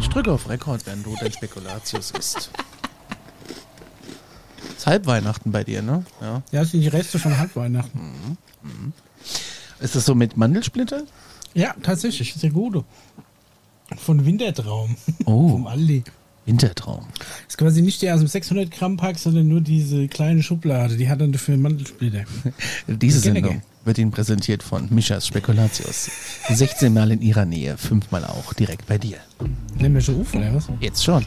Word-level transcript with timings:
Ich 0.00 0.08
drücke 0.08 0.32
auf 0.32 0.48
Rekord, 0.48 0.86
wenn 0.86 1.02
du 1.02 1.14
dein 1.20 1.32
Spekulatius 1.32 2.12
isst. 2.12 2.50
Ist 4.76 4.86
Halbweihnachten 4.86 5.50
bei 5.50 5.64
dir, 5.64 5.82
ne? 5.82 6.04
Ja. 6.20 6.42
Ja, 6.52 6.64
sind 6.64 6.82
die 6.82 6.88
Reste 6.88 7.18
von 7.18 7.36
Halbweihnachten. 7.36 8.00
Mhm. 8.00 8.36
Mhm. 8.62 8.92
Ist 9.80 9.96
das 9.96 10.06
so 10.06 10.14
mit 10.14 10.36
Mandelsplitter? 10.36 11.02
Ja, 11.54 11.74
tatsächlich. 11.82 12.34
Sehr 12.34 12.50
gute. 12.50 12.84
Von 13.96 14.24
Wintertraum. 14.24 14.96
Oh. 15.24 15.48
Vom 15.50 15.66
Aldi. 15.66 16.04
Wintertraum. 16.46 17.06
Das 17.18 17.26
ist 17.48 17.58
quasi 17.58 17.82
nicht 17.82 18.00
der 18.00 18.14
aus 18.14 18.20
dem 18.20 18.28
600 18.28 18.70
Gramm 18.70 18.96
Pack, 18.96 19.18
sondern 19.18 19.48
nur 19.48 19.60
diese 19.60 20.08
kleine 20.08 20.42
Schublade. 20.42 20.96
Die 20.96 21.08
hat 21.08 21.20
dann 21.20 21.32
dafür 21.32 21.56
Mandelsplitter. 21.56 22.24
Diese 22.86 23.18
Sendung 23.18 23.60
wird 23.88 23.98
Ihnen 23.98 24.12
präsentiert 24.12 24.62
von 24.62 24.86
Mischas 24.90 25.26
Spekulatius. 25.26 26.10
16 26.48 26.92
Mal 26.92 27.10
in 27.10 27.22
Ihrer 27.22 27.44
Nähe, 27.44 27.76
5 27.76 28.12
Mal 28.12 28.24
auch 28.24 28.52
direkt 28.52 28.86
bei 28.86 28.98
dir. 28.98 29.16
Wir 29.74 30.00
schon 30.00 30.20
auf, 30.20 30.34
oder 30.34 30.54
was? 30.54 30.68
Jetzt 30.78 31.02
schon. 31.02 31.24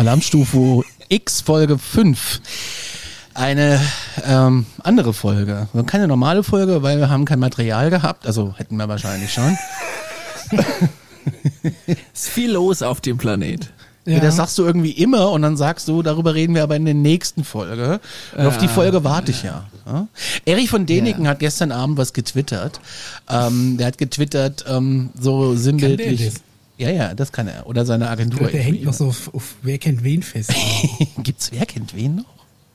Alarmstufe 0.00 0.80
X 1.10 1.42
Folge 1.42 1.76
5. 1.76 2.40
Eine 3.34 3.78
ähm, 4.24 4.64
andere 4.82 5.12
Folge. 5.12 5.68
Keine 5.84 6.08
normale 6.08 6.42
Folge, 6.42 6.82
weil 6.82 6.96
wir 6.96 7.10
haben 7.10 7.26
kein 7.26 7.38
Material 7.38 7.90
gehabt. 7.90 8.26
Also 8.26 8.54
hätten 8.56 8.78
wir 8.78 8.88
wahrscheinlich 8.88 9.30
schon. 9.30 9.58
ist 12.14 12.30
viel 12.30 12.52
los 12.52 12.80
auf 12.80 13.02
dem 13.02 13.18
Planet. 13.18 13.70
Ja. 14.06 14.20
das 14.20 14.36
sagst 14.36 14.56
du 14.56 14.64
irgendwie 14.64 14.92
immer 14.92 15.30
und 15.32 15.42
dann 15.42 15.58
sagst 15.58 15.86
du, 15.86 16.02
darüber 16.02 16.34
reden 16.34 16.54
wir 16.54 16.62
aber 16.62 16.76
in 16.76 16.86
der 16.86 16.94
nächsten 16.94 17.44
Folge. 17.44 18.00
Und 18.34 18.42
ja. 18.42 18.48
auf 18.48 18.56
die 18.56 18.68
Folge 18.68 19.04
warte 19.04 19.32
ich 19.32 19.42
ja. 19.42 19.68
ja. 19.84 20.08
Erich 20.46 20.70
von 20.70 20.86
Däniken 20.86 21.28
hat 21.28 21.40
gestern 21.40 21.72
Abend 21.72 21.98
was 21.98 22.14
getwittert. 22.14 22.80
Ähm, 23.28 23.76
der 23.76 23.88
hat 23.88 23.98
getwittert, 23.98 24.64
ähm, 24.66 25.10
so 25.20 25.54
sinnbildlich. 25.56 26.32
Ja, 26.80 26.88
ja, 26.88 27.14
das 27.14 27.30
kann 27.30 27.46
er. 27.46 27.66
Oder 27.66 27.84
seine 27.84 28.08
Agentur. 28.08 28.40
Der, 28.40 28.52
der 28.52 28.62
hängt 28.62 28.84
noch 28.84 28.94
so 28.94 29.08
auf, 29.08 29.34
auf, 29.34 29.56
Wer 29.60 29.76
kennt 29.76 30.02
wen 30.02 30.22
fest. 30.22 30.50
Gibt's 31.22 31.52
Wer 31.52 31.66
kennt 31.66 31.94
wen 31.94 32.16
noch? 32.16 32.24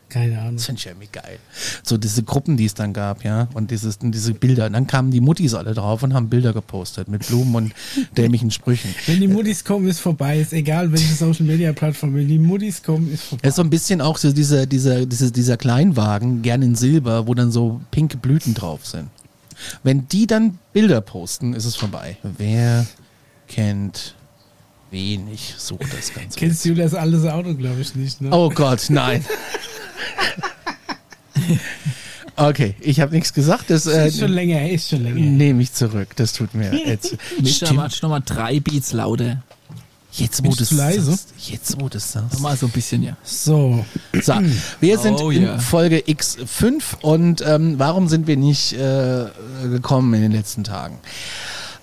Keine 0.10 0.40
Ahnung. 0.40 0.58
Das 0.58 0.68
finde 0.68 0.80
ich 0.80 0.86
irgendwie 0.86 1.10
geil. 1.12 1.40
So 1.82 1.98
diese 1.98 2.22
Gruppen, 2.22 2.56
die 2.56 2.66
es 2.66 2.76
dann 2.76 2.94
gab, 2.94 3.24
ja, 3.24 3.48
und 3.56 3.72
dieses, 3.72 3.98
diese 4.00 4.36
Bilder. 4.36 4.68
Und 4.68 4.74
dann 4.74 4.86
kamen 4.86 5.10
die 5.10 5.22
Muttis 5.22 5.56
alle 5.56 5.74
drauf 5.74 6.04
und 6.04 6.14
haben 6.14 6.30
Bilder 6.30 6.54
gepostet 6.54 7.08
mit 7.08 7.26
Blumen 7.26 7.56
und 7.56 7.74
dämlichen 8.18 8.52
Sprüchen. 8.52 8.94
Wenn 9.08 9.22
die 9.22 9.28
Muttis 9.28 9.64
kommen, 9.66 9.88
ist 9.88 10.00
vorbei. 10.00 10.40
Ist 10.40 10.54
egal, 10.54 10.92
welche 10.92 11.16
Social 11.16 11.48
Media 11.48 11.74
Plattform. 11.74 12.14
Wenn 12.14 12.28
die 12.28 12.38
Muttis 12.38 12.84
kommen, 12.84 13.12
ist 13.12 13.24
vorbei. 13.24 13.42
Es 13.42 13.50
ist 13.50 13.56
so 13.56 13.64
ein 13.64 13.72
bisschen 13.72 14.02
auch 14.02 14.20
so 14.20 14.32
dieser, 14.32 14.68
dieser, 14.68 15.08
dieser, 15.08 15.32
dieser 15.32 15.58
Kleinwagen, 15.58 16.44
gern 16.44 16.62
in 16.62 16.76
Silber, 16.76 17.26
wo 17.26 17.34
dann 17.34 17.52
so 17.52 17.82
pinke 17.90 18.18
Blüten 18.18 18.54
drauf 18.54 18.86
sind. 18.86 19.10
Wenn 19.82 20.08
die 20.10 20.28
dann 20.28 20.60
Bilder 20.74 21.02
posten, 21.02 21.54
ist 21.54 21.66
es 21.66 21.76
vorbei. 21.76 22.18
Wer 22.38 22.86
kennt 23.48 24.16
wen? 24.92 25.28
Ich 25.32 25.56
suche 25.58 25.86
das 25.96 26.14
Ganze. 26.14 26.38
Kennst 26.40 26.66
du 26.66 26.74
das 26.74 26.94
alles 26.94 27.26
Auto, 27.26 27.54
glaube 27.56 27.82
ich, 27.82 27.96
nicht, 27.96 28.22
ne? 28.22 28.30
Oh 28.32 28.50
Gott, 28.50 28.86
nein. 28.90 29.26
Okay, 32.38 32.76
ich 32.82 33.00
habe 33.00 33.14
nichts 33.14 33.34
gesagt. 33.34 33.70
Das 33.70 33.86
äh, 33.86 34.10
ist 34.10 34.20
schon 34.20 34.32
länger, 34.32 34.70
ist 34.70 34.90
schon 34.90 35.04
länger. 35.04 35.22
Nehme 35.22 35.62
ich 35.62 35.72
zurück. 35.72 36.10
Das 36.18 36.34
tut 36.34 36.54
mir 36.54 36.74
jetzt. 36.86 37.16
Mischa, 37.42 37.72
mach 37.72 38.02
nochmal 38.02 38.22
drei 38.26 38.60
Beats 38.60 38.92
lauter. 38.92 39.42
Jetzt, 40.12 40.46
wo 40.46 40.54
du 40.54 40.64
leise? 40.76 41.12
Sagst. 41.12 41.34
Jetzt, 41.40 41.80
wo 41.80 41.90
du 41.90 42.00
sagst. 42.00 42.40
Mal 42.40 42.56
so 42.56 42.68
ein 42.68 42.72
bisschen, 42.72 43.04
ja. 43.04 43.18
So. 43.24 43.86
So, 44.22 44.34
wir 44.80 44.98
sind 44.98 45.20
oh, 45.20 45.30
in 45.30 45.60
Folge 45.60 45.98
X5 46.00 47.02
und 47.02 47.44
ähm, 47.46 47.80
warum 47.80 48.08
sind 48.08 48.26
wir 48.28 48.38
nicht 48.38 48.74
äh, 48.74 49.26
gekommen 49.70 50.14
in 50.14 50.22
den 50.22 50.32
letzten 50.32 50.64
Tagen? 50.64 51.00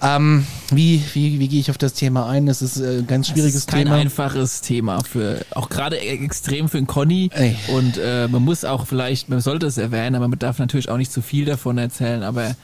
Ähm, 0.02 0.46
wie, 0.70 1.02
wie, 1.12 1.38
wie 1.38 1.48
gehe 1.48 1.60
ich 1.60 1.70
auf 1.70 1.78
das 1.78 1.92
Thema 1.92 2.28
ein? 2.28 2.46
Das 2.46 2.60
ist 2.60 2.76
ein 2.78 3.06
ganz 3.06 3.28
schwieriges 3.28 3.54
das 3.54 3.62
ist 3.62 3.68
kein 3.68 3.84
Thema. 3.84 3.96
Kein 3.96 4.06
einfaches 4.06 4.60
Thema 4.60 5.02
für, 5.04 5.44
auch 5.52 5.68
gerade 5.68 5.98
extrem 6.00 6.68
für 6.68 6.78
den 6.78 6.88
Conny. 6.88 7.30
Ey. 7.32 7.56
Und 7.68 7.98
äh, 7.98 8.26
man 8.26 8.42
muss 8.42 8.64
auch 8.64 8.86
vielleicht, 8.86 9.28
man 9.28 9.40
sollte 9.40 9.66
es 9.66 9.78
erwähnen, 9.78 10.16
aber 10.16 10.26
man 10.26 10.38
darf 10.38 10.58
natürlich 10.58 10.88
auch 10.88 10.96
nicht 10.96 11.12
zu 11.12 11.22
viel 11.22 11.44
davon 11.44 11.78
erzählen, 11.78 12.24
aber 12.24 12.56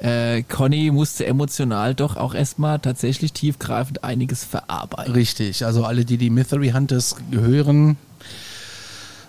äh, 0.00 0.42
Conny 0.42 0.90
musste 0.90 1.24
emotional 1.24 1.94
doch 1.94 2.16
auch 2.16 2.34
erstmal 2.34 2.78
tatsächlich 2.78 3.32
tiefgreifend 3.32 4.04
einiges 4.04 4.44
verarbeiten. 4.44 5.14
Richtig, 5.14 5.64
also 5.64 5.84
alle, 5.84 6.04
die 6.04 6.18
die 6.18 6.28
Mystery 6.28 6.72
Hunters 6.72 7.16
gehören, 7.30 7.96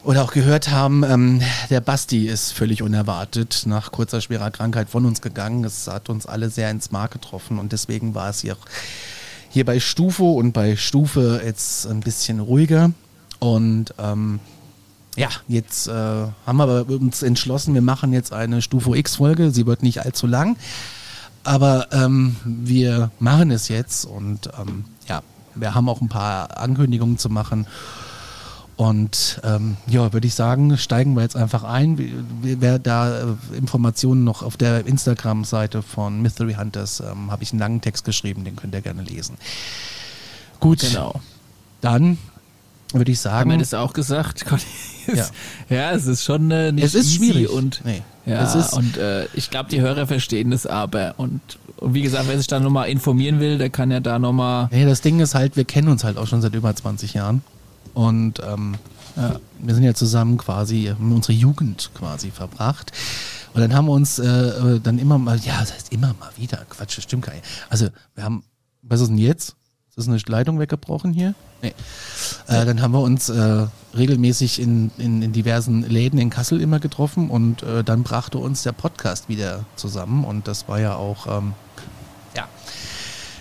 oder 0.03 0.23
auch 0.23 0.33
gehört 0.33 0.69
haben, 0.69 1.03
ähm, 1.03 1.41
der 1.69 1.81
Basti 1.81 2.27
ist 2.27 2.51
völlig 2.51 2.81
unerwartet 2.81 3.63
nach 3.65 3.91
kurzer 3.91 4.21
schwerer 4.21 4.51
Krankheit 4.51 4.89
von 4.89 5.05
uns 5.05 5.21
gegangen. 5.21 5.63
Es 5.63 5.87
hat 5.87 6.09
uns 6.09 6.25
alle 6.25 6.49
sehr 6.49 6.69
ins 6.69 6.91
Mark 6.91 7.11
getroffen 7.11 7.57
und 7.57 7.71
deswegen 7.71 8.13
war 8.13 8.29
es 8.29 8.41
hier, 8.41 8.57
hier 9.49 9.65
bei 9.65 9.79
Stufe 9.79 10.23
und 10.23 10.51
bei 10.51 10.75
Stufe 10.75 11.41
jetzt 11.43 11.87
ein 11.87 12.01
bisschen 12.01 12.39
ruhiger. 12.39 12.91
Und 13.39 13.93
ähm, 13.97 14.39
ja, 15.15 15.29
jetzt 15.47 15.87
äh, 15.87 15.91
haben 15.91 16.57
wir 16.57 16.89
uns 16.89 17.23
entschlossen, 17.23 17.73
wir 17.73 17.81
machen 17.81 18.13
jetzt 18.13 18.33
eine 18.33 18.61
Stufe 18.61 18.97
X-Folge. 18.97 19.51
Sie 19.51 19.65
wird 19.65 19.83
nicht 19.83 20.01
allzu 20.05 20.27
lang, 20.27 20.57
aber 21.43 21.87
ähm, 21.93 22.35
wir 22.45 23.11
machen 23.19 23.51
es 23.51 23.69
jetzt 23.69 24.05
und 24.05 24.49
ähm, 24.59 24.85
ja, 25.07 25.21
wir 25.55 25.75
haben 25.75 25.87
auch 25.87 26.01
ein 26.01 26.09
paar 26.09 26.57
Ankündigungen 26.57 27.17
zu 27.17 27.29
machen. 27.29 27.67
Und 28.75 29.39
ähm, 29.43 29.77
ja, 29.87 30.13
würde 30.13 30.25
ich 30.25 30.33
sagen, 30.33 30.77
steigen 30.77 31.15
wir 31.15 31.21
jetzt 31.21 31.35
einfach 31.35 31.63
ein. 31.63 31.97
Wer 32.41 32.79
da 32.79 33.19
äh, 33.19 33.25
Informationen 33.55 34.23
noch 34.23 34.41
auf 34.41 34.57
der 34.57 34.87
Instagram-Seite 34.87 35.83
von 35.83 36.21
Mystery 36.21 36.55
Hunters, 36.55 36.99
ähm, 36.99 37.31
habe 37.31 37.43
ich 37.43 37.51
einen 37.51 37.59
langen 37.59 37.81
Text 37.81 38.03
geschrieben, 38.03 38.43
den 38.43 38.55
könnt 38.55 38.73
ihr 38.73 38.81
gerne 38.81 39.03
lesen. 39.03 39.37
Gut, 40.59 40.79
genau. 40.79 41.21
dann 41.81 42.17
würde 42.93 43.11
ich 43.11 43.19
sagen. 43.19 43.51
Haben 43.51 43.51
wir 43.51 43.57
das 43.59 43.73
auch 43.75 43.93
gesagt? 43.93 44.45
ja. 45.13 45.25
ja, 45.69 45.91
es 45.91 46.07
ist 46.07 46.23
schon 46.23 46.49
äh, 46.49 46.71
nicht 46.71 46.83
Es 46.83 46.95
ist 46.95 47.13
schwierig 47.13 47.49
und 47.49 47.81
nee. 47.85 48.01
ja, 48.25 48.43
es 48.43 48.55
ist 48.55 48.73
und 48.73 48.97
äh, 48.97 49.25
ich 49.33 49.49
glaube, 49.49 49.69
die 49.69 49.81
Hörer 49.81 50.07
verstehen 50.07 50.51
das 50.51 50.65
aber 50.65 51.15
und 51.17 51.41
und 51.83 51.93
wie 51.95 52.01
gesagt, 52.01 52.29
wer 52.29 52.37
sich 52.37 52.47
da 52.47 52.61
nochmal 52.61 52.87
informieren 52.87 53.41
will, 53.41 53.57
der 53.57 53.69
kann 53.69 53.91
ja 53.91 53.99
da 53.99 54.17
nochmal. 54.17 54.69
Nee, 54.71 54.85
das 54.85 55.01
Ding 55.01 55.19
ist 55.19 55.35
halt, 55.35 55.57
wir 55.57 55.65
kennen 55.65 55.89
uns 55.89 56.05
halt 56.05 56.17
auch 56.17 56.27
schon 56.27 56.41
seit 56.41 56.55
über 56.55 56.73
20 56.73 57.13
Jahren. 57.13 57.43
Und 57.93 58.41
ähm, 58.45 58.75
ja, 59.15 59.39
wir 59.59 59.75
sind 59.75 59.83
ja 59.83 59.93
zusammen 59.93 60.37
quasi, 60.37 60.85
haben 60.85 61.13
unsere 61.13 61.33
Jugend 61.33 61.91
quasi 61.93 62.31
verbracht. 62.31 62.91
Und 63.53 63.61
dann 63.61 63.73
haben 63.73 63.85
wir 63.85 63.93
uns 63.93 64.19
äh, 64.19 64.25
äh, 64.25 64.79
dann 64.79 64.97
immer 64.97 65.17
mal, 65.17 65.37
ja, 65.39 65.59
das 65.59 65.73
heißt 65.73 65.93
immer 65.93 66.15
mal 66.19 66.31
wieder, 66.37 66.65
Quatsch, 66.69 66.97
das 66.97 67.03
stimmt 67.03 67.25
gar 67.25 67.33
nicht. 67.33 67.45
Also 67.69 67.87
wir 68.15 68.23
haben, 68.23 68.43
was 68.81 69.01
ist 69.01 69.09
denn 69.09 69.17
jetzt? 69.17 69.55
Ist 69.95 70.07
eine 70.07 70.17
Leitung 70.25 70.57
weggebrochen 70.59 71.13
hier? 71.13 71.35
Nee. 71.61 71.75
Äh, 72.47 72.65
dann 72.65 72.81
haben 72.81 72.93
wir 72.93 73.01
uns 73.01 73.29
äh, 73.29 73.67
regelmäßig 73.95 74.59
in, 74.59 74.89
in, 74.97 75.21
in 75.21 75.33
diversen 75.33 75.83
Läden 75.87 76.17
in 76.17 76.31
Kassel 76.31 76.61
immer 76.61 76.79
getroffen 76.79 77.29
und 77.29 77.61
äh, 77.61 77.83
dann 77.83 78.01
brachte 78.01 78.39
uns 78.39 78.63
der 78.63 78.71
Podcast 78.71 79.29
wieder 79.29 79.65
zusammen 79.75 80.25
und 80.25 80.47
das 80.47 80.67
war 80.67 80.79
ja 80.79 80.95
auch 80.95 81.27
ähm, 81.27 81.53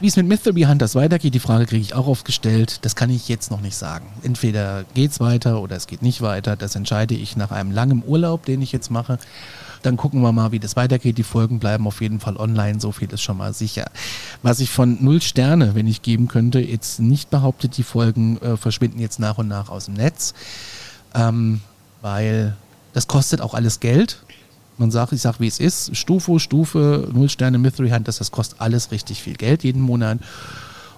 wie 0.02 0.08
es 0.08 0.16
mit 0.16 0.26
Mystery 0.26 0.62
Hunters 0.62 0.96
weitergeht, 0.96 1.32
die 1.32 1.38
Frage 1.38 1.64
kriege 1.64 1.80
ich 1.80 1.94
auch 1.94 2.08
oft 2.08 2.24
gestellt. 2.24 2.80
Das 2.82 2.96
kann 2.96 3.08
ich 3.08 3.28
jetzt 3.28 3.52
noch 3.52 3.60
nicht 3.60 3.76
sagen. 3.76 4.06
Entweder 4.24 4.84
geht 4.94 5.12
es 5.12 5.20
weiter 5.20 5.62
oder 5.62 5.76
es 5.76 5.86
geht 5.86 6.02
nicht 6.02 6.20
weiter. 6.22 6.56
Das 6.56 6.74
entscheide 6.74 7.14
ich 7.14 7.36
nach 7.36 7.52
einem 7.52 7.70
langen 7.70 8.02
Urlaub, 8.04 8.44
den 8.44 8.62
ich 8.62 8.72
jetzt 8.72 8.91
mache. 8.91 9.18
Dann 9.82 9.97
gucken 9.97 10.21
wir 10.21 10.32
mal, 10.32 10.50
wie 10.50 10.59
das 10.59 10.74
weitergeht. 10.74 11.18
Die 11.18 11.22
Folgen 11.22 11.60
bleiben 11.60 11.86
auf 11.86 12.00
jeden 12.00 12.18
Fall 12.18 12.36
online, 12.36 12.80
so 12.80 12.91
viel 12.91 13.12
ist 13.12 13.22
schon 13.22 13.36
mal 13.36 13.54
sicher. 13.54 13.91
Was 14.42 14.59
ich 14.59 14.71
von 14.71 14.98
null 15.00 15.22
Sterne, 15.22 15.77
wenn 15.77 15.86
ich 15.86 16.03
geben 16.03 16.27
könnte, 16.27 16.59
jetzt 16.59 16.98
nicht 16.98 17.30
behauptet, 17.30 17.77
die 17.77 17.84
Folgen 17.84 18.38
äh, 18.42 18.56
verschwinden 18.56 18.98
jetzt 18.98 19.21
nach 19.21 19.38
und 19.38 19.47
nach 19.47 19.68
aus 19.68 19.84
dem 19.84 19.94
Netz. 19.94 20.34
Ähm, 21.15 21.60
weil 22.00 22.56
das 22.92 23.06
kostet 23.06 23.41
auch 23.41 23.54
alles 23.54 23.78
Geld. 23.78 24.18
Man 24.78 24.91
sagt, 24.91 25.13
ich 25.13 25.21
sage, 25.21 25.41
wie 25.41 25.47
es 25.47 25.60
ist, 25.60 25.97
Stufe, 25.97 26.41
Stufe, 26.41 27.09
Null 27.13 27.28
Sterne, 27.28 27.59
Mystery 27.59 27.91
Hunters, 27.91 28.19
das 28.19 28.30
kostet 28.30 28.60
alles 28.60 28.91
richtig 28.91 29.22
viel 29.22 29.34
Geld 29.34 29.65
jeden 29.65 29.83
Monat. 29.83 30.19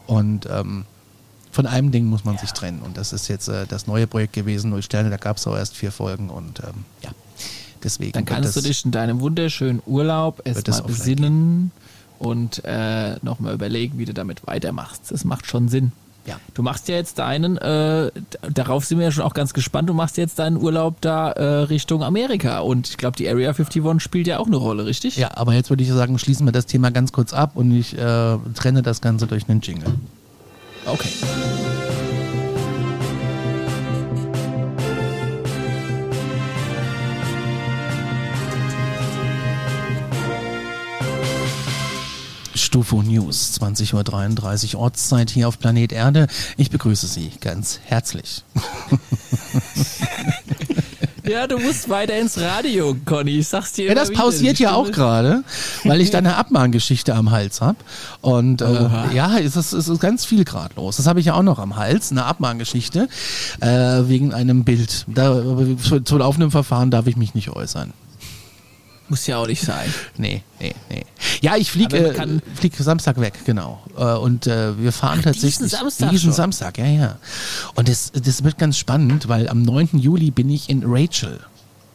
Und 0.06 0.47
ähm, 0.50 0.85
von 1.50 1.67
einem 1.67 1.91
Ding 1.91 2.06
muss 2.06 2.25
man 2.25 2.35
ja. 2.35 2.41
sich 2.41 2.53
trennen. 2.53 2.81
Und 2.81 2.97
das 2.97 3.12
ist 3.12 3.29
jetzt 3.29 3.49
äh, 3.49 3.67
das 3.67 3.87
neue 3.87 4.06
Projekt 4.06 4.32
gewesen, 4.32 4.71
Null 4.71 4.82
Sterne, 4.82 5.11
da 5.11 5.17
gab 5.17 5.37
es 5.37 5.47
auch 5.47 5.56
erst 5.56 5.76
vier 5.76 5.93
Folgen 5.93 6.31
und 6.31 6.61
ähm, 6.61 6.85
ja, 7.03 7.11
deswegen. 7.82 8.12
Dann 8.12 8.25
kannst 8.25 8.56
du 8.56 8.61
dich 8.61 8.85
in 8.85 8.91
deinem 8.91 9.21
wunderschönen 9.21 9.82
Urlaub 9.87 10.43
erstmal 10.44 10.82
besinnen 10.82 11.70
und 12.19 12.65
äh, 12.65 13.17
nochmal 13.23 13.55
überlegen, 13.55 13.99
wie 13.99 14.05
du 14.05 14.15
damit 14.15 14.47
weitermachst. 14.47 15.11
Das 15.11 15.25
macht 15.25 15.47
schon 15.47 15.69
Sinn. 15.69 15.93
Ja. 16.26 16.37
Du 16.55 16.62
machst 16.62 16.88
ja 16.88 16.94
jetzt 16.94 17.19
deinen, 17.19 17.59
äh, 17.59 18.11
darauf 18.53 18.85
sind 18.85 18.99
wir 18.99 19.06
ja 19.06 19.12
schon 19.12 19.25
auch 19.25 19.35
ganz 19.35 19.53
gespannt, 19.53 19.88
du 19.88 19.94
machst 19.94 20.17
jetzt 20.17 20.38
deinen 20.38 20.56
Urlaub 20.56 21.00
da 21.00 21.32
äh, 21.32 21.44
Richtung 21.65 22.03
Amerika 22.03 22.61
und 22.61 22.88
ich 22.88 22.97
glaube, 22.97 23.17
die 23.17 23.29
Area 23.29 23.50
51 23.50 24.00
spielt 24.00 24.26
ja 24.26 24.38
auch 24.38 24.47
eine 24.47 24.56
Rolle, 24.56 24.87
richtig? 24.87 25.17
Ja, 25.17 25.37
aber 25.37 25.53
jetzt 25.53 25.69
würde 25.71 25.82
ich 25.82 25.91
sagen, 25.91 26.19
schließen 26.19 26.47
wir 26.47 26.53
das 26.53 26.67
Thema 26.67 26.91
ganz 26.91 27.12
kurz 27.12 27.35
ab 27.35 27.53
und 27.55 27.73
ich 27.73 27.97
äh, 27.99 28.38
trenne 28.55 28.82
das 28.82 29.00
Ganze 29.00 29.26
durch 29.26 29.49
einen 29.49 29.61
Jingle. 29.61 29.93
Okay. 30.87 31.09
Stufo 42.75 43.05
News, 43.05 43.61
20.33 43.61 44.75
Uhr 44.75 44.81
Ortszeit 44.81 45.31
hier 45.31 45.47
auf 45.47 45.61
Planet 45.61 45.93
Erde. 45.93 46.26
Ich 46.56 46.71
begrüße 46.71 47.06
Sie 47.06 47.31
ganz 47.41 47.79
herzlich. 47.85 48.43
Ja, 51.26 51.47
du 51.47 51.59
musst 51.59 51.88
weiter 51.88 52.19
ins 52.19 52.38
Radio, 52.38 52.94
Conny. 53.06 53.38
Ich 53.38 53.49
sag's 53.49 53.73
dir. 53.73 53.87
Ja, 53.87 53.94
das 53.94 54.12
pausiert 54.12 54.59
ja 54.59 54.75
auch 54.75 54.93
gerade, 54.93 55.43
weil 55.85 56.03
ich 56.03 56.11
da 56.11 56.19
eine 56.19 56.37
Abmahngeschichte 56.37 57.15
am 57.15 57.31
Hals 57.31 57.62
habe. 57.62 57.79
Und 58.21 58.61
äh, 58.61 58.91
ja, 59.15 59.38
es 59.38 59.56
ist, 59.56 59.73
es 59.73 59.88
ist 59.88 60.00
ganz 60.00 60.27
viel 60.27 60.44
gerade 60.44 60.75
los. 60.77 60.99
Das 60.99 61.06
habe 61.06 61.20
ich 61.20 61.27
ja 61.27 61.32
auch 61.32 61.43
noch 61.43 61.59
am 61.59 61.77
Hals, 61.77 62.11
eine 62.11 62.27
Abmahngeschichte 62.27 63.09
äh, 63.61 63.67
wegen 63.67 64.35
einem 64.35 64.65
Bild. 64.65 65.06
Da, 65.09 65.43
zu, 65.82 66.00
zu 66.00 66.19
laufendem 66.19 66.50
Verfahren 66.50 66.91
darf 66.91 67.06
ich 67.06 67.17
mich 67.17 67.35
nicht 67.35 67.49
äußern. 67.49 67.94
Muss 69.09 69.27
ja 69.27 69.37
auch 69.37 69.47
nicht 69.47 69.61
sein. 69.61 69.93
Nee, 70.17 70.43
nee, 70.59 70.75
nee. 70.89 71.05
Ja, 71.43 71.56
ich 71.56 71.71
fliege 71.71 72.15
äh, 72.15 72.41
flieg 72.55 72.75
Samstag 72.75 73.21
weg, 73.21 73.35
genau. 73.45 73.83
Äh, 73.97 74.15
und 74.15 74.47
äh, 74.47 74.79
wir 74.79 74.93
fahren 74.93 75.19
Ach, 75.21 75.25
tatsächlich. 75.25 75.59
Diesen 75.59 75.69
Samstag. 75.69 76.11
Diesen 76.11 76.25
schon. 76.29 76.33
Samstag, 76.33 76.79
ja, 76.79 76.87
ja. 76.87 77.19
Und 77.75 77.89
das, 77.89 78.12
das 78.12 78.45
wird 78.45 78.56
ganz 78.56 78.79
spannend, 78.79 79.29
weil 79.29 79.49
am 79.49 79.62
9. 79.62 79.91
Juli 79.99 80.31
bin 80.31 80.49
ich 80.49 80.71
in 80.71 80.83
Rachel. 80.87 81.41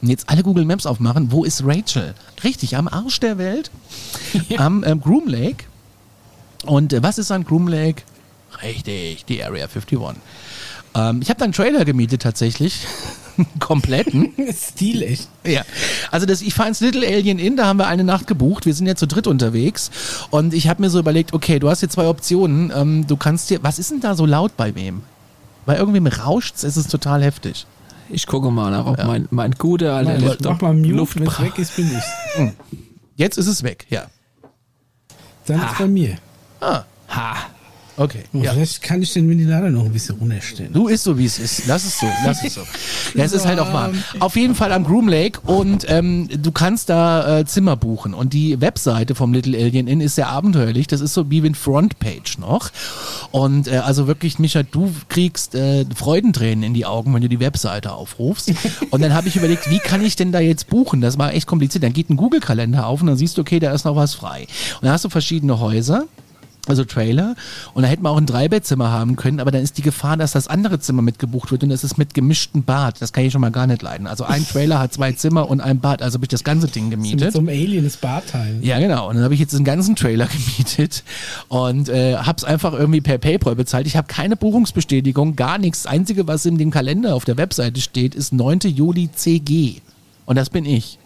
Und 0.01 0.09
jetzt 0.09 0.29
alle 0.29 0.43
Google 0.43 0.65
Maps 0.65 0.85
aufmachen, 0.85 1.31
wo 1.31 1.43
ist 1.43 1.63
Rachel? 1.65 2.13
Richtig, 2.43 2.77
am 2.77 2.87
Arsch 2.87 3.19
der 3.19 3.37
Welt, 3.37 3.71
ja. 4.49 4.59
am 4.59 4.83
ähm, 4.83 5.01
Groom 5.01 5.27
Lake. 5.27 5.65
Und 6.65 6.93
äh, 6.93 7.01
was 7.01 7.17
ist 7.17 7.31
an 7.31 7.43
Groom 7.43 7.67
Lake? 7.67 8.03
Richtig, 8.61 9.25
die 9.25 9.43
Area 9.43 9.65
51. 9.65 9.99
Ähm, 10.95 11.21
ich 11.21 11.29
habe 11.29 11.39
da 11.39 11.45
einen 11.45 11.53
Trailer 11.53 11.85
gemietet 11.85 12.21
tatsächlich. 12.21 12.85
kompletten. 13.59 14.33
Stil 14.53 15.01
echt. 15.01 15.29
Ja. 15.45 15.63
Also 16.11 16.25
das, 16.25 16.41
ich 16.41 16.53
fahre 16.53 16.69
ins 16.69 16.79
Little 16.79 17.05
Alien 17.07 17.39
Inn, 17.39 17.57
da 17.57 17.65
haben 17.65 17.77
wir 17.77 17.87
eine 17.87 18.03
Nacht 18.03 18.27
gebucht. 18.27 18.65
Wir 18.65 18.73
sind 18.73 18.87
ja 18.87 18.95
zu 18.95 19.07
dritt 19.07 19.27
unterwegs. 19.27 19.91
Und 20.29 20.53
ich 20.53 20.67
habe 20.67 20.81
mir 20.81 20.89
so 20.89 20.99
überlegt, 20.99 21.33
okay, 21.33 21.59
du 21.59 21.69
hast 21.69 21.79
hier 21.79 21.89
zwei 21.89 22.07
Optionen. 22.07 22.71
Ähm, 22.75 23.07
du 23.07 23.17
kannst 23.17 23.49
dir, 23.49 23.63
was 23.63 23.79
ist 23.79 23.91
denn 23.91 24.01
da 24.01 24.15
so 24.15 24.25
laut 24.25 24.57
bei 24.57 24.75
wem? 24.75 25.03
Bei 25.65 25.77
irgendwem 25.77 26.07
rauscht's, 26.07 26.63
ist 26.63 26.77
es 26.77 26.87
total 26.87 27.23
heftig. 27.23 27.65
Ich 28.09 28.25
gucke 28.25 28.49
mal 28.49 28.71
nach, 28.71 28.87
ob 28.87 28.97
ja. 28.97 29.05
mein, 29.05 29.27
mein 29.29 29.51
guter 29.51 29.93
alter 29.93 30.17
Mach 30.43 30.61
mal 30.61 30.73
Mute, 30.73 30.89
Luft 30.89 31.19
weg 31.19 31.59
ist, 31.59 31.75
bin 31.75 31.91
ich. 31.95 32.37
Hm. 32.37 32.53
Jetzt 33.15 33.37
ist 33.37 33.47
es 33.47 33.61
weg, 33.61 33.85
ja. 33.89 34.05
Dann 35.45 35.61
ha. 35.61 35.71
ist 35.71 35.77
bei 35.77 35.87
mir. 35.87 36.17
Ah. 36.59 36.83
Ha. 37.09 37.35
Okay. 37.99 38.23
Oh, 38.33 38.37
ja. 38.37 38.53
Vielleicht 38.53 38.81
kann 38.81 39.01
ich 39.01 39.11
den 39.11 39.29
Ventilator 39.29 39.69
noch 39.69 39.83
ein 39.83 39.91
bisschen 39.91 40.15
runterstellen. 40.15 40.71
Du 40.71 40.87
ist 40.87 41.03
so, 41.03 41.17
wie 41.17 41.25
es 41.25 41.37
ist. 41.37 41.67
Lass 41.67 41.83
es 41.83 41.99
so. 41.99 42.07
Lass 42.23 42.41
es 42.45 42.53
so. 42.53 42.61
ja, 43.13 43.25
es 43.25 43.33
ist 43.33 43.45
halt 43.45 43.59
auch 43.59 43.73
warm. 43.73 44.01
Auf 44.21 44.37
jeden 44.37 44.55
Fall 44.55 44.71
am 44.71 44.85
Groom 44.85 45.09
Lake 45.09 45.41
und 45.41 45.85
ähm, 45.89 46.29
du 46.31 46.53
kannst 46.53 46.89
da 46.89 47.39
äh, 47.39 47.45
Zimmer 47.45 47.75
buchen. 47.75 48.13
Und 48.13 48.31
die 48.31 48.61
Webseite 48.61 49.15
vom 49.15 49.33
Little 49.33 49.57
Alien 49.57 49.87
Inn 49.87 49.99
ist 49.99 50.15
sehr 50.15 50.29
abenteuerlich. 50.29 50.87
Das 50.87 51.01
ist 51.01 51.13
so 51.13 51.29
wie 51.29 51.41
ein 51.41 51.55
Frontpage 51.55 52.37
noch. 52.37 52.71
Und 53.31 53.67
äh, 53.67 53.79
also 53.79 54.07
wirklich, 54.07 54.39
Micha, 54.39 54.63
du 54.63 54.93
kriegst 55.09 55.53
äh, 55.55 55.85
Freudentränen 55.93 56.63
in 56.63 56.73
die 56.73 56.85
Augen, 56.85 57.13
wenn 57.13 57.21
du 57.21 57.27
die 57.27 57.41
Webseite 57.41 57.91
aufrufst. 57.91 58.53
Und 58.91 59.01
dann 59.01 59.13
habe 59.13 59.27
ich 59.27 59.35
überlegt, 59.35 59.69
wie 59.69 59.79
kann 59.79 60.05
ich 60.05 60.15
denn 60.15 60.31
da 60.31 60.39
jetzt 60.39 60.69
buchen? 60.69 61.01
Das 61.01 61.17
war 61.17 61.33
echt 61.33 61.47
kompliziert. 61.47 61.83
Dann 61.83 61.91
geht 61.91 62.09
ein 62.09 62.15
Google-Kalender 62.15 62.87
auf 62.87 63.01
und 63.01 63.07
dann 63.07 63.17
siehst 63.17 63.37
du, 63.37 63.41
okay, 63.41 63.59
da 63.59 63.73
ist 63.73 63.83
noch 63.83 63.95
was 63.95 64.13
frei. 64.13 64.47
Und 64.75 64.85
dann 64.85 64.91
hast 64.91 65.03
du 65.03 65.09
verschiedene 65.09 65.59
Häuser 65.59 66.05
also 66.69 66.85
Trailer. 66.85 67.35
Und 67.73 67.83
da 67.83 67.89
hätten 67.89 68.03
wir 68.03 68.09
auch 68.09 68.17
ein 68.17 68.25
Dreibettzimmer 68.25 68.91
haben 68.91 69.15
können, 69.15 69.39
aber 69.39 69.51
dann 69.51 69.61
ist 69.61 69.77
die 69.77 69.81
Gefahr, 69.81 70.17
dass 70.17 70.31
das 70.31 70.47
andere 70.47 70.79
Zimmer 70.79 71.01
mitgebucht 71.01 71.51
wird 71.51 71.63
und 71.63 71.69
das 71.69 71.83
ist 71.83 71.97
mit 71.97 72.13
gemischten 72.13 72.63
Bad. 72.63 73.01
Das 73.01 73.13
kann 73.13 73.23
ich 73.23 73.31
schon 73.31 73.41
mal 73.41 73.51
gar 73.51 73.67
nicht 73.67 73.81
leiden. 73.81 74.07
Also 74.07 74.23
ein 74.23 74.45
Trailer 74.47 74.79
hat 74.79 74.93
zwei 74.93 75.11
Zimmer 75.11 75.49
und 75.49 75.61
ein 75.61 75.79
Bad, 75.79 76.01
also 76.01 76.15
habe 76.15 76.25
ich 76.25 76.29
das 76.29 76.43
ganze 76.43 76.67
Ding 76.67 76.89
gemietet. 76.89 77.21
Mit 77.21 77.33
so 77.33 77.39
einem 77.39 77.49
Alien 77.49 77.83
das 77.83 77.97
Badteil. 77.97 78.59
Ja, 78.61 78.79
genau. 78.79 79.09
Und 79.09 79.15
dann 79.15 79.23
habe 79.23 79.33
ich 79.33 79.39
jetzt 79.39 79.53
den 79.53 79.63
ganzen 79.63 79.95
Trailer 79.95 80.27
gemietet 80.57 81.03
und 81.47 81.89
äh, 81.89 82.17
habe 82.17 82.37
es 82.37 82.43
einfach 82.43 82.73
irgendwie 82.73 83.01
per 83.01 83.17
PayPal 83.17 83.55
bezahlt. 83.55 83.87
Ich 83.87 83.97
habe 83.97 84.07
keine 84.07 84.35
Buchungsbestätigung, 84.35 85.35
gar 85.35 85.57
nichts. 85.57 85.83
Das 85.83 85.91
Einzige, 85.91 86.27
was 86.27 86.45
in 86.45 86.57
dem 86.57 86.71
Kalender 86.71 87.15
auf 87.15 87.25
der 87.25 87.37
Webseite 87.37 87.81
steht, 87.81 88.15
ist 88.15 88.33
9. 88.33 88.59
Juli 88.65 89.09
CG. 89.11 89.81
Und 90.25 90.35
das 90.35 90.49
bin 90.49 90.65
ich. 90.65 90.99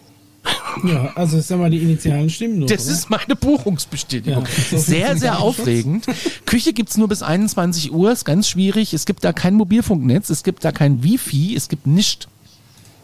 Ja, 0.84 1.12
also 1.14 1.38
ist 1.38 1.50
ja 1.50 1.56
mal 1.56 1.70
die 1.70 1.78
Initialen 1.78 2.28
stimmen. 2.28 2.66
Das 2.66 2.84
oder? 2.84 2.92
ist 2.92 3.10
meine 3.10 3.36
Buchungsbestätigung. 3.36 4.44
Ja, 4.70 4.78
sehr, 4.78 5.16
sehr 5.16 5.40
aufregend. 5.40 6.06
Küche 6.46 6.72
gibt 6.72 6.90
es 6.90 6.96
nur 6.96 7.08
bis 7.08 7.22
21 7.22 7.92
Uhr, 7.92 8.12
ist 8.12 8.24
ganz 8.24 8.48
schwierig. 8.48 8.92
Es 8.92 9.06
gibt 9.06 9.24
da 9.24 9.32
kein 9.32 9.54
Mobilfunknetz, 9.54 10.30
es 10.30 10.42
gibt 10.42 10.64
da 10.64 10.72
kein 10.72 11.02
Wifi, 11.02 11.54
es 11.56 11.68
gibt 11.68 11.86
nichts. 11.86 12.28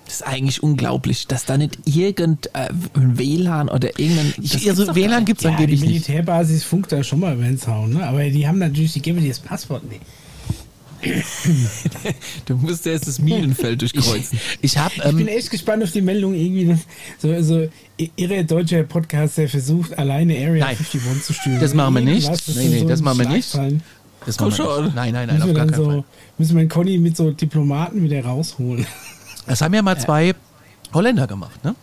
Das 0.04 0.16
ist 0.16 0.26
eigentlich 0.26 0.62
unglaublich, 0.64 1.28
dass 1.28 1.44
da 1.44 1.56
nicht 1.56 1.78
irgendein 1.84 2.38
äh, 2.52 2.69
WLAN 2.94 3.69
oder 3.69 3.96
irgendein. 4.00 4.34
Ich, 4.42 4.69
also 4.69 4.92
WLAN 4.96 5.25
gibt 5.25 5.38
es 5.38 5.44
ja, 5.44 5.50
angeblich 5.50 5.81
nicht. 5.82 5.88
Die 5.88 6.10
Militärbasis 6.10 6.64
funkt 6.64 6.90
da 6.90 7.04
schon 7.04 7.20
mal 7.20 7.34
über 7.34 7.44
den 7.44 7.58
Zaun, 7.58 7.92
ne? 7.92 8.04
aber 8.04 8.25
die 8.25 8.48
haben 8.48 8.58
natürlich, 8.58 8.92
die 8.92 9.02
geben 9.02 9.20
dir 9.20 9.28
das 9.28 9.38
Passwort 9.38 9.88
nicht. 9.88 10.00
du 12.47 12.56
musst 12.56 12.87
erst 12.87 13.06
das 13.06 13.19
Minenfeld 13.19 13.81
durchkreuzen. 13.81 14.38
Ich, 14.61 14.73
ich, 14.73 14.79
hab, 14.79 14.93
ähm, 14.99 15.11
ich 15.11 15.17
bin 15.25 15.29
echt 15.29 15.50
gespannt 15.50 15.82
auf 15.82 15.93
die 15.93 16.02
Meldung 16.02 16.35
irgendwie. 16.35 16.76
So, 17.19 17.43
so 17.43 17.69
irre 18.17 18.44
deutscher 18.44 18.82
Podcast, 18.85 19.38
der 19.38 19.49
versucht, 19.49 19.99
alleine 19.99 20.35
Area 20.35 20.67
nein, 20.67 20.76
51 20.76 21.25
zu 21.25 21.32
stühlen. 21.32 21.61
Das 21.61 21.75
machen 21.75 21.94
wir 21.94 22.02
nicht. 22.02 22.29
Nee, 22.29 22.69
nee, 22.69 22.79
so 22.81 22.88
das 22.88 23.00
machen 23.00 23.19
wir 23.19 23.29
nicht. 23.29 23.55
Das 24.26 24.38
machen 24.38 24.58
wir 24.58 24.82
nicht. 24.82 24.94
Nein, 24.94 25.12
nein, 25.12 25.29
nein, 25.29 25.43
auf 25.43 25.55
gar 25.55 25.67
keinen 25.67 25.75
so, 25.75 25.85
Fall. 25.85 26.05
Müssen 26.38 26.56
wir 26.56 26.64
den 26.64 26.69
Conny 26.69 26.99
mit 26.99 27.17
so 27.17 27.31
Diplomaten 27.31 28.02
wieder 28.02 28.25
rausholen. 28.25 28.87
Das 29.47 29.62
haben 29.62 29.75
ja 29.75 29.82
mal 29.82 29.99
zwei 29.99 30.35
Holländer 30.93 31.26
gemacht, 31.26 31.64
ne? 31.64 31.75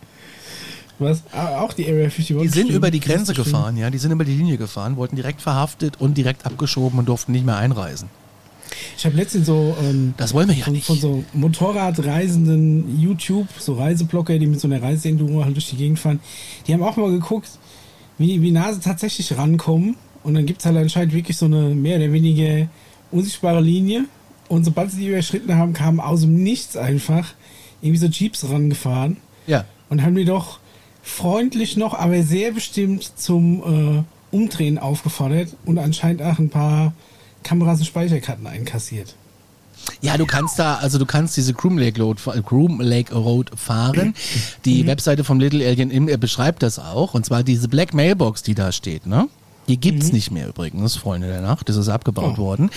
Was? 1.00 1.22
Ah, 1.32 1.60
auch 1.60 1.74
die 1.74 1.86
Area 1.86 2.06
51? 2.06 2.38
Die 2.42 2.48
sind 2.48 2.70
über 2.70 2.90
die 2.90 3.00
Grenze 3.00 3.34
gefahren, 3.34 3.78
ja. 3.78 3.90
Die 3.90 3.98
sind 3.98 4.12
über 4.12 4.26
die 4.26 4.36
Linie 4.36 4.58
gefahren, 4.58 4.96
wurden 4.96 5.16
direkt 5.16 5.42
verhaftet 5.42 6.00
und 6.00 6.18
direkt 6.18 6.46
abgeschoben 6.46 6.98
und 6.98 7.08
durften 7.08 7.32
nicht 7.32 7.46
mehr 7.46 7.58
einreisen. 7.58 8.10
Ich 8.98 9.06
habe 9.06 9.16
letztens 9.16 9.48
so 9.48 9.76
ähm, 9.82 10.14
das 10.18 10.34
wollen 10.34 10.48
wir 10.48 10.56
ja 10.56 10.66
von, 10.66 10.74
nicht. 10.74 10.86
von 10.86 10.98
so 10.98 11.24
Motorradreisenden 11.34 13.00
YouTube, 13.00 13.48
so 13.60 13.74
Reiseblocker, 13.74 14.38
die 14.38 14.48
mit 14.48 14.60
so 14.60 14.68
einer 14.68 14.82
Reiseenduro 14.82 15.44
halt 15.44 15.56
durch 15.56 15.70
die 15.70 15.78
Gegend 15.78 16.00
fahren, 16.00 16.20
die 16.66 16.74
haben 16.74 16.84
auch 16.84 16.98
mal 16.98 17.12
geguckt, 17.12 17.50
wie, 18.18 18.42
wie 18.42 18.52
nah 18.52 18.74
sie 18.74 18.80
tatsächlich 18.80 19.38
rankommen. 19.38 19.96
Und 20.24 20.34
dann 20.34 20.46
gibt 20.46 20.60
es 20.60 20.66
halt 20.66 20.78
anscheinend 20.78 21.14
wirklich 21.14 21.38
so 21.38 21.46
eine 21.46 21.70
mehr 21.70 21.98
oder 21.98 22.12
weniger 22.12 22.68
unsichtbare 23.12 23.62
Linie. 23.62 24.06
Und 24.50 24.64
sobald 24.64 24.92
sie 24.92 25.02
die 25.02 25.08
überschritten 25.08 25.56
haben, 25.56 25.74
kamen 25.74 26.00
aus 26.00 26.22
dem 26.22 26.42
Nichts 26.44 26.76
einfach 26.76 27.34
irgendwie 27.82 28.00
so 28.00 28.08
Jeeps 28.08 28.50
rangefahren. 28.50 29.18
Ja. 29.46 29.66
Und 29.90 30.02
haben 30.02 30.16
die 30.16 30.26
doch 30.26 30.60
freundlich 31.02 31.78
noch, 31.78 31.94
aber 31.94 32.22
sehr 32.24 32.52
bestimmt 32.52 33.12
zum 33.18 34.04
äh, 34.04 34.36
Umdrehen 34.36 34.78
aufgefordert 34.78 35.56
und 35.66 35.78
anscheinend 35.78 36.22
auch 36.22 36.40
ein 36.40 36.50
paar 36.50 36.94
Kameras 37.44 37.80
und 37.80 37.86
Speicherkarten 37.86 38.48
einkassiert. 38.48 39.16
Ja, 40.02 40.18
du 40.18 40.26
kannst 40.26 40.60
da, 40.60 40.76
also 40.76 40.98
du 40.98 41.06
kannst 41.06 41.38
diese 41.38 41.54
Groom 41.54 41.78
Lake 41.78 42.02
Road, 42.02 42.20
Groom 42.46 42.82
Lake 42.82 43.14
Road 43.14 43.52
fahren. 43.56 44.16
Die 44.66 44.84
mhm. 44.84 44.88
Webseite 44.88 45.24
vom 45.24 45.40
Little 45.40 45.66
Alien 45.66 46.20
beschreibt 46.20 46.64
das 46.64 46.80
auch. 46.80 47.14
Und 47.14 47.26
zwar 47.26 47.44
diese 47.44 47.68
Black 47.68 47.94
Mailbox, 47.94 48.44
die 48.44 48.56
da 48.56 48.72
steht, 48.72 49.06
ne? 49.06 49.28
Die 49.68 49.80
gibt's 49.80 50.08
mhm. 50.08 50.14
nicht 50.14 50.32
mehr 50.32 50.48
übrigens, 50.48 50.96
Freunde 50.96 51.28
der 51.28 51.42
Nacht. 51.42 51.68
Das 51.68 51.76
ist 51.76 51.90
abgebaut 51.90 52.36
oh. 52.36 52.38
worden. 52.38 52.70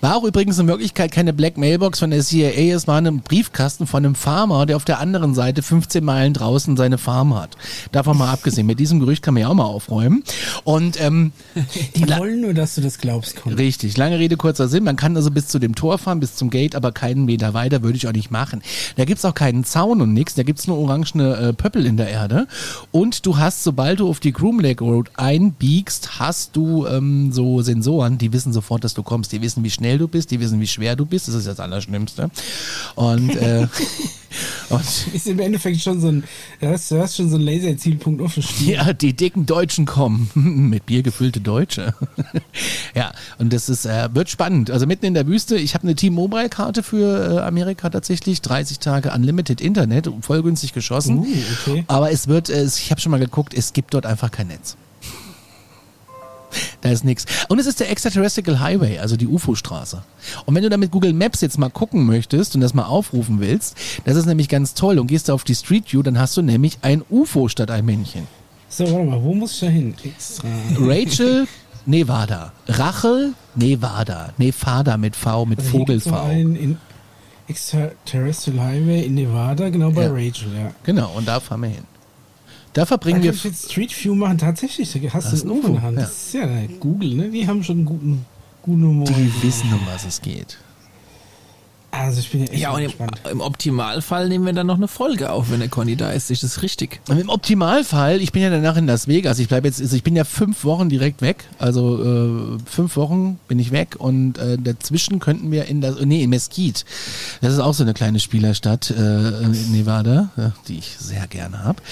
War 0.00 0.16
auch 0.16 0.24
übrigens 0.24 0.58
in 0.58 0.66
Wirklichkeit 0.68 1.12
keine 1.12 1.32
Black 1.32 1.58
Mailbox 1.58 1.98
von 1.98 2.10
der 2.10 2.22
CIA. 2.22 2.74
Es 2.74 2.86
war 2.86 2.98
ein 2.98 3.20
Briefkasten 3.20 3.86
von 3.86 4.04
einem 4.04 4.14
Farmer, 4.14 4.64
der 4.64 4.76
auf 4.76 4.84
der 4.84 5.00
anderen 5.00 5.34
Seite 5.34 5.62
15 5.62 6.02
Meilen 6.02 6.32
draußen 6.32 6.76
seine 6.76 6.96
Farm 6.96 7.34
hat. 7.34 7.56
Davon 7.92 8.16
mal 8.16 8.32
abgesehen. 8.32 8.66
Mit 8.66 8.80
diesem 8.80 9.00
Gerücht 9.00 9.22
kann 9.22 9.34
man 9.34 9.42
ja 9.42 9.48
auch 9.48 9.54
mal 9.54 9.64
aufräumen. 9.64 10.24
Und 10.64 11.00
ähm, 11.00 11.32
die 11.96 12.08
wollen 12.08 12.40
nur, 12.40 12.54
dass 12.54 12.74
du 12.74 12.80
das 12.80 12.98
glaubst. 12.98 13.36
Komm. 13.36 13.54
Richtig. 13.54 13.96
Lange 13.98 14.18
Rede 14.18 14.36
kurzer 14.36 14.68
Sinn. 14.68 14.84
Man 14.84 14.96
kann 14.96 15.16
also 15.16 15.30
bis 15.30 15.48
zu 15.48 15.58
dem 15.58 15.74
Tor 15.74 15.98
fahren, 15.98 16.20
bis 16.20 16.36
zum 16.36 16.48
Gate, 16.48 16.74
aber 16.74 16.92
keinen 16.92 17.26
Meter 17.26 17.52
weiter 17.52 17.82
würde 17.82 17.96
ich 17.96 18.08
auch 18.08 18.12
nicht 18.12 18.30
machen. 18.30 18.62
Da 18.96 19.04
gibt's 19.04 19.24
auch 19.24 19.34
keinen 19.34 19.64
Zaun 19.64 20.00
und 20.00 20.14
nichts. 20.14 20.34
Da 20.34 20.42
gibt's 20.42 20.66
nur 20.66 20.78
orangene 20.78 21.36
äh, 21.36 21.52
Pöppel 21.52 21.84
in 21.84 21.98
der 21.98 22.08
Erde. 22.08 22.46
Und 22.92 23.26
du 23.26 23.36
hast, 23.36 23.62
sobald 23.62 24.00
du 24.00 24.08
auf 24.08 24.20
die 24.20 24.32
Groom 24.32 24.60
Lake 24.60 24.82
Road 24.82 25.10
einbiegst, 25.16 26.18
hast 26.18 26.29
hast 26.30 26.54
du 26.54 26.86
ähm, 26.86 27.32
so 27.32 27.60
Sensoren, 27.60 28.16
die 28.16 28.32
wissen 28.32 28.52
sofort, 28.52 28.84
dass 28.84 28.94
du 28.94 29.02
kommst. 29.02 29.32
Die 29.32 29.42
wissen, 29.42 29.64
wie 29.64 29.70
schnell 29.70 29.98
du 29.98 30.06
bist, 30.06 30.30
die 30.30 30.38
wissen, 30.38 30.60
wie 30.60 30.68
schwer 30.68 30.94
du 30.94 31.04
bist. 31.04 31.26
Das 31.26 31.34
ist 31.34 31.48
das 31.48 31.58
Allerschlimmste. 31.58 32.30
Und, 32.94 33.34
äh, 33.34 33.66
und 34.68 34.80
ist 35.12 35.26
im 35.26 35.40
Endeffekt 35.40 35.80
schon 35.80 36.00
so 36.00 36.06
ein, 36.06 36.22
du 36.60 36.68
hast, 36.68 36.88
du 36.88 37.00
hast 37.00 37.16
schon 37.16 37.28
so 37.28 37.36
ein 37.36 37.42
Laserzielpunkt 37.42 38.22
auf 38.22 38.34
dem 38.34 38.44
Stiel. 38.44 38.74
Ja, 38.74 38.92
die 38.92 39.12
dicken 39.12 39.44
Deutschen 39.44 39.86
kommen. 39.86 40.30
Mit 40.70 40.86
Bier 40.86 41.02
gefüllte 41.02 41.40
Deutsche. 41.40 41.94
ja, 42.94 43.10
und 43.38 43.52
das 43.52 43.68
ist, 43.68 43.84
äh, 43.84 44.08
wird 44.14 44.30
spannend. 44.30 44.70
Also 44.70 44.86
mitten 44.86 45.06
in 45.06 45.14
der 45.14 45.26
Wüste. 45.26 45.56
Ich 45.56 45.74
habe 45.74 45.82
eine 45.82 45.96
T-Mobile-Karte 45.96 46.84
für 46.84 47.38
äh, 47.38 47.40
Amerika 47.40 47.90
tatsächlich. 47.90 48.40
30 48.40 48.78
Tage 48.78 49.10
Unlimited 49.10 49.60
Internet, 49.60 50.08
voll 50.20 50.44
günstig 50.44 50.74
geschossen. 50.74 51.18
Uh, 51.18 51.26
okay. 51.66 51.84
Aber 51.88 52.12
es 52.12 52.28
wird, 52.28 52.50
äh, 52.50 52.64
ich 52.64 52.92
habe 52.92 53.00
schon 53.00 53.10
mal 53.10 53.18
geguckt, 53.18 53.52
es 53.52 53.72
gibt 53.72 53.94
dort 53.94 54.06
einfach 54.06 54.30
kein 54.30 54.46
Netz. 54.46 54.76
Da 56.80 56.90
ist 56.90 57.04
nichts. 57.04 57.26
Und 57.48 57.58
es 57.58 57.66
ist 57.66 57.80
der 57.80 57.90
Extraterrestrial 57.90 58.60
Highway, 58.60 58.98
also 58.98 59.16
die 59.16 59.26
UFO-Straße. 59.26 60.02
Und 60.46 60.54
wenn 60.54 60.62
du 60.62 60.70
da 60.70 60.78
mit 60.78 60.90
Google 60.90 61.12
Maps 61.12 61.42
jetzt 61.42 61.58
mal 61.58 61.68
gucken 61.68 62.06
möchtest 62.06 62.54
und 62.54 62.62
das 62.62 62.72
mal 62.72 62.84
aufrufen 62.84 63.40
willst, 63.40 63.76
das 64.04 64.16
ist 64.16 64.26
nämlich 64.26 64.48
ganz 64.48 64.74
toll. 64.74 64.98
Und 64.98 65.06
gehst 65.06 65.28
du 65.28 65.34
auf 65.34 65.44
die 65.44 65.54
Street 65.54 65.92
View, 65.92 66.02
dann 66.02 66.18
hast 66.18 66.36
du 66.36 66.42
nämlich 66.42 66.78
ein 66.82 67.02
UFO 67.10 67.48
statt 67.48 67.70
ein 67.70 67.84
Männchen. 67.84 68.26
So, 68.68 68.84
warte 68.84 69.04
mal, 69.04 69.22
wo 69.22 69.34
muss 69.34 69.54
ich 69.54 69.60
da 69.60 69.66
hin? 69.66 69.94
Extra. 70.02 70.48
Rachel, 70.78 71.46
Nevada. 71.86 72.52
Rachel, 72.68 73.34
Nevada. 73.56 74.32
Nevada 74.38 74.96
mit 74.96 75.16
V, 75.16 75.44
mit 75.44 75.58
also 75.58 75.70
Vogel 75.70 76.00
V. 76.00 76.22
Ein 76.22 76.78
Extraterrestrial 77.48 78.60
Highway 78.60 79.06
in 79.06 79.14
Nevada, 79.14 79.68
genau 79.70 79.90
bei 79.90 80.04
ja. 80.04 80.12
Rachel, 80.12 80.48
ja. 80.56 80.70
Genau, 80.84 81.12
und 81.16 81.26
da 81.26 81.40
fahren 81.40 81.62
wir 81.62 81.70
hin. 81.70 81.84
Da 82.72 82.86
verbringen 82.86 83.20
da 83.22 83.24
wir. 83.24 83.32
jetzt 83.32 83.70
Street 83.70 83.92
View 83.92 84.14
machen, 84.14 84.38
tatsächlich. 84.38 84.96
Hast 85.12 85.32
du 85.32 85.46
ein 85.46 85.50
UFO 85.50 85.66
in 85.68 85.72
der 85.74 85.82
Hand. 85.82 85.96
Ja. 85.96 86.02
Das 86.02 86.12
ist 86.12 86.34
ja 86.34 86.46
Google, 86.78 87.14
ne? 87.14 87.30
Die 87.30 87.46
haben 87.46 87.64
schon 87.64 87.78
einen 87.78 87.86
guten, 87.86 88.26
guten 88.62 88.82
Humor. 88.84 89.06
Die 89.06 89.42
wissen, 89.42 89.72
um 89.72 89.80
was 89.86 90.04
es 90.04 90.20
geht. 90.20 90.58
Also 91.90 92.20
ich 92.20 92.30
bin 92.30 92.40
ja 92.40 92.46
echt 92.52 92.60
ja, 92.60 92.70
und 92.70 92.82
im, 92.82 92.92
im, 93.30 93.40
Optimalfall 93.40 94.28
nehmen 94.28 94.46
wir 94.46 94.52
dann 94.52 94.66
noch 94.66 94.76
eine 94.76 94.88
Folge 94.88 95.30
auf, 95.30 95.50
wenn 95.50 95.60
der 95.60 95.68
Conny 95.68 95.96
da 95.96 96.10
ist. 96.12 96.30
Ist 96.30 96.42
das 96.44 96.62
richtig? 96.62 97.00
Und 97.08 97.18
Im 97.18 97.28
Optimalfall, 97.28 98.20
ich 98.20 98.32
bin 98.32 98.42
ja 98.42 98.50
danach 98.50 98.76
in 98.76 98.86
Las 98.86 99.08
Vegas. 99.08 99.38
Ich 99.38 99.48
bleibe 99.48 99.66
jetzt, 99.66 99.80
also 99.80 99.96
ich 99.96 100.04
bin 100.04 100.14
ja 100.14 100.24
fünf 100.24 100.64
Wochen 100.64 100.88
direkt 100.88 101.20
weg. 101.20 101.44
Also 101.58 102.56
äh, 102.56 102.58
fünf 102.64 102.96
Wochen 102.96 103.40
bin 103.48 103.58
ich 103.58 103.72
weg 103.72 103.96
und 103.98 104.38
äh, 104.38 104.56
dazwischen 104.56 105.18
könnten 105.18 105.50
wir 105.50 105.66
in 105.66 105.80
das, 105.80 106.00
nee, 106.00 106.22
in 106.22 106.30
Mesquite. 106.30 106.84
Das 107.40 107.52
ist 107.52 107.58
auch 107.58 107.74
so 107.74 107.82
eine 107.82 107.94
kleine 107.94 108.20
Spielerstadt 108.20 108.90
äh, 108.90 109.42
in 109.42 109.72
Nevada, 109.72 110.30
die 110.68 110.78
ich 110.78 110.96
sehr 110.98 111.26
gerne 111.26 111.64
habe. 111.64 111.82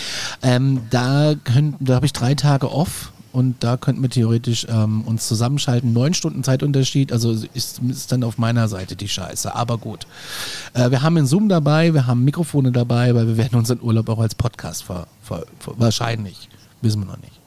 Ähm, 0.42 0.82
da 0.90 1.34
da 1.80 1.94
habe 1.94 2.06
ich 2.06 2.12
drei 2.12 2.34
Tage 2.34 2.70
off 2.70 3.12
und 3.38 3.62
da 3.62 3.76
könnten 3.76 4.02
wir 4.02 4.10
theoretisch 4.10 4.66
ähm, 4.68 5.02
uns 5.02 5.28
zusammenschalten. 5.28 5.92
Neun 5.92 6.12
Stunden 6.12 6.42
Zeitunterschied, 6.42 7.12
also 7.12 7.30
ist, 7.54 7.80
ist 7.88 8.10
dann 8.10 8.24
auf 8.24 8.36
meiner 8.36 8.66
Seite 8.66 8.96
die 8.96 9.06
Scheiße, 9.06 9.54
aber 9.54 9.78
gut. 9.78 10.08
Äh, 10.74 10.90
wir 10.90 11.02
haben 11.02 11.16
einen 11.16 11.28
Zoom 11.28 11.48
dabei, 11.48 11.94
wir 11.94 12.08
haben 12.08 12.24
Mikrofone 12.24 12.72
dabei, 12.72 13.14
weil 13.14 13.28
wir 13.28 13.36
werden 13.36 13.56
unseren 13.56 13.80
Urlaub 13.80 14.08
auch 14.08 14.18
als 14.18 14.34
Podcast 14.34 14.82
ver, 14.82 15.06
ver, 15.22 15.46
ver 15.60 15.74
wahrscheinlich, 15.76 16.48
wissen 16.82 17.02
wir 17.02 17.06
noch 17.06 17.18
nicht. 17.18 17.38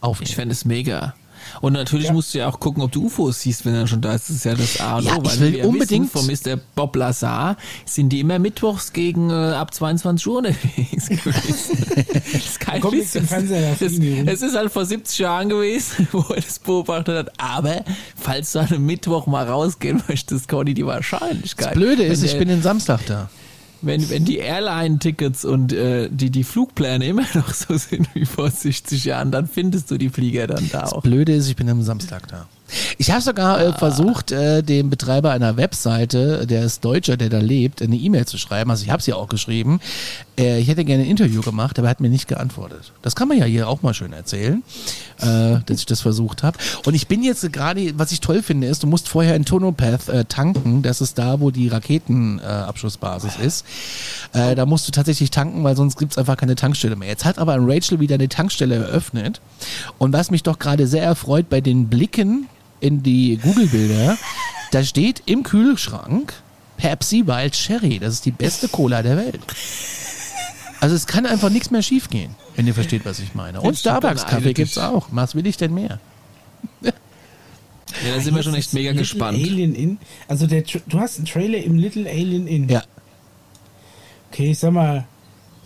Aufnehmen. 0.00 0.28
Ich 0.28 0.34
fände 0.34 0.52
es 0.54 0.64
mega. 0.64 1.14
Und 1.60 1.74
natürlich 1.74 2.06
ja. 2.06 2.12
musst 2.12 2.34
du 2.34 2.38
ja 2.38 2.48
auch 2.48 2.60
gucken, 2.60 2.82
ob 2.82 2.92
du 2.92 3.06
UFOs 3.06 3.40
siehst, 3.40 3.64
wenn 3.64 3.74
er 3.74 3.86
schon 3.86 4.00
da 4.00 4.14
ist. 4.14 4.28
Das 4.28 4.36
ist 4.36 4.44
ja 4.44 4.54
das 4.54 4.80
A 4.80 4.98
und 4.98 5.04
ja, 5.04 5.16
O. 5.16 5.24
Weil 5.24 5.32
ich 5.32 5.40
will 5.40 5.64
unbedingt. 5.64 6.14
Wissen, 6.14 6.42
vom 6.44 6.54
Mr. 6.54 6.60
Bob 6.74 6.96
Lazar 6.96 7.56
sind 7.84 8.10
die 8.10 8.20
immer 8.20 8.38
mittwochs 8.38 8.92
gegen 8.92 9.30
äh, 9.30 9.32
ab 9.32 9.74
22 9.74 10.26
Uhr 10.26 10.38
unterwegs 10.38 11.08
gewesen. 11.08 11.86
das 12.12 12.34
ist 12.34 12.60
kein 12.60 12.82
Witz. 12.84 13.14
Es 13.14 14.42
ist 14.42 14.56
halt 14.56 14.72
vor 14.72 14.84
70 14.84 15.18
Jahren 15.18 15.48
gewesen, 15.48 16.08
wo 16.12 16.20
er 16.34 16.40
das 16.40 16.58
beobachtet 16.58 17.16
hat. 17.16 17.40
Aber 17.40 17.84
falls 18.16 18.52
du 18.52 18.60
an 18.60 18.66
einem 18.68 18.86
Mittwoch 18.86 19.26
mal 19.26 19.46
rausgehen 19.46 20.02
möchtest, 20.08 20.48
Conny, 20.48 20.74
die 20.74 20.86
Wahrscheinlichkeit. 20.86 21.68
Das 21.68 21.74
Blöde 21.74 22.04
ist, 22.04 22.22
ich 22.22 22.38
bin 22.38 22.48
den 22.48 22.62
Samstag 22.62 23.00
da 23.06 23.28
wenn, 23.82 24.08
wenn 24.10 24.24
die 24.24 24.38
Airline-Tickets 24.38 25.44
und 25.44 25.72
äh, 25.72 26.08
die, 26.10 26.30
die 26.30 26.44
Flugpläne 26.44 27.04
immer 27.06 27.24
noch 27.34 27.52
so 27.52 27.76
sind 27.76 28.08
wie 28.14 28.24
vor 28.24 28.50
60 28.50 29.04
Jahren, 29.04 29.30
dann 29.30 29.46
findest 29.46 29.90
du 29.90 29.98
die 29.98 30.08
Flieger 30.08 30.46
dann 30.46 30.68
da 30.70 30.82
das 30.82 30.92
auch. 30.92 31.02
Blöde 31.02 31.34
ist, 31.34 31.48
ich 31.48 31.56
bin 31.56 31.68
am 31.68 31.82
Samstag 31.82 32.28
da. 32.28 32.46
Ich 32.98 33.10
habe 33.10 33.20
sogar 33.20 33.60
äh, 33.60 33.72
versucht, 33.72 34.32
äh, 34.32 34.62
dem 34.62 34.90
Betreiber 34.90 35.30
einer 35.30 35.56
Webseite, 35.56 36.46
der 36.46 36.64
ist 36.64 36.84
Deutscher, 36.84 37.16
der 37.16 37.28
da 37.28 37.38
lebt, 37.38 37.82
eine 37.82 37.96
E-Mail 37.96 38.26
zu 38.26 38.38
schreiben. 38.38 38.70
Also 38.70 38.84
ich 38.84 38.90
habe 38.90 39.02
sie 39.02 39.12
auch 39.12 39.28
geschrieben. 39.28 39.80
Äh, 40.38 40.60
ich 40.60 40.68
hätte 40.68 40.84
gerne 40.84 41.04
ein 41.04 41.10
Interview 41.10 41.42
gemacht, 41.42 41.78
aber 41.78 41.88
er 41.88 41.90
hat 41.90 42.00
mir 42.00 42.08
nicht 42.08 42.28
geantwortet. 42.28 42.92
Das 43.02 43.14
kann 43.14 43.28
man 43.28 43.38
ja 43.38 43.44
hier 43.44 43.68
auch 43.68 43.82
mal 43.82 43.94
schön 43.94 44.12
erzählen, 44.12 44.62
äh, 45.20 45.58
dass 45.66 45.78
ich 45.78 45.86
das 45.86 46.00
versucht 46.00 46.42
habe. 46.42 46.58
Und 46.84 46.94
ich 46.94 47.06
bin 47.06 47.22
jetzt 47.22 47.52
gerade, 47.52 47.98
was 47.98 48.12
ich 48.12 48.20
toll 48.20 48.42
finde, 48.42 48.66
ist, 48.66 48.82
du 48.82 48.86
musst 48.86 49.08
vorher 49.08 49.36
in 49.36 49.44
Tonopath 49.44 50.08
äh, 50.08 50.24
tanken. 50.24 50.82
Das 50.82 51.00
ist 51.00 51.18
da, 51.18 51.40
wo 51.40 51.50
die 51.50 51.68
Raketenabschussbasis 51.68 53.36
ist. 53.36 53.66
Äh, 54.32 54.54
da 54.54 54.66
musst 54.66 54.88
du 54.88 54.92
tatsächlich 54.92 55.30
tanken, 55.30 55.64
weil 55.64 55.76
sonst 55.76 55.98
gibt 55.98 56.12
es 56.12 56.18
einfach 56.18 56.36
keine 56.36 56.54
Tankstelle 56.54 56.96
mehr. 56.96 57.08
Jetzt 57.08 57.24
hat 57.24 57.38
aber 57.38 57.54
ein 57.54 57.68
Rachel 57.68 58.00
wieder 58.00 58.14
eine 58.14 58.28
Tankstelle 58.28 58.76
eröffnet. 58.76 59.40
Und 59.98 60.12
was 60.12 60.30
mich 60.30 60.42
doch 60.42 60.58
gerade 60.58 60.86
sehr 60.86 61.02
erfreut 61.02 61.48
bei 61.50 61.60
den 61.60 61.88
Blicken 61.88 62.48
in 62.82 63.02
die 63.02 63.38
Google-Bilder, 63.42 64.18
da 64.72 64.84
steht 64.84 65.22
im 65.26 65.42
Kühlschrank 65.44 66.34
Pepsi 66.76 67.26
Wild 67.26 67.52
Cherry. 67.52 67.98
Das 67.98 68.14
ist 68.14 68.24
die 68.24 68.32
beste 68.32 68.68
Cola 68.68 69.02
der 69.02 69.16
Welt. 69.16 69.40
Also 70.80 70.96
es 70.96 71.06
kann 71.06 71.26
einfach 71.26 71.48
nichts 71.48 71.70
mehr 71.70 71.82
schiefgehen, 71.82 72.34
wenn 72.56 72.66
ihr 72.66 72.74
versteht, 72.74 73.04
was 73.04 73.20
ich 73.20 73.34
meine. 73.34 73.60
Und 73.60 73.78
Starbucks-Kaffee 73.78 74.52
gibt 74.52 74.72
es 74.72 74.78
auch. 74.78 75.06
Was 75.12 75.34
will 75.36 75.46
ich 75.46 75.56
denn 75.56 75.72
mehr? 75.72 76.00
Ja, 76.82 76.92
da 78.14 78.20
sind 78.20 78.34
wir 78.34 78.42
schon 78.42 78.54
echt 78.54 78.72
mega 78.72 78.90
Little 78.90 79.02
gespannt. 79.02 79.38
Alien 79.38 79.74
Inn. 79.74 79.98
Also 80.26 80.46
der, 80.46 80.62
du 80.62 80.98
hast 80.98 81.18
einen 81.18 81.26
Trailer 81.26 81.58
im 81.62 81.76
Little 81.76 82.08
Alien 82.08 82.46
Inn. 82.48 82.68
Ja. 82.68 82.82
Okay, 84.30 84.50
ich 84.52 84.58
sag 84.58 84.72
mal, 84.72 85.06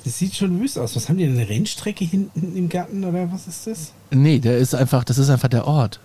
das 0.04 0.18
sieht 0.18 0.34
schon 0.34 0.60
wüst 0.60 0.78
aus. 0.78 0.96
Was 0.96 1.08
haben 1.08 1.16
die 1.16 1.24
denn, 1.24 1.38
eine 1.38 1.48
Rennstrecke 1.48 2.04
hinten 2.04 2.56
im 2.56 2.68
Garten 2.68 3.04
oder 3.04 3.32
was 3.32 3.46
ist 3.46 3.66
das? 3.66 3.92
Nee, 4.10 4.38
der 4.38 4.58
ist 4.58 4.74
einfach, 4.74 5.04
das 5.04 5.18
ist 5.18 5.30
einfach 5.30 5.48
der 5.48 5.66
Ort. 5.66 6.00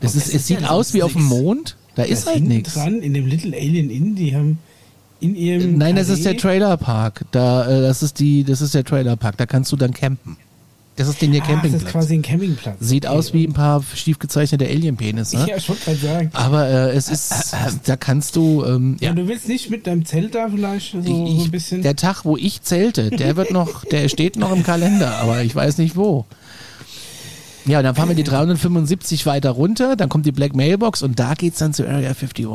Das 0.00 0.14
ist, 0.14 0.34
es 0.34 0.46
sieht 0.46 0.62
ja 0.62 0.70
aus 0.70 0.94
wie 0.94 1.02
auf 1.02 1.12
dem 1.12 1.24
Mond. 1.24 1.76
Da 1.94 2.04
ist 2.04 2.26
halt 2.26 2.42
nichts. 2.42 2.74
dran 2.74 3.00
in 3.00 3.14
dem 3.14 3.26
Little 3.26 3.54
Alien 3.54 3.90
Inn, 3.90 4.14
die 4.14 4.34
haben 4.34 4.58
in 5.20 5.34
ihrem. 5.34 5.76
Nein, 5.76 5.96
das 5.96 6.08
ist 6.08 6.24
der 6.24 6.36
Trailerpark. 6.36 7.26
Da, 7.30 7.66
äh, 7.66 7.82
das 7.82 8.02
ist 8.02 8.18
die, 8.18 8.44
das 8.44 8.60
ist 8.60 8.74
der 8.74 8.84
Trailerpark. 8.84 9.36
Da 9.36 9.46
kannst 9.46 9.70
du 9.72 9.76
dann 9.76 9.92
campen. 9.92 10.36
Das 10.96 11.08
ist 11.08 11.22
den 11.22 11.32
hier 11.32 11.40
Campingplatz. 11.40 11.72
Das 11.72 11.82
ist 11.82 11.88
quasi 11.88 12.14
ein 12.14 12.20
Campingplatz. 12.20 12.76
Sieht 12.80 13.06
okay. 13.06 13.16
aus 13.16 13.32
wie 13.32 13.46
ein 13.46 13.54
paar 13.54 13.82
schief 13.94 14.18
gezeichnete 14.18 14.66
Alien-Penisse. 14.66 15.46
Ja, 15.48 15.56
ich 15.56 15.66
wollte 15.66 15.84
gerade 15.84 15.96
sagen. 15.96 16.30
Aber 16.34 16.68
äh, 16.68 16.90
es 16.90 17.08
ist, 17.08 17.54
da 17.84 17.96
kannst 17.96 18.36
du. 18.36 18.64
Ähm, 18.66 18.98
ja. 19.00 19.08
ja. 19.08 19.14
du 19.14 19.26
willst 19.26 19.48
nicht 19.48 19.70
mit 19.70 19.86
deinem 19.86 20.04
Zelt 20.04 20.34
da 20.34 20.48
vielleicht 20.50 20.92
so, 20.92 20.98
ich, 20.98 21.06
so 21.06 21.44
ein 21.44 21.50
bisschen. 21.50 21.82
Der 21.82 21.96
Tag, 21.96 22.24
wo 22.24 22.36
ich 22.36 22.62
zelte, 22.62 23.08
der 23.08 23.36
wird 23.36 23.50
noch, 23.50 23.84
der 23.86 24.10
steht 24.10 24.36
noch 24.36 24.52
im 24.52 24.62
Kalender, 24.62 25.16
aber 25.16 25.42
ich 25.42 25.54
weiß 25.54 25.78
nicht 25.78 25.96
wo. 25.96 26.26
Ja, 27.66 27.82
dann 27.82 27.94
fahren 27.94 28.08
wir 28.08 28.16
die 28.16 28.24
375 28.24 29.26
weiter 29.26 29.50
runter, 29.50 29.96
dann 29.96 30.08
kommt 30.08 30.26
die 30.26 30.32
Black 30.32 30.54
Mailbox 30.54 31.02
und 31.02 31.18
da 31.18 31.34
geht's 31.34 31.58
dann 31.58 31.74
zu 31.74 31.86
Area 31.86 32.08
51. 32.10 32.46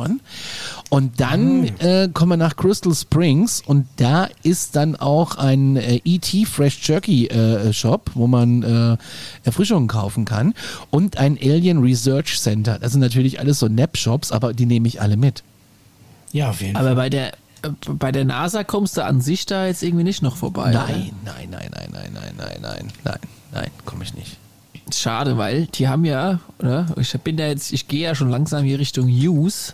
Und 0.90 1.20
dann 1.20 1.62
mhm. 1.62 1.70
äh, 1.80 2.08
kommen 2.10 2.32
wir 2.32 2.38
nach 2.38 2.56
Crystal 2.56 2.94
Springs 2.94 3.62
und 3.66 3.88
da 3.98 4.28
ist 4.44 4.76
dann 4.76 4.96
auch 4.96 5.38
ein 5.38 5.78
äh, 5.78 6.02
ET 6.06 6.28
Fresh 6.48 6.88
Jerky 6.88 7.28
äh, 7.28 7.72
Shop, 7.74 8.12
wo 8.14 8.28
man 8.28 8.64
äh, 8.64 8.98
Erfrischungen 9.44 9.88
kaufen 9.88 10.26
kann 10.26 10.54
und 10.90 11.18
ein 11.18 11.38
Alien 11.42 11.80
Research 11.80 12.40
Center. 12.40 12.80
Das 12.80 12.92
sind 12.92 13.02
natürlich 13.02 13.40
alles 13.40 13.60
so 13.60 13.68
Nap-Shops, 13.68 14.32
aber 14.32 14.54
die 14.54 14.66
nehme 14.66 14.88
ich 14.88 15.02
alle 15.02 15.18
mit. 15.18 15.44
Ja, 16.32 16.50
auf 16.50 16.62
jeden 16.62 16.74
Fall. 16.74 16.86
Aber 16.86 16.96
bei 16.96 17.10
der 17.10 17.34
äh, 17.62 17.70
bei 17.88 18.12
der 18.12 18.26
NASA 18.26 18.64
kommst 18.64 18.98
du 18.98 19.04
an 19.04 19.22
sich 19.22 19.46
da 19.46 19.68
jetzt 19.68 19.84
irgendwie 19.84 20.04
nicht 20.04 20.22
noch 20.22 20.36
vorbei. 20.36 20.72
Nein, 20.72 21.14
oder? 21.24 21.34
nein, 21.34 21.50
nein, 21.52 21.70
nein, 21.72 21.90
nein, 21.92 22.12
nein, 22.14 22.36
nein, 22.38 22.58
nein, 22.62 22.92
nein, 23.04 23.20
nein, 23.54 23.72
komme 23.86 24.04
ich 24.04 24.14
nicht. 24.14 24.38
Schade, 24.94 25.38
weil 25.38 25.66
die 25.68 25.88
haben 25.88 26.06
ja, 26.06 26.40
oder? 26.60 26.86
Ich 27.00 27.12
bin 27.20 27.38
da 27.38 27.48
jetzt, 27.48 27.74
ich 27.74 27.88
gehe 27.88 28.04
ja 28.04 28.16
schon 28.16 28.30
langsam 28.30 28.64
hier 28.64 28.80
Richtung 28.80 29.08
Use. 29.08 29.74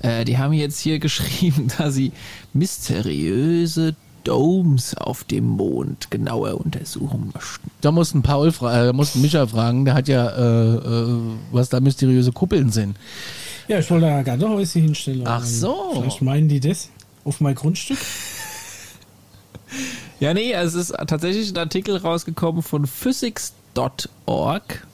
Äh, 0.00 0.24
die 0.24 0.38
haben 0.38 0.52
jetzt 0.52 0.80
hier 0.80 0.98
geschrieben, 1.00 1.68
dass 1.78 1.94
sie 1.94 2.12
mysteriöse 2.52 3.94
Domes 4.24 4.94
auf 4.94 5.24
dem 5.24 5.44
Mond 5.44 6.10
genauer 6.10 6.60
untersuchen 6.60 7.30
möchten. 7.32 7.70
Da 7.80 7.92
mussten 7.92 8.22
Paul 8.22 8.52
fragen, 8.52 8.90
äh, 8.90 8.92
mussten 8.92 9.22
Micha 9.22 9.46
fragen, 9.46 9.84
der 9.84 9.94
hat 9.94 10.08
ja, 10.08 10.28
äh, 10.28 10.74
äh, 10.74 11.20
was 11.52 11.68
da 11.68 11.80
mysteriöse 11.80 12.32
Kuppeln 12.32 12.70
sind. 12.70 12.96
Ja, 13.68 13.78
ich 13.78 13.90
wollte 13.90 14.06
da 14.06 14.22
gar 14.22 14.36
noch 14.36 14.58
was 14.58 14.72
hinstellen. 14.72 15.22
Ach 15.24 15.44
so. 15.44 15.92
Vielleicht 15.94 16.20
meinen 16.22 16.48
die 16.48 16.60
das 16.60 16.90
auf 17.24 17.40
mein 17.40 17.54
Grundstück? 17.54 17.98
Ja, 20.20 20.34
nee, 20.34 20.52
es 20.52 20.74
ist 20.74 20.92
tatsächlich 21.06 21.50
ein 21.50 21.58
Artikel 21.58 21.96
rausgekommen 21.96 22.62
von 22.62 22.86
Physics 22.86 23.52
Org. 24.26 24.86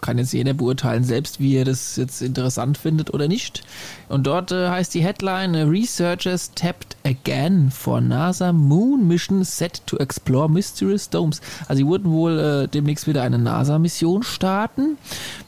kann 0.00 0.18
jetzt 0.18 0.32
jeder 0.32 0.54
beurteilen, 0.54 1.02
selbst 1.02 1.40
wie 1.40 1.56
er 1.56 1.64
das 1.64 1.96
jetzt 1.96 2.22
interessant 2.22 2.78
findet 2.78 3.12
oder 3.12 3.26
nicht. 3.26 3.64
Und 4.08 4.28
dort 4.28 4.52
äh, 4.52 4.68
heißt 4.68 4.94
die 4.94 5.02
Headline: 5.02 5.56
Researchers 5.68 6.52
tapped 6.54 6.96
again 7.04 7.72
for 7.72 8.00
NASA 8.00 8.52
Moon 8.52 9.08
Mission 9.08 9.42
set 9.42 9.82
to 9.86 9.96
explore 9.96 10.48
mysterious 10.48 11.10
domes. 11.10 11.40
Also, 11.66 11.78
sie 11.80 11.86
wurden 11.86 12.12
wohl 12.12 12.38
äh, 12.38 12.68
demnächst 12.68 13.08
wieder 13.08 13.22
eine 13.22 13.38
NASA-Mission 13.38 14.22
starten 14.22 14.96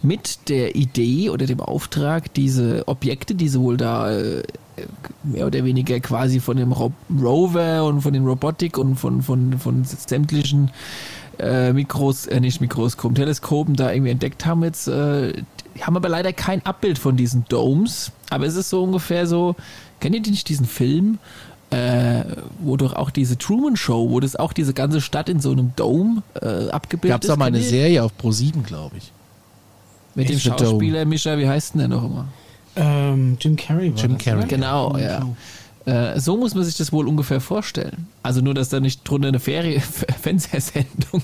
mit 0.02 0.48
der 0.48 0.74
Idee 0.74 1.30
oder 1.30 1.46
dem 1.46 1.60
Auftrag, 1.60 2.34
diese 2.34 2.88
Objekte, 2.88 3.36
die 3.36 3.48
sie 3.48 3.60
wohl 3.60 3.76
da 3.76 4.10
äh, 4.10 4.42
mehr 5.22 5.46
oder 5.46 5.64
weniger 5.64 6.00
quasi 6.00 6.40
von 6.40 6.56
dem 6.56 6.72
Ro 6.72 6.92
Rover 7.10 7.84
und 7.84 8.00
von 8.00 8.12
den 8.12 8.26
Robotik 8.26 8.78
und 8.78 8.96
von, 8.96 9.22
von, 9.22 9.58
von 9.58 9.84
sämtlichen 9.84 10.70
äh, 11.40 11.72
Mikros, 11.72 12.26
äh, 12.26 12.40
nicht 12.40 12.60
Mikroskopen, 12.60 13.14
Teleskopen 13.14 13.76
da 13.76 13.92
irgendwie 13.92 14.10
entdeckt 14.10 14.46
haben 14.46 14.62
jetzt, 14.62 14.88
äh, 14.88 15.32
haben 15.80 15.96
aber 15.96 16.08
leider 16.08 16.32
kein 16.32 16.64
Abbild 16.64 16.98
von 16.98 17.16
diesen 17.16 17.44
Domes. 17.48 18.12
Aber 18.30 18.46
es 18.46 18.56
ist 18.56 18.70
so 18.70 18.82
ungefähr 18.82 19.26
so, 19.26 19.56
kennt 20.00 20.14
ihr 20.14 20.22
nicht 20.22 20.48
diesen 20.48 20.66
Film? 20.66 21.18
Äh, 21.70 22.24
wo 22.58 22.76
doch 22.76 22.94
auch 22.94 23.10
diese 23.10 23.38
Truman 23.38 23.76
Show, 23.76 24.10
wo 24.10 24.18
das 24.18 24.34
auch 24.34 24.52
diese 24.52 24.74
ganze 24.74 25.00
Stadt 25.00 25.28
in 25.28 25.38
so 25.38 25.52
einem 25.52 25.72
Dome 25.76 26.24
äh, 26.34 26.68
abgebildet 26.68 27.12
Gab's 27.12 27.24
ist. 27.26 27.28
Gab 27.28 27.36
es 27.36 27.38
mal 27.38 27.46
eine 27.46 27.60
Serie 27.60 28.02
auf 28.02 28.16
Pro 28.18 28.32
7, 28.32 28.64
glaube 28.64 28.96
ich. 28.96 29.12
Mit 30.16 30.28
dem 30.28 30.40
Schauspieler 30.40 31.04
Mischa, 31.04 31.38
wie 31.38 31.48
heißt 31.48 31.74
denn 31.74 31.78
der 31.78 31.88
noch 31.88 32.04
immer? 32.04 32.26
Ähm, 32.74 33.36
Jim 33.40 33.54
Carrey 33.54 33.94
war 33.94 34.02
Jim 34.02 34.14
das, 34.14 34.24
Carrey. 34.24 34.46
Genau, 34.48 34.96
ja. 34.96 35.26
Äh, 35.86 36.20
so 36.20 36.36
muss 36.36 36.54
man 36.54 36.64
sich 36.64 36.76
das 36.76 36.92
wohl 36.92 37.08
ungefähr 37.08 37.40
vorstellen. 37.40 38.06
Also 38.22 38.40
nur, 38.40 38.54
dass 38.54 38.68
da 38.68 38.80
nicht 38.80 39.08
drunter 39.08 39.28
eine 39.28 39.40
Ferie 39.40 39.80
Fernsehsendung 40.22 41.22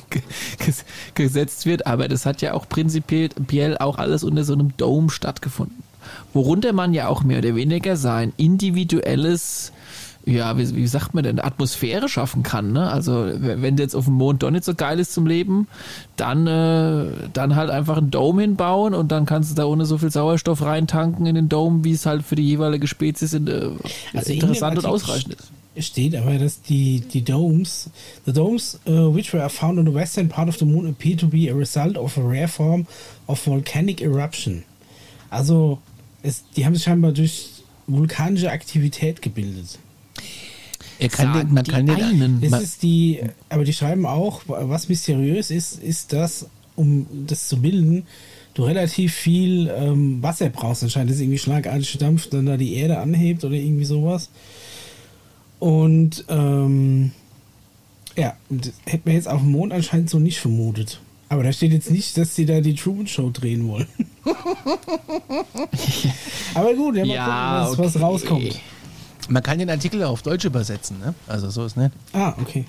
gesetzt 1.14 1.66
wird, 1.66 1.86
aber 1.86 2.08
das 2.08 2.26
hat 2.26 2.42
ja 2.42 2.54
auch 2.54 2.68
prinzipiell 2.68 3.78
auch 3.78 3.98
alles 3.98 4.25
unter 4.25 4.44
so 4.44 4.54
einem 4.54 4.76
Dome 4.76 5.10
stattgefunden. 5.10 5.82
Worunter 6.32 6.72
man 6.72 6.94
ja 6.94 7.08
auch 7.08 7.22
mehr 7.22 7.38
oder 7.38 7.54
weniger 7.54 7.96
sein 7.96 8.32
individuelles 8.36 9.72
ja, 10.26 10.59
wie, 10.59 10.75
wie 10.75 10.87
sagt 10.88 11.14
man 11.14 11.23
denn, 11.23 11.38
Atmosphäre 11.38 12.09
schaffen 12.09 12.42
kann. 12.42 12.73
Ne? 12.73 12.90
Also 12.90 13.30
wenn 13.38 13.76
jetzt 13.78 13.95
auf 13.95 14.06
dem 14.06 14.14
Mond 14.14 14.42
doch 14.42 14.50
nicht 14.50 14.64
so 14.64 14.75
geil 14.75 14.99
ist 14.99 15.12
zum 15.12 15.25
Leben, 15.26 15.68
dann, 16.16 16.49
äh, 16.49 17.06
dann 17.33 17.54
halt 17.54 17.71
einfach 17.71 17.97
einen 17.97 18.11
Dome 18.11 18.42
hinbauen 18.42 18.92
und 18.92 19.12
dann 19.12 19.25
kannst 19.25 19.52
du 19.52 19.54
da 19.54 19.66
ohne 19.66 19.87
so 19.87 19.99
viel 19.99 20.11
Sauerstoff 20.11 20.62
reintanken 20.62 21.26
in 21.26 21.37
den 21.37 21.49
Dome, 21.49 21.85
wie 21.85 21.92
es 21.92 22.06
halt 22.06 22.25
für 22.25 22.35
die 22.35 22.42
jeweilige 22.42 22.88
Spezies 22.88 23.35
in, 23.35 23.47
äh, 23.47 23.71
also 24.14 24.33
interessant 24.33 24.78
und 24.78 24.87
ausreichend 24.87 25.35
ist. 25.35 25.52
Steht 25.78 26.16
aber, 26.16 26.38
dass 26.38 26.62
die, 26.62 27.00
die 27.00 27.23
Domes, 27.23 27.90
the 28.25 28.33
domes 28.33 28.80
uh, 28.88 29.14
which 29.14 29.33
were 29.35 29.49
found 29.50 29.78
on 29.78 29.87
the 29.87 29.95
western 29.95 30.28
part 30.28 30.49
of 30.49 30.56
the 30.56 30.64
moon 30.64 30.88
appear 30.88 31.16
to 31.16 31.28
be 31.28 31.50
a 31.50 31.54
result 31.54 31.99
of 31.99 32.16
a 32.16 32.23
rare 32.23 32.49
form 32.49 32.87
of 33.26 33.38
volcanic 33.47 34.00
eruption. 34.00 34.64
Also, 35.28 35.78
es, 36.23 36.45
die 36.56 36.64
haben 36.64 36.75
sich 36.75 36.85
scheinbar 36.85 37.12
durch 37.12 37.50
vulkanische 37.87 38.50
Aktivität 38.50 39.21
gebildet. 39.21 39.78
Er 40.98 41.08
kann 41.08 41.32
den, 41.32 41.54
man 41.54 41.64
kann 41.64 41.86
den 41.86 42.02
einen. 42.02 42.40
Das 42.40 42.62
ist 42.62 42.82
die, 42.82 43.20
aber 43.48 43.64
die 43.64 43.72
schreiben 43.72 44.06
auch, 44.06 44.42
was 44.46 44.88
mysteriös 44.88 45.50
ist, 45.50 45.82
ist, 45.82 46.12
dass, 46.12 46.46
um 46.74 47.06
das 47.26 47.48
zu 47.48 47.60
bilden, 47.60 48.06
du 48.54 48.64
relativ 48.64 49.14
viel 49.14 49.68
ähm, 49.76 50.22
Wasser 50.22 50.48
brauchst. 50.48 50.82
Anscheinend 50.82 51.12
ist 51.12 51.20
irgendwie 51.20 51.38
schlagartig 51.38 51.98
Dampf, 51.98 52.28
dann 52.30 52.46
da 52.46 52.56
die 52.56 52.74
Erde 52.74 52.98
anhebt 52.98 53.44
oder 53.44 53.54
irgendwie 53.54 53.84
sowas. 53.84 54.30
Und 55.58 56.24
ähm, 56.28 57.12
ja, 58.16 58.34
das 58.48 58.72
hätte 58.86 59.02
man 59.06 59.14
jetzt 59.14 59.28
auf 59.28 59.40
dem 59.40 59.52
Mond 59.52 59.72
anscheinend 59.72 60.10
so 60.10 60.18
nicht 60.18 60.38
vermutet. 60.38 61.00
Aber 61.28 61.42
da 61.42 61.52
steht 61.52 61.72
jetzt 61.72 61.90
nicht, 61.90 62.16
dass 62.16 62.36
sie 62.36 62.46
da 62.46 62.60
die 62.60 62.74
Truman 62.74 63.06
Show 63.06 63.30
drehen 63.30 63.66
wollen. 63.68 63.88
aber 66.54 66.74
gut, 66.74 66.96
ja, 66.96 67.04
mal 67.04 67.14
ja, 67.14 67.24
gucken, 67.24 67.62
was, 67.62 67.72
okay. 67.72 67.84
was 67.84 68.00
rauskommt. 68.00 68.60
Man 69.28 69.42
kann 69.42 69.59
den 69.59 69.71
Artikel 69.71 70.02
auf 70.04 70.23
Deutsch 70.23 70.45
übersetzen, 70.45 70.99
ne? 70.99 71.14
Also 71.26 71.50
so 71.50 71.64
ist 71.64 71.76
nett. 71.76 71.92
Ah, 72.12 72.35
okay. 72.40 72.64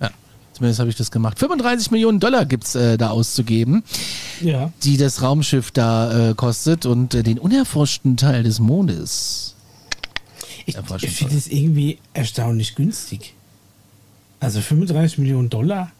Ja, 0.00 0.10
zumindest 0.52 0.80
habe 0.80 0.90
ich 0.90 0.96
das 0.96 1.10
gemacht. 1.10 1.38
35 1.38 1.90
Millionen 1.90 2.20
Dollar 2.20 2.46
gibt 2.46 2.64
es 2.64 2.74
äh, 2.74 2.96
da 2.96 3.10
auszugeben, 3.10 3.82
ja. 4.40 4.72
die 4.82 4.96
das 4.96 5.22
Raumschiff 5.22 5.70
da 5.70 6.30
äh, 6.30 6.34
kostet 6.34 6.86
und 6.86 7.14
äh, 7.14 7.22
den 7.22 7.38
unerforschten 7.38 8.16
Teil 8.16 8.42
des 8.42 8.60
Mondes. 8.60 9.54
Ich, 10.66 10.76
ich 11.02 11.10
finde 11.10 11.36
es 11.36 11.46
irgendwie 11.46 11.98
erstaunlich 12.12 12.74
günstig. 12.74 13.34
Also 14.40 14.60
35 14.60 15.18
Millionen 15.18 15.50
Dollar, 15.50 15.90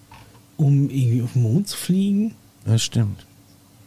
um 0.57 0.91
irgendwie 0.91 1.23
auf 1.23 1.33
den 1.33 1.43
Mond 1.43 1.69
zu 1.69 1.77
fliegen. 1.77 2.35
Das 2.65 2.83
stimmt. 2.83 3.25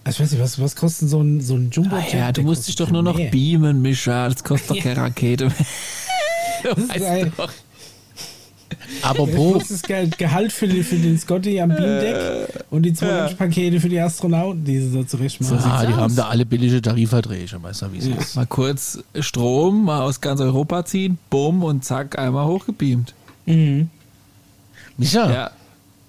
Also 0.03 0.17
ich 0.17 0.19
weiß 0.23 0.31
nicht, 0.31 0.41
was, 0.41 0.59
was 0.59 0.75
kostet 0.75 1.09
so 1.09 1.21
ein, 1.21 1.41
so 1.41 1.55
ein 1.55 1.69
jumbo 1.71 1.95
ah, 1.95 2.03
Ja, 2.11 2.31
du 2.31 2.41
musst 2.41 2.67
dich 2.67 2.75
doch 2.75 2.89
nur 2.89 3.03
noch 3.03 3.17
mehr. 3.17 3.29
beamen, 3.29 3.81
Mischa. 3.81 4.27
Das 4.29 4.43
kostet 4.43 4.71
doch 4.71 4.79
keine 4.83 4.97
Rakete. 4.97 5.45
das 6.63 6.77
ist 6.77 7.03
ein, 7.03 7.31
Apropos. 9.01 9.59
Das 9.59 9.71
ist 9.71 9.89
das 9.89 10.17
Gehalt 10.17 10.51
für, 10.51 10.67
die, 10.67 10.83
für 10.83 10.95
den 10.95 11.17
Scotty 11.17 11.59
am 11.59 11.69
Beamdeck 11.69 12.15
äh, 12.15 12.47
und 12.69 12.83
die 12.83 12.93
zwei 12.93 13.07
ja. 13.07 13.27
Pakete 13.27 13.79
für 13.79 13.89
die 13.89 13.99
Astronauten, 13.99 14.63
die 14.63 14.79
sie 14.79 14.89
so 14.89 15.03
zurecht 15.03 15.41
machen. 15.41 15.59
ah, 15.63 15.85
die 15.85 15.93
aus. 15.93 15.99
haben 15.99 16.15
da 16.15 16.27
alle 16.27 16.45
billige 16.45 16.81
Tarifverträge, 16.81 17.61
weißt 17.61 17.83
du, 17.83 17.93
wie 17.93 17.97
es 17.97 18.07
ja. 18.07 18.15
ist. 18.15 18.35
Mal 18.35 18.45
kurz 18.47 18.99
Strom 19.19 19.85
mal 19.85 20.01
aus 20.01 20.21
ganz 20.21 20.41
Europa 20.41 20.85
ziehen, 20.85 21.17
bumm 21.29 21.63
und 21.63 21.83
zack, 21.83 22.17
einmal 22.17 22.45
hochgebeamt. 22.45 23.13
Mhm. 23.45 23.89
Micha, 24.97 25.31
ja. 25.31 25.51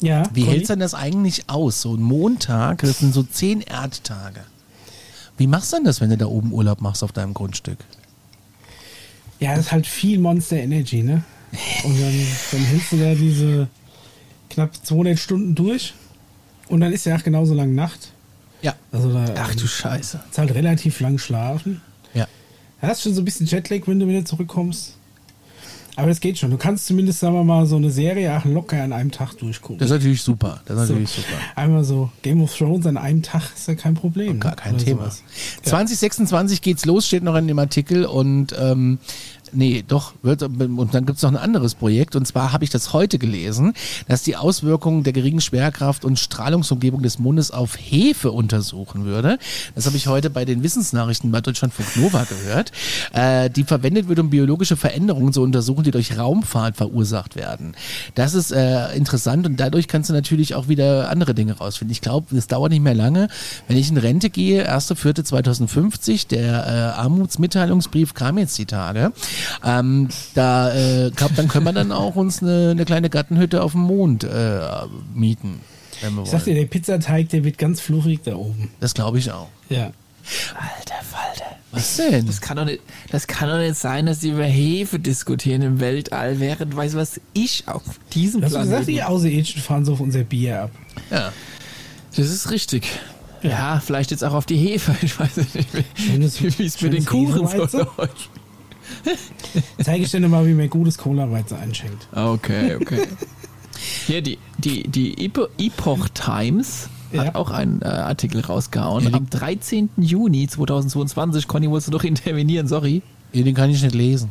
Ja, 0.02 0.24
Wie 0.34 0.44
hält 0.44 0.68
denn 0.68 0.80
das 0.80 0.94
eigentlich 0.94 1.48
aus? 1.48 1.80
So 1.80 1.94
ein 1.94 2.02
Montag, 2.02 2.82
das 2.82 2.98
sind 2.98 3.14
so 3.14 3.22
zehn 3.22 3.60
Erdtage. 3.60 4.40
Wie 5.36 5.46
machst 5.46 5.72
du 5.72 5.76
denn 5.76 5.84
das, 5.84 6.00
wenn 6.00 6.10
du 6.10 6.16
da 6.16 6.26
oben 6.26 6.52
Urlaub 6.52 6.80
machst 6.80 7.04
auf 7.04 7.12
deinem 7.12 7.34
Grundstück? 7.34 7.78
Ja, 9.38 9.54
das 9.56 9.66
ist 9.66 9.72
halt 9.72 9.86
viel 9.86 10.18
Monster 10.18 10.56
Energy, 10.56 11.02
ne? 11.02 11.24
Und 11.84 12.00
dann, 12.00 12.26
dann 12.50 12.60
hältst 12.60 12.92
du 12.92 12.96
da 12.96 13.14
diese 13.14 13.68
knapp 14.50 14.74
200 14.74 15.18
Stunden 15.18 15.54
durch 15.54 15.94
und 16.68 16.80
dann 16.80 16.92
ist 16.92 17.06
ja 17.06 17.16
auch 17.16 17.22
genauso 17.22 17.54
lang 17.54 17.74
Nacht. 17.74 18.12
Ja. 18.60 18.74
Also 18.90 19.12
da, 19.12 19.26
Ach 19.36 19.54
du 19.54 19.66
Scheiße. 19.66 20.20
Ist 20.30 20.38
halt 20.38 20.54
relativ 20.54 21.00
lang 21.00 21.18
schlafen. 21.18 21.80
Ja. 22.14 22.26
Du 22.80 22.86
hast 22.86 23.02
schon 23.02 23.14
so 23.14 23.20
ein 23.20 23.24
bisschen 23.24 23.46
Jetlag, 23.46 23.80
wenn 23.86 24.00
du 24.00 24.08
wieder 24.08 24.24
zurückkommst. 24.24 24.96
Aber 25.96 26.08
es 26.08 26.20
geht 26.20 26.38
schon. 26.38 26.50
Du 26.50 26.56
kannst 26.56 26.86
zumindest, 26.86 27.20
sagen 27.20 27.34
wir 27.34 27.44
mal, 27.44 27.66
so 27.66 27.76
eine 27.76 27.90
Serie 27.90 28.36
auch 28.36 28.44
locker 28.46 28.82
an 28.82 28.92
einem 28.92 29.10
Tag 29.10 29.34
durchgucken. 29.34 29.78
Das 29.78 29.86
ist 29.86 29.92
natürlich 29.92 30.22
super. 30.22 30.60
Das 30.64 30.80
ist 30.80 30.86
so, 30.88 30.94
natürlich 30.94 31.10
super. 31.10 31.38
Einmal 31.54 31.84
so 31.84 32.10
Game 32.22 32.42
of 32.42 32.56
Thrones 32.56 32.86
an 32.86 32.96
einem 32.96 33.22
Tag 33.22 33.42
ist 33.54 33.68
ja 33.68 33.74
kein 33.74 33.94
Problem. 33.94 34.40
Gar 34.40 34.56
kein 34.56 34.78
Thema. 34.78 35.02
Sowas. 35.02 35.22
2026 35.64 36.62
geht's 36.62 36.86
los, 36.86 37.06
steht 37.06 37.22
noch 37.22 37.36
in 37.36 37.46
dem 37.46 37.58
Artikel 37.58 38.06
und 38.06 38.54
ähm, 38.58 38.98
nee, 39.52 39.84
doch, 39.86 40.14
wird, 40.22 40.42
und 40.42 40.94
dann 40.94 41.06
gibt 41.06 41.16
es 41.16 41.22
noch 41.22 41.30
ein 41.30 41.36
anderes 41.36 41.74
Projekt, 41.74 42.16
und 42.16 42.26
zwar 42.26 42.52
habe 42.52 42.64
ich 42.64 42.70
das 42.70 42.92
heute 42.92 43.18
gelesen, 43.18 43.74
dass 44.08 44.22
die 44.22 44.36
Auswirkungen 44.36 45.02
der 45.02 45.12
geringen 45.12 45.40
Schwerkraft 45.40 46.04
und 46.04 46.18
Strahlungsumgebung 46.18 47.02
des 47.02 47.18
Mondes 47.18 47.50
auf 47.50 47.76
Hefe 47.78 48.32
untersuchen 48.32 49.04
würde. 49.04 49.38
Das 49.74 49.86
habe 49.86 49.96
ich 49.96 50.06
heute 50.06 50.30
bei 50.30 50.44
den 50.44 50.62
Wissensnachrichten 50.62 51.30
bei 51.30 51.40
Deutschlandfunk 51.40 51.96
Nova 51.96 52.24
gehört, 52.24 52.72
äh, 53.12 53.50
die 53.50 53.64
verwendet 53.64 54.08
wird, 54.08 54.18
um 54.18 54.30
biologische 54.30 54.76
Veränderungen 54.76 55.32
zu 55.32 55.42
untersuchen, 55.42 55.84
die 55.84 55.90
durch 55.90 56.18
Raumfahrt 56.18 56.76
verursacht 56.76 57.36
werden. 57.36 57.74
Das 58.14 58.34
ist 58.34 58.52
äh, 58.52 58.94
interessant 58.94 59.46
und 59.46 59.58
dadurch 59.58 59.88
kannst 59.88 60.10
du 60.10 60.14
natürlich 60.14 60.54
auch 60.54 60.68
wieder 60.68 61.10
andere 61.10 61.34
Dinge 61.34 61.58
rausfinden. 61.58 61.92
Ich 61.92 62.00
glaube, 62.00 62.36
es 62.36 62.46
dauert 62.46 62.72
nicht 62.72 62.82
mehr 62.82 62.94
lange. 62.94 63.28
Wenn 63.68 63.76
ich 63.76 63.90
in 63.90 63.96
Rente 63.96 64.30
gehe, 64.30 64.70
1.4.2050, 64.70 66.28
der 66.28 66.66
äh, 66.66 67.00
Armutsmitteilungsbrief 67.00 68.14
kam 68.14 68.38
jetzt 68.38 68.56
die 68.58 68.66
Tage, 68.66 69.12
ähm, 69.64 70.08
da 70.34 70.74
äh, 70.74 71.10
glaub, 71.10 71.34
dann 71.34 71.48
können 71.48 71.64
wir 71.64 71.72
dann 71.72 71.92
auch 71.92 72.16
uns 72.16 72.42
eine, 72.42 72.70
eine 72.70 72.84
kleine 72.84 73.10
Gartenhütte 73.10 73.62
auf 73.62 73.72
dem 73.72 73.82
Mond 73.82 74.24
äh, 74.24 74.60
mieten. 75.14 75.60
ich 76.00 76.30
sag 76.30 76.44
dir, 76.44 76.54
der 76.54 76.66
Pizzateig, 76.66 77.28
der 77.30 77.44
wird 77.44 77.58
ganz 77.58 77.80
fluffig 77.80 78.20
da 78.24 78.36
oben. 78.36 78.70
Das 78.80 78.94
glaube 78.94 79.18
ich 79.18 79.30
auch. 79.30 79.48
Ja. 79.68 79.92
Alter 80.54 81.02
Falter. 81.02 81.56
Was 81.72 81.96
denn? 81.96 82.26
Das 82.26 82.40
kann, 82.40 82.58
doch 82.58 82.66
nicht, 82.66 82.80
das 83.10 83.26
kann 83.26 83.48
doch 83.48 83.58
nicht 83.58 83.76
sein, 83.76 84.06
dass 84.06 84.20
sie 84.20 84.30
über 84.30 84.44
Hefe 84.44 84.98
diskutieren 84.98 85.62
im 85.62 85.80
Weltall, 85.80 86.38
während, 86.38 86.76
weißt 86.76 86.94
du 86.94 86.98
was, 86.98 87.20
ich 87.32 87.64
auf 87.66 87.82
diesem 88.12 88.42
Planeten... 88.42 88.62
Du 88.62 88.70
gesagt, 88.70 88.88
die 88.88 89.02
Außerirdischen 89.02 89.62
fahren 89.62 89.84
so 89.84 89.94
auf 89.94 90.00
unser 90.00 90.22
Bier 90.22 90.64
ab. 90.64 90.70
Ja. 91.10 91.32
Das 92.14 92.28
ist 92.28 92.50
richtig. 92.50 92.88
Ja, 93.42 93.50
ja 93.50 93.82
vielleicht 93.84 94.10
jetzt 94.10 94.22
auch 94.22 94.34
auf 94.34 94.46
die 94.46 94.56
Hefe. 94.56 94.94
Ich 95.02 95.18
weiß 95.18 95.36
nicht, 95.38 96.58
wie 96.58 96.66
es 96.66 96.80
mit 96.82 96.92
den 96.92 97.06
Kuchen 97.06 97.48
so 97.68 97.78
läuft. 97.78 98.30
Zeige 99.82 100.04
ich 100.04 100.10
dir 100.10 100.20
nochmal, 100.20 100.46
wie 100.46 100.54
man 100.54 100.70
gutes 100.70 100.98
Cola-Weizen 100.98 101.56
einschenkt. 101.56 102.08
Okay, 102.12 102.76
okay. 102.76 103.06
Hier, 104.06 104.22
die, 104.22 104.38
die, 104.58 104.86
die 104.88 105.24
Epo 105.24 105.48
Epoch 105.58 106.08
Times 106.10 106.88
ja. 107.12 107.24
hat 107.24 107.34
auch 107.34 107.50
einen 107.50 107.82
äh, 107.82 107.86
Artikel 107.86 108.40
rausgehauen. 108.40 109.04
Ja, 109.04 109.12
Am 109.14 109.28
13. 109.28 109.90
Juni 109.96 110.46
2022, 110.46 111.48
Conny, 111.48 111.70
wolltest 111.70 111.88
du 111.88 111.92
doch 111.92 112.04
intervenieren, 112.04 112.68
sorry. 112.68 113.02
Ja, 113.32 113.42
den 113.42 113.54
kann 113.54 113.70
ich 113.70 113.82
nicht 113.82 113.94
lesen. 113.94 114.30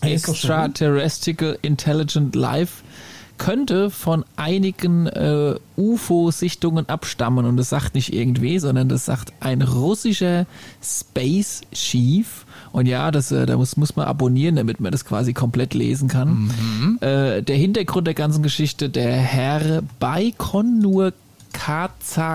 Extraterrestrial 0.00 1.58
Intelligent 1.62 2.34
Life 2.34 2.82
könnte 3.38 3.90
von 3.90 4.24
einigen 4.36 5.06
äh, 5.06 5.54
UFO-Sichtungen 5.76 6.88
abstammen. 6.88 7.44
Und 7.44 7.56
das 7.56 7.70
sagt 7.70 7.94
nicht 7.94 8.12
irgendwie, 8.12 8.58
sondern 8.58 8.88
das 8.88 9.04
sagt 9.06 9.32
ein 9.40 9.62
russischer 9.62 10.46
Space 10.82 11.62
Chief. 11.72 12.46
Und 12.72 12.86
ja, 12.86 13.10
das, 13.10 13.32
äh, 13.32 13.46
da 13.46 13.56
muss, 13.56 13.76
muss 13.76 13.96
man 13.96 14.06
abonnieren, 14.06 14.56
damit 14.56 14.80
man 14.80 14.92
das 14.92 15.04
quasi 15.04 15.32
komplett 15.32 15.74
lesen 15.74 16.08
kann. 16.08 16.50
Mhm. 16.60 16.98
Äh, 17.00 17.42
der 17.42 17.56
Hintergrund 17.56 18.06
der 18.06 18.14
ganzen 18.14 18.42
Geschichte, 18.42 18.88
der 18.88 19.12
Herr 19.12 19.82
Baikonur 19.98 21.12
Kasachstan. 21.52 22.32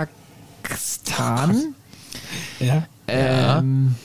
Ja. 2.59 2.85
Ähm, 3.07 3.95
ja 3.97 4.03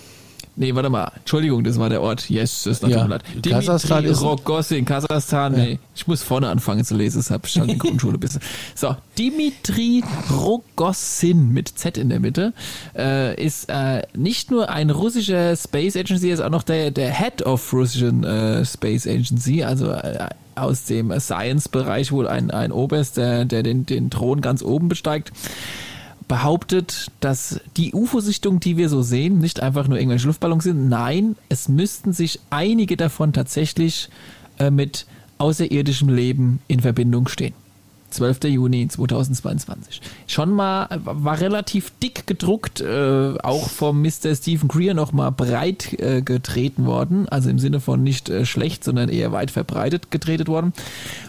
Nee, 0.63 0.77
warte 0.77 0.91
mal. 0.91 1.11
Entschuldigung, 1.17 1.65
das 1.65 1.77
war 1.81 1.89
der 1.89 2.01
Ort. 2.01 2.31
Yes, 2.31 2.63
das 2.63 2.77
ist 2.77 2.83
natürlich 2.83 3.03
ja. 3.03 3.09
leid. 3.09 3.25
Kasachstan 3.43 4.05
ist 4.05 4.23
Rogossin, 4.23 4.85
Kasachstan. 4.85 5.57
Ja. 5.57 5.65
Nee, 5.65 5.79
ich 5.93 6.07
muss 6.07 6.23
vorne 6.23 6.51
anfangen 6.51 6.85
zu 6.85 6.95
lesen, 6.95 7.19
deshalb 7.19 7.49
stand 7.49 7.73
in 7.73 7.79
Grundschule 7.81 8.17
bisschen. 8.17 8.41
So, 8.77 8.95
Dimitri 9.19 10.05
Rogossin 10.31 11.53
mit 11.53 11.69
Z 11.69 11.99
in 11.99 12.11
der 12.11 12.21
Mitte 12.21 12.53
äh, 12.97 13.35
ist 13.45 13.71
äh, 13.71 14.03
nicht 14.17 14.53
nur 14.53 14.71
ein 14.71 14.91
russischer 14.91 15.57
Space 15.57 15.97
Agency, 15.97 16.29
er 16.29 16.35
ist 16.35 16.41
auch 16.41 16.51
noch 16.51 16.63
der, 16.63 16.93
der 16.93 17.13
Head 17.13 17.43
of 17.43 17.73
Russian 17.73 18.23
äh, 18.23 18.65
Space 18.65 19.09
Agency, 19.09 19.65
also 19.65 19.91
äh, 19.91 20.29
aus 20.55 20.85
dem 20.85 21.19
Science-Bereich 21.19 22.13
wohl 22.13 22.29
ein, 22.29 22.53
ein 22.53 22.71
Oberst, 22.71 23.17
der, 23.17 23.47
der 23.47 23.65
den, 23.65 23.85
den 23.85 24.11
Thron 24.11 24.41
ganz 24.41 24.63
oben 24.63 24.89
besteigt 24.89 25.33
behauptet, 26.29 27.11
dass 27.21 27.61
die 27.77 27.93
UFO-Sichtungen, 27.93 28.61
die 28.61 28.77
wir 28.77 28.89
so 28.89 29.03
sehen, 29.03 29.39
nicht 29.39 29.61
einfach 29.61 29.89
nur 29.89 29.99
irgendwelche 29.99 30.27
Luftballons 30.27 30.65
sind. 30.65 30.89
Nein, 30.89 31.37
es 31.49 31.69
müssten 31.69 32.13
sich 32.13 32.41
einige 32.51 32.97
davon 32.97 33.33
tatsächlich 33.33 34.09
äh, 34.59 34.71
mit 34.71 35.07
außerirdischem 35.39 36.09
Leben 36.09 36.61
in 36.69 36.81
Verbindung 36.81 37.29
stehen. 37.29 37.55
12. 38.13 38.45
Juni 38.45 38.87
2022. 38.89 40.01
Schon 40.27 40.51
mal 40.51 40.89
war 41.03 41.41
relativ 41.41 41.93
dick 42.03 42.27
gedruckt, 42.27 42.81
äh, 42.81 43.35
auch 43.43 43.69
vom 43.69 44.03
Mr. 44.03 44.35
Stephen 44.35 44.69
Greer 44.69 44.95
noch 44.95 45.13
mal 45.13 45.31
breit 45.31 45.95
äh, 45.99 46.23
getreten 46.23 46.85
worden, 46.85 47.29
also 47.29 47.49
im 47.49 47.59
Sinne 47.59 47.81
von 47.81 48.03
nicht 48.03 48.29
äh, 48.29 48.45
schlecht, 48.45 48.85
sondern 48.85 49.09
eher 49.09 49.33
weit 49.33 49.51
verbreitet 49.51 50.11
getreten 50.11 50.47
worden. 50.47 50.73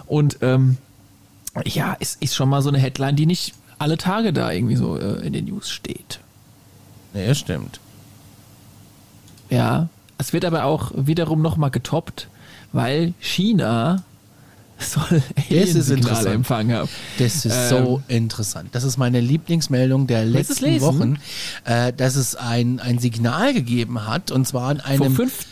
Und 0.06 0.40
ähm, 0.42 0.78
ja, 1.66 1.96
es 2.00 2.16
ist 2.20 2.36
schon 2.36 2.50
mal 2.50 2.62
so 2.62 2.70
eine 2.70 2.80
Headline, 2.80 3.16
die 3.16 3.26
nicht 3.26 3.56
alle 3.80 3.98
Tage 3.98 4.34
da 4.34 4.52
irgendwie 4.52 4.76
so 4.76 4.98
äh, 4.98 5.26
in 5.26 5.34
den 5.34 5.46
News 5.46 5.70
steht. 5.70 6.20
Nee, 7.14 7.34
stimmt. 7.36 7.80
Ja, 9.50 9.88
es 10.18 10.34
wird 10.34 10.46
aber 10.46 10.64
auch 10.64 10.92
wiederum 10.96 11.42
nochmal 11.42 11.70
getoppt, 11.70 12.28
weil 12.72 13.14
China 13.20 14.04
soll 14.80 15.22
Signale 15.50 16.32
empfangen 16.32 16.76
haben. 16.76 16.90
Das 17.20 17.46
ist 17.46 17.56
ähm, 17.56 17.70
so 17.70 18.04
interessant. 18.08 18.70
Das 18.74 18.84
ist 18.84 18.98
meine 18.98 19.22
Lieblingsmeldung 19.22 20.08
der 20.08 20.26
letzten 20.26 20.82
Wochen, 20.82 21.20
äh, 21.66 21.94
dass 21.94 22.16
es 22.16 22.36
ein, 22.36 22.80
ein 22.80 23.00
Signal 23.00 23.54
gegeben 23.54 24.08
hat 24.08 24.32
und 24.32 24.48
zwar 24.48 24.72
in 24.72 24.80
einem... 24.82 24.98
Vor 24.98 25.12
fünf 25.12 25.46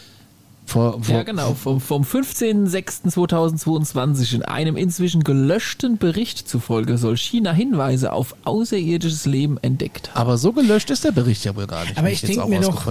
vor, 0.66 1.04
vor, 1.04 1.16
ja, 1.16 1.24
genau. 1.24 1.54
Vom, 1.54 1.82
vom 1.82 2.04
15.06.2022 2.04 4.36
in 4.36 4.44
einem 4.44 4.78
inzwischen 4.78 5.24
gelöschten 5.24 5.98
Bericht 5.98 6.48
zufolge 6.48 6.98
soll 6.98 7.18
China 7.18 7.52
Hinweise 7.52 8.14
auf 8.14 8.36
außerirdisches 8.46 9.26
Leben 9.26 9.58
entdeckt 9.62 10.12
haben. 10.12 10.22
Aber 10.22 10.38
so 10.38 10.54
gelöscht 10.54 10.90
ist 10.90 11.04
der 11.04 11.12
Bericht 11.12 11.44
ja 11.44 11.54
wohl 11.56 11.68
gar 11.68 11.84
nicht, 11.84 11.98
Aber 11.98 12.10
ich, 12.10 12.24
ich 12.24 12.30
denke 12.30 12.48
mir 12.48 12.62
doch, 12.62 12.88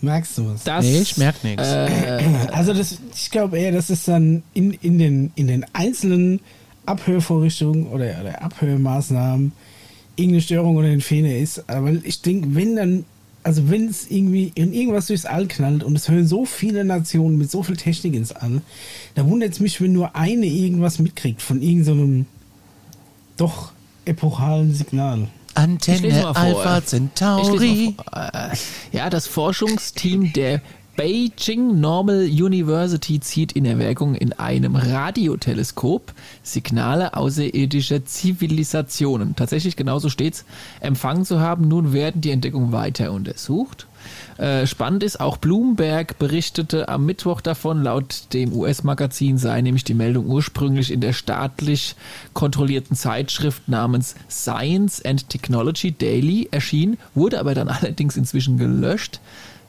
Merkst 0.00 0.38
du 0.38 0.46
was? 0.46 0.64
Das, 0.64 0.82
nee, 0.82 1.00
ich 1.00 1.18
merke 1.18 1.46
nichts. 1.46 1.68
Äh, 1.68 2.22
also 2.52 2.72
das, 2.72 2.96
ich 3.14 3.30
glaube 3.30 3.58
eher, 3.58 3.72
das 3.72 3.90
ist 3.90 4.08
dann 4.08 4.42
in, 4.54 4.72
in, 4.72 4.98
den, 4.98 5.30
in 5.34 5.46
den 5.46 5.66
einzelnen 5.74 6.40
Abhörvorrichtungen 6.90 7.86
oder, 7.86 8.16
oder 8.20 8.42
Abhörmaßnahmen 8.42 9.52
irgendeine 10.16 10.42
Störung 10.42 10.76
oder 10.76 10.88
ein 10.88 11.00
Fehler 11.00 11.36
ist. 11.36 11.68
Aber 11.68 11.92
ich 12.02 12.20
denke, 12.22 12.54
wenn 12.54 12.76
dann, 12.76 13.04
also 13.42 13.70
wenn 13.70 13.88
es 13.88 14.10
irgendwie 14.10 14.52
in 14.54 14.72
irgendwas 14.72 15.06
durchs 15.06 15.24
All 15.24 15.46
knallt 15.46 15.82
und 15.82 15.96
es 15.96 16.08
hören 16.08 16.26
so 16.26 16.44
viele 16.44 16.84
Nationen 16.84 17.38
mit 17.38 17.50
so 17.50 17.62
viel 17.62 17.76
Technik 17.76 18.14
ins 18.14 18.32
All, 18.32 18.60
da 19.14 19.26
wundert 19.26 19.52
es 19.52 19.60
mich, 19.60 19.80
wenn 19.80 19.92
nur 19.92 20.14
eine 20.16 20.46
irgendwas 20.46 20.98
mitkriegt 20.98 21.40
von 21.40 21.62
irgendeinem 21.62 22.26
so 23.38 23.44
doch 23.44 23.72
epochalen 24.04 24.74
Signal. 24.74 25.28
Antenne 25.54 26.34
Alpha 26.36 26.84
Centauri. 26.84 27.96
Äh, 28.12 28.56
ja, 28.92 29.10
das 29.10 29.26
Forschungsteam 29.26 30.32
der 30.32 30.60
Beijing 31.00 31.80
Normal 31.80 32.24
University 32.24 33.20
zieht 33.20 33.52
in 33.52 33.64
Erwägung, 33.64 34.14
in 34.14 34.34
einem 34.34 34.76
Radioteleskop 34.76 36.12
Signale 36.42 37.16
außerirdischer 37.16 38.04
Zivilisationen, 38.04 39.34
tatsächlich 39.34 39.76
genauso 39.76 40.10
steht's, 40.10 40.44
empfangen 40.80 41.24
zu 41.24 41.40
haben. 41.40 41.68
Nun 41.68 41.94
werden 41.94 42.20
die 42.20 42.30
Entdeckungen 42.30 42.72
weiter 42.72 43.12
untersucht. 43.12 43.86
Äh, 44.36 44.66
spannend 44.66 45.02
ist, 45.02 45.20
auch 45.20 45.38
Bloomberg 45.38 46.18
berichtete 46.18 46.90
am 46.90 47.06
Mittwoch 47.06 47.40
davon, 47.40 47.82
laut 47.82 48.34
dem 48.34 48.52
US-Magazin 48.52 49.38
sei 49.38 49.62
nämlich 49.62 49.84
die 49.84 49.94
Meldung 49.94 50.26
ursprünglich 50.26 50.90
in 50.90 51.00
der 51.00 51.14
staatlich 51.14 51.96
kontrollierten 52.34 52.94
Zeitschrift 52.94 53.68
namens 53.68 54.16
Science 54.28 55.02
and 55.02 55.30
Technology 55.30 55.92
Daily 55.92 56.48
erschienen, 56.50 56.98
wurde 57.14 57.40
aber 57.40 57.54
dann 57.54 57.68
allerdings 57.70 58.18
inzwischen 58.18 58.58
gelöscht. 58.58 59.18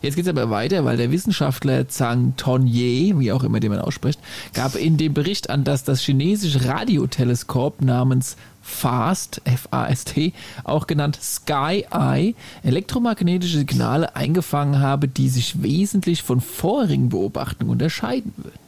Jetzt 0.02 0.16
geht 0.16 0.26
es 0.26 0.30
aber 0.30 0.50
weiter, 0.50 0.84
weil 0.84 0.98
der 0.98 1.12
Wissenschaftler 1.12 1.88
Zhang 1.88 2.34
Tonye, 2.36 3.14
wie 3.18 3.32
auch 3.32 3.44
immer 3.44 3.60
den 3.60 3.72
man 3.72 3.82
ausspricht, 3.82 4.20
gab 4.54 4.76
in 4.76 4.98
dem 4.98 5.14
Bericht 5.14 5.52
an, 5.52 5.64
dass 5.64 5.84
das 5.84 6.02
chinesische 6.02 6.66
Radioteleskop 6.66 7.82
namens 7.82 8.36
FAST, 8.64 9.42
F-A-S-T, 9.46 10.34
auch 10.64 10.88
genannt 10.88 11.20
Sky 11.22 11.86
Eye, 11.92 12.36
elektromagnetische 12.64 13.60
Signale 13.60 14.16
eingefangen 14.16 14.80
habe, 14.80 15.08
die 15.08 15.30
sich 15.30 15.62
wesentlich 15.62 16.24
von 16.24 16.42
vorigen 16.42 17.10
Beobachtungen 17.10 17.72
unterscheiden 17.72 18.34
würden. 18.38 18.61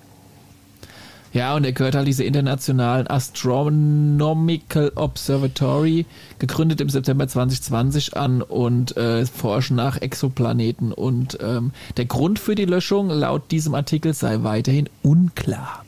Ja, 1.34 1.56
und 1.56 1.66
er 1.66 1.72
gehört 1.72 1.96
halt 1.96 2.08
diese 2.08 2.24
internationalen 2.24 3.08
Astronomical 3.08 4.92
Observatory, 4.94 6.06
gegründet 6.38 6.80
im 6.80 6.90
September 6.90 7.28
2020 7.28 8.16
an 8.16 8.44
und 8.44 8.96
äh, 8.98 9.26
forschen 9.26 9.76
nach 9.76 10.00
Exoplaneten. 10.00 10.92
Und 10.92 11.40
ähm, 11.42 11.72
der 11.98 12.06
Grund 12.06 12.38
für 12.38 12.54
die 12.54 12.66
Löschung 12.66 13.10
laut 13.10 13.50
diesem 13.50 13.74
Artikel 13.74 14.14
sei 14.14 14.44
weiterhin 14.44 14.88
unklar. 15.02 15.84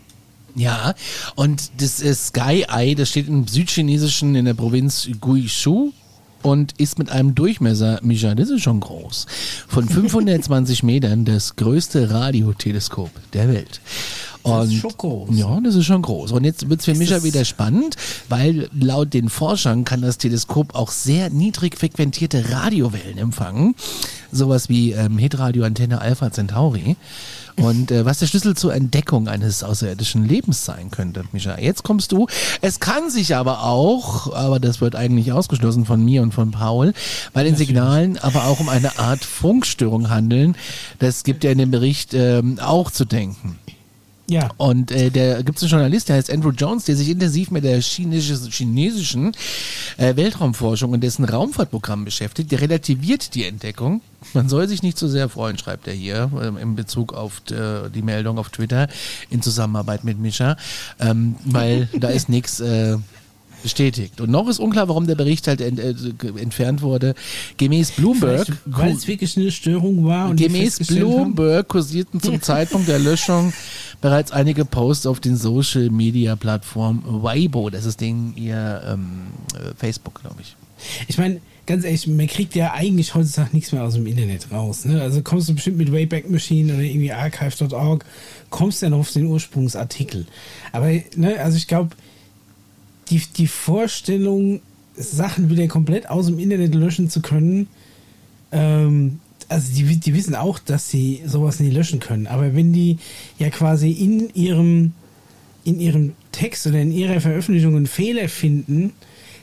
Ja, 0.55 0.95
und 1.35 1.81
das 1.81 1.99
ist 1.99 2.27
Sky 2.27 2.65
Eye, 2.67 2.95
das 2.95 3.09
steht 3.09 3.27
im 3.27 3.47
südchinesischen 3.47 4.35
in 4.35 4.45
der 4.45 4.53
Provinz 4.53 5.09
Guizhou 5.19 5.91
und 6.45 6.73
ist 6.77 6.99
mit 6.99 7.09
einem 7.09 7.33
Durchmesser, 7.33 7.99
Micha, 8.03 8.35
das 8.35 8.51
ist 8.51 8.61
schon 8.61 8.79
groß, 8.79 9.25
von 9.67 9.89
520 9.89 10.83
Metern 10.83 11.25
das 11.25 11.55
größte 11.55 12.11
Radioteleskop 12.11 13.09
der 13.33 13.49
Welt. 13.49 13.81
Und, 14.43 14.53
das 14.53 14.67
ist 14.67 14.75
schon 14.75 14.93
groß. 14.95 15.29
Ja, 15.31 15.59
das 15.59 15.73
ist 15.73 15.85
schon 15.85 16.03
groß. 16.03 16.33
Und 16.33 16.43
jetzt 16.43 16.69
wird 16.69 16.81
es 16.81 16.85
für 16.85 16.93
mich 16.93 17.09
ja 17.09 17.23
wieder 17.23 17.45
spannend, 17.45 17.95
weil 18.29 18.69
laut 18.79 19.15
den 19.15 19.29
Forschern 19.29 19.85
kann 19.85 20.03
das 20.03 20.19
Teleskop 20.19 20.75
auch 20.75 20.91
sehr 20.91 21.31
niedrig 21.31 21.79
frequentierte 21.79 22.51
Radiowellen 22.51 23.17
empfangen. 23.17 23.73
Sowas 24.31 24.69
wie 24.69 24.91
ähm, 24.91 25.17
Hitradioantenne 25.17 25.99
Alpha 25.99 26.31
Centauri. 26.31 26.95
Und 27.57 27.91
äh, 27.91 28.05
was 28.05 28.19
der 28.19 28.27
Schlüssel 28.27 28.55
zur 28.55 28.73
Entdeckung 28.73 29.27
eines 29.27 29.63
außerirdischen 29.63 30.27
Lebens 30.27 30.65
sein 30.65 30.91
könnte, 30.91 31.23
Micha. 31.31 31.57
Jetzt 31.57 31.83
kommst 31.83 32.11
du. 32.11 32.27
Es 32.61 32.79
kann 32.79 33.09
sich 33.09 33.35
aber 33.35 33.63
auch, 33.63 34.33
aber 34.33 34.59
das 34.59 34.81
wird 34.81 34.95
eigentlich 34.95 35.31
ausgeschlossen 35.31 35.85
von 35.85 36.03
mir 36.03 36.21
und 36.21 36.33
von 36.33 36.51
Paul, 36.51 36.93
bei 37.33 37.43
den 37.43 37.55
Signalen 37.55 38.17
aber 38.17 38.45
auch 38.45 38.59
um 38.59 38.69
eine 38.69 38.99
Art 38.99 39.23
Funkstörung 39.23 40.09
handeln. 40.09 40.57
Das 40.99 41.23
gibt 41.23 41.43
ja 41.43 41.51
in 41.51 41.57
dem 41.57 41.71
Bericht 41.71 42.13
ähm, 42.13 42.59
auch 42.59 42.91
zu 42.91 43.05
denken. 43.05 43.57
Ja. 44.27 44.49
Und 44.57 44.91
äh, 44.91 45.11
da 45.11 45.41
gibt 45.41 45.57
es 45.57 45.63
einen 45.63 45.71
Journalist, 45.71 46.09
der 46.09 46.15
heißt 46.15 46.31
Andrew 46.31 46.49
Jones, 46.49 46.85
der 46.85 46.95
sich 46.95 47.09
intensiv 47.09 47.51
mit 47.51 47.63
der 47.63 47.79
chinesischen, 47.79 48.51
chinesischen 48.51 49.31
äh, 49.97 50.15
Weltraumforschung 50.15 50.91
und 50.93 51.01
dessen 51.01 51.25
Raumfahrtprogramm 51.25 52.05
beschäftigt. 52.05 52.51
Der 52.51 52.61
relativiert 52.61 53.35
die 53.35 53.45
Entdeckung. 53.45 54.01
Man 54.33 54.49
soll 54.49 54.67
sich 54.67 54.81
nicht 54.81 54.97
zu 54.97 55.07
so 55.07 55.13
sehr 55.13 55.29
freuen, 55.29 55.57
schreibt 55.57 55.87
er 55.87 55.93
hier, 55.93 56.31
ähm, 56.41 56.57
in 56.57 56.75
Bezug 56.75 57.13
auf 57.13 57.41
äh, 57.51 57.89
die 57.93 58.01
Meldung 58.01 58.39
auf 58.39 58.49
Twitter 58.49 58.87
in 59.29 59.43
Zusammenarbeit 59.43 60.03
mit 60.03 60.17
Mischa, 60.17 60.57
ähm, 60.99 61.35
weil 61.45 61.87
da 61.99 62.07
ist 62.09 62.29
nichts. 62.29 62.59
Äh, 62.59 62.97
Bestätigt. 63.65 64.21
Und 64.21 64.29
noch 64.29 64.47
ist 64.47 64.59
unklar, 64.59 64.89
warum 64.89 65.07
der 65.07 65.15
Bericht 65.15 65.47
halt 65.47 65.59
ent, 65.59 65.79
äh, 65.79 65.95
entfernt 66.39 66.83
wurde. 66.83 67.15
Gemäß 67.57 67.93
Bloomberg. 67.93 68.45
Weil 68.65 68.91
es 68.91 69.07
wirklich 69.07 69.35
eine 69.37 69.49
Störung 69.49 70.05
war. 70.05 70.29
Und 70.29 70.39
gemäß 70.39 70.85
Bloomberg 70.85 71.67
kursierten 71.67 72.21
zum 72.21 72.39
Zeitpunkt 72.43 72.87
der 72.87 72.99
Löschung 72.99 73.53
bereits 74.01 74.31
einige 74.31 74.65
Posts 74.65 75.07
auf 75.07 75.19
den 75.19 75.35
Social 75.35 75.89
Media 75.89 76.35
Plattform 76.35 77.01
Weibo. 77.07 77.71
Das 77.71 77.85
ist 77.85 78.01
den 78.01 78.35
ihr 78.35 78.83
ähm, 78.85 79.21
äh, 79.55 79.73
Facebook, 79.75 80.21
glaube 80.21 80.35
ich. 80.41 80.55
Ich 81.07 81.17
meine, 81.17 81.41
ganz 81.65 81.85
ehrlich, 81.85 82.05
man 82.05 82.27
kriegt 82.27 82.53
ja 82.53 82.73
eigentlich 82.73 83.15
heutzutage 83.15 83.49
nichts 83.53 83.71
mehr 83.71 83.83
aus 83.83 83.95
dem 83.95 84.05
Internet 84.05 84.51
raus. 84.51 84.85
Ne? 84.85 85.01
Also 85.01 85.23
kommst 85.23 85.49
du 85.49 85.55
bestimmt 85.55 85.77
mit 85.77 85.91
Wayback 85.91 86.29
Machine 86.29 86.71
oder 86.71 86.83
irgendwie 86.83 87.11
archive.org, 87.11 88.05
kommst 88.51 88.83
du 88.83 88.89
noch 88.91 88.99
auf 88.99 89.11
den 89.11 89.25
Ursprungsartikel. 89.25 90.27
Aber, 90.71 90.91
ne, 91.15 91.39
also 91.39 91.57
ich 91.57 91.67
glaube, 91.67 91.95
die, 93.09 93.21
die 93.37 93.47
Vorstellung, 93.47 94.61
Sachen 94.97 95.49
wieder 95.49 95.67
komplett 95.67 96.09
aus 96.09 96.27
dem 96.27 96.39
Internet 96.39 96.73
löschen 96.73 97.09
zu 97.09 97.21
können, 97.21 97.67
ähm, 98.51 99.19
also 99.49 99.73
die, 99.73 99.97
die 99.97 100.13
wissen 100.13 100.35
auch, 100.35 100.59
dass 100.59 100.89
sie 100.89 101.21
sowas 101.25 101.59
nicht 101.59 101.73
löschen 101.73 101.99
können. 101.99 102.27
Aber 102.27 102.55
wenn 102.55 102.73
die 102.73 102.97
ja 103.37 103.49
quasi 103.49 103.91
in 103.91 104.29
ihrem, 104.33 104.93
in 105.63 105.79
ihrem 105.79 106.13
Text 106.31 106.65
oder 106.67 106.79
in 106.79 106.91
ihrer 106.91 107.21
Veröffentlichung 107.21 107.75
einen 107.75 107.87
Fehler 107.87 108.29
finden, 108.29 108.93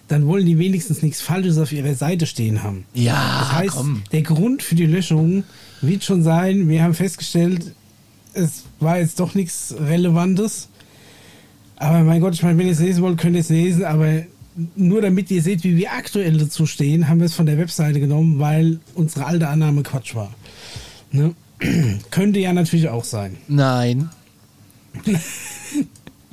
dann 0.08 0.26
wollen 0.26 0.44
die 0.44 0.58
wenigstens 0.58 1.02
nichts 1.02 1.20
Falsches 1.20 1.58
auf 1.58 1.72
ihrer 1.72 1.94
Seite 1.94 2.26
stehen 2.26 2.62
haben. 2.62 2.84
Ja, 2.94 3.40
das 3.40 3.52
heißt, 3.52 3.76
komm. 3.76 4.02
der 4.12 4.22
Grund 4.22 4.62
für 4.62 4.74
die 4.74 4.86
Löschung 4.86 5.44
wird 5.80 6.04
schon 6.04 6.22
sein, 6.22 6.68
wir 6.68 6.82
haben 6.82 6.94
festgestellt, 6.94 7.72
es 8.34 8.64
war 8.80 8.98
jetzt 8.98 9.20
doch 9.20 9.34
nichts 9.34 9.74
Relevantes. 9.78 10.68
Aber 11.82 12.04
mein 12.04 12.20
Gott, 12.20 12.34
ich 12.34 12.42
meine, 12.44 12.56
wenn 12.58 12.66
ihr 12.66 12.74
es 12.74 12.78
lesen 12.78 13.02
wollt, 13.02 13.18
könnt 13.18 13.34
ihr 13.34 13.40
es 13.40 13.48
lesen, 13.48 13.84
aber 13.84 14.22
nur 14.76 15.02
damit 15.02 15.32
ihr 15.32 15.42
seht, 15.42 15.64
wie 15.64 15.76
wir 15.76 15.92
aktuell 15.92 16.38
dazu 16.38 16.64
stehen, 16.64 17.08
haben 17.08 17.18
wir 17.18 17.24
es 17.24 17.34
von 17.34 17.46
der 17.46 17.58
Webseite 17.58 17.98
genommen, 17.98 18.38
weil 18.38 18.78
unsere 18.94 19.26
alte 19.26 19.48
Annahme 19.48 19.82
Quatsch 19.82 20.14
war. 20.14 20.32
Ne? 21.10 21.34
Könnte 22.10 22.38
ja 22.38 22.52
natürlich 22.52 22.88
auch 22.88 23.02
sein. 23.02 23.36
Nein. 23.48 24.10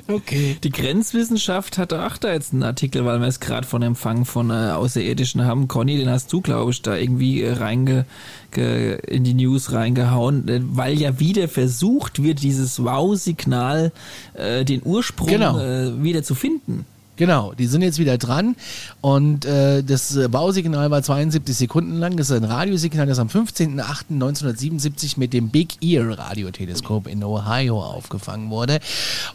Okay. 0.09 0.57
Die 0.63 0.71
Grenzwissenschaft 0.71 1.77
hatte 1.77 2.03
auch 2.03 2.17
da 2.17 2.33
jetzt 2.33 2.51
einen 2.51 2.63
Artikel, 2.63 3.05
weil 3.05 3.21
wir 3.21 3.27
es 3.27 3.39
gerade 3.39 3.67
von 3.67 3.83
Empfang 3.83 4.25
von 4.25 4.49
äh, 4.49 4.71
Außerirdischen 4.71 5.45
haben. 5.45 5.67
Conny, 5.67 5.97
den 5.97 6.09
hast 6.09 6.33
du, 6.33 6.41
glaube 6.41 6.71
ich, 6.71 6.81
da 6.81 6.95
irgendwie 6.95 7.43
äh, 7.43 7.53
reinge, 7.53 8.05
ge, 8.51 8.97
in 9.05 9.23
die 9.23 9.35
News 9.35 9.71
reingehauen, 9.71 10.47
äh, 10.47 10.61
weil 10.63 10.99
ja 10.99 11.19
wieder 11.19 11.47
versucht 11.47 12.23
wird, 12.23 12.41
dieses 12.41 12.83
Wow-Signal, 12.83 13.91
äh, 14.33 14.65
den 14.65 14.81
Ursprung 14.83 15.27
genau. 15.27 15.59
äh, 15.59 16.01
wieder 16.01 16.23
zu 16.23 16.33
finden. 16.33 16.85
Genau, 17.19 17.51
die 17.53 17.65
sind 17.65 17.81
jetzt 17.81 17.99
wieder 17.99 18.17
dran 18.17 18.55
und 19.01 19.43
äh, 19.43 19.83
das 19.83 20.17
Bausignal 20.31 20.89
war 20.89 21.03
72 21.03 21.53
Sekunden 21.53 21.97
lang. 21.97 22.15
Das 22.15 22.29
ist 22.29 22.37
ein 22.37 22.45
Radiosignal, 22.45 23.07
das 23.07 23.19
am 23.19 23.27
15.08.1977 23.27 25.19
mit 25.19 25.33
dem 25.33 25.49
Big 25.49 25.83
Ear 25.83 26.17
Radioteleskop 26.17 27.07
in 27.07 27.21
Ohio 27.21 27.83
aufgefangen 27.83 28.49
wurde 28.49 28.79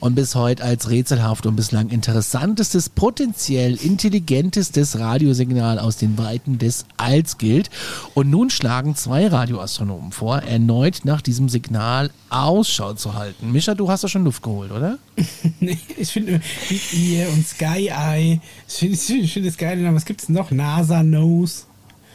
und 0.00 0.14
bis 0.14 0.34
heute 0.34 0.64
als 0.64 0.88
rätselhaft 0.88 1.44
und 1.44 1.56
bislang 1.56 1.90
interessantestes, 1.90 2.88
potenziell 2.88 3.74
intelligentestes 3.74 4.98
Radiosignal 4.98 5.78
aus 5.78 5.98
den 5.98 6.16
Weiten 6.16 6.58
des 6.58 6.86
Alls 6.96 7.36
gilt. 7.36 7.68
Und 8.14 8.30
nun 8.30 8.48
schlagen 8.48 8.96
zwei 8.96 9.26
Radioastronomen 9.26 10.10
vor, 10.10 10.38
erneut 10.38 11.00
nach 11.04 11.20
diesem 11.20 11.50
Signal 11.50 12.10
Ausschau 12.30 12.94
zu 12.94 13.12
halten. 13.12 13.52
Mischa, 13.52 13.74
du 13.74 13.90
hast 13.90 14.04
doch 14.04 14.08
schon 14.08 14.24
Luft 14.24 14.42
geholt, 14.42 14.72
oder? 14.72 14.96
ich 15.98 16.10
finde 16.10 16.40
Big 16.68 16.94
Ear 16.94 17.28
und 17.28 17.46
Sky 17.46 17.73
Eye. 17.82 18.40
Ich 18.68 18.74
finde 18.74 18.94
ich 19.24 19.32
find 19.32 19.46
das 19.46 19.56
geil. 19.56 19.78
Was 19.94 20.04
gibt 20.04 20.22
es 20.22 20.28
noch? 20.28 20.50
NASA 20.50 21.02
Nose. 21.02 21.62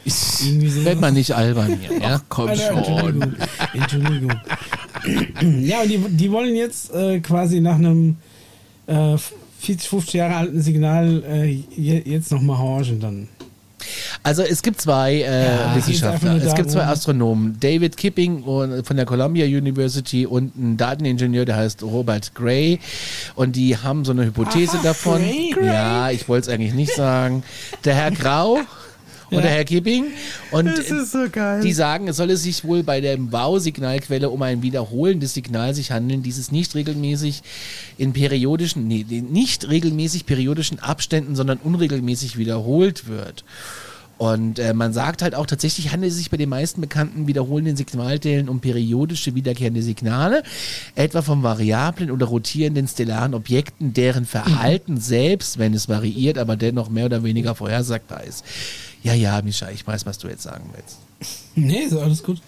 So. 0.06 0.84
Wird 0.84 1.00
man 1.00 1.14
nicht 1.14 1.32
albern 1.32 1.78
hier, 1.78 1.98
ja? 1.98 2.20
Komm 2.28 2.50
schon. 2.56 2.78
Entschuldigung. 2.78 3.34
Entschuldigung. 3.74 4.40
ja, 5.62 5.82
und 5.82 5.88
die, 5.88 5.98
die 5.98 6.30
wollen 6.30 6.56
jetzt 6.56 6.92
äh, 6.94 7.20
quasi 7.20 7.60
nach 7.60 7.74
einem 7.74 8.16
äh, 8.86 9.16
40, 9.60 9.88
50 9.88 10.14
Jahre 10.14 10.36
alten 10.36 10.62
Signal 10.62 11.22
äh, 11.24 11.64
jetzt 11.76 12.32
nochmal 12.32 12.58
horchen 12.58 13.00
dann. 13.00 13.28
Also 14.22 14.42
es 14.42 14.62
gibt 14.62 14.80
zwei 14.80 15.14
äh, 15.14 15.44
ja, 15.44 15.74
Wissenschaftler, 15.74 16.36
es 16.36 16.54
gibt 16.54 16.70
zwei 16.70 16.84
Astronomen, 16.84 17.56
David 17.60 17.96
Kipping 17.96 18.44
von 18.44 18.96
der 18.96 19.06
Columbia 19.06 19.46
University 19.46 20.26
und 20.26 20.56
ein 20.56 20.76
Dateningenieur, 20.76 21.44
der 21.44 21.56
heißt 21.56 21.82
Robert 21.82 22.34
Gray 22.34 22.80
und 23.34 23.56
die 23.56 23.76
haben 23.76 24.04
so 24.04 24.12
eine 24.12 24.24
Hypothese 24.26 24.76
Aha, 24.78 24.82
davon. 24.82 25.22
Gray, 25.22 25.50
Gray. 25.54 25.66
Ja, 25.66 26.10
ich 26.10 26.28
wollte 26.28 26.48
es 26.48 26.54
eigentlich 26.54 26.74
nicht 26.74 26.94
sagen. 26.94 27.42
Der 27.84 27.94
Herr 27.94 28.10
Grau 28.10 28.58
und 29.30 29.38
ja. 29.38 29.42
der 29.42 29.50
Herr 29.50 29.64
Kipping. 29.64 30.06
Und 30.50 30.70
so 30.76 31.26
die 31.62 31.72
sagen, 31.72 32.08
es 32.08 32.16
solle 32.16 32.36
sich 32.36 32.64
wohl 32.64 32.82
bei 32.82 33.00
der 33.00 33.16
Bausignalquelle 33.16 34.30
um 34.30 34.42
ein 34.42 34.62
wiederholendes 34.62 35.34
Signal 35.34 35.74
sich 35.74 35.90
handeln, 35.90 36.22
dieses 36.22 36.52
nicht 36.52 36.74
regelmäßig 36.74 37.42
in 37.98 38.12
periodischen, 38.12 38.88
nee, 38.88 39.04
nicht 39.08 39.68
regelmäßig 39.68 40.26
periodischen 40.26 40.78
Abständen, 40.78 41.36
sondern 41.36 41.58
unregelmäßig 41.58 42.38
wiederholt 42.38 43.08
wird. 43.08 43.44
Und 44.20 44.58
äh, 44.58 44.74
man 44.74 44.92
sagt 44.92 45.22
halt 45.22 45.34
auch, 45.34 45.46
tatsächlich 45.46 45.92
handelt 45.92 46.12
es 46.12 46.18
sich 46.18 46.28
bei 46.28 46.36
den 46.36 46.50
meisten 46.50 46.82
bekannten 46.82 47.26
wiederholenden 47.26 47.74
Signalteilen 47.74 48.50
um 48.50 48.60
periodische 48.60 49.34
wiederkehrende 49.34 49.80
Signale, 49.80 50.42
etwa 50.94 51.22
von 51.22 51.42
variablen 51.42 52.10
oder 52.10 52.26
rotierenden 52.26 52.86
stellaren 52.86 53.32
Objekten, 53.32 53.94
deren 53.94 54.26
Verhalten 54.26 54.96
mhm. 54.96 55.00
selbst, 55.00 55.58
wenn 55.58 55.72
es 55.72 55.88
variiert, 55.88 56.36
aber 56.36 56.56
dennoch 56.56 56.90
mehr 56.90 57.06
oder 57.06 57.24
weniger 57.24 57.54
vorhersagbar 57.54 58.22
ist. 58.24 58.44
Ja, 59.02 59.14
ja, 59.14 59.40
Mischa, 59.42 59.70
ich 59.70 59.86
weiß, 59.86 60.06
was 60.06 60.18
du 60.18 60.28
jetzt 60.28 60.42
sagen 60.42 60.70
willst. 60.74 60.98
Nee, 61.54 61.84
ist 61.84 61.94
alles 61.94 62.22
gut. 62.22 62.40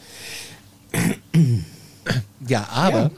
Ja, 2.47 2.69
aber. 2.71 2.99
Ja. 2.99 3.11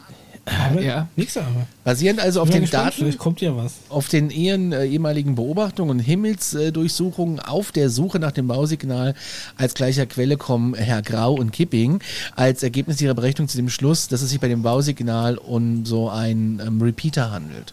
Aber 0.46 0.82
ja. 0.82 1.08
nichts 1.16 1.36
aber. 1.38 1.66
Basierend 1.84 2.20
also 2.20 2.42
auf 2.42 2.50
den 2.50 2.68
Daten, 2.68 2.92
vielleicht 2.92 3.18
kommt 3.18 3.40
ja 3.40 3.56
was. 3.56 3.74
auf 3.88 4.08
den 4.08 4.28
ihren 4.28 4.72
äh, 4.72 4.84
ehemaligen 4.84 5.36
Beobachtungen 5.36 5.90
und 5.90 6.00
Himmelsdurchsuchungen 6.00 7.40
auf 7.40 7.72
der 7.72 7.88
Suche 7.88 8.18
nach 8.18 8.32
dem 8.32 8.46
Bausignal 8.46 9.14
als 9.56 9.72
gleicher 9.72 10.04
Quelle 10.04 10.36
kommen 10.36 10.74
Herr 10.74 11.00
Grau 11.00 11.32
und 11.32 11.52
Kipping 11.52 12.00
als 12.36 12.62
Ergebnis 12.62 13.00
ihrer 13.00 13.14
Berechnung 13.14 13.48
zu 13.48 13.56
dem 13.56 13.70
Schluss, 13.70 14.08
dass 14.08 14.20
es 14.20 14.30
sich 14.30 14.40
bei 14.40 14.48
dem 14.48 14.62
Bausignal 14.62 15.38
um 15.38 15.86
so 15.86 16.10
einen 16.10 16.60
ähm, 16.60 16.82
Repeater 16.82 17.30
handelt. 17.30 17.72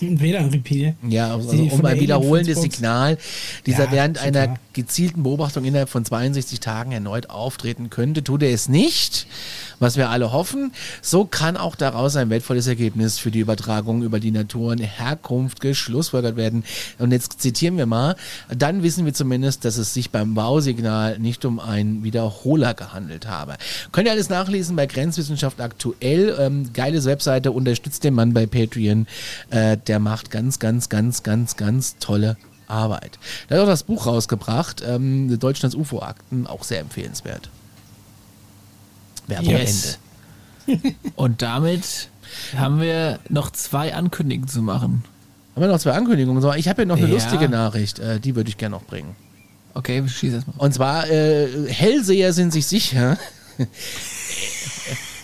WLAN-Repeater. 0.00 0.94
Ja, 1.08 1.34
also 1.34 1.50
um 1.50 1.84
ein 1.84 2.00
wiederholendes 2.00 2.60
Signal, 2.60 3.18
dieser 3.66 3.86
ja, 3.86 3.92
während 3.92 4.18
super. 4.18 4.28
einer 4.28 4.56
gezielten 4.72 5.22
Beobachtung 5.24 5.64
innerhalb 5.64 5.88
von 5.88 6.04
62 6.04 6.60
Tagen 6.60 6.92
erneut 6.92 7.30
auftreten 7.30 7.90
könnte, 7.90 8.22
tut 8.22 8.42
er 8.42 8.50
es 8.50 8.68
nicht, 8.68 9.26
was 9.80 9.96
wir 9.96 10.08
alle 10.10 10.32
hoffen. 10.32 10.72
So 11.02 11.24
kann 11.24 11.56
auch 11.56 11.74
daraus 11.74 12.16
ein 12.16 12.30
wertvolles 12.30 12.66
Ergebnis 12.66 13.18
für 13.18 13.30
die 13.30 13.40
Übertragung 13.40 14.02
über 14.02 14.20
die 14.20 14.30
Natur 14.30 14.72
und 14.72 14.78
Herkunft 14.78 15.60
geschlussfolgert 15.60 16.36
werden. 16.36 16.64
Und 16.98 17.12
jetzt 17.12 17.40
zitieren 17.40 17.76
wir 17.76 17.86
mal, 17.86 18.14
dann 18.56 18.82
wissen 18.82 19.04
wir 19.04 19.14
zumindest, 19.14 19.64
dass 19.64 19.78
es 19.78 19.94
sich 19.94 20.10
beim 20.10 20.34
Bausignal 20.34 21.18
nicht 21.18 21.44
um 21.44 21.58
einen 21.58 22.04
Wiederholer 22.04 22.74
gehandelt 22.74 23.26
habe. 23.26 23.56
Könnt 23.90 24.06
ihr 24.06 24.12
alles 24.12 24.28
nachlesen 24.28 24.76
bei 24.76 24.86
Grenzwissenschaft 24.86 25.60
aktuell. 25.60 26.36
Ähm, 26.38 26.72
geiles 26.72 27.04
Webseite, 27.06 27.50
unterstützt 27.50 28.04
den 28.04 28.14
Mann 28.14 28.32
bei 28.32 28.46
Patreon. 28.46 29.06
Äh, 29.50 29.77
der 29.86 29.98
macht 29.98 30.30
ganz, 30.30 30.58
ganz, 30.58 30.88
ganz, 30.88 31.22
ganz, 31.22 31.56
ganz 31.56 31.96
tolle 31.98 32.36
Arbeit. 32.66 33.18
Er 33.48 33.56
hat 33.56 33.64
auch 33.64 33.68
das 33.68 33.82
Buch 33.84 34.06
rausgebracht, 34.06 34.82
ähm, 34.86 35.38
Deutschlands 35.38 35.74
UFO-Akten, 35.74 36.46
auch 36.46 36.64
sehr 36.64 36.80
empfehlenswert. 36.80 37.50
Werbung 39.26 39.50
yes. 39.50 39.98
Ende. 40.66 40.94
Und 41.16 41.42
damit 41.42 42.08
haben 42.56 42.80
wir 42.80 43.20
noch 43.28 43.50
zwei 43.50 43.94
Ankündigungen 43.94 44.48
zu 44.48 44.62
machen. 44.62 45.04
Haben 45.54 45.62
wir 45.62 45.68
noch 45.68 45.78
zwei 45.78 45.92
Ankündigungen? 45.92 46.42
Ich 46.56 46.68
habe 46.68 46.82
ja 46.82 46.86
noch 46.86 46.96
eine 46.96 47.06
ja. 47.08 47.14
lustige 47.14 47.48
Nachricht, 47.48 47.98
äh, 47.98 48.20
die 48.20 48.36
würde 48.36 48.48
ich 48.50 48.58
gerne 48.58 48.76
noch 48.76 48.84
bringen. 48.84 49.16
Okay, 49.74 50.06
schieß 50.06 50.34
erstmal. 50.34 50.56
Und 50.58 50.74
zwar, 50.74 51.08
äh, 51.08 51.68
Hellseher 51.68 52.32
sind 52.32 52.52
sich 52.52 52.66
sicher, 52.66 53.18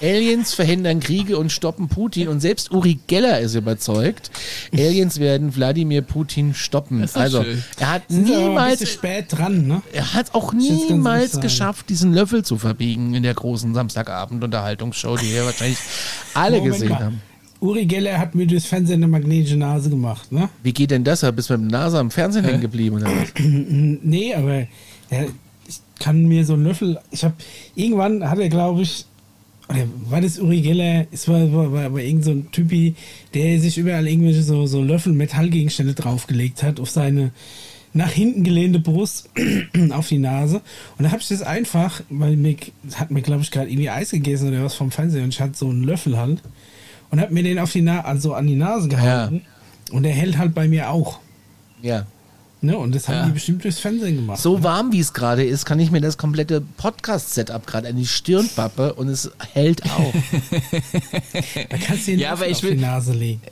Aliens 0.04 0.52
verhindern 0.52 1.00
Kriege 1.00 1.38
und 1.38 1.50
stoppen 1.50 1.88
Putin 1.88 2.28
und 2.28 2.40
selbst 2.40 2.70
Uri 2.72 2.98
Geller 3.06 3.40
ist 3.40 3.54
überzeugt, 3.54 4.30
Aliens 4.72 5.18
werden 5.18 5.56
Wladimir 5.56 6.02
Putin 6.02 6.52
stoppen. 6.52 7.08
Also 7.14 7.42
schön. 7.42 7.64
er 7.78 7.90
hat 7.90 8.02
Sind 8.08 8.26
niemals 8.26 8.88
spät 8.90 9.26
dran, 9.30 9.66
ne? 9.66 9.82
Er 9.94 10.12
hat 10.12 10.34
auch 10.34 10.52
niemals 10.52 11.40
geschafft, 11.40 11.88
diesen 11.88 12.12
Löffel 12.12 12.44
zu 12.44 12.58
verbiegen 12.58 13.14
in 13.14 13.22
der 13.22 13.34
großen 13.34 13.72
Samstagabend-Unterhaltungsshow, 13.72 15.16
die 15.16 15.32
wir 15.32 15.46
wahrscheinlich 15.46 15.78
alle 16.34 16.58
Moment 16.58 16.74
gesehen 16.74 16.88
mal. 16.90 17.00
haben. 17.00 17.20
Uri 17.60 17.86
Geller 17.86 18.18
hat 18.18 18.34
mir 18.34 18.46
durchs 18.46 18.66
Fernsehen 18.66 19.02
eine 19.02 19.08
magnetische 19.08 19.56
Nase 19.56 19.88
gemacht, 19.88 20.30
ne? 20.30 20.50
Wie 20.62 20.74
geht 20.74 20.90
denn 20.90 21.02
das? 21.04 21.24
Bist 21.32 21.48
du 21.48 21.56
mit 21.56 21.72
der 21.72 21.80
Nase 21.80 21.98
am 21.98 22.10
Fernsehen 22.10 22.44
hängen 22.44 22.60
geblieben 22.60 22.96
oder 22.96 23.06
was? 23.06 23.32
nee, 23.38 24.34
aber 24.34 24.66
ja, 25.10 25.24
ich 25.66 25.80
kann 25.98 26.26
mir 26.26 26.44
so 26.44 26.52
einen 26.52 26.64
Löffel. 26.64 27.00
Ich 27.10 27.24
habe 27.24 27.34
irgendwann 27.74 28.28
hat 28.28 28.38
er, 28.38 28.50
glaube 28.50 28.82
ich, 28.82 29.06
oder 29.74 29.88
war 30.10 30.20
das 30.20 30.38
Uri 30.38 30.60
Geller? 30.60 31.06
Es 31.12 31.28
war, 31.28 31.52
war, 31.52 31.72
war, 31.72 31.92
war 31.92 32.00
irgend 32.00 32.24
so 32.24 32.30
ein 32.30 32.50
Typi, 32.50 32.94
der 33.34 33.60
sich 33.60 33.78
überall 33.78 34.06
irgendwelche 34.06 34.42
so, 34.42 34.66
so 34.66 34.82
Löffel 34.82 35.12
Metallgegenstände 35.12 35.94
draufgelegt 35.94 36.62
hat 36.62 36.80
auf 36.80 36.90
seine 36.90 37.32
nach 37.94 38.10
hinten 38.10 38.42
gelehnte 38.42 38.80
Brust 38.80 39.30
auf 39.90 40.08
die 40.08 40.18
Nase. 40.18 40.60
Und 40.98 41.04
da 41.04 41.12
habe 41.12 41.22
ich 41.22 41.28
das 41.28 41.42
einfach, 41.42 42.02
weil 42.10 42.37
mir 42.37 42.56
hat 42.94 43.10
mir, 43.10 43.22
glaube 43.22 43.42
ich, 43.42 43.50
gerade 43.52 43.70
irgendwie 43.70 43.88
Eis 43.88 44.10
gegessen 44.10 44.48
oder 44.48 44.64
was 44.64 44.74
vom 44.74 44.90
Fernseher 44.90 45.22
und 45.22 45.28
ich 45.28 45.40
hatte 45.40 45.56
so 45.56 45.68
einen 45.68 45.84
Löffel 45.84 46.18
halt 46.18 46.42
und 47.10 47.20
habe 47.20 47.32
mir 47.32 47.44
den 47.44 47.60
auf 47.60 47.72
die 47.72 47.82
Na 47.82 48.00
also 48.00 48.34
an 48.34 48.48
die 48.48 48.56
Nase 48.56 48.88
gehalten. 48.88 49.42
Ja. 49.44 49.94
Und 49.94 50.02
der 50.02 50.12
hält 50.12 50.38
halt 50.38 50.54
bei 50.54 50.66
mir 50.66 50.90
auch. 50.90 51.20
Ja. 51.82 52.06
Ne, 52.64 52.79
und 52.79 52.94
das 52.94 53.09
haben 53.09 53.16
ja. 53.16 53.27
die 53.27 53.33
bestimmt 53.33 53.62
durchs 53.62 53.79
Fernsehen 53.79 54.16
gemacht. 54.16 54.40
So 54.40 54.57
ne? 54.57 54.64
warm 54.64 54.90
wie 54.90 54.98
es 54.98 55.12
gerade 55.12 55.44
ist, 55.44 55.66
kann 55.66 55.79
ich 55.79 55.90
mir 55.90 56.00
das 56.00 56.16
komplette 56.16 56.62
Podcast-Setup 56.62 57.66
gerade 57.66 57.88
an 57.88 57.96
die 57.96 58.07
Stirn 58.07 58.48
pappe 58.57 58.94
und 58.94 59.09
es 59.09 59.31
hält 59.53 59.85
auch. 59.85 60.14
da 61.68 61.77
kannst 61.77 62.07
du 62.07 62.12
den 62.12 62.20
ja, 62.20 62.33
aber 62.33 62.48
ich 62.48 62.57
auf 62.57 62.62
will, 62.62 62.77
die 62.77 62.81
Nase 62.81 63.12
legen. 63.12 63.42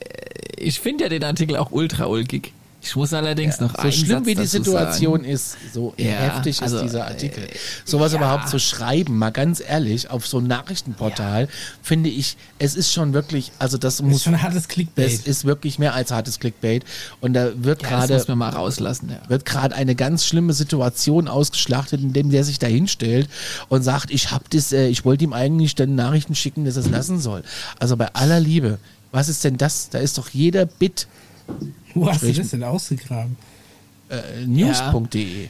Ich 0.57 0.79
finde 0.79 1.03
ja 1.03 1.09
den 1.09 1.23
Artikel 1.23 1.57
auch 1.57 1.71
ultra 1.71 2.07
ulkig. 2.07 2.53
Ich 2.83 2.97
muss 2.97 3.13
allerdings 3.13 3.59
ja, 3.59 3.67
noch 3.67 3.81
So 3.81 3.91
schlimm 3.91 4.19
Satz 4.19 4.25
wie 4.25 4.35
die 4.35 4.45
Situation 4.45 5.21
sagen. 5.21 5.31
ist, 5.31 5.55
so 5.73 5.93
ja, 5.97 6.11
heftig 6.11 6.61
also, 6.61 6.77
ist 6.77 6.83
dieser 6.83 7.07
Artikel. 7.07 7.47
Sowas 7.85 8.11
ja. 8.11 8.17
überhaupt 8.17 8.49
zu 8.49 8.59
schreiben, 8.59 9.17
mal 9.17 9.31
ganz 9.31 9.63
ehrlich, 9.65 10.09
auf 10.09 10.27
so 10.27 10.39
ein 10.39 10.47
Nachrichtenportal, 10.47 11.47
finde 11.81 12.09
ich, 12.09 12.35
es 12.59 12.75
ist 12.75 12.91
schon 12.91 13.13
wirklich, 13.13 13.53
also 13.57 13.77
das, 13.77 13.97
das 13.97 14.05
muss. 14.05 14.17
ist 14.17 14.23
schon 14.23 14.41
hartes 14.41 14.67
Clickbait. 14.67 15.05
Das 15.05 15.25
ist 15.25 15.45
wirklich 15.45 15.79
mehr 15.79 15.93
als 15.93 16.11
hartes 16.11 16.39
Clickbait. 16.39 16.83
Und 17.21 17.33
da 17.33 17.51
wird 17.55 17.83
gerade. 17.83 18.09
Das 18.09 18.23
muss 18.23 18.27
man 18.27 18.39
mal 18.39 18.49
rauslassen, 18.49 19.09
ja. 19.09 19.29
Wird 19.29 19.45
gerade 19.45 19.75
eine 19.75 19.95
ganz 19.95 20.25
schlimme 20.25 20.51
Situation 20.51 21.29
ausgeschlachtet, 21.29 22.01
indem 22.01 22.31
der 22.31 22.43
sich 22.43 22.59
da 22.59 22.67
hinstellt 22.67 23.29
und 23.69 23.83
sagt, 23.83 24.11
ich 24.11 24.31
hab 24.31 24.49
das, 24.49 24.73
äh, 24.73 24.87
ich 24.87 25.05
wollte 25.05 25.23
ihm 25.23 25.31
eigentlich 25.31 25.75
dann 25.75 25.95
Nachrichten 25.95 26.35
schicken, 26.35 26.65
dass 26.65 26.75
er 26.75 26.83
es 26.83 26.89
lassen 26.89 27.19
soll. 27.19 27.43
Also 27.79 27.95
bei 27.95 28.13
aller 28.13 28.41
Liebe, 28.41 28.77
was 29.13 29.29
ist 29.29 29.43
denn 29.45 29.55
das? 29.55 29.89
Da 29.89 29.99
ist 29.99 30.17
doch 30.17 30.29
jeder 30.29 30.65
Bit 30.65 31.07
wo 31.93 32.07
hast 32.07 32.23
du 32.23 32.33
das 32.33 32.49
denn 32.49 32.63
ausgegraben? 32.63 33.35
Äh, 34.09 34.45
News.de. 34.45 35.49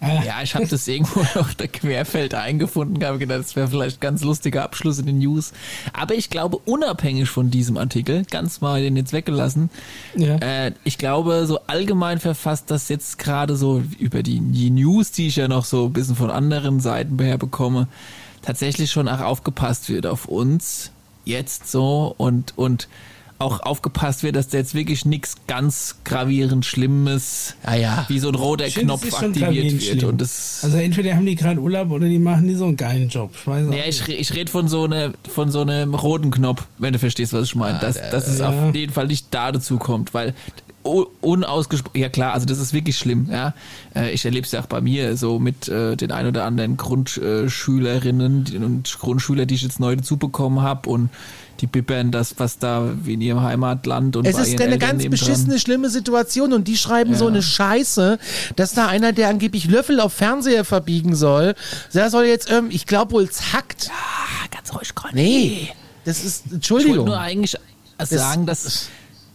Ah. 0.00 0.22
Ja, 0.24 0.42
ich 0.42 0.54
habe 0.54 0.66
das 0.66 0.86
irgendwo 0.86 1.20
auf 1.40 1.54
der 1.56 1.66
Querfeld 1.68 2.34
eingefunden, 2.34 3.04
habe 3.04 3.18
gedacht, 3.18 3.40
das 3.40 3.56
wäre 3.56 3.66
vielleicht 3.66 3.98
ein 3.98 4.00
ganz 4.00 4.22
lustiger 4.22 4.62
Abschluss 4.62 4.98
in 4.98 5.06
den 5.06 5.18
News. 5.18 5.52
Aber 5.92 6.14
ich 6.14 6.30
glaube, 6.30 6.58
unabhängig 6.58 7.28
von 7.28 7.50
diesem 7.50 7.76
Artikel, 7.76 8.24
ganz 8.30 8.60
mal 8.60 8.80
den 8.80 8.96
jetzt 8.96 9.12
weggelassen, 9.12 9.70
ja. 10.14 10.36
äh, 10.36 10.72
ich 10.84 10.98
glaube, 10.98 11.46
so 11.46 11.60
allgemein 11.66 12.20
verfasst, 12.20 12.70
dass 12.70 12.88
jetzt 12.88 13.18
gerade 13.18 13.56
so 13.56 13.82
über 13.98 14.22
die, 14.22 14.40
die 14.40 14.70
News, 14.70 15.10
die 15.10 15.28
ich 15.28 15.36
ja 15.36 15.48
noch 15.48 15.64
so 15.64 15.86
ein 15.86 15.92
bisschen 15.92 16.16
von 16.16 16.30
anderen 16.30 16.78
Seiten 16.78 17.18
her 17.18 17.38
bekomme, 17.38 17.88
tatsächlich 18.42 18.92
schon 18.92 19.08
auch 19.08 19.20
aufgepasst 19.20 19.88
wird 19.88 20.06
auf 20.06 20.26
uns 20.26 20.92
jetzt 21.24 21.70
so 21.70 22.14
und, 22.16 22.56
und 22.56 22.88
auch 23.38 23.60
aufgepasst 23.60 24.22
wird, 24.22 24.36
dass 24.36 24.48
da 24.48 24.58
jetzt 24.58 24.74
wirklich 24.74 25.04
nichts 25.04 25.36
ganz 25.46 25.96
gravierend 26.04 26.66
Schlimmes, 26.66 27.54
ja, 27.64 27.74
ja. 27.74 28.04
wie 28.08 28.18
so 28.18 28.28
ein 28.28 28.34
roter 28.34 28.68
Knopf 28.68 29.12
aktiviert 29.14 29.80
wird. 29.80 30.04
Und 30.04 30.20
das 30.20 30.60
also 30.64 30.76
entweder 30.78 31.14
haben 31.14 31.26
die 31.26 31.36
gerade 31.36 31.60
Urlaub 31.60 31.90
oder 31.90 32.08
die 32.08 32.18
machen 32.18 32.48
die 32.48 32.54
so 32.54 32.64
einen 32.66 32.76
geilen 32.76 33.08
Job. 33.08 33.30
Ich 33.34 33.46
weiß 33.46 33.66
ja, 33.70 33.84
ich, 33.86 34.08
ich 34.08 34.34
rede 34.34 34.50
von 34.50 34.66
so 34.66 34.84
eine, 34.84 35.12
von 35.28 35.50
so 35.50 35.60
einem 35.60 35.94
roten 35.94 36.30
Knopf, 36.30 36.66
wenn 36.78 36.92
du 36.92 36.98
verstehst, 36.98 37.32
was 37.32 37.44
ich 37.44 37.54
meine. 37.54 37.78
dass, 37.78 37.94
dass 38.10 38.26
es 38.26 38.40
ja. 38.40 38.48
auf 38.48 38.74
jeden 38.74 38.92
Fall 38.92 39.06
nicht 39.06 39.28
da 39.30 39.52
dazu 39.52 39.78
kommt, 39.78 40.14
weil 40.14 40.34
unausgesprochen, 40.82 42.00
ja 42.00 42.08
klar, 42.08 42.32
also 42.32 42.46
das 42.46 42.58
ist 42.58 42.72
wirklich 42.72 42.96
schlimm, 42.96 43.28
ja. 43.30 43.54
Äh, 43.94 44.12
ich 44.12 44.24
erlebe 44.24 44.46
es 44.46 44.52
ja 44.52 44.60
auch 44.60 44.66
bei 44.66 44.80
mir 44.80 45.16
so 45.16 45.38
mit 45.38 45.68
äh, 45.68 45.96
den 45.96 46.12
ein 46.12 46.26
oder 46.26 46.44
anderen 46.44 46.76
Grundschülerinnen 46.76 48.64
und 48.64 48.98
Grundschüler, 48.98 49.46
die 49.46 49.56
ich 49.56 49.62
jetzt 49.62 49.80
neu 49.80 49.96
dazu 49.96 50.16
bekommen 50.16 50.62
habe 50.62 50.88
und 50.88 51.10
die 51.60 51.66
bibbern 51.66 52.12
das, 52.12 52.34
was 52.38 52.58
da 52.58 52.88
wie 53.02 53.14
in 53.14 53.20
ihrem 53.20 53.42
Heimatland 53.42 54.16
und 54.16 54.26
Es 54.26 54.38
ist 54.38 54.60
eine 54.60 54.74
Eltern 54.74 54.78
ganz 54.78 55.08
beschissene, 55.08 55.50
dran. 55.50 55.58
schlimme 55.58 55.90
Situation 55.90 56.52
und 56.52 56.68
die 56.68 56.76
schreiben 56.76 57.12
ja. 57.12 57.18
so 57.18 57.26
eine 57.26 57.42
Scheiße, 57.42 58.18
dass 58.56 58.74
da 58.74 58.86
einer, 58.86 59.12
der 59.12 59.28
angeblich 59.28 59.66
Löffel 59.66 60.00
auf 60.00 60.12
Fernseher 60.12 60.64
verbiegen 60.64 61.16
soll, 61.16 61.54
der 61.92 62.10
soll 62.10 62.26
jetzt, 62.26 62.50
ähm, 62.50 62.68
ich 62.70 62.86
glaube 62.86 63.12
wohl 63.12 63.28
zackt. 63.28 63.86
Ja, 63.86 64.56
ganz 64.56 64.72
ruhig, 64.74 64.94
Conny. 64.94 65.14
Nee, 65.14 65.68
das 66.04 66.24
ist, 66.24 66.52
Entschuldigung. 66.52 66.92
Ich 66.92 66.98
wollte 66.98 67.10
nur 67.10 67.20
eigentlich 67.20 67.56
sagen, 68.08 68.46
dass 68.46 68.88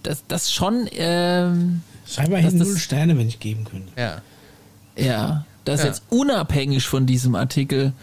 das, 0.04 0.24
das 0.28 0.54
schon. 0.54 0.88
Ähm, 0.92 1.82
Scheinbar 2.06 2.40
hin 2.40 2.58
null 2.58 2.78
Sterne, 2.78 3.18
wenn 3.18 3.28
ich 3.28 3.40
geben 3.40 3.64
könnte. 3.66 3.92
Ja. 3.98 4.22
Ja, 4.96 5.46
dass 5.66 5.82
ja. 5.82 5.88
jetzt 5.88 6.04
unabhängig 6.10 6.86
von 6.86 7.06
diesem 7.06 7.36
Artikel 7.36 7.94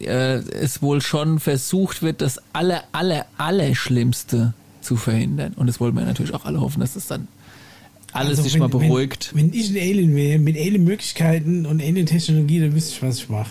äh, 0.00 0.34
es 0.34 0.82
wohl 0.82 1.00
schon 1.00 1.40
versucht 1.40 2.02
wird, 2.02 2.20
das 2.20 2.40
aller, 2.52 2.84
aller, 2.92 3.26
aller 3.38 3.74
Schlimmste 3.74 4.52
zu 4.80 4.96
verhindern. 4.96 5.54
Und 5.54 5.66
das 5.66 5.80
wollen 5.80 5.94
wir 5.94 6.04
natürlich 6.04 6.34
auch 6.34 6.44
alle 6.44 6.60
hoffen, 6.60 6.80
dass 6.80 6.94
das 6.94 7.06
dann 7.06 7.28
alles 8.12 8.30
also 8.30 8.42
sich 8.42 8.54
wenn, 8.54 8.60
mal 8.60 8.68
beruhigt. 8.68 9.30
Wenn, 9.34 9.52
wenn 9.52 9.58
ich 9.58 9.70
ein 9.70 9.76
Alien 9.76 10.14
wäre, 10.14 10.38
mit 10.38 10.56
Alien-Möglichkeiten 10.56 11.64
und 11.64 11.80
Alien-Technologie, 11.80 12.60
dann 12.60 12.74
wüsste 12.74 12.92
ich, 12.92 13.02
was 13.02 13.18
ich 13.18 13.28
mache. 13.28 13.50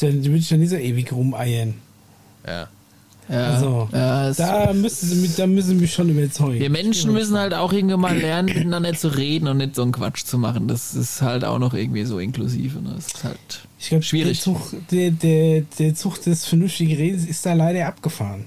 Dann 0.00 0.24
würde 0.24 0.36
ich 0.36 0.48
dann 0.48 0.60
nicht 0.60 0.70
so 0.70 0.76
ewig 0.76 1.12
rumeiern. 1.12 1.74
Ja. 2.46 2.68
Ja, 3.28 3.54
also, 3.54 3.88
ja, 3.92 4.32
da, 4.32 4.72
müssen 4.72 5.08
sie 5.08 5.14
mich, 5.16 5.36
da 5.36 5.46
müssen 5.46 5.68
sie 5.68 5.74
mich 5.74 5.92
schon 5.92 6.08
überzeugen. 6.08 6.60
Wir 6.60 6.70
Menschen 6.70 7.12
müssen 7.12 7.36
halt 7.36 7.52
auch 7.52 7.72
irgendwann 7.72 8.00
mal 8.00 8.16
lernen, 8.16 8.46
miteinander 8.46 8.94
zu 8.94 9.08
reden 9.08 9.48
und 9.48 9.58
nicht 9.58 9.74
so 9.74 9.82
einen 9.82 9.92
Quatsch 9.92 10.24
zu 10.24 10.38
machen. 10.38 10.66
Das 10.66 10.94
ist 10.94 11.20
halt 11.20 11.44
auch 11.44 11.58
noch 11.58 11.74
irgendwie 11.74 12.04
so 12.04 12.18
inklusiv. 12.18 12.76
Und 12.76 12.86
das 12.86 13.06
ist 13.06 13.24
halt 13.24 13.66
ich 13.78 13.88
glaub, 13.90 14.02
schwierig. 14.02 14.38
Der 14.38 14.54
Zug, 14.54 14.72
der, 14.90 15.10
der, 15.10 15.62
der 15.78 15.94
Zug 15.94 16.22
des 16.22 16.46
vernünftigen 16.46 16.96
Redens 16.96 17.26
ist 17.26 17.44
da 17.44 17.52
leider 17.52 17.86
abgefahren. 17.86 18.46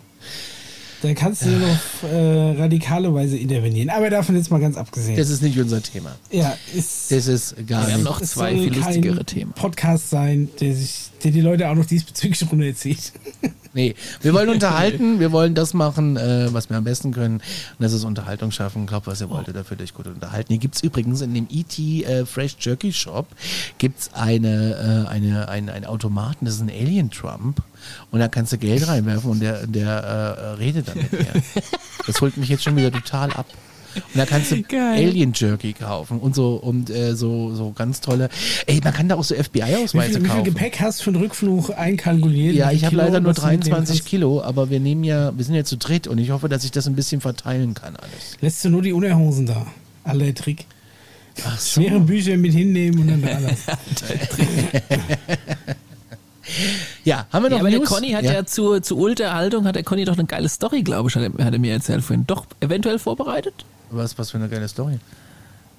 Da 1.01 1.13
kannst 1.15 1.43
du 1.45 1.49
ja. 1.49 1.57
noch 1.57 2.09
äh, 2.09 2.61
radikale 2.61 3.11
Weise 3.13 3.35
intervenieren. 3.35 3.89
Aber 3.89 4.09
davon 4.09 4.35
jetzt 4.35 4.51
mal 4.51 4.59
ganz 4.59 4.77
abgesehen. 4.77 5.17
Das 5.17 5.29
ist 5.29 5.41
nicht 5.41 5.57
unser 5.59 5.81
Thema. 5.81 6.15
Ja, 6.31 6.55
ist. 6.75 7.11
Das 7.11 7.27
ist 7.27 7.55
gar 7.67 7.87
Wir 7.87 7.95
haben 7.95 8.03
noch 8.03 8.21
zwei 8.21 8.55
viel 8.55 8.73
lustigere 8.73 9.25
Themen. 9.25 9.53
Podcast 9.53 10.11
sein, 10.11 10.49
der 10.59 10.75
sich, 10.75 11.09
der 11.23 11.31
die 11.31 11.41
Leute 11.41 11.69
auch 11.69 11.75
noch 11.75 11.85
diesbezüglich 11.85 12.49
runterzieht. 12.51 13.13
Nee, 13.73 13.95
wir 14.21 14.33
wollen 14.33 14.49
unterhalten, 14.49 15.19
wir 15.19 15.31
wollen 15.31 15.55
das 15.55 15.73
machen, 15.73 16.17
äh, 16.17 16.53
was 16.53 16.69
wir 16.69 16.77
am 16.77 16.83
besten 16.83 17.11
können. 17.11 17.35
Und 17.35 17.43
das 17.79 17.93
ist 17.93 18.03
Unterhaltung 18.03 18.51
schaffen. 18.51 18.85
Glaubt, 18.85 19.07
was 19.07 19.21
ihr 19.21 19.29
wollt, 19.29 19.47
oh. 19.47 19.51
dafür 19.53 19.79
euch 19.79 19.93
gut 19.93 20.07
unterhalten. 20.07 20.49
Hier 20.49 20.59
gibt 20.59 20.75
es 20.75 20.83
übrigens 20.83 21.21
in 21.21 21.33
dem 21.33 21.47
ET 21.49 21.77
äh, 21.79 22.25
Fresh 22.25 22.57
Jerky 22.59 22.91
Shop 22.91 23.27
gibt's 23.77 24.09
eine, 24.13 25.05
äh, 25.07 25.09
eine, 25.09 25.47
ein, 25.47 25.69
einen 25.69 25.85
Automaten, 25.85 26.45
das 26.45 26.55
ist 26.55 26.61
ein 26.61 26.69
Alien 26.69 27.11
Trump. 27.11 27.61
Und 28.11 28.19
da 28.19 28.27
kannst 28.27 28.51
du 28.51 28.57
Geld 28.57 28.87
reinwerfen 28.87 29.31
und 29.31 29.39
der, 29.39 29.65
der 29.65 29.89
äh, 29.89 30.47
redet 30.55 30.89
dann 30.89 30.97
mit 30.97 31.11
dir. 31.11 31.25
Das 32.07 32.19
holt 32.19 32.35
mich 32.35 32.49
jetzt 32.49 32.63
schon 32.63 32.75
wieder 32.75 32.91
total 32.91 33.31
ab. 33.33 33.45
Und 33.95 34.15
da 34.15 34.25
kannst 34.25 34.51
du 34.51 34.61
Geil. 34.63 35.07
Alien 35.07 35.33
Jerky 35.33 35.73
kaufen 35.73 36.19
und 36.19 36.35
so 36.35 36.55
und 36.55 36.89
äh, 36.89 37.15
so, 37.15 37.53
so 37.53 37.71
ganz 37.71 38.01
tolle. 38.01 38.29
Ey, 38.67 38.79
man 38.83 38.93
kann 38.93 39.09
da 39.09 39.15
auch 39.15 39.23
so 39.23 39.35
FBI-Ausweise 39.35 40.21
kaufen. 40.21 40.23
Wie 40.23 40.29
viel 40.29 40.53
Gepäck 40.53 40.79
hast 40.79 40.99
du 40.99 41.05
für 41.05 41.11
den 41.11 41.21
Rückflug 41.21 41.77
einkalkuliert? 41.77 42.55
Ja, 42.55 42.71
ich 42.71 42.85
habe 42.85 42.95
leider 42.95 43.19
nur 43.19 43.33
23 43.33 44.05
Kilo, 44.05 44.41
aber 44.41 44.69
wir 44.69 44.79
nehmen 44.79 45.03
ja, 45.03 45.35
wir 45.35 45.43
sind 45.43 45.55
ja 45.55 45.63
zu 45.63 45.77
dritt 45.77 46.07
und 46.07 46.17
ich 46.17 46.31
hoffe, 46.31 46.49
dass 46.49 46.63
ich 46.63 46.71
das 46.71 46.87
ein 46.87 46.95
bisschen 46.95 47.21
verteilen 47.21 47.73
kann 47.73 47.95
alles. 47.95 48.37
Lässt 48.41 48.63
du 48.65 48.69
nur 48.69 48.81
die 48.81 48.93
Unterhosen 48.93 49.45
da? 49.45 49.67
Aller 50.03 50.33
Trick. 50.33 50.65
Ach 51.45 51.59
so. 51.59 51.81
Schwere 51.81 51.99
Bücher 51.99 52.37
mit 52.37 52.53
hinnehmen 52.53 53.01
und 53.01 53.07
dann 53.07 53.21
da 53.21 53.29
alles. 53.35 53.65
Ja, 57.03 57.25
haben 57.31 57.43
wir 57.43 57.49
noch 57.49 57.57
ja, 57.57 57.61
aber 57.61 57.69
News? 57.69 57.79
der 57.79 57.87
Conny 57.87 58.11
hat 58.11 58.23
ja, 58.23 58.33
ja 58.33 58.45
zur, 58.45 58.81
zur 58.83 58.97
Unterhaltung, 58.97 59.65
hat 59.65 59.75
der 59.75 59.83
Conny 59.83 60.05
doch 60.05 60.17
eine 60.17 60.25
geile 60.25 60.49
Story, 60.49 60.83
glaube 60.83 61.09
ich, 61.09 61.15
hat 61.15 61.23
er, 61.23 61.45
hat 61.45 61.53
er 61.53 61.59
mir 61.59 61.73
erzählt 61.73 62.03
vorhin. 62.03 62.25
Doch 62.27 62.45
eventuell 62.59 62.99
vorbereitet? 62.99 63.65
Was, 63.91 64.17
was 64.17 64.31
für 64.31 64.37
eine 64.37 64.49
geile 64.49 64.67
Story. 64.67 64.99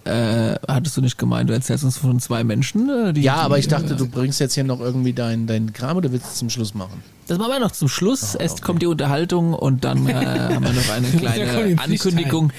Äh, 0.05 0.57
hattest 0.67 0.97
du 0.97 1.01
nicht 1.01 1.17
gemeint, 1.17 1.49
du 1.49 1.55
erzählst 1.55 1.85
uns 1.85 1.97
von 1.97 2.19
zwei 2.19 2.43
Menschen? 2.43 2.91
Äh, 2.91 3.13
die, 3.13 3.23
ja, 3.23 3.37
aber 3.37 3.59
ich 3.59 3.69
dachte, 3.69 3.95
äh, 3.95 3.97
du 3.97 4.09
bringst 4.09 4.41
jetzt 4.41 4.55
hier 4.55 4.65
noch 4.65 4.81
irgendwie 4.81 5.13
deinen 5.13 5.47
dein 5.47 5.73
Kram 5.73 5.97
oder 5.97 6.11
willst 6.11 6.27
du 6.27 6.31
es 6.31 6.39
zum 6.39 6.51
Schluss 6.51 6.75
machen? 6.75 7.05
Das 7.29 7.39
machen 7.39 7.53
wir 7.53 7.61
noch 7.61 7.71
zum 7.71 7.87
Schluss. 7.87 8.35
Oh, 8.35 8.41
Erst 8.41 8.55
okay. 8.57 8.63
kommt 8.65 8.83
die 8.83 8.87
Unterhaltung 8.87 9.55
und 9.55 9.85
dann 9.85 10.09
äh, 10.09 10.13
haben 10.55 10.65
wir 10.65 10.73
noch 10.73 10.91
eine 10.91 11.07
kleine 11.07 11.81
Ankündigung 11.81 12.53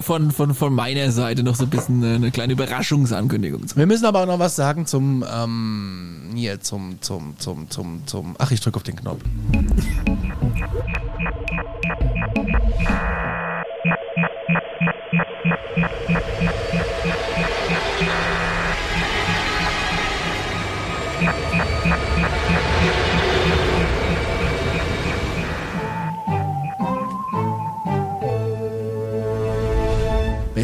von, 0.00 0.30
von, 0.30 0.54
von 0.54 0.72
meiner 0.72 1.12
Seite, 1.12 1.42
noch 1.42 1.56
so 1.56 1.64
ein 1.64 1.70
bisschen 1.70 2.02
äh, 2.02 2.14
eine 2.14 2.30
kleine 2.30 2.54
Überraschungsankündigung. 2.54 3.64
Wir 3.74 3.86
müssen 3.86 4.06
aber 4.06 4.22
auch 4.22 4.26
noch 4.26 4.38
was 4.38 4.56
sagen 4.56 4.86
zum, 4.86 5.22
ähm, 5.30 6.30
hier, 6.34 6.60
zum, 6.60 7.02
zum, 7.02 7.34
zum, 7.38 7.68
zum, 7.68 8.06
zum, 8.06 8.34
ach, 8.38 8.50
ich 8.50 8.62
drücke 8.62 8.76
auf 8.76 8.82
den 8.82 8.96
Knopf. 8.96 9.20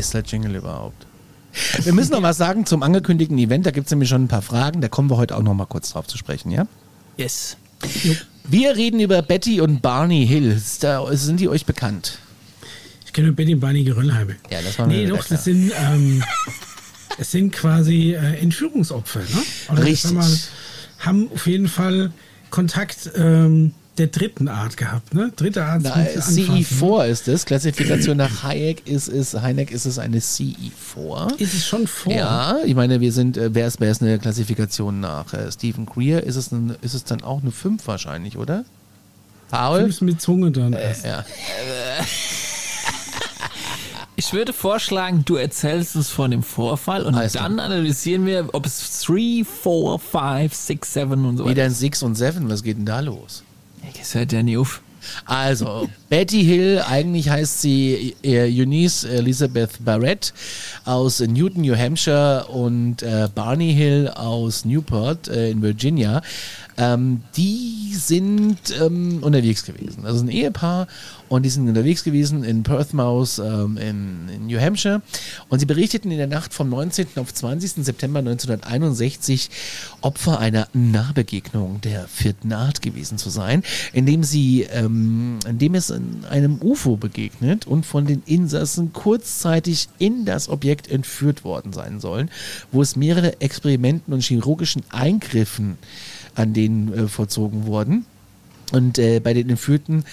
Bester 0.04 0.20
Jingle 0.20 0.56
überhaupt. 0.56 1.06
Wir 1.82 1.94
müssen 1.94 2.12
noch 2.12 2.22
was 2.22 2.36
sagen 2.36 2.66
zum 2.66 2.82
angekündigten 2.82 3.38
Event. 3.38 3.64
Da 3.64 3.70
gibt 3.70 3.86
es 3.86 3.90
nämlich 3.90 4.10
schon 4.10 4.24
ein 4.24 4.28
paar 4.28 4.42
Fragen. 4.42 4.82
Da 4.82 4.88
kommen 4.88 5.08
wir 5.08 5.16
heute 5.16 5.34
auch 5.34 5.42
noch 5.42 5.54
mal 5.54 5.64
kurz 5.64 5.92
drauf 5.92 6.06
zu 6.06 6.18
sprechen, 6.18 6.50
ja? 6.50 6.66
Yes. 7.16 7.56
Wir 8.44 8.76
reden 8.76 9.00
über 9.00 9.22
Betty 9.22 9.62
und 9.62 9.80
Barney 9.80 10.26
Hill. 10.26 10.60
Da 10.80 11.06
sind 11.16 11.40
die 11.40 11.48
euch 11.48 11.64
bekannt? 11.64 12.18
Ich 13.06 13.14
kenne 13.14 13.32
Betty 13.32 13.54
und 13.54 13.60
Barney 13.60 13.82
Geröllheime. 13.82 14.36
Ja, 14.50 14.60
das 14.60 14.78
war 14.78 14.86
Nee, 14.88 15.06
doch, 15.06 15.24
das 15.24 15.44
sind, 15.44 15.72
ähm, 15.74 16.22
das 17.16 17.30
sind 17.30 17.52
quasi 17.52 18.12
äh, 18.12 18.40
Entführungsopfer. 18.40 19.20
Ne? 19.20 19.42
Oder 19.72 19.84
Richtig. 19.84 20.12
Mal, 20.12 20.30
haben 20.98 21.30
auf 21.32 21.46
jeden 21.46 21.68
Fall 21.68 22.12
Kontakt 22.50 23.10
ähm, 23.16 23.72
der 23.98 24.08
dritten 24.08 24.48
Art 24.48 24.76
gehabt, 24.76 25.14
ne? 25.14 25.32
Dritte 25.36 25.64
Art. 25.64 25.82
Na, 25.82 25.94
CE4 25.94 26.98
ne? 26.98 27.06
ist 27.06 27.28
es. 27.28 27.44
Klassifikation 27.44 28.16
nach 28.16 28.42
Hayek 28.42 28.86
ist 28.86 29.08
es, 29.08 29.34
Heineck 29.34 29.70
ist 29.70 29.84
es 29.84 29.98
eine 29.98 30.18
CE4. 30.18 31.38
Ist 31.38 31.54
es 31.54 31.66
schon 31.66 31.86
vor? 31.86 32.12
Ja, 32.12 32.58
ich 32.64 32.74
meine, 32.74 33.00
wir 33.00 33.12
sind, 33.12 33.36
äh, 33.36 33.54
wer 33.54 33.66
ist, 33.66 33.80
wer 33.80 33.90
ist 33.90 34.02
eine 34.02 34.18
Klassifikation 34.18 35.00
nach 35.00 35.32
äh, 35.32 35.50
Stephen 35.52 35.86
Greer? 35.86 36.24
Ist 36.24 36.36
es, 36.36 36.50
ein, 36.50 36.74
ist 36.82 36.94
es 36.94 37.04
dann 37.04 37.22
auch 37.22 37.42
eine 37.42 37.52
5 37.52 37.86
wahrscheinlich, 37.86 38.36
oder? 38.36 38.64
Paul? 39.50 39.80
5 39.80 40.00
mit 40.00 40.20
Zunge 40.20 40.50
dann. 40.50 40.72
Äh, 40.72 40.94
ja. 41.04 41.24
Ich 44.16 44.32
würde 44.32 44.52
vorschlagen, 44.52 45.24
du 45.24 45.34
erzählst 45.34 45.96
uns 45.96 46.08
von 46.08 46.30
dem 46.30 46.44
Vorfall 46.44 47.02
und 47.02 47.16
Alles 47.16 47.32
dann 47.32 47.58
analysieren 47.58 48.26
wir, 48.26 48.48
ob 48.52 48.64
es 48.64 49.02
3, 49.02 49.44
4, 49.44 49.98
5, 49.98 50.54
6, 50.54 50.94
7 50.94 51.24
und 51.24 51.36
so 51.36 51.44
weiter 51.44 51.50
Wie 51.50 51.54
denn 51.56 51.74
6 51.74 52.02
und 52.04 52.14
7? 52.14 52.48
Was 52.48 52.62
geht 52.62 52.78
denn 52.78 52.86
da 52.86 53.00
los? 53.00 53.42
Das 53.96 54.14
hört 54.14 54.32
ja 54.32 54.42
nie 54.42 54.56
auf. 54.56 54.82
Also, 55.24 55.88
Betty 56.08 56.44
Hill, 56.44 56.82
eigentlich 56.86 57.28
heißt 57.28 57.60
sie 57.60 58.14
äh, 58.22 58.48
Eunice 58.48 59.04
Elizabeth 59.04 59.84
Barrett 59.84 60.32
aus 60.84 61.20
Newton, 61.20 61.62
New 61.62 61.76
Hampshire 61.76 62.46
und 62.48 63.02
äh, 63.02 63.28
Barney 63.34 63.74
Hill 63.74 64.08
aus 64.08 64.64
Newport 64.64 65.28
äh, 65.28 65.50
in 65.50 65.62
Virginia. 65.62 66.22
Ähm, 66.76 67.22
die 67.36 67.94
sind 67.94 68.58
ähm, 68.80 69.22
unterwegs 69.22 69.64
gewesen. 69.64 70.04
Ist 70.04 70.22
ein 70.22 70.28
Ehepaar 70.28 70.88
und 71.28 71.44
die 71.44 71.50
sind 71.50 71.68
unterwegs 71.68 72.02
gewesen 72.02 72.42
in 72.42 72.64
Perthmouth 72.64 73.38
ähm, 73.38 73.76
in, 73.76 74.28
in, 74.28 74.46
New 74.46 74.60
Hampshire 74.60 75.00
und 75.48 75.60
sie 75.60 75.66
berichteten 75.66 76.10
in 76.10 76.18
der 76.18 76.26
Nacht 76.26 76.52
vom 76.52 76.68
19. 76.68 77.06
auf 77.16 77.32
20. 77.32 77.84
September 77.84 78.18
1961 78.18 79.50
Opfer 80.00 80.38
einer 80.38 80.68
Nahbegegnung 80.72 81.80
der 81.80 82.08
vierten 82.08 82.52
Art 82.52 82.82
gewesen 82.82 83.18
zu 83.18 83.30
sein, 83.30 83.62
indem 83.92 84.24
sie, 84.24 84.62
ähm, 84.62 84.93
indem 85.46 85.74
es 85.74 85.90
einem 85.90 86.58
UFO 86.60 86.96
begegnet 86.96 87.66
und 87.66 87.86
von 87.86 88.06
den 88.06 88.22
Insassen 88.26 88.92
kurzzeitig 88.92 89.88
in 89.98 90.24
das 90.24 90.48
Objekt 90.48 90.90
entführt 90.90 91.44
worden 91.44 91.72
sein 91.72 92.00
sollen, 92.00 92.30
wo 92.72 92.82
es 92.82 92.96
mehrere 92.96 93.40
Experimenten 93.40 94.12
und 94.12 94.22
chirurgischen 94.22 94.82
Eingriffen 94.90 95.78
an 96.34 96.52
denen 96.52 96.92
äh, 96.92 97.08
vollzogen 97.08 97.66
wurden. 97.66 98.06
Und 98.72 98.98
äh, 98.98 99.20
bei 99.20 99.34
den 99.34 99.50
Entführten 99.50 100.04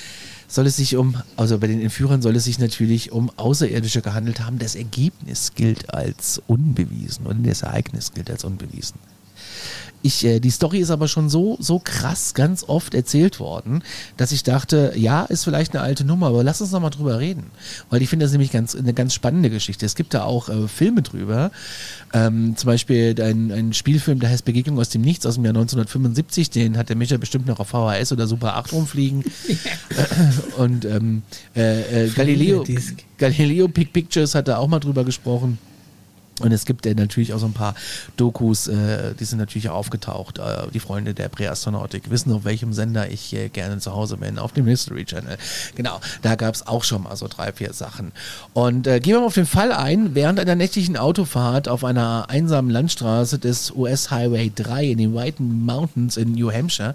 soll 0.48 0.68
es 0.68 0.76
sich 0.76 0.98
um, 0.98 1.16
also 1.38 1.58
bei 1.58 1.68
den 1.68 1.82
Entführern 1.82 2.22
soll 2.22 2.36
es 2.36 2.44
sich 2.44 2.60
natürlich 2.60 3.12
um 3.12 3.32
Außerirdische 3.38 4.02
gehandelt 4.02 4.42
haben. 4.42 4.60
Das 4.60 4.76
Ergebnis 4.76 5.54
gilt 5.56 5.94
als 5.94 6.42
unbewiesen 6.48 7.26
und 7.26 7.46
das 7.48 7.62
Ereignis 7.62 8.12
gilt 8.14 8.30
als 8.30 8.44
unbewiesen 8.44 9.00
ich, 10.02 10.26
äh, 10.26 10.39
die 10.39 10.49
Story 10.49 10.80
ist 10.80 10.91
aber 10.91 11.08
schon 11.08 11.30
so, 11.30 11.58
so 11.60 11.80
krass 11.80 12.34
ganz 12.34 12.64
oft 12.68 12.93
erzählt 12.93 13.39
worden, 13.39 13.84
dass 14.18 14.32
ich 14.32 14.43
dachte, 14.43 14.93
ja, 14.95 15.24
ist 15.24 15.43
vielleicht 15.43 15.74
eine 15.74 15.84
alte 15.84 16.04
Nummer, 16.04 16.28
aber 16.28 16.43
lass 16.43 16.62
uns 16.62 16.72
noch 16.72 16.80
mal 16.80 16.89
drüber 16.89 17.20
reden. 17.20 17.45
Weil 17.89 18.02
ich 18.02 18.10
finde 18.10 18.26
das 18.26 18.32
nämlich 18.32 18.52
ganz, 18.52 18.76
eine 18.76 18.93
ganz 18.93 19.14
spannende 19.14 19.49
Geschichte. 19.49 19.86
Es 19.86 19.95
gibt 19.95 20.14
da 20.14 20.24
auch 20.24 20.49
äh, 20.49 20.68
Filme 20.68 21.02
drüber. 21.02 21.52
Ähm, 22.14 22.56
zum 22.58 22.68
Beispiel 22.68 23.16
ein, 23.22 23.52
ein 23.52 23.74
Spielfilm, 23.74 24.20
der 24.20 24.30
heißt 24.30 24.45
Begegnung 24.45 24.80
aus 24.80 24.89
dem 24.89 25.02
Nichts 25.02 25.26
aus 25.26 25.36
dem 25.36 25.45
Jahr 25.45 25.54
1975. 25.54 26.49
Den 26.49 26.78
hat 26.78 26.89
der 26.89 26.95
Micha 26.95 27.18
bestimmt 27.18 27.47
noch 27.47 27.60
auf 27.60 27.70
VHS 27.70 28.12
oder 28.12 28.28
Super 28.28 28.56
8 28.56 28.74
rumfliegen. 28.74 29.24
Und 30.58 30.86
ähm, 30.86 31.24
äh, 31.56 32.06
äh, 32.06 32.10
Galileo, 32.10 32.64
Galileo 33.18 33.68
Pic 33.68 33.93
Pictures 33.93 34.36
hat 34.36 34.47
da 34.47 34.58
auch 34.58 34.68
mal 34.68 34.80
drüber 34.80 35.04
gesprochen. 35.04 35.58
Und 36.42 36.52
es 36.52 36.66
gibt 36.66 36.86
ja 36.86 36.94
natürlich 36.94 37.34
auch 37.34 37.39
so 37.39 37.46
ein 37.46 37.54
paar 37.54 37.76
Dokus, 38.18 38.68
äh, 38.68 39.14
die 39.20 39.26
sind 39.26 39.39
natürlich 39.39 39.70
auch 39.70 39.82
aufgetaucht. 39.82 40.38
Äh, 40.38 40.70
die 40.74 40.80
Freunde 40.80 41.16
der 41.16 41.28
Präastronautik 41.28 42.12
wissen, 42.12 42.32
auf 42.32 42.46
welchem 42.46 42.72
Sender 42.72 43.10
ich 43.10 43.34
äh, 43.34 43.50
gerne 43.50 43.80
zu 43.80 43.94
Hause 43.94 44.18
bin, 44.18 44.38
auf 44.38 44.54
dem 44.54 44.68
History 44.68 45.06
Channel. 45.06 45.38
Genau, 45.76 46.00
da 46.22 46.36
gab 46.36 46.54
es 46.54 46.68
auch 46.68 46.84
schon 46.84 47.04
mal 47.04 47.16
so 47.16 47.28
drei, 47.28 47.52
vier 47.52 47.74
Sachen. 47.74 48.12
Und 48.54 48.86
äh, 48.86 49.00
gehen 49.00 49.14
wir 49.14 49.22
mal 49.22 49.26
auf 49.26 49.34
den 49.34 49.48
Fall 49.48 49.72
ein. 49.72 50.14
Während 50.14 50.39
einer 50.39 50.56
nächtlichen 50.56 50.98
Autofahrt 50.98 51.68
auf 51.68 51.84
einer 51.84 52.30
einsamen 52.30 52.70
Landstraße 52.70 53.39
des 53.39 53.72
US 53.72 54.12
Highway 54.12 54.52
3 54.54 54.86
in 54.86 54.98
den 55.00 55.16
White 55.16 55.42
Mountains 55.42 56.18
in 56.18 56.34
New 56.34 56.52
Hampshire 56.52 56.94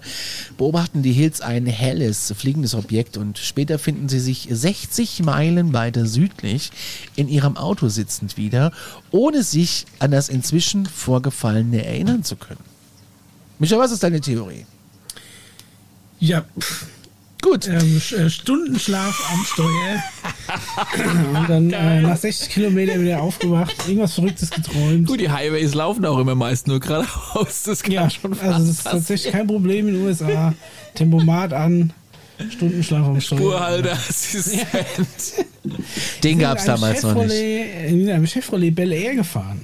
beobachten 0.57 1.03
die 1.03 1.11
Hills 1.11 1.41
ein 1.41 1.65
helles, 1.65 2.33
fliegendes 2.37 2.73
Objekt 2.73 3.17
und 3.17 3.37
später 3.37 3.79
finden 3.79 4.07
sie 4.07 4.19
sich 4.19 4.47
60 4.49 5.23
Meilen 5.23 5.73
weiter 5.73 6.05
südlich 6.05 6.71
in 7.15 7.27
ihrem 7.27 7.57
Auto 7.57 7.89
sitzend 7.89 8.37
wieder, 8.37 8.71
ohne 9.11 9.36
ohne 9.37 9.43
sich 9.43 9.85
an 9.99 10.11
das 10.11 10.29
inzwischen 10.29 10.85
Vorgefallene 10.85 11.85
erinnern 11.85 12.23
zu 12.23 12.35
können. 12.35 12.59
Micha, 13.59 13.77
was 13.77 13.91
ist 13.91 14.01
deine 14.03 14.19
Theorie? 14.19 14.65
Ja, 16.19 16.45
gut. 17.43 17.67
Ähm, 17.67 18.01
äh, 18.17 18.29
Stundenschlaf 18.29 19.31
am 19.31 19.45
Steuer. 19.45 20.03
Und 21.39 21.49
dann 21.49 21.71
äh, 21.71 22.01
nach 22.01 22.17
60 22.17 22.49
Kilometern 22.49 23.01
wieder 23.01 23.21
aufgewacht, 23.21 23.75
irgendwas 23.87 24.15
Verrücktes 24.15 24.49
geträumt. 24.49 25.07
Gut, 25.07 25.19
die 25.19 25.29
Highways 25.29 25.75
laufen 25.75 26.05
auch 26.05 26.17
immer 26.17 26.33
meist 26.33 26.67
nur 26.67 26.79
geradeaus. 26.79 27.63
Das 27.63 27.83
kann 27.83 27.91
ja, 27.91 28.09
schon 28.09 28.33
Also, 28.39 28.59
das 28.59 28.69
ist 28.69 28.83
tatsächlich 28.85 29.31
kein 29.31 29.45
Problem 29.45 29.87
in 29.87 29.95
den 29.95 30.03
USA. 30.03 30.55
Tempomat 30.95 31.53
an. 31.53 31.93
Stundenschlaf 32.49 33.05
am 33.05 33.19
Steuer. 33.21 33.39
Spurhalter, 33.39 33.93
Assistent. 33.93 35.45
Den 36.23 36.39
gab 36.39 36.57
es 36.59 36.65
damals 36.65 37.03
noch 37.03 37.15
nicht. 37.15 37.33
In 37.33 38.09
einem 38.09 38.27
Chevrolet 38.27 38.71
Bel 38.71 38.91
Air 38.91 39.15
gefahren. 39.15 39.61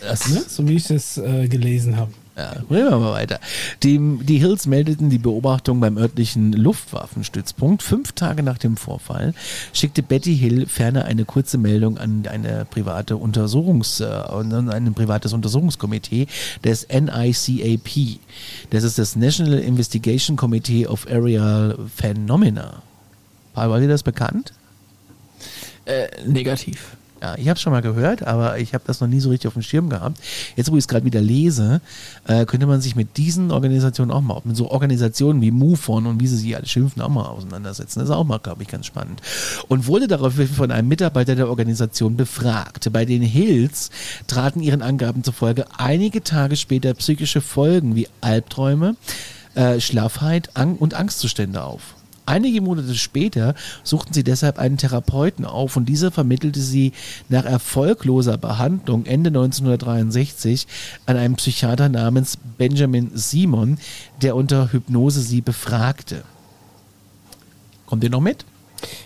Das, 0.00 0.28
ne? 0.28 0.44
So 0.46 0.66
wie 0.68 0.76
ich 0.76 0.86
das 0.86 1.18
äh, 1.18 1.48
gelesen 1.48 1.96
habe. 1.96 2.12
Ja, 2.36 2.50
reden 2.70 2.90
wir 2.90 2.98
mal 2.98 3.12
weiter. 3.12 3.40
Die, 3.82 3.98
die 3.98 4.38
Hills 4.38 4.66
meldeten 4.66 5.08
die 5.08 5.18
Beobachtung 5.18 5.80
beim 5.80 5.96
örtlichen 5.96 6.52
Luftwaffenstützpunkt. 6.52 7.82
Fünf 7.82 8.12
Tage 8.12 8.42
nach 8.42 8.58
dem 8.58 8.76
Vorfall 8.76 9.32
schickte 9.72 10.02
Betty 10.02 10.36
Hill 10.36 10.66
ferner 10.66 11.06
eine 11.06 11.24
kurze 11.24 11.56
Meldung 11.56 11.96
an 11.96 12.26
eine 12.30 12.66
private 12.66 13.16
Untersuchungs, 13.16 14.00
äh, 14.00 14.04
an 14.04 14.68
ein 14.68 14.92
privates 14.92 15.32
Untersuchungskomitee 15.32 16.26
des 16.62 16.86
NICAP. 16.88 18.18
Das 18.68 18.84
ist 18.84 18.98
das 18.98 19.16
National 19.16 19.58
Investigation 19.58 20.36
Committee 20.36 20.86
of 20.86 21.06
Aerial 21.06 21.78
Phenomena. 21.94 22.82
War 23.54 23.80
dir 23.80 23.88
das 23.88 24.02
bekannt? 24.02 24.52
Äh, 25.86 26.08
negativ. 26.26 26.95
Ja, 27.22 27.34
ich 27.38 27.48
habe 27.48 27.58
schon 27.58 27.72
mal 27.72 27.80
gehört, 27.80 28.26
aber 28.26 28.58
ich 28.58 28.74
habe 28.74 28.84
das 28.86 29.00
noch 29.00 29.08
nie 29.08 29.20
so 29.20 29.30
richtig 29.30 29.48
auf 29.48 29.54
dem 29.54 29.62
Schirm 29.62 29.88
gehabt. 29.88 30.18
Jetzt, 30.54 30.70
wo 30.70 30.76
ich 30.76 30.80
es 30.80 30.88
gerade 30.88 31.06
wieder 31.06 31.20
lese, 31.20 31.80
äh, 32.26 32.44
könnte 32.44 32.66
man 32.66 32.82
sich 32.82 32.94
mit 32.94 33.16
diesen 33.16 33.50
Organisationen 33.50 34.10
auch 34.10 34.20
mal, 34.20 34.40
mit 34.44 34.54
so 34.54 34.70
Organisationen 34.70 35.40
wie 35.40 35.50
MUFON 35.50 36.06
und 36.06 36.20
wie 36.20 36.26
sie 36.26 36.36
sich 36.36 36.54
alle 36.54 36.66
schimpfen, 36.66 37.00
auch 37.00 37.08
mal 37.08 37.24
auseinandersetzen. 37.24 38.00
Das 38.00 38.10
ist 38.10 38.14
auch 38.14 38.24
mal, 38.24 38.38
glaube 38.38 38.62
ich, 38.62 38.68
ganz 38.68 38.84
spannend. 38.84 39.22
Und 39.68 39.86
wurde 39.86 40.08
daraufhin 40.08 40.48
von 40.48 40.70
einem 40.70 40.88
Mitarbeiter 40.88 41.34
der 41.34 41.48
Organisation 41.48 42.16
befragt. 42.16 42.92
Bei 42.92 43.06
den 43.06 43.22
Hills 43.22 43.90
traten 44.26 44.60
ihren 44.60 44.82
Angaben 44.82 45.24
zufolge 45.24 45.64
einige 45.78 46.22
Tage 46.22 46.56
später 46.56 46.92
psychische 46.94 47.40
Folgen 47.40 47.96
wie 47.96 48.08
Albträume, 48.20 48.94
äh, 49.54 49.80
Schlaffheit 49.80 50.50
Ang 50.54 50.76
und 50.76 50.92
Angstzustände 50.92 51.64
auf. 51.64 51.95
Einige 52.26 52.60
Monate 52.60 52.94
später 52.96 53.54
suchten 53.84 54.12
sie 54.12 54.24
deshalb 54.24 54.58
einen 54.58 54.76
Therapeuten 54.76 55.44
auf 55.44 55.76
und 55.76 55.88
dieser 55.88 56.10
vermittelte 56.10 56.60
sie 56.60 56.92
nach 57.28 57.44
erfolgloser 57.44 58.36
Behandlung 58.36 59.06
Ende 59.06 59.28
1963 59.28 60.66
an 61.06 61.16
einen 61.16 61.36
Psychiater 61.36 61.88
namens 61.88 62.36
Benjamin 62.58 63.12
Simon, 63.14 63.78
der 64.22 64.34
unter 64.34 64.72
Hypnose 64.72 65.20
sie 65.20 65.40
befragte. 65.40 66.24
Kommt 67.86 68.02
ihr 68.02 68.10
noch 68.10 68.20
mit? 68.20 68.44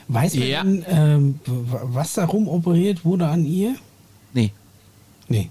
Weiß 0.09 0.35
man, 0.35 0.49
ja. 0.49 0.62
denn, 0.64 0.85
ähm, 0.89 1.41
was 1.47 2.14
darum 2.14 2.49
operiert 2.49 3.05
wurde 3.05 3.29
an 3.29 3.45
ihr? 3.45 3.77
Nee. 4.33 4.53
Nee. 5.29 5.51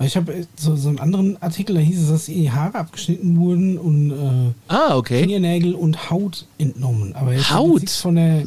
Weil 0.00 0.06
ich 0.06 0.16
habe 0.16 0.32
äh, 0.32 0.46
so, 0.56 0.76
so 0.76 0.88
einen 0.88 0.98
anderen 0.98 1.40
Artikel, 1.42 1.74
da 1.74 1.80
hieß 1.82 2.04
es, 2.04 2.08
dass 2.08 2.24
die 2.24 2.50
Haare 2.50 2.78
abgeschnitten 2.78 3.38
wurden 3.38 3.76
und 3.76 4.10
äh, 4.10 4.72
ah, 4.72 4.96
okay. 4.96 5.20
Fingernägel 5.20 5.74
und 5.74 6.10
Haut 6.10 6.46
entnommen. 6.56 7.14
Aber 7.14 7.34
jetzt 7.34 7.50
Haut? 7.50 7.90
von 7.90 8.14
der, 8.14 8.44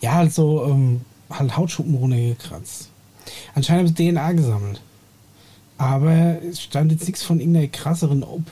ja, 0.00 0.14
halt 0.14 0.34
so, 0.34 0.64
ähm, 0.64 1.02
halt 1.30 1.56
Hautschuppen 1.56 1.94
runtergekratzt. 1.94 2.90
Anscheinend 3.54 3.86
haben 3.86 3.96
sie 3.96 4.10
DNA 4.10 4.32
gesammelt. 4.32 4.80
Aber 5.78 6.42
es 6.42 6.60
stand 6.60 6.90
jetzt 6.90 7.06
nichts 7.06 7.22
von 7.22 7.38
irgendeiner 7.38 7.68
krasseren 7.68 8.24
OP. 8.24 8.50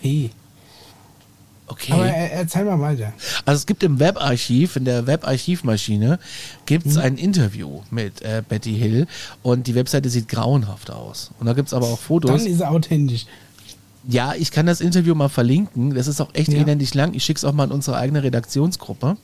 Okay. 1.66 1.92
Aber 1.92 2.06
erzähl 2.06 2.64
mal 2.64 2.78
weiter. 2.80 3.12
Also 3.46 3.58
es 3.58 3.66
gibt 3.66 3.82
im 3.82 3.98
Webarchiv, 3.98 4.76
in 4.76 4.84
der 4.84 5.06
Webarchivmaschine, 5.06 6.18
gibt 6.66 6.86
es 6.86 6.94
mhm. 6.96 7.00
ein 7.00 7.16
Interview 7.16 7.80
mit 7.90 8.20
äh, 8.22 8.42
Betty 8.46 8.74
Hill 8.74 9.06
und 9.42 9.66
die 9.66 9.74
Webseite 9.74 10.10
sieht 10.10 10.28
grauenhaft 10.28 10.90
aus. 10.90 11.30
Und 11.40 11.46
da 11.46 11.54
gibt 11.54 11.68
es 11.68 11.74
aber 11.74 11.86
auch 11.86 11.98
Fotos. 11.98 12.30
Dann 12.30 12.52
ist 12.52 12.60
er 12.60 12.70
authentisch. 12.70 13.26
Ja, 14.06 14.34
ich 14.34 14.50
kann 14.50 14.66
das 14.66 14.82
Interview 14.82 15.14
mal 15.14 15.30
verlinken. 15.30 15.94
Das 15.94 16.06
ist 16.06 16.20
auch 16.20 16.28
echt 16.34 16.52
ja. 16.52 16.58
elendig 16.60 16.92
lang. 16.92 17.14
Ich 17.14 17.24
schicke 17.24 17.38
es 17.38 17.44
auch 17.44 17.54
mal 17.54 17.64
in 17.64 17.70
unsere 17.70 17.96
eigene 17.96 18.22
Redaktionsgruppe. 18.22 19.16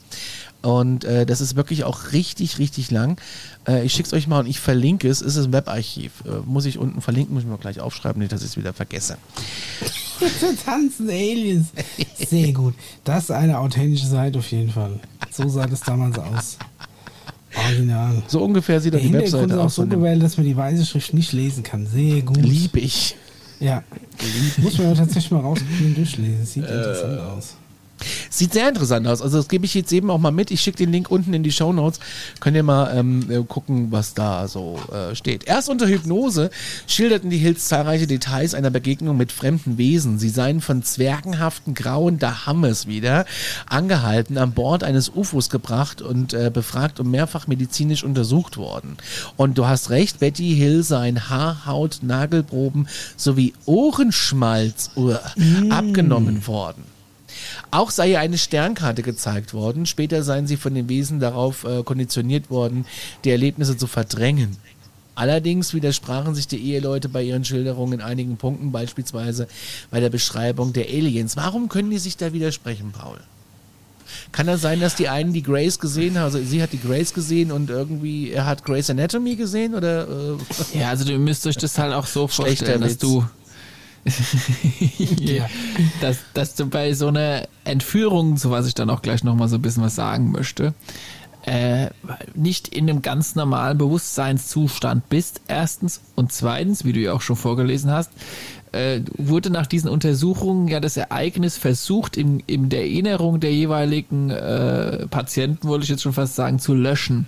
Und 0.63 1.05
äh, 1.05 1.25
das 1.25 1.41
ist 1.41 1.57
wirklich 1.57 1.85
auch 1.85 2.13
richtig, 2.13 2.59
richtig 2.59 2.91
lang. 2.91 3.19
Äh, 3.67 3.85
ich 3.85 3.93
schicke 3.93 4.09
es 4.09 4.13
euch 4.13 4.27
mal 4.27 4.41
und 4.41 4.47
ich 4.47 4.61
verlinke 4.61 5.09
es. 5.09 5.23
Es 5.23 5.37
ist 5.37 5.47
ein 5.47 5.53
Webarchiv. 5.53 6.13
Äh, 6.27 6.41
muss 6.45 6.67
ich 6.67 6.79
unten 6.79 7.01
verlinken, 7.01 7.35
muss 7.35 7.45
ich 7.45 7.49
mir 7.49 7.57
gleich 7.57 7.81
aufschreiben, 7.81 8.21
nicht, 8.21 8.33
dass 8.33 8.43
ich 8.43 8.49
es 8.49 8.57
wieder 8.57 8.75
vergesse. 8.75 9.17
Tanzen 10.65 11.09
Aliens. 11.09 11.69
Sehr 12.29 12.53
gut. 12.53 12.75
Das 13.05 13.25
ist 13.25 13.31
eine 13.31 13.59
authentische 13.59 14.07
Seite 14.07 14.39
auf 14.39 14.51
jeden 14.51 14.71
Fall. 14.71 15.01
So 15.31 15.49
sah 15.49 15.67
das 15.67 15.81
damals 15.81 16.19
aus. 16.19 16.59
Original. 17.57 18.23
So 18.27 18.43
ungefähr 18.45 18.81
sieht 18.81 18.95
dann 18.95 19.01
die 19.01 19.13
Webseite 19.13 19.59
aus. 19.59 19.79
auch 19.79 19.83
so 19.83 19.87
gewählt, 19.87 20.23
dass 20.23 20.37
man 20.37 20.47
die 20.47 20.57
weiße 20.57 20.85
Schrift 20.85 21.15
nicht 21.15 21.33
lesen 21.33 21.63
kann. 21.63 21.87
Sehr 21.87 22.23
gut. 22.23 22.37
Lieb 22.37 22.77
ich. 22.77 23.17
Ja. 23.59 23.83
Muss 24.59 24.79
man 24.79 24.89
ja 24.89 24.95
tatsächlich 24.95 25.31
mal 25.31 25.41
rausgehen 25.41 25.87
und 25.87 25.97
durchlesen. 25.97 26.47
Sieht 26.47 26.65
äh, 26.65 26.75
interessant 26.75 27.21
aus. 27.21 27.57
Sieht 28.29 28.53
sehr 28.53 28.69
interessant 28.69 29.07
aus. 29.07 29.23
Also 29.23 29.39
das 29.39 29.49
gebe 29.49 29.65
ich 29.65 29.75
jetzt 29.75 29.93
eben 29.93 30.11
auch 30.11 30.19
mal 30.19 30.31
mit. 30.31 30.51
Ich 30.51 30.61
schicke 30.61 30.79
den 30.79 30.93
Link 30.93 31.11
unten 31.11 31.35
in 31.35 31.43
die 31.43 31.53
Show 31.53 31.73
Notes. 31.73 32.01
Könnt 32.41 32.57
ihr 32.57 32.63
mal 32.63 32.97
ähm, 32.97 33.31
äh, 33.31 33.43
gucken, 33.43 33.93
was 33.93 34.15
da 34.15 34.49
so 34.49 34.79
äh, 34.93 35.15
steht. 35.15 35.45
Erst 35.45 35.69
unter 35.69 35.87
Hypnose 35.87 36.51
schilderten 36.87 37.31
die 37.31 37.39
Hills 37.39 37.67
zahlreiche 37.67 38.07
Details 38.07 38.55
einer 38.55 38.71
Begegnung 38.71 39.17
mit 39.17 39.33
fremden 39.33 39.79
Wesen. 39.79 40.19
Sie 40.19 40.29
seien 40.29 40.61
von 40.61 40.83
zwergenhaften 40.83 41.75
grauen 41.75 42.19
Dahammes 42.19 42.87
wieder 42.87 43.27
angehalten, 43.67 44.39
an 44.39 44.53
Bord 44.53 44.85
eines 44.85 45.11
UFOs 45.15 45.51
gebracht 45.51 46.03
und 46.03 46.33
äh, 46.33 46.51
befragt 46.53 47.01
und 47.01 47.11
mehrfach 47.11 47.47
medizinisch 47.47 48.05
untersucht 48.05 48.57
worden. 48.57 48.97
Und 49.37 49.59
du 49.59 49.67
hast 49.67 49.91
recht, 49.91 50.21
Betty 50.21 50.55
Hill 50.57 50.83
seien 50.83 51.29
Haarhaut, 51.29 52.01
Nagelproben 52.03 52.89
sowie 53.17 53.55
Ohrenschmalz 53.67 54.91
mm. 54.95 55.71
abgenommen 55.71 56.47
worden. 56.47 56.85
Auch 57.71 57.91
sei 57.91 58.11
ihr 58.11 58.21
eine 58.21 58.39
Sternkarte 58.39 59.03
gezeigt 59.03 59.55
worden. 59.55 59.87
Später 59.87 60.23
seien 60.23 60.47
sie 60.47 60.57
von 60.57 60.75
den 60.75 60.89
Wesen 60.89 61.21
darauf 61.21 61.65
äh, 61.65 61.83
konditioniert 61.83 62.51
worden, 62.51 62.87
die 63.25 63.31
Erlebnisse 63.31 63.77
zu 63.77 63.87
verdrängen. 63.87 64.57
Allerdings 65.15 65.75
widersprachen 65.75 66.35
sich 66.35 66.49
die 66.49 66.63
Eheleute 66.73 67.09
bei 67.09 67.23
ihren 67.23 67.45
Schilderungen 67.45 67.95
in 67.95 68.01
einigen 68.01 68.37
Punkten, 68.39 68.73
beispielsweise 68.73 69.49
bei 69.91 70.01
der 70.01 70.09
Beschreibung 70.09 70.73
der 70.73 70.87
Aliens. 70.87 71.37
Warum 71.37 71.69
können 71.69 71.91
die 71.91 71.99
sich 71.99 72.17
da 72.17 72.33
widersprechen, 72.33 72.93
Paul? 72.93 73.19
Kann 74.33 74.47
das 74.47 74.61
sein, 74.61 74.81
dass 74.81 74.97
die 74.97 75.09
einen 75.09 75.33
die 75.33 75.43
Grace 75.43 75.79
gesehen 75.79 76.17
haben, 76.17 76.25
also 76.25 76.39
sie 76.39 76.63
hat 76.63 76.73
die 76.73 76.81
Grace 76.81 77.15
gesehen 77.15 77.53
und 77.53 77.71
irgendwie 77.71 78.31
er 78.31 78.47
hat 78.47 78.65
Grace 78.65 78.91
Anatomy 78.91 79.37
gesehen 79.37 79.75
oder? 79.75 80.09
Äh? 80.09 80.79
Ja, 80.79 80.89
also 80.89 81.05
du 81.05 81.17
müsst 81.19 81.47
euch 81.47 81.57
das 81.57 81.79
halt 81.79 81.93
auch 81.93 82.07
so 82.07 82.27
vorstellen, 82.27 82.81
dass 82.81 82.99
du 82.99 83.25
ja. 85.21 85.47
dass, 86.01 86.19
dass 86.35 86.55
du 86.55 86.67
bei 86.67 86.95
so 86.95 87.09
einer 87.09 87.47
Entführung, 87.65 88.37
zu 88.37 88.51
was 88.51 88.67
ich 88.67 88.75
dann 88.75 88.91
auch 88.91 89.03
gleich 89.03 89.25
nochmal 89.25 89.49
so 89.49 89.57
ein 89.57 89.63
bisschen 89.63 89.83
was 89.83 89.95
sagen 89.95 90.31
möchte, 90.33 90.75
äh, 91.43 91.89
nicht 92.35 92.69
in 92.69 92.89
einem 92.89 93.03
ganz 93.03 93.35
normalen 93.35 93.79
Bewusstseinszustand 93.79 95.09
bist, 95.09 95.41
erstens. 95.49 96.03
Und 96.15 96.33
zweitens, 96.33 96.85
wie 96.85 96.93
du 96.93 97.01
ja 97.01 97.15
auch 97.15 97.23
schon 97.23 97.37
vorgelesen 97.37 97.91
hast, 97.91 98.11
äh, 98.73 99.01
wurde 99.17 99.51
nach 99.51 99.67
diesen 99.67 99.89
Untersuchungen 99.89 100.69
ja 100.69 100.81
das 100.81 100.97
Ereignis 100.97 101.57
versucht, 101.57 102.17
in, 102.17 102.41
in 102.41 102.69
der 102.69 102.83
Erinnerung 102.83 103.41
der 103.41 103.53
jeweiligen 103.53 104.31
äh, 104.31 105.07
Patienten, 105.09 105.67
wollte 105.67 105.85
ich 105.85 105.91
jetzt 105.91 106.03
schon 106.03 106.13
fast 106.13 106.37
sagen, 106.37 106.59
zu 106.59 106.75
löschen. 106.75 107.27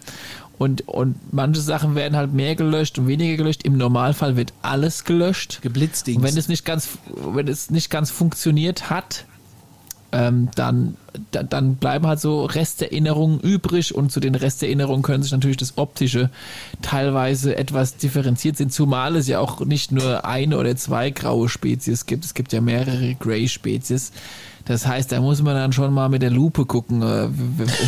Und, 0.63 0.87
und 0.87 1.17
manche 1.33 1.61
Sachen 1.61 1.97
werden 1.97 2.17
halt 2.17 2.33
mehr 2.33 2.55
gelöscht 2.55 2.97
und 2.97 3.09
weniger 3.09 3.37
gelöscht. 3.37 3.65
Im 3.65 3.77
Normalfall 3.77 4.37
wird 4.37 4.53
alles 4.63 5.03
gelöscht. 5.03 5.61
Geblitzt. 5.61 6.07
wenn 6.07 6.37
es 6.37 6.47
nicht 6.47 6.65
ganz, 6.65 6.91
wenn 7.17 7.49
es 7.49 7.71
nicht 7.71 7.91
ganz 7.91 8.13
funktioniert 8.13 8.89
hat, 8.89 9.25
ähm, 10.13 10.51
dann, 10.55 10.97
da, 11.33 11.43
dann 11.43 11.75
bleiben 11.77 12.07
halt 12.07 12.21
so 12.21 12.45
Resterinnerungen 12.45 13.41
übrig 13.41 13.93
und 13.93 14.13
zu 14.13 14.21
den 14.21 14.37
Resterinnerungen 14.37 15.03
können 15.03 15.25
sich 15.25 15.33
natürlich 15.33 15.57
das 15.57 15.79
Optische 15.79 16.31
teilweise 16.81 17.57
etwas 17.57 17.97
differenziert 17.97 18.57
sind, 18.57 18.73
zumal 18.73 19.17
es 19.17 19.27
ja 19.27 19.41
auch 19.41 19.65
nicht 19.65 19.91
nur 19.91 20.25
eine 20.25 20.59
oder 20.59 20.77
zwei 20.77 21.11
graue 21.11 21.49
Spezies 21.49 22.07
gibt, 22.07 22.25
es 22.25 22.35
gibt 22.35 22.53
ja 22.53 22.61
mehrere 22.61 23.17
Grey-Spezies. 23.17 24.13
Das 24.65 24.87
heißt, 24.87 25.13
da 25.13 25.21
muss 25.21 25.43
man 25.43 25.55
dann 25.55 25.73
schon 25.73 25.93
mal 25.93 26.09
mit 26.09 26.23
der 26.23 26.31
Lupe 26.31 26.67
gucken, 26.67 27.03
äh, 27.03 27.29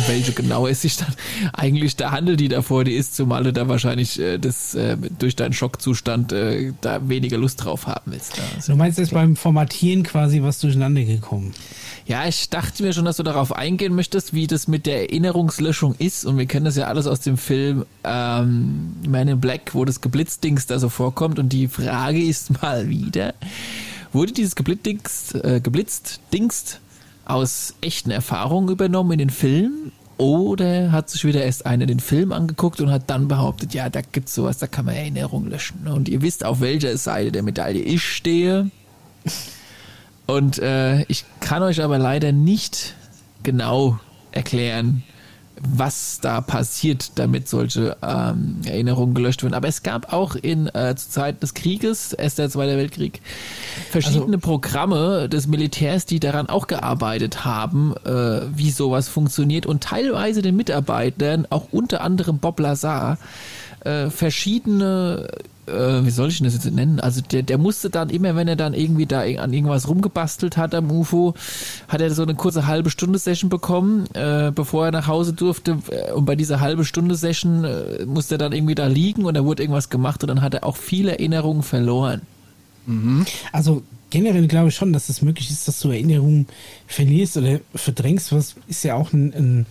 welche 0.07 0.33
genau 0.33 0.67
es 0.67 0.81
sich 0.81 0.97
dann 0.97 1.13
eigentlich 1.53 1.95
da 1.95 2.11
handelt, 2.11 2.39
die 2.39 2.47
da 2.47 2.61
vor 2.61 2.83
dir 2.83 2.97
ist, 2.97 3.15
zumal 3.15 3.43
du 3.43 3.53
da 3.53 3.67
wahrscheinlich 3.67 4.19
äh, 4.19 4.37
das 4.37 4.75
äh, 4.75 4.97
durch 5.19 5.35
deinen 5.35 5.53
Schockzustand 5.53 6.33
da 6.81 7.09
weniger 7.09 7.37
Lust 7.37 7.63
drauf 7.63 7.87
haben 7.87 8.11
willst. 8.11 8.39
Also, 8.55 8.73
du 8.73 8.77
meinst 8.77 8.97
jetzt 8.97 9.13
beim 9.13 9.35
Formatieren 9.35 10.03
quasi 10.03 10.41
was 10.41 10.59
durcheinander 10.59 11.03
gekommen? 11.03 11.53
Ja, 12.07 12.27
ich 12.27 12.51
dachte 12.51 12.83
mir 12.83 12.93
schon, 12.93 13.05
dass 13.05 13.17
du 13.17 13.23
darauf 13.23 13.51
eingehen 13.51 13.95
möchtest, 13.95 14.33
wie 14.33 14.45
das 14.45 14.67
mit 14.67 14.85
der 14.85 15.09
Erinnerungslöschung 15.09 15.95
ist. 15.97 16.25
Und 16.25 16.37
wir 16.37 16.45
kennen 16.45 16.65
das 16.65 16.75
ja 16.75 16.85
alles 16.85 17.07
aus 17.07 17.21
dem 17.21 17.35
Film 17.35 17.85
ähm, 18.03 18.95
Man 19.07 19.27
in 19.27 19.39
Black, 19.39 19.73
wo 19.73 19.85
das 19.85 20.01
Geblitzdings 20.01 20.67
da 20.67 20.77
so 20.77 20.89
vorkommt. 20.89 21.39
Und 21.39 21.49
die 21.49 21.67
Frage 21.67 22.23
ist 22.23 22.61
mal 22.61 22.89
wieder, 22.89 23.33
Wurde 24.15 24.31
dieses 24.31 24.55
Geblitzt, 24.55 25.35
äh, 25.35 25.59
geblitzt 25.59 26.21
Dingst 26.31 26.79
aus 27.25 27.73
echten 27.81 28.11
Erfahrungen 28.11 28.69
übernommen 28.69 29.11
in 29.11 29.19
den 29.19 29.29
Film? 29.29 29.91
Oder 30.15 30.93
hat 30.93 31.09
sich 31.09 31.25
wieder 31.25 31.43
erst 31.43 31.65
einer 31.65 31.85
den 31.85 31.99
Film 31.99 32.31
angeguckt 32.31 32.79
und 32.79 32.89
hat 32.91 33.09
dann 33.09 33.27
behauptet, 33.27 33.73
ja, 33.73 33.89
da 33.89 33.99
gibt's 33.99 34.33
sowas, 34.33 34.57
da 34.57 34.67
kann 34.67 34.85
man 34.85 34.95
Erinnerungen 34.95 35.49
löschen. 35.49 35.87
Und 35.87 36.07
ihr 36.07 36.21
wisst, 36.21 36.45
auf 36.45 36.61
welcher 36.61 36.95
Seite 36.95 37.33
der 37.33 37.43
Medaille 37.43 37.81
ich 37.81 38.03
stehe. 38.03 38.71
Und 40.27 40.59
äh, 40.59 41.01
ich 41.09 41.25
kann 41.41 41.61
euch 41.61 41.83
aber 41.83 41.97
leider 41.97 42.31
nicht 42.31 42.95
genau 43.43 43.99
erklären, 44.31 45.03
was 45.61 46.19
da 46.21 46.41
passiert, 46.41 47.11
damit 47.15 47.47
solche 47.47 47.97
ähm, 48.01 48.57
Erinnerungen 48.65 49.13
gelöscht 49.13 49.43
werden. 49.43 49.53
Aber 49.53 49.67
es 49.67 49.83
gab 49.83 50.11
auch 50.11 50.35
in 50.35 50.67
äh, 50.67 50.95
zu 50.95 51.09
Zeit 51.09 51.41
des 51.41 51.53
Krieges, 51.53 52.13
erst 52.13 52.39
der 52.39 52.49
Zweite 52.49 52.77
Weltkrieg, 52.77 53.21
verschiedene 53.89 54.35
also, 54.35 54.39
Programme 54.39 55.29
des 55.29 55.47
Militärs, 55.47 56.05
die 56.05 56.19
daran 56.19 56.47
auch 56.47 56.67
gearbeitet 56.67 57.45
haben, 57.45 57.95
äh, 58.05 58.41
wie 58.55 58.71
sowas 58.71 59.07
funktioniert 59.07 59.65
und 59.65 59.83
teilweise 59.83 60.41
den 60.41 60.55
Mitarbeitern, 60.55 61.47
auch 61.49 61.67
unter 61.71 62.01
anderem 62.01 62.39
Bob 62.39 62.59
Lazar, 62.59 63.17
äh, 63.85 64.09
verschiedene 64.09 65.27
äh, 65.67 66.05
wie 66.05 66.11
soll 66.11 66.29
ich 66.29 66.37
denn 66.37 66.45
das 66.45 66.53
jetzt 66.53 66.71
nennen? 66.71 66.99
Also 66.99 67.21
der, 67.21 67.43
der 67.43 67.57
musste 67.57 67.89
dann 67.89 68.09
immer, 68.09 68.35
wenn 68.35 68.47
er 68.47 68.55
dann 68.55 68.73
irgendwie 68.73 69.05
da 69.05 69.21
an 69.21 69.53
irgendwas 69.53 69.87
rumgebastelt 69.87 70.57
hat 70.57 70.75
am 70.75 70.91
UFO, 70.91 71.33
hat 71.87 72.01
er 72.01 72.11
so 72.11 72.23
eine 72.23 72.35
kurze 72.35 72.67
halbe 72.67 72.89
Stunde 72.89 73.19
Session 73.19 73.49
bekommen, 73.49 74.05
äh, 74.13 74.51
bevor 74.53 74.85
er 74.85 74.91
nach 74.91 75.07
Hause 75.07 75.33
durfte. 75.33 75.79
Äh, 75.89 76.11
und 76.11 76.25
bei 76.25 76.35
dieser 76.35 76.59
halbe 76.59 76.85
Stunde 76.85 77.15
Session 77.15 77.63
äh, 77.63 78.05
musste 78.05 78.35
er 78.35 78.39
dann 78.39 78.53
irgendwie 78.53 78.75
da 78.75 78.87
liegen 78.87 79.25
und 79.25 79.33
da 79.35 79.43
wurde 79.43 79.63
irgendwas 79.63 79.89
gemacht 79.89 80.23
und 80.23 80.27
dann 80.27 80.41
hat 80.41 80.53
er 80.53 80.63
auch 80.63 80.77
viele 80.77 81.11
Erinnerungen 81.11 81.63
verloren. 81.63 82.21
Mhm. 82.85 83.25
Also 83.51 83.81
generell 84.09 84.47
glaube 84.47 84.69
ich 84.69 84.75
schon, 84.75 84.93
dass 84.93 85.09
es 85.09 85.21
möglich 85.21 85.49
ist, 85.49 85.67
dass 85.67 85.79
du 85.79 85.89
Erinnerungen 85.89 86.47
verlierst 86.87 87.37
oder 87.37 87.59
verdrängst. 87.73 88.31
Was 88.31 88.55
ist 88.67 88.83
ja 88.83 88.95
auch 88.95 89.13
ein, 89.13 89.33
ein 89.33 89.65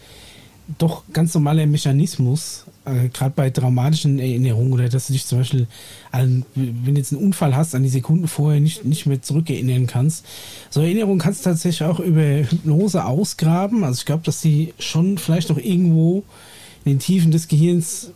doch 0.79 1.05
ganz 1.12 1.35
normaler 1.35 1.67
Mechanismus 1.67 2.64
äh, 2.85 3.09
gerade 3.09 3.32
bei 3.35 3.51
traumatischen 3.51 4.18
Erinnerungen 4.18 4.72
oder 4.72 4.89
dass 4.89 5.07
du 5.07 5.12
dich 5.12 5.26
zum 5.26 5.39
Beispiel, 5.39 5.66
an, 6.12 6.45
wenn 6.55 6.95
du 6.95 7.01
jetzt 7.01 7.12
einen 7.12 7.22
Unfall 7.22 7.57
hast, 7.57 7.74
an 7.74 7.82
die 7.82 7.89
Sekunden 7.89 8.28
vorher 8.28 8.61
nicht, 8.61 8.85
nicht 8.85 9.07
mehr 9.07 9.22
zurückerinnern 9.22 9.87
kannst. 9.87 10.24
So 10.70 10.80
Erinnerungen 10.80 11.18
kannst 11.18 11.45
du 11.45 11.51
tatsächlich 11.51 11.87
auch 11.89 12.01
über 12.01 12.22
Hypnose 12.22 13.05
ausgraben. 13.05 13.85
Also 13.85 13.99
ich 14.01 14.07
glaube, 14.07 14.22
dass 14.24 14.41
die 14.41 14.74
schon 14.78 15.18
vielleicht 15.18 15.49
noch 15.49 15.59
irgendwo 15.59 16.24
in 16.85 16.93
den 16.93 16.99
Tiefen 16.99 17.30
des 17.30 17.49
Gehirns 17.49 18.11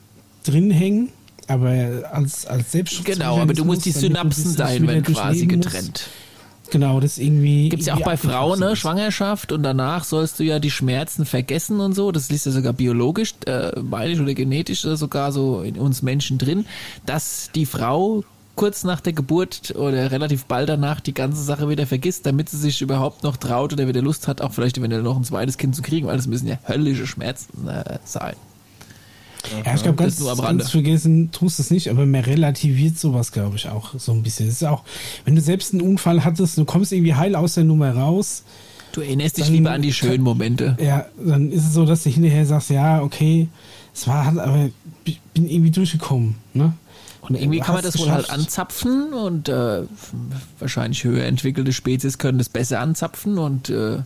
drin 0.44 0.70
hängen. 0.70 1.08
Aber 1.46 1.70
als, 2.12 2.44
als 2.44 2.72
Selbstschutz. 2.72 3.06
Genau, 3.06 3.38
aber 3.38 3.54
du 3.54 3.64
musst 3.64 3.86
die 3.86 3.90
Synapsen 3.90 4.52
sein, 4.52 4.86
wenn 4.86 5.02
quasi 5.02 5.46
getrennt. 5.46 5.88
Musst. 5.88 6.27
Genau, 6.70 7.00
das 7.00 7.18
irgendwie. 7.18 7.68
Gibt's 7.68 7.86
ja 7.86 7.94
auch 7.94 8.02
bei 8.02 8.16
Frauen, 8.16 8.60
ne? 8.60 8.76
Schwangerschaft 8.76 9.52
und 9.52 9.62
danach 9.62 10.04
sollst 10.04 10.38
du 10.38 10.44
ja 10.44 10.58
die 10.58 10.70
Schmerzen 10.70 11.24
vergessen 11.24 11.80
und 11.80 11.94
so. 11.94 12.12
Das 12.12 12.28
liest 12.30 12.46
ja 12.46 12.52
sogar 12.52 12.72
biologisch, 12.72 13.34
äh, 13.46 13.78
meine 13.80 14.20
oder 14.20 14.34
genetisch 14.34 14.82
sogar 14.82 15.32
so 15.32 15.62
in 15.62 15.78
uns 15.78 16.02
Menschen 16.02 16.38
drin, 16.38 16.66
dass 17.06 17.50
die 17.54 17.66
Frau 17.66 18.24
kurz 18.58 18.82
nach 18.82 19.00
der 19.00 19.12
Geburt 19.12 19.74
oder 19.76 20.10
relativ 20.10 20.46
bald 20.46 20.68
danach 20.68 21.00
die 21.00 21.14
ganze 21.14 21.42
Sache 21.42 21.68
wieder 21.68 21.86
vergisst, 21.86 22.26
damit 22.26 22.48
sie 22.48 22.56
sich 22.56 22.82
überhaupt 22.82 23.22
noch 23.22 23.36
traut 23.36 23.72
oder 23.72 23.86
wieder 23.86 24.02
Lust 24.02 24.26
hat, 24.26 24.40
auch 24.40 24.52
vielleicht 24.52 24.76
eventuell 24.78 25.02
noch 25.02 25.16
ein 25.16 25.22
zweites 25.22 25.58
Kind 25.58 25.76
zu 25.76 25.82
kriegen, 25.82 26.08
weil 26.08 26.16
das 26.16 26.26
müssen 26.26 26.48
ja 26.48 26.58
höllische 26.66 27.06
Schmerzen 27.06 27.68
äh, 27.68 27.98
sein. 28.04 28.34
Ja, 29.64 29.74
ich 29.74 29.82
glaube, 29.82 29.96
ganz, 29.96 30.22
ganz 30.24 30.70
vergessen 30.70 31.30
tust 31.30 31.60
es 31.60 31.70
nicht, 31.70 31.88
aber 31.88 32.04
man 32.06 32.22
relativiert 32.22 32.98
sowas, 32.98 33.32
glaube 33.32 33.56
ich, 33.56 33.68
auch 33.68 33.94
so 33.98 34.12
ein 34.12 34.22
bisschen. 34.22 34.48
Es 34.48 34.54
ist 34.54 34.64
auch, 34.64 34.82
wenn 35.24 35.34
du 35.34 35.40
selbst 35.40 35.72
einen 35.72 35.82
Unfall 35.82 36.24
hattest, 36.24 36.58
du 36.58 36.64
kommst 36.64 36.92
irgendwie 36.92 37.14
heil 37.14 37.34
aus 37.34 37.54
der 37.54 37.64
Nummer 37.64 37.94
raus. 37.94 38.42
Du 38.92 39.00
erinnerst 39.00 39.38
dich 39.38 39.48
lieber 39.48 39.70
an 39.70 39.82
die 39.82 39.92
schönen 39.92 40.24
Momente. 40.24 40.76
Ja, 40.80 41.06
dann 41.24 41.52
ist 41.52 41.66
es 41.66 41.74
so, 41.74 41.84
dass 41.84 42.02
du 42.02 42.10
hinterher 42.10 42.46
sagst, 42.46 42.70
ja, 42.70 43.02
okay, 43.02 43.48
es 43.94 44.06
war, 44.06 44.26
aber 44.26 44.70
ich 45.04 45.20
bin 45.34 45.48
irgendwie 45.48 45.70
durchgekommen, 45.70 46.36
ne? 46.54 46.72
Und 47.20 47.34
irgendwie 47.34 47.60
kann 47.60 47.74
man 47.74 47.84
das 47.84 47.98
wohl 47.98 48.10
halt 48.10 48.30
anzapfen 48.30 49.12
und 49.12 49.48
äh, 49.48 49.82
wahrscheinlich 50.58 51.04
höher 51.04 51.24
entwickelte 51.24 51.72
Spezies 51.72 52.16
können 52.16 52.38
das 52.38 52.48
besser 52.48 52.80
anzapfen 52.80 53.38
und 53.38 53.68
äh, 53.68 53.98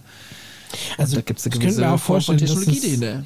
also 0.98 1.16
da 1.16 1.22
gibt 1.22 1.38
es 1.38 1.46
eine 1.46 1.58
gewisse 1.58 1.88
auch 1.88 2.00
vorstellen, 2.00 2.38
Technologie 2.38 2.80
dahinter. 2.80 3.24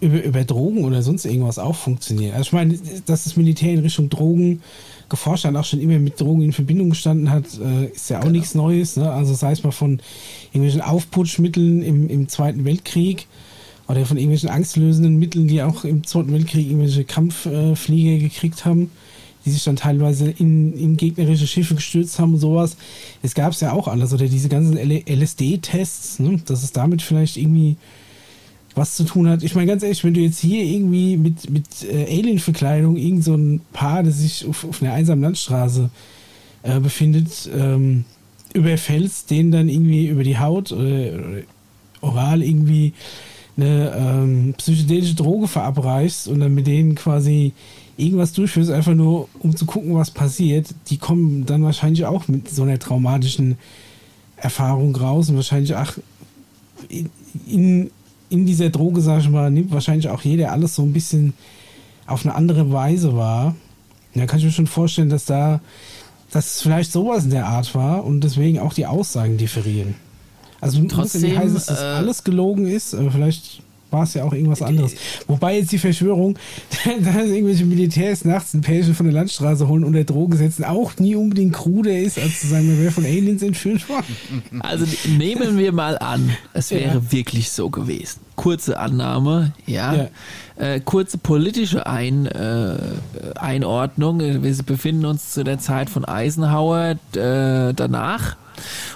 Über, 0.00 0.22
über 0.22 0.44
Drogen 0.44 0.84
oder 0.84 1.02
sonst 1.02 1.26
irgendwas 1.26 1.58
auch 1.58 1.76
funktioniert. 1.76 2.32
Also 2.34 2.42
ich 2.42 2.52
meine, 2.52 2.78
dass 3.06 3.24
das 3.24 3.36
Militär 3.36 3.74
in 3.74 3.80
Richtung 3.80 4.08
Drogen 4.08 4.62
geforscht 5.10 5.44
hat, 5.44 5.54
auch 5.56 5.64
schon 5.64 5.80
immer 5.80 5.98
mit 5.98 6.18
Drogen 6.18 6.42
in 6.42 6.52
Verbindung 6.52 6.90
gestanden 6.90 7.30
hat, 7.30 7.44
äh, 7.62 7.86
ist 7.86 8.08
ja 8.08 8.18
auch 8.18 8.22
genau. 8.22 8.32
nichts 8.32 8.54
Neues. 8.54 8.96
Ne? 8.96 9.12
Also 9.12 9.34
sei 9.34 9.52
es 9.52 9.62
mal 9.62 9.72
von 9.72 10.00
irgendwelchen 10.52 10.80
Aufputschmitteln 10.80 11.82
im, 11.82 12.08
im 12.08 12.28
Zweiten 12.28 12.64
Weltkrieg 12.64 13.26
oder 13.88 14.06
von 14.06 14.16
irgendwelchen 14.16 14.48
angstlösenden 14.48 15.18
Mitteln, 15.18 15.48
die 15.48 15.62
auch 15.62 15.84
im 15.84 16.06
Zweiten 16.06 16.32
Weltkrieg 16.32 16.66
irgendwelche 16.68 17.04
Kampfflieger 17.04 18.22
gekriegt 18.22 18.64
haben, 18.64 18.90
die 19.44 19.50
sich 19.50 19.64
dann 19.64 19.76
teilweise 19.76 20.30
in, 20.30 20.72
in 20.78 20.96
gegnerische 20.96 21.46
Schiffe 21.46 21.74
gestürzt 21.74 22.18
haben 22.18 22.34
und 22.34 22.40
sowas. 22.40 22.76
Es 23.22 23.34
gab 23.34 23.52
es 23.52 23.60
ja 23.60 23.72
auch 23.72 23.88
alles. 23.88 24.12
Oder 24.12 24.28
diese 24.28 24.48
ganzen 24.48 24.76
LSD-Tests, 24.78 26.20
ne? 26.20 26.40
dass 26.46 26.62
es 26.62 26.72
damit 26.72 27.02
vielleicht 27.02 27.36
irgendwie 27.36 27.76
was 28.74 28.94
zu 28.94 29.04
tun 29.04 29.28
hat. 29.28 29.42
Ich 29.42 29.54
meine, 29.54 29.66
ganz 29.66 29.82
ehrlich, 29.82 30.04
wenn 30.04 30.14
du 30.14 30.20
jetzt 30.20 30.38
hier 30.38 30.62
irgendwie 30.62 31.16
mit, 31.16 31.50
mit 31.50 31.64
äh, 31.82 32.04
Alien-Verkleidung 32.04 32.96
irgend 32.96 33.24
so 33.24 33.34
ein 33.34 33.60
Paar, 33.72 34.02
das 34.02 34.18
sich 34.18 34.46
auf, 34.46 34.64
auf 34.64 34.82
einer 34.82 34.92
einsamen 34.92 35.22
Landstraße 35.22 35.90
äh, 36.62 36.80
befindet, 36.80 37.50
ähm, 37.56 38.04
überfällst, 38.54 39.30
denen 39.30 39.50
dann 39.50 39.68
irgendwie 39.68 40.08
über 40.08 40.24
die 40.24 40.38
Haut 40.38 40.72
oder, 40.72 40.84
oder 40.84 41.42
oral 42.00 42.42
irgendwie 42.42 42.92
eine 43.56 43.92
ähm, 43.96 44.54
psychedelische 44.56 45.14
Droge 45.14 45.48
verabreichst 45.48 46.28
und 46.28 46.40
dann 46.40 46.54
mit 46.54 46.66
denen 46.66 46.94
quasi 46.94 47.52
irgendwas 47.96 48.32
durchführst, 48.32 48.70
einfach 48.70 48.94
nur 48.94 49.28
um 49.40 49.54
zu 49.54 49.66
gucken, 49.66 49.94
was 49.94 50.10
passiert, 50.10 50.74
die 50.88 50.96
kommen 50.96 51.44
dann 51.44 51.62
wahrscheinlich 51.62 52.06
auch 52.06 52.28
mit 52.28 52.48
so 52.48 52.62
einer 52.62 52.78
traumatischen 52.78 53.58
Erfahrung 54.36 54.96
raus 54.96 55.28
und 55.28 55.36
wahrscheinlich, 55.36 55.76
ach, 55.76 55.98
in, 56.88 57.10
in, 57.46 57.90
in 58.30 58.46
dieser 58.46 58.70
Droge, 58.70 59.00
sag 59.00 59.20
ich 59.20 59.28
mal, 59.28 59.50
nimmt 59.50 59.72
wahrscheinlich 59.72 60.08
auch 60.08 60.22
jeder 60.22 60.52
alles 60.52 60.74
so 60.76 60.82
ein 60.82 60.92
bisschen 60.92 61.34
auf 62.06 62.24
eine 62.24 62.34
andere 62.34 62.72
Weise 62.72 63.16
wahr. 63.16 63.54
Da 64.14 64.26
kann 64.26 64.38
ich 64.38 64.44
mir 64.44 64.50
schon 64.50 64.66
vorstellen, 64.66 65.10
dass 65.10 65.24
da, 65.24 65.60
dass 66.30 66.56
es 66.56 66.62
vielleicht 66.62 66.92
sowas 66.92 67.24
in 67.24 67.30
der 67.30 67.46
Art 67.46 67.74
war 67.74 68.04
und 68.04 68.22
deswegen 68.22 68.58
auch 68.58 68.72
die 68.72 68.86
Aussagen 68.86 69.36
differieren. 69.36 69.94
Also 70.60 70.82
trotzdem 70.84 71.22
nicht 71.22 71.36
heißen, 71.36 71.54
dass 71.54 71.66
das 71.66 71.80
äh, 71.80 71.84
alles 71.84 72.24
gelogen 72.24 72.66
ist, 72.66 72.94
aber 72.94 73.10
vielleicht 73.10 73.62
war 73.90 74.04
es 74.04 74.14
ja 74.14 74.24
auch 74.24 74.32
irgendwas 74.32 74.62
anderes. 74.62 74.94
Wobei 75.26 75.58
jetzt 75.58 75.72
die 75.72 75.78
Verschwörung, 75.78 76.38
dass 76.84 77.26
irgendwelche 77.26 77.64
Militärs 77.64 78.24
nachts 78.24 78.54
ein 78.54 78.60
Pärchen 78.60 78.94
von 78.94 79.06
der 79.06 79.14
Landstraße 79.14 79.68
holen 79.68 79.84
und 79.84 79.92
der 79.92 80.04
Droge 80.04 80.36
setzen, 80.36 80.64
auch 80.64 80.96
nie 80.98 81.14
unbedingt 81.14 81.52
kruder 81.52 81.96
ist, 81.96 82.18
als 82.18 82.40
zu 82.40 82.48
sagen, 82.48 82.68
wir 82.68 82.78
wäre 82.78 82.92
von 82.92 83.04
Aliens 83.04 83.42
entführt 83.42 83.88
worden. 83.88 84.16
Also 84.60 84.86
nehmen 85.08 85.58
wir 85.58 85.72
mal 85.72 85.98
an, 85.98 86.30
es 86.52 86.70
wäre 86.70 86.94
ja. 86.94 87.12
wirklich 87.12 87.50
so 87.50 87.70
gewesen. 87.70 88.20
Kurze 88.36 88.78
Annahme, 88.78 89.52
ja. 89.66 89.94
ja. 89.94 90.08
Äh, 90.56 90.80
kurze 90.80 91.18
politische 91.18 91.86
Ein, 91.86 92.26
äh, 92.26 92.76
Einordnung. 93.34 94.20
Wir 94.20 94.62
befinden 94.64 95.04
uns 95.04 95.32
zu 95.32 95.44
der 95.44 95.58
Zeit 95.58 95.90
von 95.90 96.04
Eisenhower 96.04 96.96
äh, 97.14 97.74
danach 97.74 98.36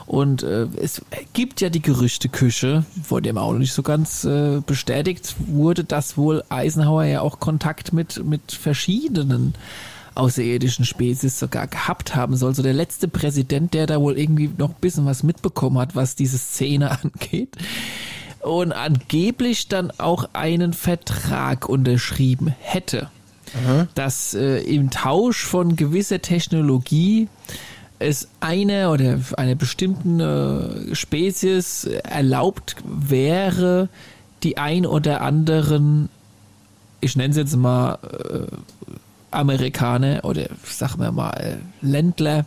und 0.07 0.43
äh, 0.43 0.67
es 0.81 1.03
gibt 1.33 1.61
ja 1.61 1.71
die 1.71 1.83
Gerüchteküche, 1.83 2.85
vor 3.03 3.21
dem 3.21 3.39
auch 3.39 3.53
nicht 3.53 3.73
so 3.73 3.83
ganz 3.83 4.25
äh, 4.25 4.61
bestätigt 4.65 5.35
wurde, 5.47 5.85
dass 5.85 6.17
wohl 6.17 6.43
Eisenhower 6.49 7.05
ja 7.05 7.21
auch 7.21 7.41
Kontakt 7.41 7.93
mit, 7.93 8.25
mit 8.25 8.53
verschiedenen 8.53 9.55
außerirdischen 10.15 10.85
Spezies 10.85 11.39
sogar 11.39 11.67
gehabt 11.67 12.15
haben 12.15 12.37
soll. 12.37 12.55
So 12.55 12.63
der 12.63 12.73
letzte 12.73 13.09
Präsident, 13.09 13.75
der 13.75 13.87
da 13.87 14.01
wohl 14.01 14.19
irgendwie 14.19 14.51
noch 14.57 14.71
ein 14.71 14.81
bisschen 14.81 15.07
was 15.07 15.23
mitbekommen 15.23 15.79
hat, 15.79 15.97
was 15.97 16.15
diese 16.15 16.39
Szene 16.39 16.91
angeht. 17.03 17.57
Und 18.41 18.73
angeblich 18.73 19.69
dann 19.69 19.91
auch 19.99 20.29
einen 20.35 20.73
Vertrag 20.75 21.69
unterschrieben 21.69 22.55
hätte. 22.61 23.11
Aha. 23.65 23.87
Dass 23.95 24.35
äh, 24.35 24.59
im 24.59 24.91
Tausch 24.91 25.45
von 25.45 25.77
gewisser 25.77 26.21
Technologie 26.21 27.29
es 27.99 28.29
eine 28.41 28.91
oder 28.91 29.21
eine 29.37 29.57
bestimmten 29.57 30.95
Spezies 30.95 31.85
erlaubt 31.85 32.77
wäre, 32.85 33.89
die 34.43 34.59
ein 34.59 34.87
oder 34.87 35.23
anderen, 35.23 36.09
ich 37.01 37.17
nenne 37.17 37.31
es 37.31 37.37
jetzt 37.37 37.57
mal 37.57 37.99
äh, 38.03 38.47
Amerikaner 39.31 40.25
oder 40.25 40.47
sagen 40.65 41.01
wir 41.01 41.13
mal 41.13 41.59
Ländler 41.81 42.47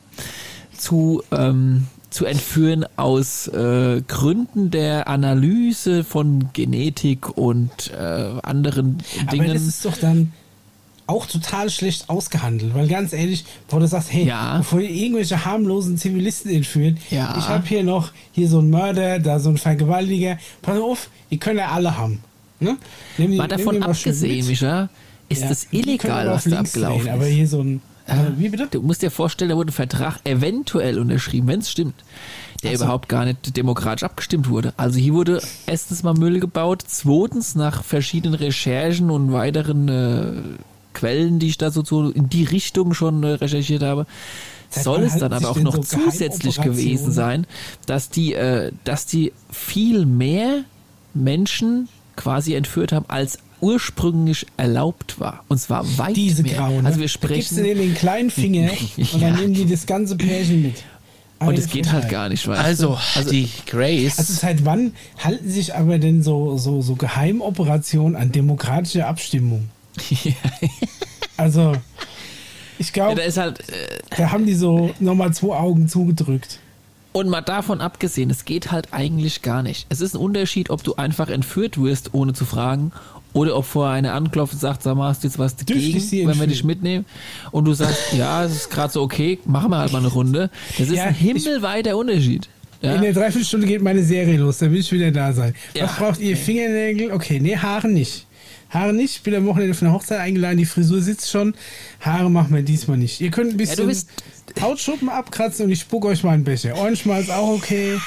zu 0.77 1.23
ähm, 1.31 1.87
zu 2.09 2.25
entführen 2.25 2.85
aus 2.95 3.47
äh, 3.49 4.01
Gründen 4.07 4.71
der 4.71 5.07
Analyse 5.07 6.03
von 6.03 6.49
Genetik 6.53 7.37
und 7.37 7.91
äh, 7.91 8.31
anderen 8.43 8.99
Dingen. 9.31 9.45
Aber 9.45 9.53
das 9.53 9.63
ist 9.63 9.83
doch 9.83 9.97
dann 9.97 10.31
auch 11.07 11.25
total 11.25 11.69
schlecht 11.69 12.09
ausgehandelt, 12.09 12.75
weil 12.75 12.87
ganz 12.87 13.13
ehrlich, 13.13 13.45
wo 13.69 13.79
du 13.79 13.87
sagst, 13.87 14.11
hey, 14.11 14.25
ja. 14.25 14.57
bevor 14.57 14.81
ihr 14.81 14.89
irgendwelche 14.89 15.45
harmlosen 15.45 15.97
Zivilisten 15.97 16.51
entführen, 16.51 16.97
ja. 17.09 17.35
ich 17.37 17.47
habe 17.47 17.65
hier 17.65 17.83
noch 17.83 18.11
hier 18.33 18.49
so 18.49 18.59
einen 18.59 18.69
Mörder, 18.69 19.19
da 19.19 19.39
so 19.39 19.49
einen 19.49 19.57
Vergewaltiger, 19.57 20.37
pass 20.61 20.79
auf, 20.79 21.09
die 21.31 21.37
können 21.37 21.59
ja 21.59 21.71
alle 21.71 21.97
haben. 21.97 22.21
Ne? 22.59 22.77
Nimm 23.17 23.37
Mal 23.37 23.47
davon 23.47 23.81
abgesehen, 23.81 24.45
Micha, 24.47 24.89
ist 25.29 25.43
ja, 25.43 25.49
das 25.49 25.67
illegal, 25.71 26.27
was 26.27 26.43
da 26.43 26.59
abgelaufen 26.59 27.07
ist. 27.07 27.13
Aber 27.13 27.25
hier 27.25 27.47
so 27.47 27.61
ein 27.61 27.81
äh, 28.07 28.15
wie 28.37 28.49
bitte? 28.49 28.67
Du 28.71 28.81
musst 28.81 29.01
dir 29.01 29.11
vorstellen, 29.11 29.49
da 29.49 29.57
wurde 29.57 29.69
ein 29.69 29.73
Vertrag 29.73 30.19
eventuell 30.23 30.97
unterschrieben, 30.97 31.47
wenn 31.47 31.59
es 31.59 31.69
stimmt, 31.69 31.95
der 32.63 32.71
also. 32.71 32.85
überhaupt 32.85 33.09
gar 33.09 33.25
nicht 33.25 33.55
demokratisch 33.57 34.03
abgestimmt 34.03 34.49
wurde. 34.49 34.73
Also 34.77 34.97
hier 34.97 35.13
wurde 35.13 35.41
erstens 35.65 36.03
mal 36.03 36.13
Müll 36.13 36.39
gebaut, 36.39 36.83
zweitens 36.87 37.55
nach 37.55 37.83
verschiedenen 37.83 38.35
Recherchen 38.35 39.11
und 39.11 39.33
weiteren 39.33 39.89
äh, 39.89 40.33
Quellen, 40.97 41.39
die 41.39 41.47
ich 41.47 41.57
da 41.57 41.69
so, 41.69 41.83
so 41.83 42.09
in 42.09 42.27
die 42.29 42.43
Richtung 42.43 42.93
schon 42.93 43.23
äh, 43.23 43.27
recherchiert 43.27 43.83
habe, 43.83 44.07
Seit 44.69 44.83
soll 44.83 45.03
es 45.03 45.17
dann 45.17 45.31
aber 45.31 45.49
auch 45.49 45.59
noch 45.59 45.75
so 45.75 45.81
zusätzlich 45.81 46.59
gewesen 46.59 47.11
sein, 47.11 47.45
dass 47.85 48.09
die, 48.09 48.33
äh, 48.33 48.71
dass 48.83 49.05
die 49.05 49.31
viel 49.51 50.05
mehr 50.05 50.63
Menschen 51.13 51.87
quasi 52.15 52.55
entführt 52.55 52.91
haben, 52.91 53.05
als 53.07 53.37
ursprünglich 53.61 54.45
erlaubt 54.57 55.19
war. 55.19 55.43
Und 55.47 55.59
zwar 55.59 55.85
weit 55.97 56.15
Diese 56.15 56.43
mehr. 56.43 56.55
Grauen, 56.55 56.85
also 56.85 56.99
wir 56.99 57.07
sprechen. 57.07 57.55
Da 57.55 57.63
gibst 57.63 57.79
du 57.79 57.83
den 57.83 57.95
kleinen 57.95 58.29
Finger 58.29 58.71
und 58.97 59.21
dann 59.21 59.35
nehmen 59.35 59.53
die 59.53 59.65
das 59.65 59.85
ganze 59.85 60.15
Pärchen 60.15 60.63
mit. 60.63 60.83
Und 61.39 61.57
es 61.57 61.69
geht 61.69 61.91
halt 61.91 62.09
gar 62.09 62.29
nicht, 62.29 62.47
weißt 62.47 62.59
also, 62.59 62.97
also, 63.15 63.29
die 63.29 63.47
Grace. 63.67 64.17
Also 64.17 64.33
seit 64.33 64.65
wann 64.65 64.93
halten 65.19 65.49
sich 65.51 65.75
aber 65.75 65.99
denn 65.99 66.23
so, 66.23 66.57
so, 66.57 66.81
so 66.81 66.95
Geheimoperationen 66.95 68.15
an 68.15 68.31
demokratische 68.31 69.05
Abstimmung? 69.05 69.69
also, 71.37 71.73
ich 72.79 72.93
glaube, 72.93 73.21
ja, 73.21 73.29
da, 73.29 73.41
halt, 73.41 73.59
äh, 73.69 73.99
da 74.15 74.31
haben 74.31 74.45
die 74.45 74.53
so 74.53 74.93
nochmal 74.99 75.33
zwei 75.33 75.55
Augen 75.55 75.87
zugedrückt. 75.87 76.59
Und 77.13 77.29
mal 77.29 77.41
davon 77.41 77.81
abgesehen, 77.81 78.29
es 78.29 78.45
geht 78.45 78.71
halt 78.71 78.89
eigentlich 78.93 79.41
gar 79.41 79.63
nicht. 79.63 79.87
Es 79.89 80.01
ist 80.01 80.13
ein 80.13 80.19
Unterschied, 80.19 80.69
ob 80.69 80.83
du 80.83 80.95
einfach 80.95 81.29
entführt 81.29 81.81
wirst, 81.81 82.13
ohne 82.13 82.33
zu 82.33 82.45
fragen, 82.45 82.91
oder 83.33 83.55
ob 83.55 83.65
vorher 83.65 83.95
eine 83.95 84.13
anklopft 84.13 84.53
und 84.53 84.59
sagt, 84.59 84.83
sag 84.83 84.95
mal, 84.95 85.09
hast 85.09 85.23
du 85.23 85.27
jetzt 85.27 85.39
was 85.39 85.55
dagegen, 85.55 86.27
wenn 86.27 86.39
wir 86.39 86.47
dich 86.47 86.63
mitnehmen? 86.63 87.05
Und 87.51 87.65
du 87.65 87.73
sagst, 87.73 88.13
ja, 88.17 88.43
es 88.43 88.55
ist 88.55 88.69
gerade 88.69 88.93
so 88.93 89.01
okay, 89.01 89.39
machen 89.45 89.71
wir 89.71 89.79
halt 89.79 89.91
mal 89.91 89.99
eine 89.99 90.09
Runde. 90.09 90.51
Das 90.77 90.89
ist 90.89 90.95
ja, 90.95 91.05
ein 91.05 91.15
himmelweiter 91.15 91.97
Unterschied. 91.97 92.49
Ja? 92.81 92.93
In 92.93 93.01
der 93.01 93.13
Dreiviertelstunde 93.13 93.65
geht 93.65 93.81
meine 93.81 94.03
Serie 94.03 94.37
los, 94.37 94.59
da 94.59 94.69
will 94.71 94.79
ich 94.79 94.91
wieder 94.91 95.09
da 95.09 95.33
sein. 95.33 95.55
Was 95.73 95.81
ja. 95.81 95.95
braucht 95.97 96.19
ihr? 96.19 96.37
Fingernägel? 96.37 97.11
Okay, 97.11 97.39
nee, 97.39 97.57
Haare 97.57 97.87
nicht. 97.87 98.26
Haare 98.69 98.93
nicht. 98.93 99.17
Ich 99.17 99.23
bin 99.23 99.33
am 99.35 99.45
Wochenende 99.45 99.73
für 99.73 99.85
eine 99.85 99.93
Hochzeit 99.93 100.19
eingeladen. 100.19 100.57
Die 100.57 100.65
Frisur 100.65 101.01
sitzt 101.01 101.29
schon. 101.29 101.55
Haare 102.01 102.29
machen 102.29 102.53
wir 102.53 102.63
diesmal 102.63 102.97
nicht. 102.97 103.21
Ihr 103.21 103.31
könnt 103.31 103.51
ein 103.51 103.57
bisschen 103.57 103.89
ja, 103.89 104.61
Hautschuppen 104.61 105.09
abkratzen 105.09 105.65
und 105.65 105.71
ich 105.71 105.81
spucke 105.81 106.07
euch 106.07 106.23
mal 106.23 106.31
einen 106.31 106.43
Becher. 106.43 106.77
Ohrenschmalz 106.77 107.27
ist 107.27 107.33
auch 107.33 107.49
okay. 107.49 107.99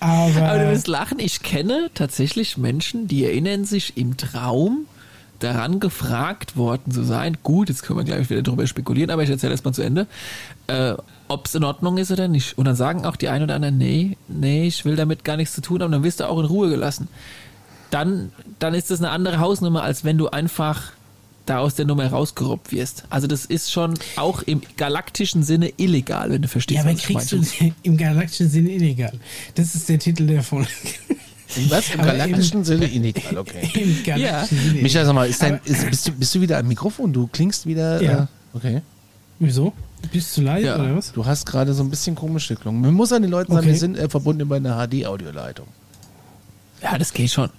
Aber, 0.00 0.42
Aber 0.42 0.58
du 0.58 0.70
wirst 0.70 0.88
lachen. 0.88 1.18
Ich 1.18 1.42
kenne 1.42 1.90
tatsächlich 1.94 2.56
Menschen, 2.56 3.08
die 3.08 3.24
erinnern 3.24 3.64
sich 3.64 3.96
im 3.96 4.16
Traum 4.16 4.86
daran 5.40 5.80
gefragt 5.80 6.56
worden 6.56 6.92
zu 6.92 7.02
sein. 7.02 7.36
Gut, 7.42 7.68
jetzt 7.68 7.82
können 7.82 7.98
wir 7.98 8.04
gleich 8.04 8.30
wieder 8.30 8.42
drüber 8.42 8.66
spekulieren, 8.66 9.10
aber 9.10 9.24
ich 9.24 9.30
erzähle 9.30 9.52
erst 9.52 9.64
mal 9.64 9.72
zu 9.72 9.82
Ende. 9.82 10.06
Äh, 10.68 10.94
ob 11.26 11.46
es 11.46 11.54
in 11.54 11.64
Ordnung 11.64 11.98
ist 11.98 12.12
oder 12.12 12.28
nicht. 12.28 12.56
Und 12.58 12.66
dann 12.66 12.76
sagen 12.76 13.04
auch 13.04 13.16
die 13.16 13.28
einen 13.28 13.44
oder 13.44 13.56
anderen, 13.56 13.78
nee, 13.78 14.16
nee, 14.28 14.66
ich 14.66 14.84
will 14.84 14.94
damit 14.94 15.24
gar 15.24 15.36
nichts 15.36 15.54
zu 15.54 15.60
tun 15.60 15.82
haben, 15.82 15.90
dann 15.90 16.04
wirst 16.04 16.20
du 16.20 16.28
auch 16.28 16.38
in 16.38 16.46
Ruhe 16.46 16.68
gelassen 16.68 17.08
dann, 17.92 18.32
dann 18.58 18.74
ist 18.74 18.90
das 18.90 19.00
eine 19.00 19.10
andere 19.10 19.38
Hausnummer, 19.38 19.82
als 19.82 20.04
wenn 20.04 20.18
du 20.18 20.28
einfach 20.28 20.92
da 21.44 21.58
aus 21.58 21.74
der 21.74 21.84
Nummer 21.84 22.06
rausgerobbt 22.06 22.72
wirst. 22.72 23.04
Also 23.10 23.26
das 23.26 23.44
ist 23.44 23.70
schon 23.70 23.94
auch 24.16 24.42
im 24.42 24.62
galaktischen 24.76 25.42
Sinne 25.42 25.72
illegal, 25.76 26.30
wenn 26.30 26.42
du 26.42 26.48
verstehst. 26.48 26.84
Ja, 26.84 26.88
aber 26.88 26.98
kriegst 26.98 27.32
du 27.32 27.42
im 27.82 27.96
galaktischen 27.96 28.48
Sinne 28.48 28.70
illegal? 28.70 29.12
Das 29.54 29.74
ist 29.74 29.88
der 29.88 29.98
Titel 29.98 30.26
der 30.26 30.42
Folge. 30.42 30.68
Was? 31.68 31.92
Im 31.92 32.00
aber 32.00 32.12
galaktischen 32.12 32.58
im, 32.58 32.64
Sinne 32.64 32.86
illegal, 32.86 33.36
okay. 33.36 33.68
Im 33.74 34.02
galaktischen 34.04 34.22
ja. 34.22 34.46
Sinne 34.46 34.82
Michael, 34.82 35.04
sag 35.04 35.14
mal, 35.14 35.28
ist 35.28 35.42
dein, 35.42 35.60
ist, 35.64 35.90
bist, 35.90 36.08
du, 36.08 36.12
bist 36.12 36.34
du 36.34 36.40
wieder 36.40 36.58
am 36.58 36.68
Mikrofon? 36.68 37.12
Du 37.12 37.26
klingst 37.26 37.66
wieder. 37.66 38.00
Ja. 38.00 38.22
Äh, 38.22 38.26
okay. 38.56 38.82
Wieso? 39.38 39.72
Bist 40.12 40.36
du 40.36 40.42
leise 40.42 40.68
ja. 40.68 40.76
oder 40.76 40.96
was? 40.96 41.12
Du 41.12 41.26
hast 41.26 41.44
gerade 41.44 41.74
so 41.74 41.82
ein 41.82 41.90
bisschen 41.90 42.14
komische 42.14 42.54
geklungen. 42.54 42.80
Man 42.80 42.94
muss 42.94 43.12
an 43.12 43.22
den 43.22 43.30
Leuten 43.30 43.52
sagen, 43.52 43.66
wir 43.66 43.76
sind 43.76 43.98
äh, 43.98 44.08
verbunden 44.08 44.42
über 44.42 44.56
eine 44.56 44.86
HD-Audioleitung. 44.86 45.66
Ja, 46.82 46.98
das 46.98 47.12
geht 47.12 47.30
schon. 47.30 47.50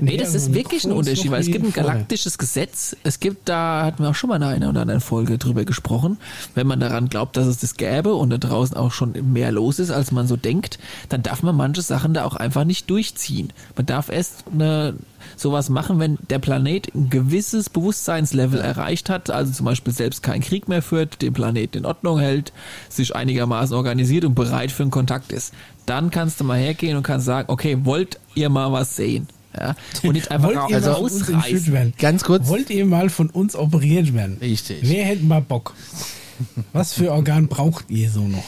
Nee, 0.00 0.16
das 0.16 0.34
ist 0.34 0.54
wirklich 0.54 0.84
ein 0.84 0.92
Unterschied, 0.92 1.30
weil 1.30 1.40
es 1.40 1.48
gibt 1.48 1.64
ein 1.64 1.72
galaktisches 1.72 2.38
Gesetz. 2.38 2.96
Es 3.02 3.18
gibt, 3.18 3.48
da 3.48 3.84
hatten 3.84 4.02
wir 4.02 4.10
auch 4.10 4.14
schon 4.14 4.28
mal 4.30 4.36
in 4.36 4.42
einer 4.42 4.70
oder 4.70 4.82
anderen 4.82 5.00
Folge 5.00 5.38
drüber 5.38 5.64
gesprochen, 5.64 6.18
wenn 6.54 6.66
man 6.66 6.78
daran 6.78 7.08
glaubt, 7.08 7.36
dass 7.36 7.46
es 7.46 7.58
das 7.58 7.76
gäbe 7.76 8.14
und 8.14 8.30
da 8.30 8.38
draußen 8.38 8.76
auch 8.76 8.92
schon 8.92 9.32
mehr 9.32 9.50
los 9.50 9.78
ist, 9.78 9.90
als 9.90 10.12
man 10.12 10.28
so 10.28 10.36
denkt, 10.36 10.78
dann 11.08 11.22
darf 11.22 11.42
man 11.42 11.56
manche 11.56 11.82
Sachen 11.82 12.14
da 12.14 12.24
auch 12.24 12.36
einfach 12.36 12.64
nicht 12.64 12.88
durchziehen. 12.90 13.52
Man 13.76 13.86
darf 13.86 14.08
erst 14.08 14.44
eine, 14.52 14.94
sowas 15.36 15.68
machen, 15.68 15.98
wenn 15.98 16.18
der 16.30 16.38
Planet 16.38 16.94
ein 16.94 17.10
gewisses 17.10 17.68
Bewusstseinslevel 17.68 18.60
erreicht 18.60 19.10
hat, 19.10 19.30
also 19.30 19.52
zum 19.52 19.66
Beispiel 19.66 19.92
selbst 19.92 20.22
keinen 20.22 20.42
Krieg 20.42 20.68
mehr 20.68 20.82
führt, 20.82 21.22
den 21.22 21.32
Planeten 21.32 21.78
in 21.78 21.86
Ordnung 21.86 22.20
hält, 22.20 22.52
sich 22.88 23.16
einigermaßen 23.16 23.74
organisiert 23.74 24.24
und 24.24 24.34
bereit 24.34 24.70
für 24.70 24.84
einen 24.84 24.92
Kontakt 24.92 25.32
ist. 25.32 25.52
Dann 25.88 26.10
kannst 26.10 26.40
du 26.40 26.44
mal 26.44 26.58
hergehen 26.58 26.96
und 26.96 27.02
kannst 27.02 27.26
sagen, 27.26 27.50
okay, 27.50 27.78
wollt 27.82 28.18
ihr 28.34 28.48
mal 28.48 28.72
was 28.72 28.96
sehen? 28.96 29.28
Ja? 29.56 29.74
Und 30.02 30.12
nicht 30.12 30.30
einfach 30.30 30.48
Wollt 30.48 30.70
ihr 30.70 30.80
mal 30.80 30.88
also 30.88 30.94
von 30.94 31.02
uns 31.02 31.28
entführt 31.28 31.72
werden? 31.72 31.94
Ganz 31.98 32.24
kurz. 32.24 32.46
Wollt 32.48 32.70
ihr 32.70 32.84
mal 32.84 33.08
von 33.08 33.30
uns 33.30 33.56
operiert 33.56 34.14
werden? 34.14 34.36
Richtig. 34.40 34.78
Wer 34.82 35.04
hätte 35.04 35.24
mal 35.24 35.40
Bock? 35.40 35.74
Was 36.72 36.92
für 36.92 37.12
Organ 37.12 37.48
braucht 37.48 37.90
ihr 37.90 38.10
so 38.10 38.20
noch? 38.20 38.44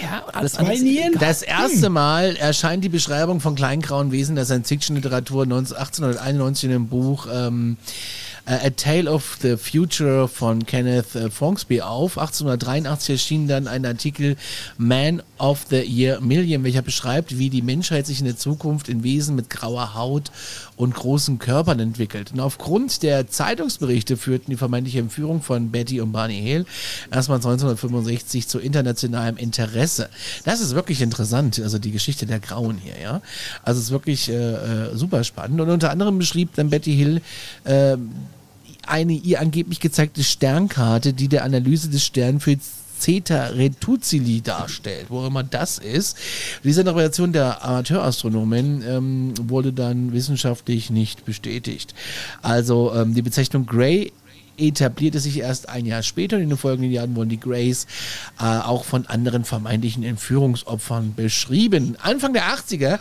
Ja, 0.00 0.24
alles 0.32 0.52
Zwei 0.52 0.76
Nieren? 0.76 1.14
Das 1.18 1.42
erste 1.42 1.90
Mal 1.90 2.36
erscheint 2.36 2.82
die 2.84 2.88
Beschreibung 2.88 3.40
von 3.40 3.54
kleingrauen 3.54 4.12
Wesen 4.12 4.34
der 4.34 4.44
Science-Fiction-Literatur 4.44 5.42
1891 5.42 6.64
in 6.64 6.70
dem 6.70 6.88
Buch 6.88 7.26
ähm, 7.32 7.76
A 8.46 8.70
Tale 8.70 9.10
of 9.10 9.38
the 9.42 9.56
Future 9.56 10.26
von 10.26 10.64
Kenneth 10.64 11.14
äh, 11.14 11.30
Fongsby 11.30 11.82
auf. 11.82 12.18
1883 12.18 13.10
erschien 13.10 13.48
dann 13.48 13.68
ein 13.68 13.84
Artikel 13.84 14.36
Man 14.78 15.22
of 15.40 15.66
the 15.70 15.80
Year 15.80 16.20
Million, 16.20 16.62
welcher 16.64 16.82
beschreibt, 16.82 17.38
wie 17.38 17.48
die 17.48 17.62
Menschheit 17.62 18.06
sich 18.06 18.20
in 18.20 18.26
der 18.26 18.36
Zukunft 18.36 18.88
in 18.88 19.02
Wesen 19.02 19.34
mit 19.34 19.48
grauer 19.48 19.94
Haut 19.94 20.30
und 20.76 20.94
großen 20.94 21.38
Körpern 21.38 21.80
entwickelt. 21.80 22.32
Und 22.32 22.40
aufgrund 22.40 23.02
der 23.02 23.28
Zeitungsberichte 23.28 24.16
führten 24.16 24.50
die 24.50 24.56
vermeintliche 24.56 24.98
Entführung 24.98 25.40
von 25.40 25.70
Betty 25.70 26.00
und 26.00 26.12
Barney 26.12 26.40
Hill 26.40 26.66
erstmal 27.10 27.38
1965 27.38 28.46
zu 28.48 28.58
internationalem 28.58 29.38
Interesse. 29.38 30.10
Das 30.44 30.60
ist 30.60 30.74
wirklich 30.74 31.00
interessant, 31.00 31.58
also 31.60 31.78
die 31.78 31.90
Geschichte 31.90 32.26
der 32.26 32.38
Grauen 32.38 32.76
hier, 32.76 33.00
ja. 33.00 33.22
Also 33.62 33.78
es 33.78 33.86
ist 33.86 33.92
wirklich 33.92 34.28
äh, 34.28 34.34
äh 34.34 34.96
super 34.96 35.24
spannend. 35.24 35.60
Und 35.60 35.70
unter 35.70 35.90
anderem 35.90 36.18
beschrieb 36.18 36.54
dann 36.54 36.68
Betty 36.68 36.94
Hill 36.94 37.22
äh, 37.64 37.96
eine 38.86 39.12
ihr 39.12 39.40
angeblich 39.40 39.80
gezeigte 39.80 40.22
Sternkarte, 40.22 41.12
die 41.12 41.28
der 41.28 41.44
Analyse 41.44 41.88
des 41.88 42.04
Sternfelds 42.04 42.79
Zeta 43.00 43.46
Reticuli 43.46 44.42
darstellt, 44.42 45.06
wo 45.08 45.26
immer 45.26 45.42
das 45.42 45.78
ist. 45.78 46.16
Diese 46.62 46.80
Interpretation 46.80 47.32
der 47.32 47.64
Amateurastronomen 47.64 48.84
ähm, 48.86 49.34
wurde 49.48 49.72
dann 49.72 50.12
wissenschaftlich 50.12 50.90
nicht 50.90 51.24
bestätigt. 51.24 51.94
Also 52.42 52.92
ähm, 52.94 53.14
die 53.14 53.22
Bezeichnung 53.22 53.66
Gray 53.66 54.12
etablierte 54.60 55.20
sich 55.20 55.38
erst 55.38 55.68
ein 55.68 55.86
Jahr 55.86 56.02
später 56.02 56.36
und 56.36 56.42
in 56.42 56.50
den 56.50 56.58
folgenden 56.58 56.92
Jahren 56.92 57.16
wurden 57.16 57.30
die 57.30 57.40
Grays 57.40 57.86
äh, 58.38 58.44
auch 58.44 58.84
von 58.84 59.06
anderen 59.06 59.44
vermeintlichen 59.44 60.02
Entführungsopfern 60.04 61.14
beschrieben. 61.14 61.96
Anfang 62.02 62.32
der 62.32 62.44
80er 62.44 62.98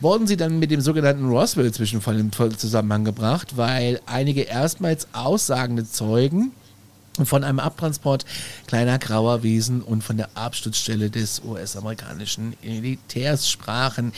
wurden 0.00 0.26
sie 0.26 0.36
dann 0.36 0.58
mit 0.58 0.70
dem 0.70 0.80
sogenannten 0.80 1.28
Roswell-Zwischenfall 1.28 2.18
in 2.18 2.32
Zusammenhang 2.32 3.04
gebracht, 3.04 3.56
weil 3.56 4.00
einige 4.06 4.42
erstmals 4.42 5.06
aussagende 5.12 5.88
Zeugen 5.88 6.52
von 7.24 7.44
einem 7.44 7.58
Abtransport 7.58 8.24
kleiner 8.66 8.98
grauer 8.98 9.42
Wesen 9.42 9.82
und 9.82 10.02
von 10.02 10.16
der 10.16 10.30
Absturzstelle 10.34 11.10
des 11.10 11.42
US-amerikanischen 11.44 12.54
Militärs 12.62 13.50
sprachen. 13.50 14.12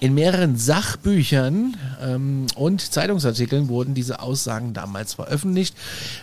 In 0.00 0.14
mehreren 0.14 0.56
Sachbüchern 0.56 1.76
ähm, 2.00 2.46
und 2.54 2.80
Zeitungsartikeln 2.80 3.68
wurden 3.68 3.94
diese 3.94 4.20
Aussagen 4.20 4.74
damals 4.74 5.14
veröffentlicht. 5.14 5.76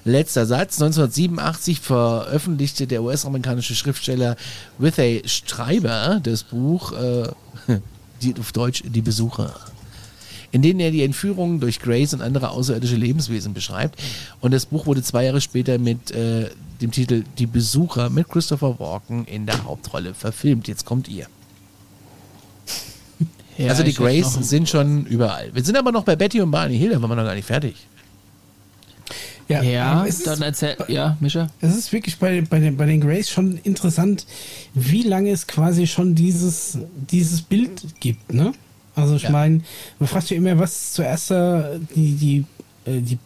Letzter 0.05 0.45
Satz. 0.45 0.81
1987 0.81 1.79
veröffentlichte 1.81 2.87
der 2.87 3.03
US-amerikanische 3.03 3.75
Schriftsteller 3.75 4.35
Withey 4.77 5.23
Streiber 5.25 6.19
das 6.23 6.43
Buch 6.43 6.93
äh, 6.93 7.27
die, 8.21 8.35
auf 8.39 8.51
Deutsch 8.51 8.83
Die 8.85 9.01
Besucher 9.01 9.53
in 10.53 10.61
denen 10.61 10.79
er 10.79 10.91
die 10.91 11.03
Entführungen 11.03 11.59
durch 11.59 11.79
Grace 11.79 12.13
und 12.13 12.21
andere 12.21 12.51
außerirdische 12.51 12.95
Lebenswesen 12.95 13.55
beschreibt. 13.55 13.99
Und 14.39 14.53
das 14.53 14.67
Buch 14.67 14.85
wurde 14.85 15.01
zwei 15.01 15.25
Jahre 15.25 15.41
später 15.41 15.79
mit 15.79 16.11
äh, 16.11 16.51
dem 16.79 16.91
Titel 16.91 17.23
Die 17.39 17.47
Besucher 17.47 18.11
mit 18.11 18.29
Christopher 18.29 18.79
Walken 18.79 19.25
in 19.25 19.47
der 19.47 19.63
Hauptrolle 19.63 20.13
verfilmt. 20.13 20.67
Jetzt 20.67 20.85
kommt 20.85 21.09
ihr. 21.09 21.27
Ja, 23.55 23.67
also 23.67 23.83
die 23.83 23.93
Grays 23.93 24.33
sind 24.33 24.67
schon 24.67 25.05
überall. 25.05 25.53
Wir 25.53 25.63
sind 25.63 25.77
aber 25.77 25.91
noch 25.91 26.03
bei 26.03 26.15
Betty 26.15 26.41
und 26.41 26.49
Barney 26.49 26.75
Hill, 26.75 26.89
da 26.89 26.99
waren 26.99 27.11
wir 27.11 27.15
noch 27.15 27.23
gar 27.23 27.35
nicht 27.35 27.45
fertig. 27.45 27.75
Ja, 29.47 29.61
ja 29.61 30.07
dann 30.25 30.41
erzähl, 30.41 30.75
ja, 30.87 31.17
Mischa. 31.19 31.51
Es 31.61 31.77
ist 31.77 31.93
wirklich 31.93 32.17
bei, 32.17 32.41
bei, 32.41 32.57
den, 32.57 32.77
bei 32.77 32.87
den 32.87 32.99
Grays 32.99 33.29
schon 33.29 33.57
interessant, 33.57 34.25
wie 34.73 35.03
lange 35.03 35.29
es 35.29 35.45
quasi 35.45 35.85
schon 35.85 36.15
dieses, 36.15 36.79
dieses 37.11 37.43
Bild 37.43 37.83
gibt, 37.99 38.33
ne? 38.33 38.53
Also 38.95 39.15
ich 39.15 39.23
ja. 39.23 39.31
meine, 39.31 39.61
man 39.99 40.07
fragt 40.07 40.27
sich 40.27 40.37
immer, 40.37 40.57
was 40.59 40.93
zuerst 40.93 41.31
die, 41.31 42.13
die, 42.13 42.45
äh, 42.85 43.01
die 43.01 43.17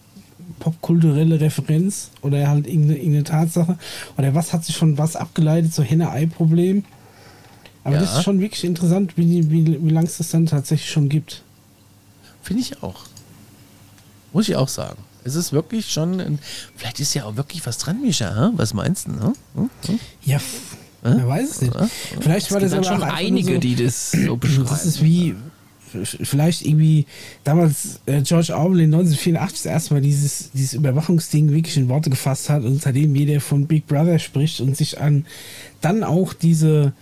popkulturelle 0.59 1.39
Referenz 1.39 2.11
oder 2.21 2.47
halt 2.47 2.67
irgendeine, 2.67 2.97
irgendeine, 2.97 3.23
Tatsache 3.23 3.77
oder 4.17 4.33
was 4.33 4.53
hat 4.53 4.65
sich 4.65 4.77
von 4.77 4.97
was 4.97 5.15
abgeleitet, 5.15 5.73
so 5.73 5.83
Henne-Ei-Problem. 5.83 6.85
Aber 7.83 7.95
ja. 7.95 8.01
das 8.01 8.17
ist 8.17 8.23
schon 8.23 8.39
wirklich 8.39 8.63
interessant, 8.63 9.17
wie, 9.17 9.49
wie, 9.49 9.65
wie 9.81 9.89
lange 9.89 10.07
es 10.07 10.17
das 10.17 10.29
dann 10.29 10.45
tatsächlich 10.45 10.89
schon 10.89 11.09
gibt. 11.09 11.43
Finde 12.41 12.61
ich 12.61 12.83
auch. 12.83 13.05
Muss 14.33 14.49
ich 14.49 14.55
auch 14.55 14.67
sagen. 14.67 14.97
Es 15.23 15.35
ist 15.35 15.51
wirklich 15.51 15.91
schon, 15.91 16.21
ein, 16.21 16.39
vielleicht 16.75 16.99
ist 16.99 17.13
ja 17.13 17.25
auch 17.25 17.35
wirklich 17.35 17.65
was 17.65 17.77
dran, 17.77 18.01
Mischa. 18.01 18.51
Was 18.55 18.73
meinst 18.73 19.07
du? 19.07 19.11
Hm? 19.11 19.69
Hm? 19.85 19.99
Ja, 20.23 20.39
wer 21.01 21.27
weiß 21.27 21.49
es 21.49 21.61
nicht. 21.61 21.73
Vielleicht 22.19 22.51
war 22.51 22.59
das 22.59 22.73
aber 22.73 22.83
schon 22.83 23.03
einige, 23.03 23.55
so, 23.55 23.59
die 23.59 23.75
das 23.75 24.11
so 24.11 24.37
beschreiben. 24.37 24.67
Das 24.69 24.85
ist 24.85 25.03
wie, 25.03 25.35
vielleicht 26.23 26.65
irgendwie 26.65 27.05
damals 27.43 27.99
äh, 28.05 28.21
George 28.21 28.55
Orwell 28.55 28.81
in 28.81 28.93
1984 28.93 29.63
das 29.63 29.65
erste 29.65 29.93
Mal 29.93 30.01
dieses, 30.01 30.51
dieses 30.51 30.73
Überwachungsding 30.73 31.51
wirklich 31.51 31.77
in 31.77 31.89
Worte 31.89 32.09
gefasst 32.09 32.49
hat 32.49 32.63
und 32.63 32.81
seitdem 32.81 33.15
jeder 33.15 33.39
von 33.41 33.67
Big 33.67 33.87
Brother 33.87 34.19
spricht 34.19 34.61
und 34.61 34.75
sich 34.75 34.99
an 34.99 35.25
dann 35.81 36.03
auch 36.03 36.33
diese, 36.33 36.93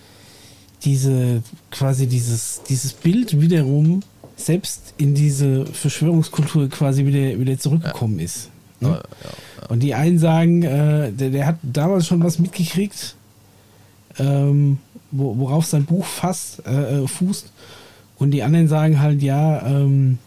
diese, 0.84 1.42
quasi 1.70 2.06
dieses, 2.06 2.62
dieses 2.68 2.92
Bild 2.92 3.40
wiederum 3.40 4.02
selbst 4.36 4.94
in 4.98 5.14
diese 5.14 5.66
Verschwörungskultur 5.66 6.68
quasi 6.68 7.06
wieder, 7.06 7.38
wieder 7.38 7.58
zurückgekommen 7.58 8.18
ja. 8.18 8.24
ist. 8.26 8.50
Ne? 8.80 8.88
Ja, 8.88 8.94
ja, 8.96 9.68
und 9.68 9.80
die 9.80 9.94
einen 9.94 10.18
sagen, 10.18 10.62
äh, 10.62 11.10
der, 11.12 11.30
der 11.30 11.46
hat 11.46 11.56
damals 11.62 12.06
schon 12.06 12.22
was 12.22 12.38
mitgekriegt, 12.38 13.16
ähm, 14.18 14.78
wo, 15.10 15.36
worauf 15.38 15.64
sein 15.64 15.84
Buch 15.84 16.04
fast 16.04 16.66
äh, 16.66 17.02
äh 17.02 17.08
fußt 17.08 17.52
und 18.18 18.30
die 18.30 18.42
anderen 18.42 18.68
sagen 18.68 19.00
halt, 19.00 19.22
ja, 19.22 19.66
ähm, 19.66 20.18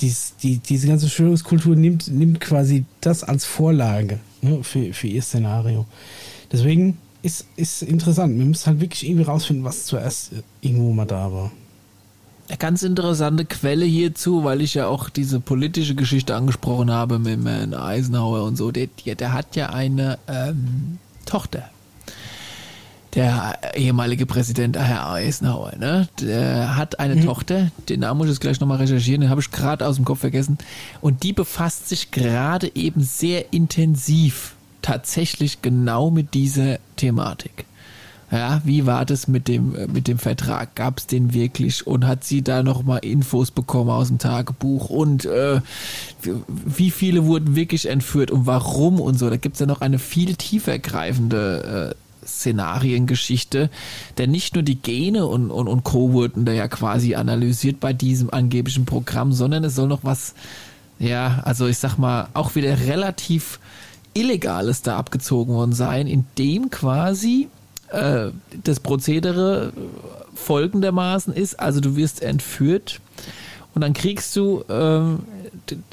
dies, 0.00 0.34
die, 0.42 0.58
diese 0.58 0.88
ganze 0.88 1.08
Störungskultur 1.08 1.76
nimmt, 1.76 2.08
nimmt 2.08 2.40
quasi 2.40 2.84
das 3.00 3.24
als 3.24 3.44
Vorlage 3.44 4.20
ne, 4.42 4.62
für, 4.62 4.92
für 4.92 5.06
ihr 5.06 5.22
Szenario. 5.22 5.86
Deswegen 6.52 6.98
ist, 7.22 7.46
ist 7.56 7.82
interessant. 7.82 8.38
Wir 8.38 8.44
müssen 8.44 8.66
halt 8.66 8.80
wirklich 8.80 9.06
irgendwie 9.06 9.24
rausfinden, 9.24 9.64
was 9.64 9.86
zuerst 9.86 10.32
irgendwo 10.60 10.92
mal 10.92 11.04
da 11.04 11.32
war. 11.32 11.50
Eine 12.48 12.58
ganz 12.58 12.82
interessante 12.82 13.44
Quelle 13.44 13.84
hierzu, 13.84 14.42
weil 14.44 14.62
ich 14.62 14.74
ja 14.74 14.86
auch 14.86 15.10
diese 15.10 15.38
politische 15.38 15.94
Geschichte 15.94 16.34
angesprochen 16.34 16.90
habe 16.90 17.18
mit 17.18 17.74
Eisenhower 17.74 18.44
und 18.44 18.56
so. 18.56 18.70
Der, 18.72 18.86
der 18.86 19.32
hat 19.32 19.54
ja 19.54 19.70
eine 19.70 20.18
ähm, 20.28 20.98
Tochter 21.26 21.70
der 23.14 23.58
ehemalige 23.74 24.26
Präsident 24.26 24.76
Herr 24.76 25.10
Eisenhower, 25.10 25.72
ne? 25.78 26.08
Der 26.20 26.76
hat 26.76 27.00
eine 27.00 27.16
mhm. 27.16 27.24
Tochter, 27.24 27.70
den 27.88 28.00
Namen 28.00 28.18
muss 28.18 28.30
ich 28.30 28.40
gleich 28.40 28.60
nochmal 28.60 28.78
recherchieren, 28.78 29.22
den 29.22 29.30
habe 29.30 29.40
ich 29.40 29.50
gerade 29.50 29.86
aus 29.86 29.96
dem 29.96 30.04
Kopf 30.04 30.20
vergessen. 30.20 30.58
Und 31.00 31.22
die 31.22 31.32
befasst 31.32 31.88
sich 31.88 32.10
gerade 32.10 32.70
eben 32.74 33.02
sehr 33.02 33.52
intensiv 33.52 34.54
tatsächlich 34.82 35.62
genau 35.62 36.10
mit 36.10 36.34
dieser 36.34 36.78
Thematik. 36.96 37.64
Ja, 38.30 38.60
wie 38.64 38.84
war 38.84 39.06
das 39.06 39.26
mit 39.26 39.48
dem, 39.48 39.74
mit 39.90 40.06
dem 40.06 40.18
Vertrag? 40.18 40.74
Gab 40.74 40.98
es 40.98 41.06
den 41.06 41.32
wirklich? 41.32 41.86
Und 41.86 42.06
hat 42.06 42.24
sie 42.24 42.42
da 42.42 42.62
nochmal 42.62 42.98
Infos 42.98 43.50
bekommen 43.50 43.88
aus 43.88 44.08
dem 44.08 44.18
Tagebuch? 44.18 44.90
Und 44.90 45.24
äh, 45.24 45.62
wie 46.46 46.90
viele 46.90 47.24
wurden 47.24 47.56
wirklich 47.56 47.88
entführt 47.88 48.30
und 48.30 48.46
warum 48.46 49.00
und 49.00 49.18
so? 49.18 49.30
Da 49.30 49.38
gibt 49.38 49.54
es 49.54 49.60
ja 49.60 49.66
noch 49.66 49.80
eine 49.80 49.98
viel 49.98 50.34
tiefergreifende 50.34 51.94
äh, 51.94 52.07
Szenariengeschichte, 52.28 53.70
denn 54.18 54.30
nicht 54.30 54.54
nur 54.54 54.62
die 54.62 54.80
Gene 54.80 55.26
und, 55.26 55.50
und, 55.50 55.68
und 55.68 55.84
Co. 55.84 56.12
wurden 56.12 56.44
da 56.44 56.52
ja 56.52 56.68
quasi 56.68 57.14
analysiert 57.14 57.80
bei 57.80 57.92
diesem 57.92 58.32
angeblichen 58.32 58.84
Programm, 58.84 59.32
sondern 59.32 59.64
es 59.64 59.74
soll 59.74 59.88
noch 59.88 60.04
was, 60.04 60.34
ja, 60.98 61.40
also 61.44 61.66
ich 61.66 61.78
sag 61.78 61.96
mal, 61.96 62.28
auch 62.34 62.54
wieder 62.54 62.78
relativ 62.80 63.58
Illegales 64.14 64.82
da 64.82 64.96
abgezogen 64.96 65.54
worden 65.54 65.72
sein, 65.72 66.06
in 66.06 66.24
dem 66.38 66.70
quasi 66.70 67.48
äh, 67.90 68.30
das 68.64 68.80
Prozedere 68.80 69.72
folgendermaßen 70.34 71.32
ist, 71.32 71.58
also 71.58 71.80
du 71.80 71.96
wirst 71.96 72.22
entführt 72.22 73.00
und 73.78 73.82
dann 73.82 73.92
kriegst 73.92 74.34
du, 74.34 74.64
ähm, 74.68 75.20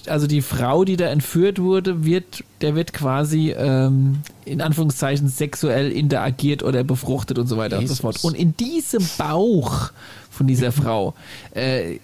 also 0.08 0.26
die 0.26 0.42
Frau, 0.42 0.86
die 0.86 0.98
da 0.98 1.06
entführt 1.06 1.62
wurde, 1.62 2.04
wird, 2.04 2.44
der 2.62 2.74
wird 2.74 2.94
quasi 2.94 3.52
ähm, 3.56 4.24
in 4.44 4.62
Anführungszeichen 4.62 5.28
sexuell 5.28 5.92
interagiert 5.92 6.64
oder 6.64 6.84
befruchtet 6.84 7.38
und 7.38 7.46
so 7.46 7.58
weiter 7.58 7.80
Jesus. 7.80 8.00
und 8.04 8.14
so 8.14 8.20
fort. 8.20 8.24
Und 8.24 8.36
in 8.36 8.58
diesem 8.58 9.08
Bauch 9.20 9.92
von 10.32 10.48
dieser 10.48 10.72
Frau 10.72 11.14
äh, 11.52 12.00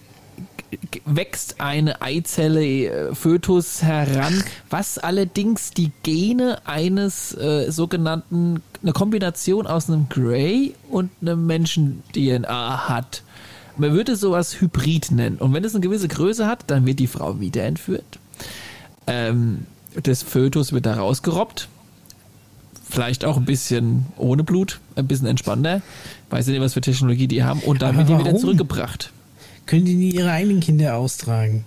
wächst 1.06 1.60
eine 1.60 2.00
Eizelle 2.00 2.64
äh, 2.64 3.16
Fötus 3.16 3.82
heran, 3.82 4.44
was 4.70 5.00
allerdings 5.00 5.72
die 5.72 5.90
Gene 6.04 6.60
eines 6.66 7.36
äh, 7.36 7.72
sogenannten, 7.72 8.62
eine 8.84 8.94
Kombination 8.94 9.66
aus 9.66 9.90
einem 9.90 10.10
Grey 10.10 10.76
und 10.92 11.10
einem 11.24 11.48
Menschen-DNA 11.48 12.88
hat. 12.88 13.24
Man 13.78 13.94
würde 13.94 14.16
sowas 14.16 14.60
Hybrid 14.60 15.12
nennen. 15.12 15.38
Und 15.38 15.54
wenn 15.54 15.64
es 15.64 15.74
eine 15.74 15.82
gewisse 15.82 16.08
Größe 16.08 16.48
hat, 16.48 16.66
dann 16.68 16.86
wird 16.86 17.00
die 17.00 17.08
Frau 17.08 17.40
wieder 17.40 17.64
entführt. 17.64 18.20
Ähm, 19.08 19.66
das 20.04 20.24
Fötus 20.24 20.72
wird 20.74 20.86
da 20.86 20.96
rausgerobbt. 20.96 21.68
Vielleicht 22.90 23.24
auch 23.24 23.38
ein 23.38 23.46
bisschen 23.46 24.06
ohne 24.18 24.44
Blut, 24.44 24.80
ein 24.96 25.08
bisschen 25.08 25.28
entspannter. 25.28 25.82
Weiß 26.30 26.48
nicht, 26.48 26.60
was 26.60 26.74
für 26.74 26.82
Technologie 26.82 27.28
die 27.28 27.44
haben. 27.44 27.62
Und 27.62 27.82
dann 27.82 27.98
wird 27.98 28.10
die 28.10 28.18
wieder 28.18 28.36
zurückgebracht. 28.36 29.12
Können 29.66 29.86
die 29.86 29.96
nie 29.96 30.12
ihre 30.12 30.32
eigenen 30.32 30.60
Kinder 30.60 30.96
austragen? 30.98 31.66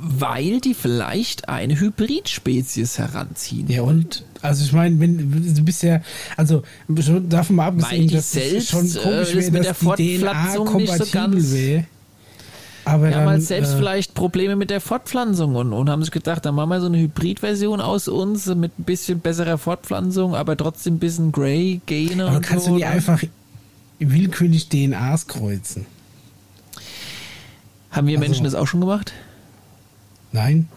Äh, 0.00 0.20
weil 0.20 0.60
die 0.60 0.74
vielleicht 0.74 1.48
eine 1.48 1.78
Hybridspezies 1.78 2.98
heranziehen. 2.98 3.68
Ja, 3.68 3.82
und? 3.82 4.24
Also 4.42 4.64
ich 4.64 4.72
meine, 4.72 4.98
wenn 5.00 5.54
du 5.54 5.62
bist 5.62 5.82
ja, 5.82 6.00
also 6.36 6.62
davon 6.88 7.56
mal 7.56 7.68
abgesehen, 7.68 8.08
dass 8.08 8.34
es 8.34 8.68
schon 8.68 8.90
komisch 8.90 9.34
äh, 9.34 9.52
wäre, 9.52 9.62
dass 9.62 9.78
der 9.78 9.96
die 9.96 10.18
DNA 10.18 10.56
kompatibel 10.56 11.40
so 11.40 11.56
wäre. 11.56 11.84
Aber 12.86 13.10
ja, 13.10 13.18
dann, 13.18 13.28
halt 13.28 13.42
selbst 13.42 13.74
äh, 13.74 13.76
vielleicht 13.76 14.14
Probleme 14.14 14.56
mit 14.56 14.70
der 14.70 14.80
Fortpflanzung 14.80 15.54
und, 15.54 15.72
und 15.74 15.90
haben 15.90 16.02
sich 16.02 16.10
gedacht, 16.10 16.46
dann 16.46 16.54
machen 16.54 16.70
wir 16.70 16.80
so 16.80 16.86
eine 16.86 16.98
Hybridversion 16.98 17.80
aus 17.80 18.08
uns 18.08 18.46
mit 18.46 18.78
ein 18.78 18.84
bisschen 18.84 19.20
besserer 19.20 19.58
Fortpflanzung, 19.58 20.34
aber 20.34 20.56
trotzdem 20.56 20.94
ein 20.94 20.98
bisschen 20.98 21.30
Grey-Gene. 21.30 22.26
Aber 22.26 22.40
kannst 22.40 22.64
so, 22.64 22.72
du 22.72 22.78
die 22.78 22.86
einfach 22.86 23.22
willkürlich 23.98 24.70
DNAs 24.70 25.26
kreuzen? 25.26 25.84
Haben 27.90 28.06
wir 28.06 28.16
also, 28.16 28.28
Menschen 28.28 28.44
das 28.44 28.54
auch 28.54 28.66
schon 28.66 28.80
gemacht? 28.80 29.12
Nein. 30.32 30.68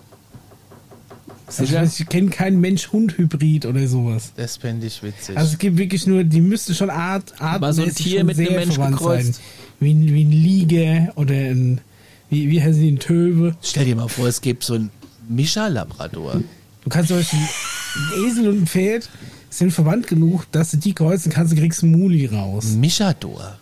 Also 1.46 2.02
ich 2.04 2.10
kenne 2.10 2.30
keinen 2.30 2.60
Mensch-Hund-Hybrid 2.62 3.66
oder 3.66 3.88
sowas. 3.88 4.32
Das 4.36 4.58
fände 4.58 4.88
ich 4.88 5.04
witzig. 5.04 5.38
Also 5.38 5.54
es 5.54 5.60
gibt 5.60 5.78
wirklich 5.78 6.08
nur, 6.08 6.24
die 6.24 6.42
müsste 6.42 6.74
schon 6.74 6.90
Art, 6.90 7.34
Art 7.40 7.56
Aber 7.56 7.74
so 7.74 7.84
ein 7.84 7.94
Tier 7.94 8.24
mit 8.24 8.40
einem 8.40 8.54
Mensch 8.54 8.80
gekreuzt. 8.80 9.36
Sein. 9.36 9.44
Wie, 9.80 10.14
wie 10.14 10.24
ein 10.24 10.32
Liege 10.32 11.12
oder 11.16 11.34
ein, 11.34 11.82
wie, 12.30 12.50
wie 12.50 12.62
heißen 12.62 12.82
die, 12.82 12.92
ein 12.92 13.00
Töwe. 13.00 13.56
Stell 13.62 13.86
dir 13.86 13.96
mal 13.96 14.08
vor, 14.08 14.28
es 14.28 14.42
gibt 14.42 14.64
so 14.64 14.76
ein 14.76 14.90
Mischa-Labrador. 15.30 16.42
Du 16.84 16.90
kannst 16.90 17.10
zum 17.10 17.18
Beispiel, 17.18 17.40
ein 17.40 18.26
Esel 18.26 18.48
und 18.48 18.64
ein 18.64 18.68
Pferd 18.68 19.10
sind 19.50 19.72
verwandt 19.72 20.08
genug, 20.08 20.52
dass 20.52 20.72
du 20.72 20.78
die 20.78 20.94
kreuzen 20.94 21.32
kannst, 21.32 21.54
du 21.54 21.58
kriegst 21.58 21.84
einen 21.84 21.92
Muli 21.92 22.26
raus. 22.26 22.66
Mischador. 22.74 23.58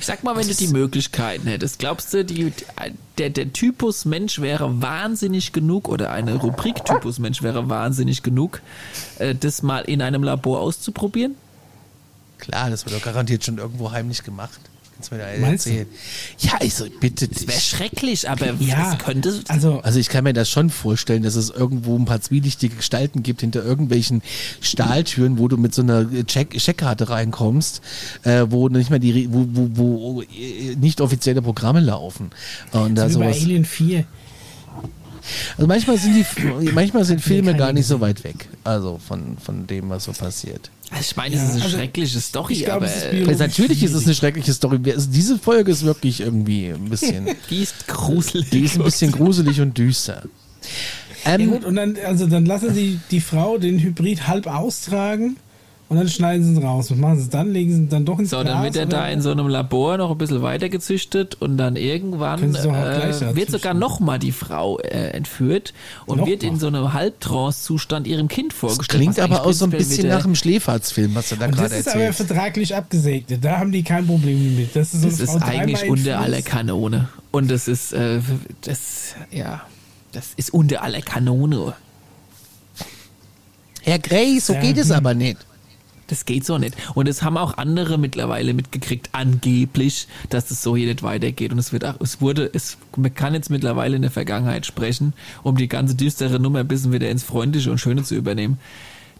Ich 0.00 0.06
sag 0.06 0.24
mal, 0.24 0.34
wenn 0.34 0.48
du 0.48 0.54
die 0.54 0.68
Möglichkeiten 0.68 1.46
hättest, 1.46 1.78
glaubst 1.78 2.14
du, 2.14 2.24
die, 2.24 2.54
der, 3.18 3.28
der 3.28 3.52
Typus 3.52 4.06
Mensch 4.06 4.40
wäre 4.40 4.80
wahnsinnig 4.80 5.52
genug 5.52 5.90
oder 5.90 6.10
eine 6.10 6.36
Rubrik 6.36 6.86
Typus 6.86 7.18
Mensch 7.18 7.42
wäre 7.42 7.68
wahnsinnig 7.68 8.22
genug, 8.22 8.62
äh, 9.18 9.34
das 9.34 9.62
mal 9.62 9.80
in 9.80 10.00
einem 10.00 10.22
Labor 10.22 10.60
auszuprobieren? 10.60 11.34
Klar, 12.38 12.70
das 12.70 12.86
wird 12.86 12.96
doch 12.96 13.04
garantiert 13.04 13.44
schon 13.44 13.58
irgendwo 13.58 13.90
heimlich 13.90 14.24
gemacht. 14.24 14.69
Kannst 15.00 15.12
du 15.12 15.14
mir 15.16 15.22
da 15.22 15.28
erzählen? 15.48 15.86
Ja, 16.40 16.52
also 16.60 16.84
bitte. 17.00 17.26
Das 17.26 17.46
wäre 17.46 17.60
schrecklich, 17.60 18.28
aber 18.28 18.52
ja, 18.60 18.96
könnte. 18.96 19.40
Also, 19.48 19.80
also 19.80 19.98
ich 19.98 20.10
kann 20.10 20.24
mir 20.24 20.34
das 20.34 20.50
schon 20.50 20.68
vorstellen, 20.68 21.22
dass 21.22 21.36
es 21.36 21.48
irgendwo 21.48 21.96
ein 21.96 22.04
paar 22.04 22.20
zwielichtige 22.20 22.76
Gestalten 22.76 23.22
gibt 23.22 23.40
hinter 23.40 23.64
irgendwelchen 23.64 24.22
Stahltüren, 24.60 25.38
wo 25.38 25.48
du 25.48 25.56
mit 25.56 25.74
so 25.74 25.82
einer 25.82 26.06
Check 26.26 26.50
Checkkarte 26.50 27.08
reinkommst, 27.08 27.80
äh, 28.24 28.44
wo 28.50 28.68
nicht 28.68 28.90
mehr 28.90 28.98
die, 28.98 29.32
wo, 29.32 29.46
wo, 29.50 29.68
wo 29.72 30.22
nicht 30.78 31.00
offizielle 31.00 31.40
Programme 31.40 31.80
laufen. 31.80 32.30
Und 32.72 32.96
da 32.96 33.08
sowas. 33.08 33.38
Bei 33.38 33.42
Alien 33.42 33.64
4. 33.64 34.04
Also 35.56 35.66
manchmal 35.66 35.96
sind 35.98 36.14
die, 36.14 36.72
manchmal 36.72 37.04
sind 37.04 37.20
Filme 37.20 37.54
gar 37.54 37.72
nicht 37.72 37.86
so 37.86 38.00
weit 38.00 38.24
weg, 38.24 38.48
also 38.64 38.98
von, 39.06 39.36
von 39.38 39.66
dem, 39.66 39.88
was 39.88 40.04
so 40.04 40.12
passiert. 40.12 40.70
Also 40.90 41.02
ich 41.02 41.16
meine, 41.16 41.36
es 41.36 41.42
ist 41.42 41.50
eine 41.52 41.62
also 41.62 41.76
schreckliche 41.76 42.20
Story, 42.20 42.54
glaub, 42.56 42.76
aber 42.76 42.86
ist 42.86 43.38
natürlich 43.38 43.82
ist 43.84 43.94
es 43.94 44.04
eine 44.06 44.14
schreckliche 44.14 44.52
Story. 44.52 44.80
Diese 44.80 45.38
Folge 45.38 45.70
ist 45.70 45.84
wirklich 45.84 46.20
irgendwie 46.20 46.66
ein 46.68 46.90
bisschen. 46.90 47.28
die 47.50 47.62
ist 47.62 47.86
gruselig. 47.86 48.50
Die 48.50 48.64
ist 48.64 48.76
ein 48.76 48.82
bisschen 48.82 49.12
gruselig 49.12 49.60
und 49.60 49.78
düster. 49.78 50.24
Ähm, 51.24 51.40
ja 51.40 51.46
gut, 51.46 51.64
und 51.64 51.76
dann, 51.76 51.96
also 52.04 52.26
dann 52.26 52.44
lassen 52.44 52.74
sie 52.74 52.98
die 53.10 53.20
Frau 53.20 53.58
den 53.58 53.78
Hybrid 53.78 54.26
halb 54.26 54.46
austragen 54.46 55.36
und 55.90 55.96
dann 55.96 56.08
schneiden 56.08 56.44
sie 56.44 56.52
es 56.52 56.62
raus. 56.62 56.88
Was 56.88 56.96
machen 56.98 57.18
sie 57.18 57.28
dann? 57.28 57.52
Legen 57.52 57.74
sie 57.74 57.88
dann 57.88 58.04
doch 58.04 58.20
ins 58.20 58.30
So, 58.30 58.42
Glas, 58.42 58.54
dann 58.54 58.62
wird 58.62 58.76
er 58.76 58.86
da 58.86 59.08
in 59.08 59.20
so 59.20 59.32
einem 59.32 59.48
Labor 59.48 59.96
noch 59.96 60.12
ein 60.12 60.18
bisschen 60.18 60.40
weiter 60.40 60.68
gezüchtet 60.68 61.34
und 61.40 61.56
dann 61.56 61.74
irgendwann 61.74 62.54
äh, 62.54 63.34
wird 63.34 63.50
sogar 63.50 63.74
nochmal 63.74 64.20
die 64.20 64.30
Frau 64.30 64.78
äh, 64.78 65.08
entführt 65.08 65.74
und 66.06 66.18
noch 66.18 66.28
wird 66.28 66.42
mal. 66.42 66.48
in 66.48 66.60
so 66.60 66.68
einem 66.68 66.92
Halbtrance-Zustand 66.92 68.06
ihrem 68.06 68.28
Kind 68.28 68.52
vorgestellt. 68.52 68.88
Das 68.88 69.14
klingt 69.14 69.18
aber 69.18 69.44
auch 69.44 69.52
so 69.52 69.64
ein 69.64 69.72
bisschen 69.72 70.06
nach 70.06 70.24
einem 70.24 70.36
Schläferzfilm, 70.36 71.12
was 71.16 71.30
du 71.30 71.34
da 71.34 71.48
gerade 71.48 71.74
erzählst. 71.74 71.86
Das 71.88 71.94
ist 71.96 72.00
aber 72.00 72.12
vertraglich 72.12 72.76
abgesegnet. 72.76 73.44
Da 73.44 73.58
haben 73.58 73.72
die 73.72 73.82
kein 73.82 74.06
Problem 74.06 74.54
mit. 74.54 74.76
Das 74.76 74.94
ist, 74.94 75.02
so 75.02 75.08
das 75.08 75.18
ist 75.18 75.42
eigentlich 75.42 75.90
unter 75.90 76.20
aller 76.20 76.42
Kanone. 76.42 77.08
Und 77.32 77.50
das 77.50 77.66
ist, 77.66 77.94
äh, 77.94 78.20
das, 78.60 79.16
ja, 79.32 79.62
das 80.12 80.34
ist 80.36 80.54
unter 80.54 80.84
aller 80.84 81.00
Kanone. 81.00 81.74
Herr 83.82 83.98
Gray, 83.98 84.38
so 84.38 84.52
ja, 84.52 84.60
geht 84.60 84.78
es 84.78 84.90
hm. 84.90 84.94
aber 84.94 85.14
nicht. 85.14 85.38
Das 86.10 86.24
geht 86.24 86.44
so 86.44 86.58
nicht. 86.58 86.76
Und 86.94 87.06
es 87.06 87.22
haben 87.22 87.36
auch 87.36 87.56
andere 87.56 87.96
mittlerweile 87.96 88.52
mitgekriegt, 88.52 89.10
angeblich, 89.12 90.08
dass 90.28 90.50
es 90.50 90.60
so 90.60 90.76
hier 90.76 90.88
nicht 90.88 91.04
weitergeht. 91.04 91.52
Und 91.52 91.58
es 91.60 91.72
wird 91.72 91.84
auch, 91.84 92.00
es 92.00 92.20
wurde, 92.20 92.50
es, 92.52 92.78
man 92.96 93.14
kann 93.14 93.32
jetzt 93.32 93.48
mittlerweile 93.48 93.94
in 93.94 94.02
der 94.02 94.10
Vergangenheit 94.10 94.66
sprechen, 94.66 95.12
um 95.44 95.56
die 95.56 95.68
ganze 95.68 95.94
düstere 95.94 96.40
Nummer 96.40 96.58
ein 96.58 96.68
bisschen 96.68 96.92
wieder 96.92 97.08
ins 97.08 97.22
Freundliche 97.22 97.70
und 97.70 97.78
Schöne 97.78 98.02
zu 98.02 98.16
übernehmen. 98.16 98.58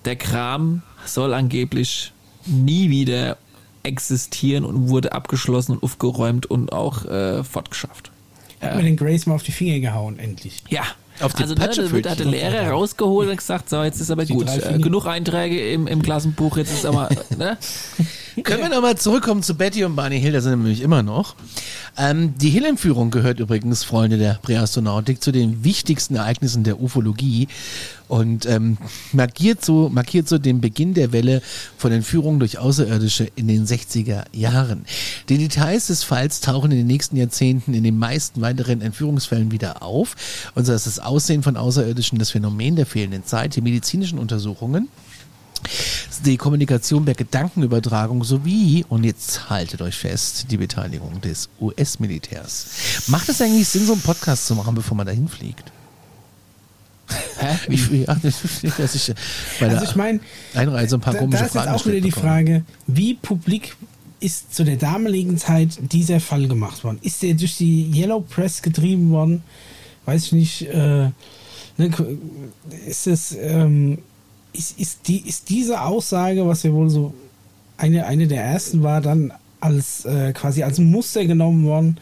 Der 0.05 0.16
Kram 0.16 0.82
soll 1.07 1.32
angeblich 1.32 2.12
nie 2.45 2.91
wieder 2.91 3.36
existieren 3.84 4.64
und 4.64 4.88
wurde 4.88 5.12
abgeschlossen 5.12 5.72
und 5.72 5.84
aufgeräumt 5.84 6.47
und 6.47 6.72
auch 6.72 7.05
äh, 7.05 7.45
fortgeschafft. 7.45 8.11
Hat 8.61 8.74
man 8.74 8.84
den 8.84 8.97
Grace 8.97 9.26
mal 9.26 9.36
auf 9.36 9.45
die 9.45 9.53
Finger 9.53 9.78
gehauen, 9.78 10.18
endlich. 10.18 10.64
Ja, 10.68 10.82
auf 11.23 11.35
die 11.35 11.43
also 11.43 11.55
ne, 11.55 12.03
da 12.03 12.11
hat 12.11 12.18
der 12.18 12.27
Lehrer 12.27 12.71
rausgeholt 12.71 13.29
und 13.29 13.37
gesagt, 13.37 13.68
so, 13.68 13.83
jetzt 13.83 14.01
ist 14.01 14.11
aber 14.11 14.25
gut. 14.27 14.49
Äh, 14.49 14.79
genug 14.79 15.07
Einträge 15.07 15.73
im, 15.73 15.87
im 15.87 16.03
Klassenbuch, 16.03 16.57
jetzt 16.57 16.73
ist 16.73 16.87
aber, 16.87 17.09
ne? 17.39 17.57
Können 18.43 18.62
wir 18.62 18.68
nochmal 18.68 18.97
zurückkommen 18.97 19.43
zu 19.43 19.55
Betty 19.55 19.85
und 19.85 19.97
Barney 19.97 20.21
Hill, 20.21 20.33
da 20.33 20.41
sind 20.41 20.53
wir 20.53 20.57
nämlich 20.57 20.81
immer 20.81 21.03
noch. 21.03 21.35
Ähm, 21.97 22.35
die 22.39 22.51
Hill-Entführung 22.51 23.11
gehört 23.11 23.41
übrigens, 23.41 23.85
Freunde 23.85 24.18
der 24.18 24.39
Präastronautik, 24.43 25.23
zu 25.23 25.33
den 25.33 25.64
wichtigsten 25.64 26.16
Ereignissen 26.16 26.64
der 26.64 26.81
Ufologie 26.81 27.49
und 28.11 28.45
ähm, 28.47 28.77
markiert, 29.13 29.65
so, 29.65 29.89
markiert 29.89 30.29
so 30.29 30.39
den 30.39 30.61
Beginn 30.61 30.95
der 30.95 31.13
Welle 31.13 31.43
von 31.79 31.93
Entführungen 31.93 32.41
durch 32.41 32.59
Außerirdische 32.59 33.31
in 33.37 33.47
den 33.47 33.67
60er 33.67 34.25
Jahren. 34.33 34.85
Die 35.29 35.39
Details 35.39 35.87
des 35.87 36.03
Falls 36.03 36.41
tauchen 36.41 36.73
in 36.73 36.79
den 36.79 36.87
nächsten 36.89 37.17
Jahrzehnten 37.17 37.73
in 37.73 37.85
den 37.85 37.99
meisten 37.99 38.41
weiteren 38.41 38.81
Entführungsfällen 38.81 39.53
wieder 39.53 39.83
auf. 39.83 40.17
Und 40.57 40.65
so 40.67 40.73
ist 40.73 40.87
das 40.87 40.99
Aussehen 40.99 41.45
von 41.45 41.57
Außerirdischen, 41.57 42.19
das 42.19 42.31
Phänomen 42.31 42.75
der 42.75 42.87
fehlenden 42.87 43.25
Zeit, 43.25 43.55
die 43.55 43.61
medizinischen 43.61 44.19
Untersuchungen 44.19 44.89
die 46.25 46.37
Kommunikation 46.37 47.05
der 47.05 47.15
Gedankenübertragung 47.15 48.25
sowie, 48.25 48.85
und 48.89 49.05
jetzt 49.05 49.49
haltet 49.49 49.81
euch 49.81 49.97
fest, 49.97 50.47
die 50.51 50.57
Beteiligung 50.57 51.21
des 51.21 51.49
US-Militärs. 51.61 52.67
Macht 53.07 53.29
es 53.29 53.41
eigentlich 53.41 53.69
Sinn, 53.69 53.87
so 53.87 53.93
einen 53.93 54.03
Podcast 54.03 54.47
zu 54.47 54.55
machen, 54.55 54.75
bevor 54.75 54.97
man 54.97 55.07
dahin 55.07 55.29
fliegt? 55.29 55.73
Hä? 57.39 57.59
Ich, 57.69 57.91
ja, 57.91 58.15
dass 58.15 58.95
ich 58.95 59.15
bei 59.59 59.69
also 59.69 59.85
ich 59.85 59.97
meine, 59.97 60.21
Einreise 60.55 60.97
ein 60.97 61.01
paar 61.01 61.15
da, 61.15 61.21
komische 61.21 61.41
da 61.41 61.47
ist 61.47 61.53
Fragen 61.53 61.73
jetzt 61.73 61.81
auch 61.81 61.87
wieder 61.87 62.01
die 62.01 62.11
Frage, 62.11 62.65
wie 62.87 63.15
publik 63.15 63.77
ist 64.21 64.55
zu 64.55 64.65
der 64.65 64.77
damaligen 64.77 65.39
Zeit 65.39 65.79
dieser 65.93 66.21
Fall 66.21 66.47
gemacht 66.47 66.85
worden? 66.85 66.99
Ist 67.03 67.23
der 67.23 67.35
durch 67.35 67.57
die 67.57 67.91
Yellow 67.95 68.21
Press 68.21 68.63
getrieben 68.63 69.11
worden? 69.11 69.43
Weiß 70.05 70.27
ich 70.27 70.33
nicht. 70.33 70.63
Äh, 70.69 71.11
ne, 71.79 71.91
ist 72.87 73.07
es 73.07 73.37
ähm, 73.41 73.99
ist, 74.53 74.79
ist, 74.79 75.09
die, 75.09 75.29
ist 75.29 75.49
diese 75.49 75.81
Aussage, 75.83 76.47
was 76.47 76.63
ja 76.63 76.73
wohl 76.73 76.91
so 76.91 77.15
eine, 77.77 78.07
eine 78.07 78.27
der 78.27 78.43
ersten 78.43 78.83
war, 78.83 79.01
dann 79.01 79.33
als 79.61 80.05
äh, 80.05 80.33
quasi 80.33 80.63
als 80.63 80.79
Muster 80.79 81.25
genommen 81.25 81.65
worden, 81.65 81.99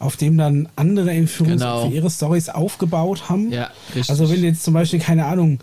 auf 0.00 0.16
dem 0.16 0.36
dann 0.36 0.68
andere 0.76 1.12
Entführungs 1.12 1.60
genau. 1.60 1.86
für 1.86 1.94
ihre 1.94 2.10
Stories 2.10 2.48
aufgebaut 2.48 3.28
haben. 3.28 3.52
Ja, 3.52 3.70
richtig. 3.94 4.10
Also 4.10 4.30
wenn 4.30 4.42
jetzt 4.42 4.64
zum 4.64 4.74
Beispiel, 4.74 4.98
keine 4.98 5.26
Ahnung, 5.26 5.60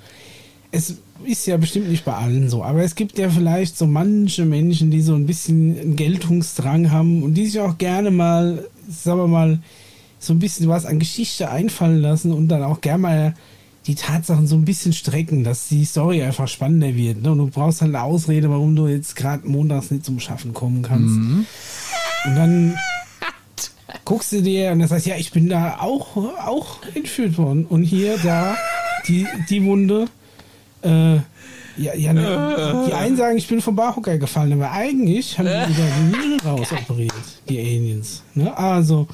es 0.72 0.96
ist 1.26 1.48
ja 1.48 1.58
bestimmt 1.58 1.90
nicht 1.90 2.06
bei 2.06 2.14
allen 2.14 2.50
so, 2.50 2.64
aber 2.64 2.84
es 2.84 2.96
gibt 2.96 3.18
ja 3.18 3.30
vielleicht 3.30 3.78
so 3.78 3.88
manche 3.88 4.46
Menschen, 4.46 4.92
die 4.92 5.02
so 5.02 5.16
ein 5.16 5.26
bisschen 5.26 5.78
einen 5.80 5.96
Geltungsdrang 5.96 6.92
haben 6.92 7.24
und 7.24 7.34
die 7.34 7.48
sich 7.48 7.60
auch 7.60 7.78
gerne 7.80 8.12
mal, 8.12 8.68
sagen 8.88 9.20
wir 9.20 9.28
mal, 9.28 9.60
so 10.20 10.34
ein 10.34 10.40
bisschen 10.40 10.68
was 10.68 10.86
an 10.86 11.00
Geschichte 11.00 11.50
einfallen 11.50 12.02
lassen 12.02 12.32
und 12.32 12.48
dann 12.48 12.64
auch 12.64 12.82
gerne 12.82 13.02
mal 13.02 13.34
die 13.88 13.96
Tatsachen 13.96 14.48
so 14.48 14.56
ein 14.56 14.66
bisschen 14.66 14.94
strecken, 14.94 15.44
dass 15.44 15.70
die 15.70 15.86
Story 15.86 16.22
einfach 16.22 16.48
spannender 16.48 16.94
wird. 16.96 17.24
Ne? 17.24 17.32
Und 17.32 17.38
du 17.38 17.48
brauchst 17.48 17.82
halt 17.82 17.96
eine 17.96 18.04
Ausrede, 18.04 18.50
warum 18.50 18.76
du 18.76 18.88
jetzt 18.88 19.16
gerade 19.16 19.48
montags 19.48 19.92
nicht 19.92 20.06
zum 20.06 20.20
Schaffen 20.20 20.54
kommen 20.54 20.82
kannst. 20.82 21.16
Mhm. 21.16 21.46
Und 22.26 22.36
dann 22.36 22.78
guckst 24.06 24.32
du 24.32 24.42
dir 24.42 24.72
und 24.72 24.80
dann 24.80 24.88
sagst, 24.88 25.06
ja, 25.06 25.16
ich 25.16 25.32
bin 25.32 25.50
da 25.50 25.78
auch, 25.80 26.18
auch 26.18 26.80
entführt 26.94 27.38
worden. 27.38 27.66
Und 27.66 27.84
hier, 27.84 28.18
da, 28.18 28.58
die, 29.08 29.28
die 29.50 29.64
Wunde, 29.64 30.08
äh, 30.82 31.16
ja, 31.78 31.94
ja 31.96 32.14
ne, 32.14 32.86
die 32.88 32.94
einen 32.94 33.18
sagen, 33.18 33.38
ich 33.38 33.48
bin 33.48 33.62
vom 33.62 33.76
Barhocker 33.76 34.18
gefallen, 34.18 34.54
aber 34.54 34.72
eigentlich 34.72 35.38
haben 35.38 35.46
die 35.46 35.76
wieder 35.76 35.88
die 36.00 36.28
Niere 36.28 36.44
rausoperiert, 36.44 37.14
die 37.48 37.60
Aliens. 37.60 38.24
Ne? 38.34 38.56
Also, 38.58 39.08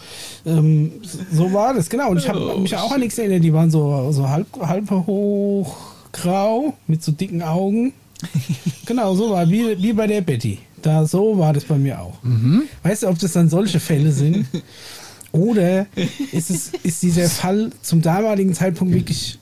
ähm, 0.46 0.94
so 1.32 1.52
war 1.54 1.74
das, 1.74 1.90
genau. 1.90 2.10
Und 2.10 2.18
ich 2.18 2.30
habe 2.30 2.56
oh, 2.56 2.60
mich 2.60 2.76
auch 2.76 2.92
an 2.92 3.02
nichts 3.02 3.18
erinnert, 3.18 3.44
die 3.44 3.54
waren 3.54 3.70
so, 3.70 4.12
so 4.12 4.30
halb, 4.30 4.48
halb 4.62 4.90
hoch 4.90 5.76
grau 6.12 6.74
mit 6.88 7.04
so 7.04 7.12
dicken 7.12 7.42
Augen. 7.42 7.94
genau, 8.86 9.16
so 9.16 9.32
war 9.32 9.50
wie, 9.50 9.82
wie 9.82 9.94
bei 9.94 10.08
der 10.08 10.22
Betty. 10.22 10.60
Da 10.84 11.06
so 11.06 11.38
war 11.40 11.54
das 11.54 11.66
bei 11.66 11.78
mir 11.78 12.00
auch. 12.00 12.22
Mhm. 12.24 12.64
Weißt 12.84 13.04
du, 13.04 13.08
ob 13.08 13.18
das 13.18 13.34
dann 13.34 13.50
solche 13.50 13.80
Fälle 13.80 14.12
sind? 14.12 14.46
Oder 15.32 15.88
ist 16.32 16.52
es 16.52 16.72
ist 16.84 17.02
dieser 17.02 17.28
Fall 17.28 17.72
zum 17.82 18.04
damaligen 18.04 18.54
Zeitpunkt 18.54 18.94
wirklich 18.94 19.40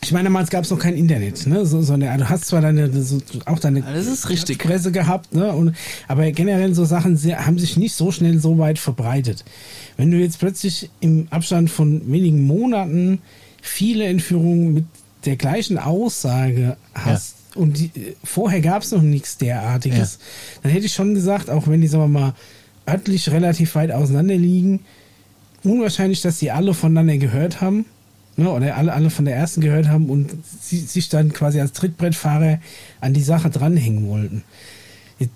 ich 0.00 0.12
meine, 0.12 0.24
damals 0.24 0.48
gab 0.48 0.64
es 0.64 0.70
noch 0.70 0.78
kein 0.78 0.94
Internet, 0.94 1.46
ne? 1.46 1.66
So, 1.66 1.82
so 1.82 1.92
eine, 1.92 2.16
du 2.16 2.28
hast 2.28 2.46
zwar 2.46 2.60
deine, 2.60 2.90
so, 3.02 3.18
auch 3.46 3.58
deine 3.58 3.82
das 3.82 4.06
ist 4.06 4.28
richtig. 4.28 4.58
Presse 4.58 4.92
gehabt, 4.92 5.34
ne? 5.34 5.52
Und, 5.52 5.74
aber 6.06 6.30
generell 6.30 6.72
so 6.74 6.84
Sachen 6.84 7.16
sehr, 7.16 7.44
haben 7.46 7.58
sich 7.58 7.76
nicht 7.76 7.94
so 7.94 8.12
schnell 8.12 8.38
so 8.38 8.58
weit 8.58 8.78
verbreitet. 8.78 9.44
Wenn 9.96 10.10
du 10.10 10.18
jetzt 10.18 10.38
plötzlich 10.38 10.88
im 11.00 11.26
Abstand 11.30 11.68
von 11.68 12.10
wenigen 12.10 12.46
Monaten 12.46 13.20
viele 13.60 14.04
Entführungen 14.04 14.72
mit 14.72 14.84
der 15.24 15.36
gleichen 15.36 15.78
Aussage 15.78 16.76
hast. 16.94 17.34
Und 17.58 17.78
die, 17.78 17.90
vorher 18.24 18.60
gab 18.60 18.82
es 18.82 18.92
noch 18.92 19.02
nichts 19.02 19.36
derartiges, 19.36 20.18
ja. 20.20 20.60
dann 20.62 20.72
hätte 20.72 20.86
ich 20.86 20.92
schon 20.92 21.14
gesagt, 21.14 21.50
auch 21.50 21.66
wenn 21.66 21.80
die, 21.80 21.88
sagen 21.88 22.04
wir 22.04 22.20
mal, 22.20 22.34
örtlich 22.86 23.30
relativ 23.30 23.74
weit 23.74 23.90
auseinander 23.92 24.36
liegen, 24.36 24.80
unwahrscheinlich, 25.64 26.22
dass 26.22 26.38
sie 26.38 26.50
alle 26.50 26.72
voneinander 26.72 27.18
gehört 27.18 27.60
haben 27.60 27.84
ne, 28.36 28.50
oder 28.50 28.76
alle, 28.76 28.92
alle 28.92 29.10
von 29.10 29.24
der 29.24 29.36
ersten 29.36 29.60
gehört 29.60 29.88
haben 29.88 30.08
und 30.08 30.30
sie, 30.60 30.78
sich 30.78 31.08
dann 31.08 31.32
quasi 31.32 31.60
als 31.60 31.72
Trittbrettfahrer 31.72 32.60
an 33.00 33.12
die 33.12 33.22
Sache 33.22 33.50
dranhängen 33.50 34.08
wollten. 34.08 34.44
Jetzt 35.18 35.32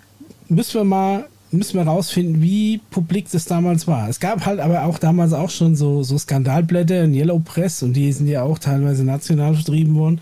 müssen 0.47 0.75
wir 0.75 0.85
mal 0.85 1.25
müssen 1.53 1.77
wir 1.77 1.83
rausfinden, 1.83 2.41
wie 2.41 2.79
publik 2.89 3.29
das 3.31 3.45
damals 3.45 3.85
war. 3.87 4.09
Es 4.09 4.19
gab 4.19 4.45
halt 4.45 4.59
aber 4.59 4.85
auch 4.85 4.97
damals 4.97 5.33
auch 5.33 5.51
schon 5.51 5.75
so, 5.75 6.01
so 6.01 6.17
Skandalblätter 6.17 7.03
und 7.03 7.13
Yellow 7.13 7.39
Press 7.39 7.83
und 7.83 7.93
die 7.93 8.11
sind 8.11 8.27
ja 8.27 8.41
auch 8.41 8.57
teilweise 8.57 9.03
national 9.03 9.53
vertrieben 9.53 9.93
worden. 9.93 10.19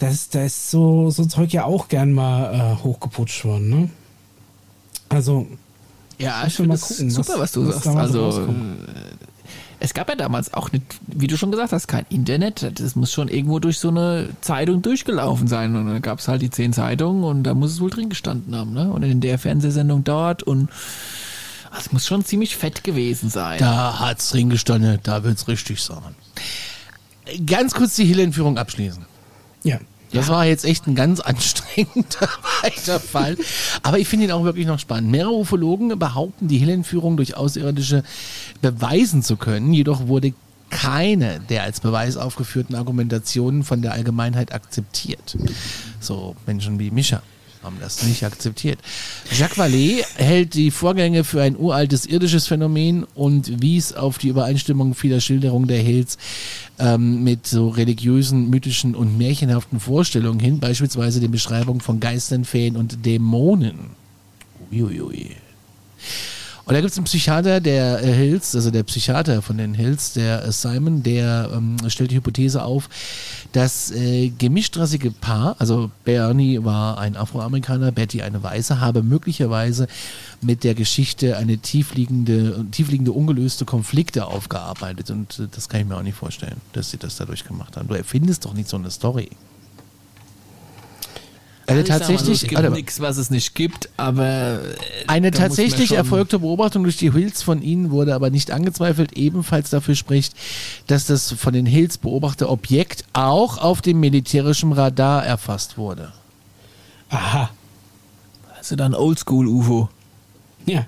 Das, 0.00 0.30
da 0.30 0.44
ist 0.44 0.70
so, 0.70 1.10
so 1.10 1.26
Zeug 1.26 1.52
ja 1.52 1.64
auch 1.64 1.88
gern 1.88 2.12
mal 2.12 2.54
äh, 2.54 2.82
hochgeputscht 2.82 3.44
worden, 3.44 3.68
ne? 3.68 3.90
Also. 5.10 5.46
Ja, 6.18 6.46
ich 6.46 6.54
finde 6.54 6.70
mal 6.70 6.78
gucken, 6.78 7.10
super, 7.10 7.34
was, 7.34 7.38
was 7.38 7.52
du 7.52 7.68
was 7.68 7.84
sagst. 7.84 7.96
Also, 7.96 8.48
es 9.78 9.94
gab 9.94 10.08
ja 10.08 10.14
damals 10.14 10.52
auch 10.52 10.72
nicht, 10.72 10.84
wie 11.06 11.26
du 11.26 11.36
schon 11.36 11.50
gesagt 11.50 11.72
hast, 11.72 11.86
kein 11.86 12.04
Internet. 12.10 12.78
Das 12.80 12.96
muss 12.96 13.12
schon 13.12 13.28
irgendwo 13.28 13.58
durch 13.58 13.78
so 13.78 13.88
eine 13.88 14.28
Zeitung 14.42 14.82
durchgelaufen 14.82 15.48
sein. 15.48 15.74
Und 15.74 15.86
dann 15.86 16.02
gab 16.02 16.18
es 16.18 16.28
halt 16.28 16.42
die 16.42 16.50
zehn 16.50 16.74
Zeitungen 16.74 17.24
und 17.24 17.44
da 17.44 17.54
muss 17.54 17.72
es 17.72 17.80
wohl 17.80 17.88
drin 17.88 18.10
gestanden 18.10 18.54
haben. 18.54 18.74
Ne? 18.74 18.90
Und 18.90 19.02
in 19.02 19.22
der 19.22 19.38
Fernsehsendung 19.38 20.04
dort 20.04 20.42
und 20.42 20.68
also 21.70 21.82
es 21.86 21.92
muss 21.92 22.06
schon 22.06 22.24
ziemlich 22.24 22.56
fett 22.56 22.84
gewesen 22.84 23.30
sein. 23.30 23.58
Da 23.58 24.00
hat 24.00 24.18
es 24.18 24.30
drin 24.30 24.50
gestanden, 24.50 24.98
da 25.02 25.24
wird 25.24 25.38
es 25.38 25.48
richtig 25.48 25.80
sein. 25.80 26.14
Ganz 27.46 27.74
kurz 27.74 27.96
die 27.96 28.04
Hill-Entführung 28.04 28.58
abschließen. 28.58 29.06
Ja. 29.62 29.78
Das 30.12 30.28
ja. 30.28 30.34
war 30.34 30.46
jetzt 30.46 30.64
echt 30.64 30.86
ein 30.86 30.94
ganz 30.94 31.20
anstrengender 31.20 32.28
weiter 32.62 33.00
Fall. 33.00 33.36
Aber 33.82 33.98
ich 33.98 34.08
finde 34.08 34.26
ihn 34.26 34.32
auch 34.32 34.44
wirklich 34.44 34.66
noch 34.66 34.78
spannend. 34.78 35.10
Mehrere 35.10 35.34
Ufologen 35.34 35.98
behaupten, 35.98 36.48
die 36.48 36.58
Hill-Entführung 36.58 37.16
durch 37.16 37.36
Außerirdische 37.36 38.02
beweisen 38.60 39.22
zu 39.22 39.36
können. 39.36 39.72
Jedoch 39.72 40.06
wurde 40.06 40.32
keine 40.70 41.40
der 41.40 41.64
als 41.64 41.80
Beweis 41.80 42.16
aufgeführten 42.16 42.76
Argumentationen 42.76 43.64
von 43.64 43.82
der 43.82 43.92
Allgemeinheit 43.92 44.52
akzeptiert. 44.52 45.36
So 45.98 46.36
Menschen 46.46 46.78
wie 46.78 46.92
Mischa 46.92 47.22
haben 47.62 47.76
das 47.80 48.02
nicht 48.04 48.24
akzeptiert. 48.24 48.78
Jacques 49.30 49.58
Vallée 49.58 50.02
hält 50.16 50.54
die 50.54 50.70
Vorgänge 50.70 51.24
für 51.24 51.42
ein 51.42 51.56
uraltes 51.56 52.06
irdisches 52.06 52.46
Phänomen 52.46 53.04
und 53.14 53.60
wies 53.60 53.92
auf 53.92 54.18
die 54.18 54.28
Übereinstimmung 54.28 54.94
vieler 54.94 55.20
Schilderungen 55.20 55.68
der 55.68 55.80
Hills 55.80 56.16
ähm, 56.78 57.22
mit 57.22 57.46
so 57.46 57.68
religiösen, 57.68 58.48
mythischen 58.48 58.94
und 58.94 59.18
märchenhaften 59.18 59.78
Vorstellungen 59.78 60.40
hin, 60.40 60.58
beispielsweise 60.58 61.20
den 61.20 61.30
Beschreibungen 61.30 61.80
von 61.80 62.00
Geistern, 62.00 62.44
Feen 62.44 62.76
und 62.76 63.04
Dämonen. 63.04 63.90
Uiuiui. 64.72 65.36
Und 66.64 66.74
da 66.74 66.80
gibt 66.80 66.92
es 66.92 66.98
einen 66.98 67.04
Psychiater, 67.04 67.60
der 67.60 68.02
äh, 68.02 68.12
Hills, 68.12 68.54
also 68.54 68.70
der 68.70 68.82
Psychiater 68.84 69.42
von 69.42 69.58
den 69.58 69.74
Hills, 69.74 70.12
der 70.12 70.44
äh, 70.44 70.52
Simon, 70.52 71.02
der 71.02 71.50
ähm, 71.52 71.76
stellt 71.88 72.10
die 72.10 72.16
Hypothese 72.16 72.62
auf, 72.62 72.88
das 73.52 73.90
äh, 73.90 74.28
gemischtrassige 74.30 75.10
Paar, 75.10 75.56
also 75.58 75.90
Bernie 76.04 76.62
war 76.62 76.98
ein 76.98 77.16
Afroamerikaner, 77.16 77.92
Betty 77.92 78.22
eine 78.22 78.42
Weiße, 78.42 78.80
habe 78.80 79.02
möglicherweise 79.02 79.88
mit 80.40 80.64
der 80.64 80.74
Geschichte 80.74 81.36
eine 81.36 81.58
tiefliegende, 81.58 82.64
tiefliegende 82.70 83.12
ungelöste 83.12 83.64
Konflikte 83.64 84.26
aufgearbeitet. 84.26 85.10
Und 85.10 85.38
äh, 85.38 85.48
das 85.50 85.68
kann 85.68 85.80
ich 85.80 85.86
mir 85.86 85.96
auch 85.96 86.02
nicht 86.02 86.16
vorstellen, 86.16 86.60
dass 86.72 86.90
sie 86.90 86.98
das 86.98 87.16
dadurch 87.16 87.44
gemacht 87.44 87.76
haben. 87.76 87.88
Du 87.88 87.94
erfindest 87.94 88.44
doch 88.44 88.54
nicht 88.54 88.68
so 88.68 88.76
eine 88.76 88.90
Story. 88.90 89.30
Eine 91.70 91.84
tatsächlich, 91.84 92.42
es 92.42 92.48
gibt 92.48 92.70
nichts, 92.70 93.00
was 93.00 93.16
es 93.16 93.30
nicht 93.30 93.54
gibt, 93.54 93.88
aber 93.96 94.60
äh, 94.60 95.06
eine 95.06 95.30
tatsächlich 95.30 95.92
erfolgte 95.92 96.40
Beobachtung 96.40 96.82
durch 96.82 96.96
die 96.96 97.12
Hills 97.12 97.42
von 97.42 97.62
ihnen 97.62 97.92
wurde 97.92 98.14
aber 98.14 98.30
nicht 98.30 98.50
angezweifelt, 98.50 99.12
ebenfalls 99.16 99.70
dafür 99.70 99.94
spricht, 99.94 100.34
dass 100.88 101.06
das 101.06 101.30
von 101.32 101.52
den 101.52 101.66
Hills 101.66 101.98
beobachtete 101.98 102.48
Objekt 102.48 103.04
auch 103.12 103.58
auf 103.58 103.82
dem 103.82 104.00
militärischen 104.00 104.72
Radar 104.72 105.24
erfasst 105.24 105.78
wurde. 105.78 106.12
Aha. 107.08 107.50
Also 108.58 108.74
dann 108.74 108.94
Oldschool-UFO. 108.94 109.88
Ja. 110.66 110.86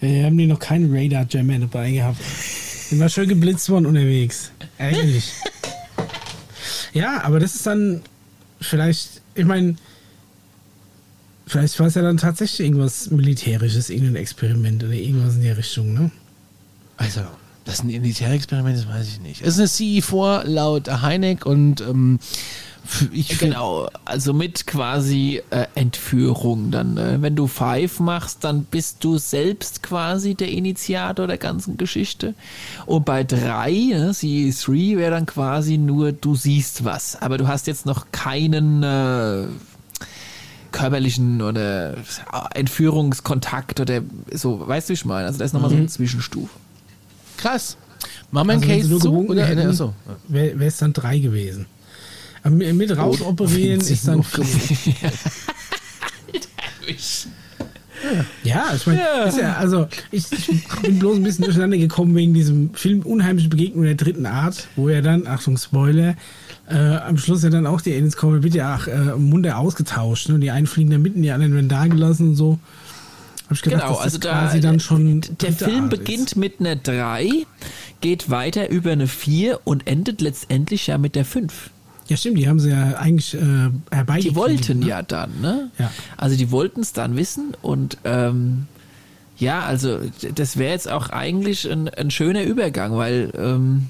Wir 0.00 0.26
haben 0.26 0.38
die 0.38 0.46
noch 0.46 0.58
keinen 0.58 0.94
Radar-Jammer 0.94 1.58
dabei 1.58 1.90
gehabt. 1.90 2.18
Sind 2.22 2.98
wir 2.98 3.08
schön 3.08 3.28
geblitzt 3.28 3.68
worden 3.70 3.86
unterwegs. 3.86 4.52
Eigentlich. 4.78 5.32
ja, 6.92 7.22
aber 7.24 7.40
das 7.40 7.54
ist 7.54 7.66
dann 7.66 8.02
vielleicht, 8.60 9.20
ich 9.34 9.44
meine, 9.44 9.76
Vielleicht 11.52 11.78
war 11.80 11.86
es 11.86 11.94
ja 11.96 12.00
dann 12.00 12.16
tatsächlich 12.16 12.60
irgendwas 12.60 13.10
Militärisches, 13.10 13.90
irgendein 13.90 14.16
Experiment 14.16 14.82
oder 14.84 14.94
irgendwas 14.94 15.34
in 15.34 15.42
der 15.42 15.58
Richtung, 15.58 15.92
ne? 15.92 16.10
Also, 16.96 17.20
das 17.66 17.74
ist 17.74 17.84
ein 17.84 17.88
Militärexperiment, 17.88 18.74
das 18.74 18.88
weiß 18.88 19.06
ich 19.06 19.20
nicht. 19.20 19.42
Es 19.42 19.58
ist 19.58 19.58
eine 19.58 20.00
CE4 20.00 20.44
laut 20.44 20.88
Heineck 21.02 21.44
und 21.44 21.82
ähm, 21.82 22.20
ich 23.12 23.38
genau, 23.38 23.90
also 24.06 24.32
mit 24.32 24.66
quasi 24.66 25.42
äh, 25.50 25.66
Entführung. 25.74 26.70
Dann, 26.70 26.96
äh, 26.96 27.20
wenn 27.20 27.36
du 27.36 27.46
Five 27.46 28.00
machst, 28.00 28.44
dann 28.44 28.64
bist 28.64 29.04
du 29.04 29.18
selbst 29.18 29.82
quasi 29.82 30.34
der 30.34 30.48
Initiator 30.48 31.26
der 31.26 31.36
ganzen 31.36 31.76
Geschichte. 31.76 32.32
Und 32.86 33.04
bei 33.04 33.24
drei, 33.24 33.72
ne, 33.72 34.12
CE3, 34.12 34.96
wäre 34.96 35.10
dann 35.10 35.26
quasi 35.26 35.76
nur, 35.76 36.12
du 36.12 36.34
siehst 36.34 36.86
was, 36.86 37.20
aber 37.20 37.36
du 37.36 37.46
hast 37.46 37.66
jetzt 37.66 37.84
noch 37.84 38.06
keinen 38.10 38.82
äh, 38.82 39.48
körperlichen 40.72 41.42
oder 41.42 41.94
Entführungskontakt 42.54 43.80
oder 43.80 44.02
so, 44.32 44.66
weißt 44.66 44.88
du, 44.88 44.90
wie 44.90 44.94
ich 44.94 45.04
meine? 45.04 45.26
Also 45.26 45.38
da 45.38 45.44
ist 45.44 45.52
nochmal 45.52 45.70
mhm. 45.70 45.74
so 45.74 45.78
eine 45.78 45.88
Zwischenstufe. 45.88 46.50
Krass. 47.36 47.76
Machen 48.30 48.48
wir 48.48 48.52
einen 48.54 48.62
also 48.62 48.74
Case 48.74 48.98
zu? 48.98 49.28
Oder? 49.28 49.46
Hätten, 49.46 49.68
achso. 49.68 49.94
Wäre 50.28 50.64
es 50.64 50.78
dann 50.78 50.92
drei 50.92 51.18
gewesen. 51.18 51.66
Aber 52.42 52.56
mit 52.56 52.96
rausoperieren 52.96 53.80
oh, 53.80 53.84
ist 53.84 54.08
dann 54.08 54.22
vier. 54.24 54.94
Ja, 58.42 58.66
ich 58.74 58.86
meine, 58.86 59.00
ja. 59.00 59.28
ja. 59.28 59.56
also 59.56 59.86
ich, 60.10 60.24
ich, 60.32 60.68
bin 60.82 60.98
bloß 60.98 61.16
ein 61.16 61.22
bisschen 61.22 61.44
durcheinander 61.44 61.78
gekommen 61.78 62.14
wegen 62.14 62.34
diesem 62.34 62.74
Film 62.74 63.02
Unheimliche 63.02 63.48
Begegnung 63.48 63.84
der 63.84 63.94
dritten 63.94 64.26
Art, 64.26 64.68
wo 64.76 64.88
er 64.88 65.02
dann, 65.02 65.26
Achtung, 65.26 65.56
Spoiler, 65.56 66.16
äh, 66.68 66.76
am 66.76 67.18
Schluss 67.18 67.42
ja 67.42 67.50
dann 67.50 67.66
auch 67.66 67.80
die 67.80 67.92
Aliens 67.92 68.16
kommen, 68.16 68.42
wird 68.42 68.54
ja 68.54 68.76
auch 68.76 68.86
äh, 68.86 69.16
Munde 69.16 69.56
ausgetauscht. 69.56 70.28
Ne? 70.28 70.38
Die 70.38 70.50
einen 70.50 70.66
fliegen 70.66 70.90
da 70.90 70.98
mitten, 70.98 71.22
die 71.22 71.30
anderen 71.30 71.54
werden 71.54 71.68
da 71.68 71.86
gelassen 71.86 72.30
und 72.30 72.36
so. 72.36 72.58
Hab 73.46 73.56
ich 73.56 73.62
gedacht, 73.62 73.82
Genau, 73.82 73.96
also 73.96 74.18
da, 74.18 74.54
dann 74.58 74.80
schon 74.80 75.20
der 75.40 75.52
Film 75.52 75.84
Art 75.84 75.90
beginnt 75.90 76.32
ist. 76.32 76.36
mit 76.36 76.60
einer 76.60 76.76
3, 76.76 77.46
geht 78.00 78.30
weiter 78.30 78.70
über 78.70 78.92
eine 78.92 79.06
4 79.06 79.60
und 79.64 79.86
endet 79.86 80.20
letztendlich 80.20 80.86
ja 80.86 80.98
mit 80.98 81.14
der 81.14 81.24
5. 81.24 81.70
Ja, 82.12 82.18
stimmt, 82.18 82.36
die 82.36 82.46
haben 82.46 82.60
sie 82.60 82.68
ja 82.68 82.98
eigentlich 82.98 83.32
äh, 83.32 83.38
herbeigekriegt. 83.90 84.24
Die 84.24 84.36
wollten 84.36 84.80
ne? 84.80 84.86
ja 84.86 85.00
dann, 85.00 85.30
ne? 85.40 85.70
Ja. 85.78 85.90
Also 86.18 86.36
die 86.36 86.50
wollten 86.50 86.82
es 86.82 86.92
dann 86.92 87.16
wissen 87.16 87.56
und 87.62 87.96
ähm, 88.04 88.66
ja, 89.38 89.60
also 89.62 89.98
das 90.34 90.58
wäre 90.58 90.72
jetzt 90.72 90.90
auch 90.90 91.08
eigentlich 91.08 91.64
ein, 91.70 91.88
ein 91.88 92.10
schöner 92.10 92.42
Übergang, 92.42 92.98
weil 92.98 93.32
ähm, 93.34 93.88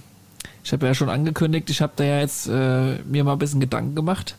ich 0.62 0.72
habe 0.72 0.86
ja 0.86 0.94
schon 0.94 1.08
angekündigt, 1.08 1.68
ich 1.68 1.82
habe 1.82 1.94
da 1.96 2.04
ja 2.04 2.20
jetzt 2.20 2.46
äh, 2.46 2.98
mir 3.10 3.24
mal 3.24 3.32
ein 3.32 3.40
bisschen 3.40 3.58
Gedanken 3.58 3.96
gemacht. 3.96 4.36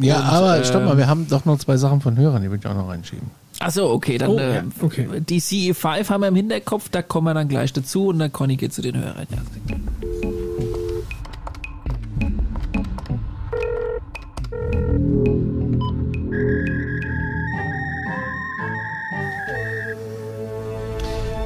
Ja, 0.00 0.20
Und, 0.20 0.24
aber 0.26 0.58
ähm, 0.58 0.64
stopp 0.64 0.84
mal, 0.84 0.96
wir 0.96 1.08
haben 1.08 1.26
doch 1.28 1.46
noch 1.46 1.58
zwei 1.58 1.78
Sachen 1.78 2.00
von 2.00 2.16
Hörern, 2.16 2.42
die 2.42 2.50
will 2.52 2.60
ich 2.60 2.66
auch 2.66 2.74
noch 2.74 2.88
reinschieben. 2.88 3.28
Achso, 3.58 3.90
okay, 3.90 4.18
dann 4.18 4.30
Oh, 4.30 4.38
äh, 4.38 4.54
ja, 4.54 4.64
okay. 4.82 5.08
die 5.28 5.40
CE5 5.40 6.10
haben 6.10 6.20
wir 6.20 6.28
im 6.28 6.36
Hinterkopf, 6.36 6.90
da 6.90 7.02
kommen 7.02 7.26
wir 7.26 7.34
dann 7.34 7.48
gleich 7.48 7.72
dazu 7.72 8.06
und 8.06 8.20
dann 8.20 8.30
Conny 8.30 8.54
geht 8.54 8.72
zu 8.72 8.82
den 8.82 8.96
Hörern. 8.96 9.26
Ja. 9.30 10.26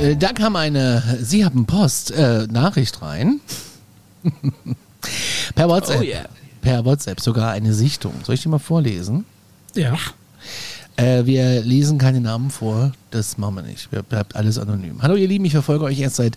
Äh, 0.01 0.17
da 0.17 0.33
kam 0.33 0.57
eine, 0.57 1.19
Sie 1.21 1.45
haben 1.45 1.67
Post, 1.67 2.11
äh, 2.13 2.47
Nachricht 2.51 3.03
rein. 3.03 3.41
per 5.55 5.69
WhatsApp. 5.69 6.01
Oh 6.01 6.03
yeah. 6.03 6.25
Per 6.63 6.85
WhatsApp 6.85 7.21
sogar 7.21 7.51
eine 7.51 7.75
Sichtung. 7.75 8.15
Soll 8.25 8.35
ich 8.35 8.43
die 8.43 8.49
mal 8.49 8.59
vorlesen? 8.59 9.27
Ja. 9.75 9.97
Äh, 10.97 11.27
wir 11.27 11.61
lesen 11.63 11.99
keine 11.99 12.21
Namen 12.21 12.51
vor, 12.51 12.93
das 13.11 13.37
machen 13.37 13.57
wir 13.57 13.63
nicht. 13.63 13.93
Wir 13.93 14.03
bleibt 14.03 14.37
alles 14.37 14.59
anonym. 14.59 15.03
Hallo 15.03 15.17
ihr 15.17 15.29
Lieben, 15.29 15.45
ich 15.45 15.53
verfolge 15.53 15.85
euch 15.85 16.01
erst 16.01 16.17
seit 16.17 16.37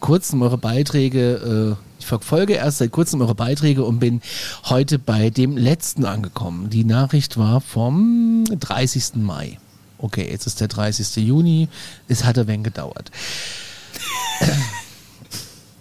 kurzem 0.00 0.40
eure 0.40 0.58
Beiträge. 0.58 1.76
Äh, 1.78 1.82
ich 1.98 2.06
verfolge 2.06 2.54
erst 2.54 2.78
seit 2.78 2.92
kurzem 2.92 3.20
eure 3.20 3.34
Beiträge 3.34 3.84
und 3.84 3.98
bin 3.98 4.22
heute 4.64 4.98
bei 4.98 5.28
dem 5.28 5.58
letzten 5.58 6.06
angekommen. 6.06 6.70
Die 6.70 6.84
Nachricht 6.84 7.36
war 7.36 7.60
vom 7.60 8.44
30. 8.58 9.16
Mai. 9.16 9.58
Okay, 10.02 10.28
jetzt 10.28 10.46
ist 10.46 10.60
der 10.60 10.68
30. 10.68 11.24
Juni. 11.24 11.68
Es 12.08 12.24
hat 12.24 12.36
ein 12.36 12.48
wenig 12.48 12.64
gedauert. 12.64 13.10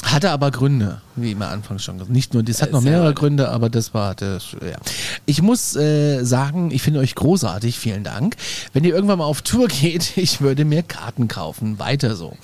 Hatte 0.04 0.32
aber 0.32 0.49
Gründe, 0.49 1.02
wie 1.16 1.32
immer 1.32 1.49
anfangs 1.49 1.84
schon 1.84 1.97
gesagt. 1.97 2.12
Nicht 2.12 2.34
nur, 2.34 2.41
das 2.41 2.62
hat 2.62 2.72
noch 2.72 2.82
Sehr 2.82 2.91
mehrere. 2.91 3.14
Gründe, 3.14 3.49
aber 3.49 3.70
das 3.70 3.93
war 3.93 4.16
das, 4.16 4.54
ja. 4.54 4.78
Ich 5.26 5.41
muss 5.41 5.76
äh, 5.76 6.24
sagen, 6.24 6.72
ich 6.72 6.82
finde 6.82 6.99
euch 6.99 7.14
großartig, 7.14 7.78
vielen 7.78 8.04
Dank. 8.04 8.36
Wenn 8.74 8.84
ihr 8.84 8.95
irgendwann 8.95 9.20
mal 9.20 9.26
auf 9.26 9.41
Tour 9.43 9.68
geht, 9.68 10.14
ich 10.18 10.41
würde 10.41 10.66
mir 10.66 10.82
Karten 10.82 11.28
kaufen. 11.28 11.78
Weiter 11.78 12.16
so. 12.16 12.36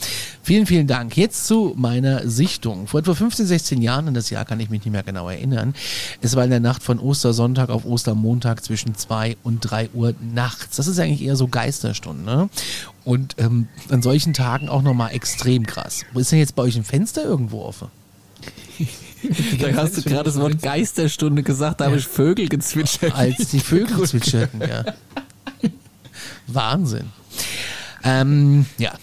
Vielen, 0.43 0.65
vielen 0.65 0.87
Dank. 0.87 1.17
Jetzt 1.17 1.47
zu 1.47 1.73
meiner 1.75 2.29
Sichtung. 2.29 2.87
Vor 2.87 2.99
etwa 2.99 3.15
15, 3.15 3.45
16 3.47 3.81
Jahren, 3.81 4.07
an 4.07 4.13
das 4.13 4.29
Jahr 4.29 4.45
kann 4.45 4.59
ich 4.59 4.69
mich 4.69 4.85
nicht 4.85 4.93
mehr 4.93 5.03
genau 5.03 5.27
erinnern, 5.27 5.73
es 6.21 6.35
war 6.35 6.43
in 6.43 6.51
der 6.51 6.59
Nacht 6.59 6.83
von 6.83 6.99
Ostersonntag 6.99 7.69
auf 7.69 7.85
Ostermontag 7.85 8.63
zwischen 8.63 8.95
2 8.95 9.35
und 9.43 9.59
3 9.61 9.89
Uhr 9.93 10.13
nachts. 10.33 10.77
Das 10.77 10.87
ist 10.87 10.99
eigentlich 10.99 11.23
eher 11.23 11.35
so 11.35 11.47
Geisterstunde. 11.47 12.23
Ne? 12.23 12.49
Und 13.07 13.35
ähm, 13.37 13.69
an 13.87 14.01
solchen 14.01 14.33
Tagen 14.33 14.67
auch 14.67 14.81
nochmal 14.81 15.13
extrem 15.13 15.65
krass. 15.65 16.03
Wo 16.11 16.19
ist 16.19 16.29
denn 16.33 16.39
jetzt 16.39 16.55
bei 16.55 16.63
euch 16.63 16.75
ein 16.75 16.83
Fenster 16.83 17.23
irgendwo 17.23 17.61
offen? 17.61 17.87
Da 19.59 19.73
hast 19.73 19.97
du 19.97 20.03
gerade 20.03 20.25
das 20.25 20.39
Wort 20.39 20.61
Geisterstunde 20.61 21.41
gesagt, 21.41 21.81
da 21.81 21.85
habe 21.85 21.97
ich 21.97 22.05
Vögel 22.05 22.47
gezwitschert. 22.47 23.15
als 23.15 23.49
die 23.49 23.59
Vögel 23.59 24.03
zwitscherten, 24.07 24.61
ja. 24.61 24.85
Wahnsinn. 26.45 27.07
Ähm, 28.03 28.67
ja, 28.77 28.93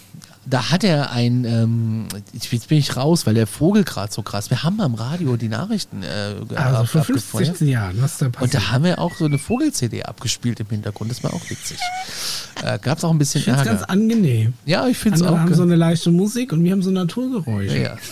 da 0.47 0.71
hat 0.71 0.85
er 0.85 1.11
ein, 1.13 1.45
ähm, 1.45 2.07
jetzt 2.33 2.69
bin 2.69 2.79
ich 2.79 2.97
raus, 2.97 3.27
weil 3.27 3.35
der 3.35 3.47
Vogel 3.47 3.85
gerade 3.85 4.13
so 4.13 4.23
krass. 4.23 4.51
Wir 4.51 4.63
haben 4.63 4.81
am 4.81 4.95
Radio 4.95 5.37
die 5.37 5.49
Nachrichten 5.49 6.03
äh, 6.03 6.35
Also 6.55 6.85
vor 6.85 7.03
15, 7.03 7.15
abgefeuert. 7.15 7.47
16 7.47 7.69
Jahren, 7.69 8.03
was 8.03 8.19
da 8.19 8.27
Und 8.27 8.33
passiert. 8.33 8.55
da 8.55 8.71
haben 8.73 8.85
wir 8.85 8.99
auch 8.99 9.15
so 9.15 9.25
eine 9.25 9.39
Vogel-CD 9.39 10.03
abgespielt 10.03 10.61
im 10.61 10.67
Hintergrund. 10.69 11.11
Das 11.11 11.23
war 11.25 11.33
auch 11.35 11.43
witzig. 11.51 11.79
Äh, 12.63 12.79
Gab 12.81 12.99
es 12.99 13.05
auch 13.05 13.11
ein 13.11 13.19
bisschen 13.19 13.41
ich 13.43 13.49
es 13.49 13.55
ganz 13.57 13.69
Ärger. 13.83 13.91
angenehm. 13.91 14.55
Ja, 14.67 14.87
ich 14.89 14.99
finde 14.99 15.17
es 15.17 15.23
auch. 15.23 15.37
haben 15.39 15.47
ge- 15.47 15.57
so 15.57 15.63
eine 15.63 15.77
leichte 15.77 16.11
Musik 16.11 16.53
und 16.53 16.63
wir 16.65 16.73
haben 16.73 16.83
so 16.83 16.91
Naturgeräusche. 16.91 17.79
Ja. 17.83 17.97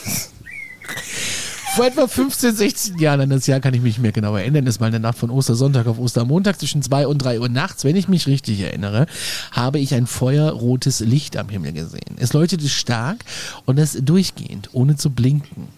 Vor 1.74 1.86
etwa 1.86 2.06
15, 2.06 2.54
16 2.54 2.98
Jahren 2.98 3.22
an 3.22 3.30
das 3.30 3.46
Jahr 3.46 3.58
kann 3.58 3.72
ich 3.72 3.80
mich 3.80 3.98
mehr 3.98 4.12
genau 4.12 4.36
erinnern. 4.36 4.66
Das 4.66 4.78
war 4.78 4.88
in 4.88 4.92
der 4.92 5.00
Nacht 5.00 5.16
von 5.16 5.30
Ostersonntag 5.30 5.86
auf 5.86 5.98
Ostermontag 5.98 6.60
zwischen 6.60 6.82
2 6.82 7.06
und 7.06 7.16
3 7.16 7.40
Uhr 7.40 7.48
nachts. 7.48 7.84
Wenn 7.84 7.96
ich 7.96 8.08
mich 8.08 8.26
richtig 8.26 8.60
erinnere, 8.60 9.06
habe 9.52 9.78
ich 9.78 9.94
ein 9.94 10.06
feuerrotes 10.06 11.00
Licht 11.00 11.38
am 11.38 11.48
Himmel 11.48 11.72
gesehen. 11.72 12.16
Es 12.18 12.34
leuchtete 12.34 12.68
stark 12.68 13.24
und 13.64 13.78
es 13.78 13.92
durchgehend, 13.92 14.68
ohne 14.74 14.96
zu 14.96 15.08
blinken. 15.08 15.68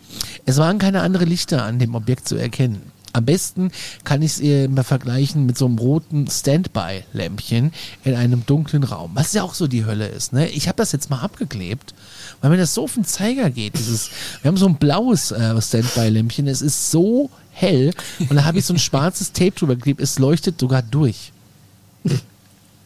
Es 0.45 0.57
waren 0.57 0.81
keine 0.81 1.01
anderen 1.01 1.29
Lichter 1.29 1.63
an 1.63 1.79
dem 1.79 1.95
Objekt 1.95 2.27
zu 2.27 2.35
erkennen. 2.35 2.83
Am 3.13 3.25
besten 3.25 3.71
kann 4.03 4.23
ich 4.23 4.41
es 4.41 4.69
mal 4.69 4.83
vergleichen 4.83 5.47
mit 5.47 5.57
so 5.57 5.67
einem 5.67 5.79
roten 5.79 6.27
Standby-Lämpchen 6.29 7.73
in 8.03 8.15
einem 8.17 8.45
dunklen 8.45 8.83
Raum. 8.83 9.13
Was 9.15 9.33
ja 9.33 9.45
auch 9.45 9.55
so 9.55 9.69
die 9.69 9.85
Hölle 9.85 10.09
ist. 10.09 10.33
Ne? 10.33 10.49
Ich 10.49 10.67
habe 10.67 10.77
das 10.77 10.91
jetzt 10.91 11.11
mal 11.11 11.21
abgeklebt, 11.21 11.95
weil 12.41 12.51
mir 12.51 12.57
das 12.57 12.75
so 12.75 12.85
auf 12.85 12.95
den 12.95 13.05
Zeiger 13.05 13.51
geht. 13.51 13.79
Dieses, 13.79 14.11
wir 14.43 14.49
haben 14.49 14.57
so 14.57 14.67
ein 14.67 14.77
blaues 14.77 15.31
äh, 15.31 15.61
Standby-Lämpchen. 15.61 16.47
Es 16.47 16.63
ist 16.63 16.91
so 16.91 17.31
hell 17.53 17.93
und 18.29 18.37
da 18.37 18.45
habe 18.45 18.59
ich 18.59 18.65
so 18.65 18.75
ein 18.75 18.79
schwarzes 18.79 19.33
Tape 19.33 19.53
drüber 19.53 19.77
geklebt. 19.77 20.01
Es 20.01 20.19
leuchtet 20.19 20.59
sogar 20.61 20.83
durch. 20.83 21.33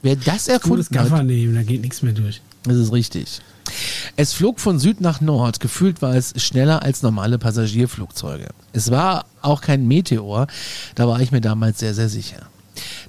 Wer 0.03 0.17
das 0.17 0.25
Gutes 0.25 0.49
erfunden 0.49 0.85
hat, 0.85 1.11
Gaffer 1.11 1.23
nehmen, 1.23 1.55
da 1.55 1.63
geht 1.63 1.81
nichts 1.83 2.03
mehr 2.03 2.13
durch. 2.13 2.41
das 2.65 2.77
ist 2.77 2.93
richtig. 2.93 3.41
Es 4.17 4.33
flog 4.33 4.61
von 4.61 4.79
Süd 4.79 5.01
nach 5.01 5.21
Nord. 5.21 5.61
Gefühlt 5.61 6.01
war 6.01 6.15
es 6.15 6.33
schneller 6.43 6.83
als 6.83 7.03
normale 7.03 7.39
Passagierflugzeuge. 7.39 8.49
Es 8.73 8.91
war 8.91 9.27
auch 9.43 9.61
kein 9.61 9.87
Meteor. 9.87 10.47
Da 10.95 11.09
war 11.09 11.21
ich 11.21 11.33
mir 11.33 11.41
damals 11.41 11.79
sehr, 11.79 11.95
sehr 11.95 12.09
sicher. 12.09 12.49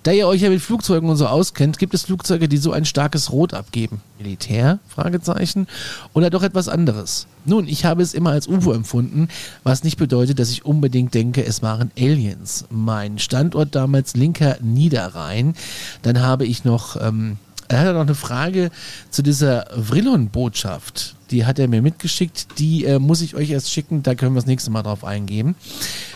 Da 0.03 0.11
ihr 0.11 0.27
euch 0.27 0.41
ja 0.41 0.49
mit 0.49 0.61
Flugzeugen 0.61 1.09
und 1.09 1.17
so 1.17 1.27
auskennt, 1.27 1.77
gibt 1.77 1.93
es 1.93 2.03
Flugzeuge, 2.03 2.47
die 2.47 2.57
so 2.57 2.71
ein 2.71 2.85
starkes 2.85 3.31
Rot 3.31 3.53
abgeben. 3.53 4.01
Militär? 4.17 4.79
Fragezeichen. 4.87 5.67
Oder 6.13 6.29
doch 6.29 6.41
etwas 6.41 6.69
anderes? 6.69 7.27
Nun, 7.45 7.67
ich 7.67 7.83
habe 7.83 8.01
es 8.01 8.13
immer 8.13 8.31
als 8.31 8.47
UFO 8.47 8.71
empfunden, 8.71 9.27
was 9.63 9.83
nicht 9.83 9.97
bedeutet, 9.97 10.39
dass 10.39 10.51
ich 10.51 10.63
unbedingt 10.65 11.13
denke, 11.13 11.43
es 11.45 11.61
waren 11.61 11.91
Aliens. 11.97 12.65
Mein 12.69 13.19
Standort 13.19 13.75
damals 13.75 14.15
linker 14.15 14.57
Niederrhein. 14.61 15.53
Dann 16.01 16.21
habe 16.21 16.45
ich 16.45 16.63
noch, 16.63 16.95
ähm, 17.01 17.37
er 17.67 17.79
hat 17.81 17.93
noch 17.93 18.01
eine 18.01 18.15
Frage 18.15 18.71
zu 19.09 19.21
dieser 19.21 19.65
Vrillon-Botschaft. 19.77 21.15
Die 21.31 21.45
hat 21.45 21.59
er 21.59 21.67
mir 21.67 21.81
mitgeschickt. 21.81 22.57
Die 22.57 22.85
äh, 22.85 22.99
muss 22.99 23.21
ich 23.21 23.35
euch 23.35 23.49
erst 23.49 23.69
schicken. 23.71 24.01
Da 24.01 24.15
können 24.15 24.33
wir 24.33 24.39
das 24.39 24.47
nächste 24.47 24.71
Mal 24.71 24.83
drauf 24.83 25.03
eingehen. 25.03 25.55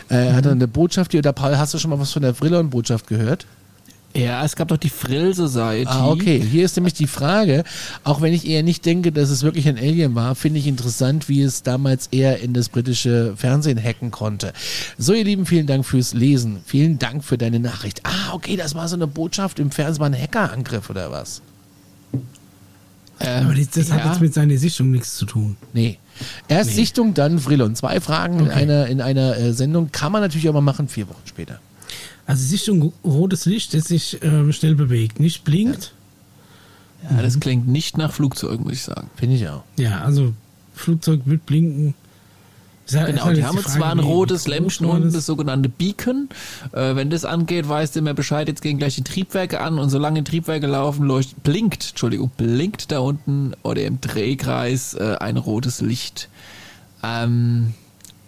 Äh, 0.08 0.28
Er 0.28 0.36
hat 0.36 0.46
eine 0.46 0.68
Botschaft 0.68 1.10
hier. 1.12 1.18
Oder 1.18 1.32
Paul, 1.34 1.58
hast 1.58 1.74
du 1.74 1.78
schon 1.78 1.90
mal 1.90 2.00
was 2.00 2.12
von 2.12 2.22
der 2.22 2.34
Vrillon-Botschaft 2.34 3.06
gehört? 3.06 3.46
Ja, 4.16 4.44
es 4.44 4.54
gab 4.54 4.68
doch 4.68 4.76
die 4.76 4.90
Frill 4.90 5.34
Society. 5.34 5.90
Ah, 5.90 6.06
okay. 6.06 6.40
Hier 6.40 6.64
ist 6.64 6.76
nämlich 6.76 6.94
die 6.94 7.08
Frage, 7.08 7.64
auch 8.04 8.20
wenn 8.20 8.32
ich 8.32 8.46
eher 8.46 8.62
nicht 8.62 8.86
denke, 8.86 9.10
dass 9.10 9.28
es 9.28 9.42
wirklich 9.42 9.66
ein 9.68 9.76
Alien 9.76 10.14
war, 10.14 10.36
finde 10.36 10.60
ich 10.60 10.68
interessant, 10.68 11.28
wie 11.28 11.42
es 11.42 11.64
damals 11.64 12.06
eher 12.12 12.38
in 12.38 12.52
das 12.52 12.68
britische 12.68 13.34
Fernsehen 13.36 13.82
hacken 13.82 14.12
konnte. 14.12 14.52
So, 14.98 15.14
ihr 15.14 15.24
Lieben, 15.24 15.46
vielen 15.46 15.66
Dank 15.66 15.84
fürs 15.84 16.14
Lesen. 16.14 16.58
Vielen 16.64 17.00
Dank 17.00 17.24
für 17.24 17.36
deine 17.38 17.58
Nachricht. 17.58 18.02
Ah, 18.04 18.32
okay, 18.34 18.56
das 18.56 18.76
war 18.76 18.86
so 18.86 18.94
eine 18.94 19.08
Botschaft 19.08 19.58
im 19.58 19.72
Fernsehen, 19.72 20.00
war 20.00 20.06
ein 20.06 20.14
Hackerangriff 20.20 20.90
oder 20.90 21.10
was? 21.10 21.42
Ähm, 23.20 23.46
Aber 23.46 23.54
das, 23.54 23.70
das 23.70 23.90
hat 23.90 24.04
ja. 24.04 24.10
jetzt 24.12 24.20
mit 24.20 24.32
seiner 24.34 24.56
Sichtung 24.56 24.90
nichts 24.92 25.16
zu 25.16 25.26
tun. 25.26 25.56
Nee. 25.72 25.98
Erst 26.48 26.70
Sichtung, 26.74 27.14
dann 27.14 27.38
Vrillon. 27.40 27.74
Zwei 27.74 28.00
Fragen 28.00 28.38
in 28.38 28.46
Okay. 28.46 28.54
einer, 28.54 28.86
in 28.86 29.00
einer 29.00 29.36
äh, 29.36 29.52
Sendung. 29.52 29.90
Kann 29.90 30.12
man 30.12 30.20
natürlich 30.22 30.48
auch 30.48 30.52
mal 30.54 30.60
machen, 30.60 30.88
vier 30.88 31.08
Wochen 31.08 31.22
später. 31.24 31.58
Also 32.26 32.44
Sichtung 32.46 32.92
rotes 33.04 33.44
Licht, 33.46 33.74
das 33.74 33.84
sich 33.84 34.22
ähm, 34.22 34.52
schnell 34.52 34.74
bewegt, 34.74 35.20
nicht 35.20 35.44
blinkt. 35.44 35.92
ja, 37.10 37.20
das 37.22 37.38
klingt 37.38 37.68
nicht 37.68 37.98
nach 37.98 38.12
Flugzeug, 38.12 38.60
muss 38.60 38.72
ich 38.72 38.82
sagen. 38.82 39.10
Finde 39.16 39.36
ich 39.36 39.48
auch. 39.48 39.62
Ja, 39.78 40.00
also 40.00 40.32
Flugzeug 40.74 41.20
wird 41.26 41.44
blinken. 41.46 41.94
Ist 42.86 42.96
halt- 42.96 43.08
ist 43.08 43.12
Genau, 43.14 43.24
halt 43.26 43.36
die 43.36 43.40
jetzt 43.40 43.48
haben 43.48 43.58
Frage, 43.58 43.78
zwar 43.78 43.90
ein 43.92 43.98
rotes 43.98 44.46
Lämpchen 44.46 45.02
ist. 45.04 45.14
das 45.16 45.26
sogenannte 45.26 45.68
Beacon. 45.68 46.28
Äh, 46.72 46.96
wenn 46.96 47.08
das 47.10 47.24
angeht, 47.24 47.68
weißt 47.68 47.94
du 47.94 48.00
immer 48.00 48.12
Bescheid, 48.14 48.48
jetzt 48.48 48.60
gehen 48.62 48.76
gleich 48.78 48.94
die 48.96 49.04
Triebwerke 49.04 49.60
an 49.60 49.78
und 49.78 49.88
solange 49.90 50.22
die 50.22 50.30
Triebwerke 50.30 50.66
laufen, 50.66 51.06
leuchtet, 51.06 51.42
blinkt, 51.42 51.90
Entschuldigung, 51.90 52.30
blinkt 52.36 52.90
da 52.92 52.98
unten 53.00 53.52
oder 53.62 53.82
im 53.84 54.00
Drehkreis 54.02 54.94
äh, 54.94 55.16
ein 55.20 55.36
rotes 55.38 55.80
Licht. 55.82 56.28
Ähm, 57.02 57.74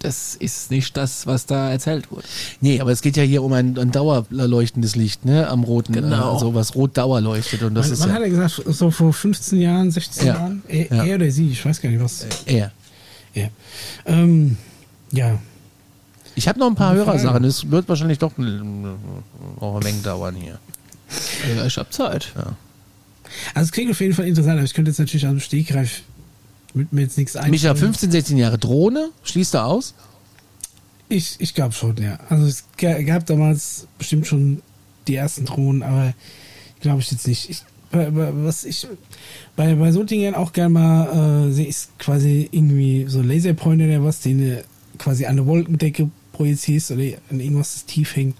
das 0.00 0.34
ist 0.34 0.70
nicht 0.70 0.96
das, 0.96 1.26
was 1.26 1.46
da 1.46 1.70
erzählt 1.70 2.10
wurde. 2.10 2.24
Nee, 2.60 2.80
aber 2.80 2.92
es 2.92 3.00
geht 3.02 3.16
ja 3.16 3.22
hier 3.22 3.42
um 3.42 3.52
ein, 3.52 3.78
ein 3.78 3.90
dauerleuchtendes 3.90 4.94
Licht, 4.96 5.24
ne? 5.24 5.48
Am 5.48 5.64
roten. 5.64 5.92
Genau. 5.94 6.30
Äh, 6.30 6.34
also 6.34 6.54
was 6.54 6.74
rot 6.74 6.96
Dauer 6.96 7.20
leuchtet. 7.20 7.62
Und 7.62 7.74
das 7.74 7.86
Man, 7.86 7.92
ist 7.94 8.00
man 8.00 8.08
ja 8.10 8.14
hat 8.16 8.22
ja 8.22 8.28
gesagt, 8.28 8.62
so 8.66 8.90
vor 8.90 9.12
15 9.12 9.60
Jahren, 9.60 9.90
16 9.90 10.26
Ja. 10.26 10.34
Jahren. 10.34 10.62
Er, 10.68 10.86
Ja. 10.96 11.04
er 11.04 11.14
oder 11.16 11.30
sie, 11.30 11.48
ich 11.50 11.64
weiß 11.64 11.80
gar 11.80 11.88
nicht, 11.90 12.00
was. 12.02 12.26
er. 12.46 12.72
Ja. 13.34 13.48
Ähm, 14.06 14.56
ja. 15.12 15.38
Ich 16.34 16.46
habe 16.48 16.58
noch 16.58 16.66
ein 16.68 16.74
paar. 16.74 16.94
Hörersachen. 16.94 17.44
Es 17.44 17.70
wird 17.70 17.88
wahrscheinlich 17.88 18.18
doch 18.18 18.32
auch 18.32 19.76
ein 19.76 19.84
wenig 19.84 20.02
dauern 20.02 20.34
hier. 20.34 20.58
Ja, 21.56 21.64
ich 21.66 21.76
hab 21.78 21.92
Zeit. 21.92 22.32
Also 23.54 23.66
es 23.66 23.72
klingt 23.72 23.90
auf 23.90 24.00
jeden 24.00 24.12
Fall 24.14 24.26
interessant, 24.26 24.56
aber 24.58 24.64
ich 24.64 24.74
könnte 24.74 24.90
jetzt 24.90 24.98
natürlich 24.98 25.26
aus 25.26 25.30
dem 25.32 25.40
Stegreif 25.40 26.02
mit 26.76 26.92
mir 26.92 27.02
jetzt 27.02 27.18
nichts 27.18 27.36
ein. 27.36 27.50
Micha, 27.50 27.74
15, 27.74 28.10
16 28.10 28.36
Jahre 28.36 28.58
Drohne, 28.58 29.10
schließt 29.22 29.54
du 29.54 29.58
aus? 29.58 29.94
Ich, 31.08 31.36
ich 31.38 31.54
glaube 31.54 31.72
schon, 31.72 31.96
ja. 31.98 32.18
Also 32.28 32.46
es 32.46 32.64
gab 32.76 33.26
damals 33.26 33.86
bestimmt 33.98 34.26
schon 34.26 34.62
die 35.06 35.14
ersten 35.14 35.44
Drohnen, 35.44 35.82
aber 35.82 36.14
glaube 36.80 37.00
ich 37.00 37.10
jetzt 37.10 37.26
nicht. 37.26 37.48
Ich, 37.48 37.62
was 37.92 38.64
ich 38.64 38.86
bei, 39.54 39.74
bei 39.74 39.92
so 39.92 40.04
Dingen 40.04 40.34
auch 40.34 40.52
gerne 40.52 40.70
mal 40.70 41.48
äh, 41.48 41.52
sehe, 41.52 41.66
ist 41.66 41.98
quasi 41.98 42.48
irgendwie 42.50 43.06
so 43.08 43.22
Laserpointer 43.22 43.84
oder 43.84 44.04
was, 44.04 44.20
den 44.20 44.38
du 44.38 44.64
quasi 44.98 45.26
an 45.26 45.36
der 45.36 45.46
Wolkendecke 45.46 46.10
projizierst 46.32 46.90
oder 46.90 47.02
an 47.30 47.40
irgendwas, 47.40 47.74
das 47.74 47.84
tief 47.86 48.16
hängt. 48.16 48.36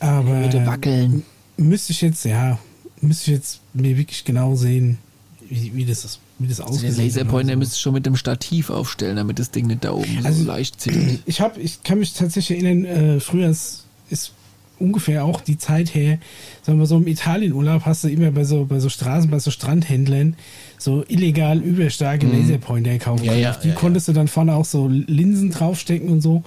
Aber. 0.00 0.42
Würde 0.42 0.66
wackeln. 0.66 1.24
Müsste 1.56 1.92
ich 1.92 2.00
jetzt, 2.02 2.24
ja, 2.24 2.58
müsste 3.00 3.30
ich 3.30 3.36
jetzt 3.36 3.60
mir 3.74 3.96
wirklich 3.96 4.24
genau 4.24 4.54
sehen, 4.54 4.98
wie, 5.40 5.74
wie 5.74 5.84
das 5.84 6.04
ist. 6.04 6.20
Wie 6.38 6.46
das 6.46 6.60
also 6.60 6.80
der 6.80 6.92
Laserpointer 6.92 7.54
so. 7.54 7.58
müsste 7.58 7.78
schon 7.78 7.94
mit 7.94 8.06
dem 8.06 8.16
Stativ 8.16 8.70
aufstellen, 8.70 9.16
damit 9.16 9.38
das 9.38 9.50
Ding 9.50 9.66
nicht 9.66 9.84
da 9.84 9.92
oben 9.92 10.20
also 10.24 10.42
so 10.42 10.46
leicht 10.46 10.80
zieht. 10.80 11.20
Ich, 11.26 11.40
hab, 11.40 11.58
ich 11.58 11.82
kann 11.82 11.98
mich 11.98 12.14
tatsächlich 12.14 12.62
erinnern, 12.62 12.84
äh, 12.84 13.20
früher 13.20 13.48
ist, 13.48 13.84
ist 14.08 14.32
ungefähr 14.78 15.24
auch 15.24 15.40
die 15.40 15.58
Zeit 15.58 15.94
her, 15.94 16.18
sagen 16.62 16.78
wir 16.78 16.86
so 16.86 16.96
im 16.96 17.06
Italienurlaub 17.06 17.84
hast 17.84 18.04
du 18.04 18.08
immer 18.08 18.30
bei 18.30 18.44
so, 18.44 18.64
bei 18.64 18.78
so 18.78 18.88
Straßen, 18.88 19.30
bei 19.30 19.38
so 19.38 19.50
Strandhändlern 19.50 20.36
so 20.78 21.04
illegal 21.08 21.58
überstarke 21.58 22.26
mhm. 22.26 22.40
Laserpointer 22.40 22.98
kaufen 22.98 23.24
ja, 23.24 23.34
ja, 23.34 23.52
Die 23.62 23.68
ja, 23.68 23.74
konntest 23.74 24.08
du 24.08 24.12
dann 24.12 24.28
vorne 24.28 24.54
auch 24.54 24.64
so 24.64 24.88
Linsen 24.88 25.50
draufstecken 25.50 26.08
und 26.08 26.20
so. 26.20 26.44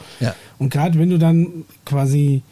Und 0.57 0.69
gerade 0.69 0.97
wenn 0.97 1.09
du 1.09 1.19
dann 1.19 1.65
quasi 1.85 2.43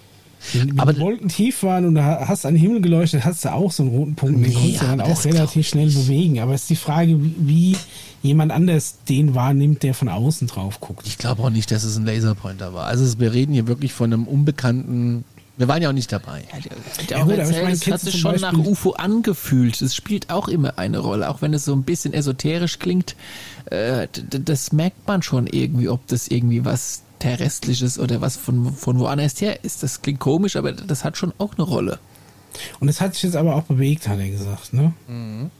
wenn 0.53 0.80
aber 0.80 0.98
Wolken 0.99 1.30
tief 1.30 1.64
waren 1.64 1.86
und 1.86 1.95
du 1.95 2.03
hast 2.03 2.45
an 2.45 2.53
den 2.53 2.61
Himmel 2.61 2.82
geleuchtet, 2.82 3.26
hast 3.26 3.45
du 3.45 3.53
auch 3.53 3.72
so 3.72 3.84
einen 3.84 3.91
roten 3.91 4.16
Punkt. 4.16 4.45
Den 4.45 4.53
konntest 4.53 4.82
du 4.82 4.86
dann 4.86 5.02
auch 5.02 5.26
relativ 5.26 5.68
schnell 5.68 5.90
bewegen. 5.90 6.40
Aber 6.40 6.53
es 6.53 6.61
ist 6.61 6.70
die 6.70 6.76
Frage, 6.76 7.18
wie 7.20 7.76
jemand 8.22 8.52
anders 8.52 8.98
den 9.07 9.36
wahrnimmt, 9.36 9.84
der 9.84 9.94
von 9.94 10.10
außen 10.10 10.48
drauf 10.48 10.80
guckt. 10.80 11.07
Ich 11.07 11.18
glaube 11.18 11.44
auch 11.44 11.49
nicht, 11.49 11.72
dass 11.72 11.84
es 11.84 11.98
ein 11.98 12.06
Laserpointer 12.06 12.74
war. 12.74 12.86
Also 12.86 13.20
wir 13.20 13.34
reden 13.34 13.53
hier 13.53 13.68
wirklich 13.68 13.94
von 13.94 14.14
einem 14.14 14.26
unbekannten 14.26 15.24
wir 15.60 15.68
waren 15.68 15.82
ja 15.82 15.90
auch 15.90 15.94
nicht 15.94 16.10
dabei. 16.10 16.45
Ja, 16.53 16.60
der, 16.61 16.72
der 17.10 17.18
ja, 17.18 17.24
gut, 17.26 17.34
erzählt, 17.34 17.74
ich 17.74 17.86
mein, 17.88 17.94
hat 17.94 17.99
sich 17.99 18.18
schon 18.18 18.32
Beispiel 18.32 18.60
nach 18.60 18.66
UFO 18.66 18.91
angefühlt. 18.91 19.82
Das 19.82 19.94
spielt 19.94 20.30
auch 20.30 20.48
immer 20.48 20.80
eine 20.80 20.99
Rolle, 20.99 21.30
auch 21.30 21.41
wenn 21.41 21.53
es 21.53 21.66
so 21.66 21.74
ein 21.74 21.84
bisschen 21.84 22.14
esoterisch 22.14 22.80
klingt. 22.80 23.18
Äh, 23.66 24.07
das 24.30 24.72
merkt 24.72 25.06
man 25.06 25.22
schon 25.22 25.48
irgendwie, 25.48 25.90
ob 25.90 26.07
das 26.07 26.30
irgendwie 26.30 26.64
was 26.64 27.02
terrestrisches 27.19 27.99
oder 27.99 28.21
was 28.21 28.37
von, 28.37 28.73
von 28.73 28.99
woanders 28.99 29.39
her 29.41 29.63
ist. 29.63 29.83
Das 29.83 30.01
klingt 30.01 30.19
komisch, 30.19 30.55
aber 30.55 30.71
das 30.71 31.03
hat 31.03 31.17
schon 31.17 31.33
auch 31.37 31.53
eine 31.55 31.63
Rolle. 31.63 31.99
Und 32.79 32.89
es 32.89 32.99
hat 33.01 33.13
sich 33.13 33.23
jetzt 33.23 33.35
aber 33.35 33.55
auch 33.55 33.63
bewegt, 33.63 34.07
hat 34.07 34.19
er 34.19 34.29
gesagt, 34.29 34.73
ne? 34.73 34.93
Mhm. 35.07 35.51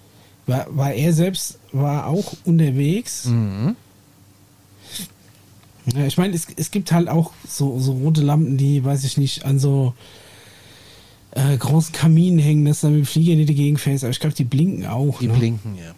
War, 0.48 0.65
war 0.76 0.94
er 0.94 1.14
selbst 1.14 1.60
war 1.72 2.07
auch 2.07 2.34
unterwegs. 2.45 3.26
Mhm. 3.26 3.76
Ja, 5.86 6.06
ich 6.06 6.18
meine, 6.18 6.36
es, 6.36 6.48
es 6.56 6.72
gibt 6.72 6.91
halt 6.91 7.07
auch 7.07 7.34
so, 7.48 7.80
so 7.80 7.94
rote 7.94 8.22
Lampen, 8.22 8.57
die, 8.57 8.84
weiß 8.84 9.03
ich 9.03 9.18
nicht, 9.18 9.45
an 9.45 9.60
so 9.60 9.94
äh, 11.31 11.57
großen 11.57 11.94
Kaminen 11.94 12.40
hängen, 12.40 12.65
dass 12.65 12.81
da 12.81 12.90
mit 12.90 12.98
dem 12.98 13.06
Flieger 13.06 13.36
nicht 13.36 13.49
dagegen 13.49 13.77
fällst. 13.77 14.03
Aber 14.03 14.11
ich 14.11 14.19
glaube, 14.19 14.36
die 14.36 14.44
blinken 14.44 14.86
auch. 14.86 15.19
Die 15.19 15.27
ne? 15.27 15.34
blinken, 15.34 15.76
ja. 15.77 15.94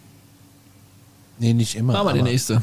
Nee, 1.38 1.54
nicht 1.54 1.74
immer. 1.74 1.94
Machen 1.94 2.08
wir 2.08 2.22
die 2.22 2.30
nächste. 2.30 2.62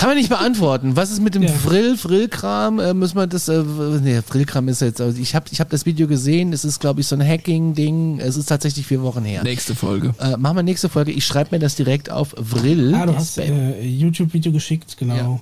Kann 0.00 0.08
man 0.08 0.16
nicht 0.16 0.30
beantworten. 0.30 0.96
Was 0.96 1.10
ist 1.10 1.20
mit 1.20 1.34
dem 1.34 1.42
ja. 1.42 1.50
Frill, 1.50 1.94
Frillkram? 1.94 2.78
Äh, 2.78 2.94
müssen 2.94 3.16
wir 3.18 3.26
das, 3.26 3.48
äh, 3.48 3.62
nee, 4.00 4.22
Frillkram 4.22 4.66
ist 4.68 4.80
jetzt, 4.80 4.98
also 4.98 5.20
ich 5.20 5.34
habe 5.34 5.44
ich 5.50 5.60
hab 5.60 5.68
das 5.68 5.84
Video 5.84 6.08
gesehen, 6.08 6.54
es 6.54 6.64
ist 6.64 6.80
glaube 6.80 7.02
ich 7.02 7.06
so 7.06 7.16
ein 7.16 7.22
Hacking-Ding, 7.22 8.18
es 8.18 8.38
ist 8.38 8.46
tatsächlich 8.46 8.86
vier 8.86 9.02
Wochen 9.02 9.24
her. 9.24 9.42
Nächste 9.42 9.74
Folge. 9.74 10.14
Äh, 10.18 10.38
machen 10.38 10.56
wir 10.56 10.62
nächste 10.62 10.88
Folge, 10.88 11.12
ich 11.12 11.26
schreibe 11.26 11.54
mir 11.54 11.58
das 11.58 11.74
direkt 11.74 12.10
auf 12.10 12.34
Vrill. 12.40 12.94
Ah, 12.94 13.04
du 13.04 13.14
hast 13.14 13.36
äh, 13.36 13.82
YouTube-Video 13.82 14.52
geschickt, 14.52 14.96
genau. 14.98 15.14
Ja. 15.14 15.40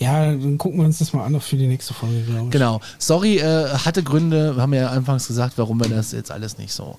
Ja, 0.00 0.26
dann 0.26 0.58
gucken 0.58 0.80
wir 0.80 0.86
uns 0.86 0.98
das 0.98 1.12
mal 1.12 1.24
an 1.24 1.40
für 1.40 1.56
die 1.56 1.68
nächste 1.68 1.94
Folge, 1.94 2.20
glaube 2.22 2.46
ich. 2.46 2.50
Genau. 2.50 2.80
Sorry, 2.98 3.36
äh, 3.36 3.68
hatte 3.68 4.02
Gründe, 4.02 4.56
haben 4.58 4.72
wir 4.72 4.80
ja 4.80 4.90
anfangs 4.90 5.28
gesagt, 5.28 5.54
warum 5.56 5.80
wir 5.80 5.88
das 5.88 6.10
jetzt 6.10 6.32
alles 6.32 6.58
nicht 6.58 6.72
so. 6.72 6.98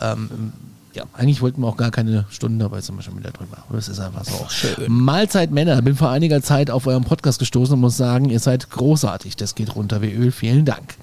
Ähm, 0.00 0.52
ja, 0.96 1.04
eigentlich 1.12 1.42
wollten 1.42 1.60
wir 1.60 1.68
auch 1.68 1.76
gar 1.76 1.90
keine 1.90 2.24
Stunden 2.30 2.58
dabei, 2.58 2.80
sind 2.80 2.96
wir 2.96 3.02
schon 3.02 3.18
wieder 3.18 3.30
drüber. 3.30 3.58
Das 3.70 3.88
ist 3.88 4.00
einfach 4.00 4.24
so. 4.24 4.46
Schön. 4.48 4.74
Mahlzeit 4.88 5.50
Männer, 5.50 5.80
bin 5.82 5.94
vor 5.94 6.10
einiger 6.10 6.42
Zeit 6.42 6.70
auf 6.70 6.86
eurem 6.86 7.04
Podcast 7.04 7.38
gestoßen 7.38 7.74
und 7.74 7.80
muss 7.80 7.96
sagen, 7.96 8.30
ihr 8.30 8.40
seid 8.40 8.70
großartig. 8.70 9.36
Das 9.36 9.54
geht 9.54 9.76
runter 9.76 10.00
wie 10.00 10.12
Öl. 10.12 10.32
Vielen 10.32 10.64
Dank. 10.64 10.94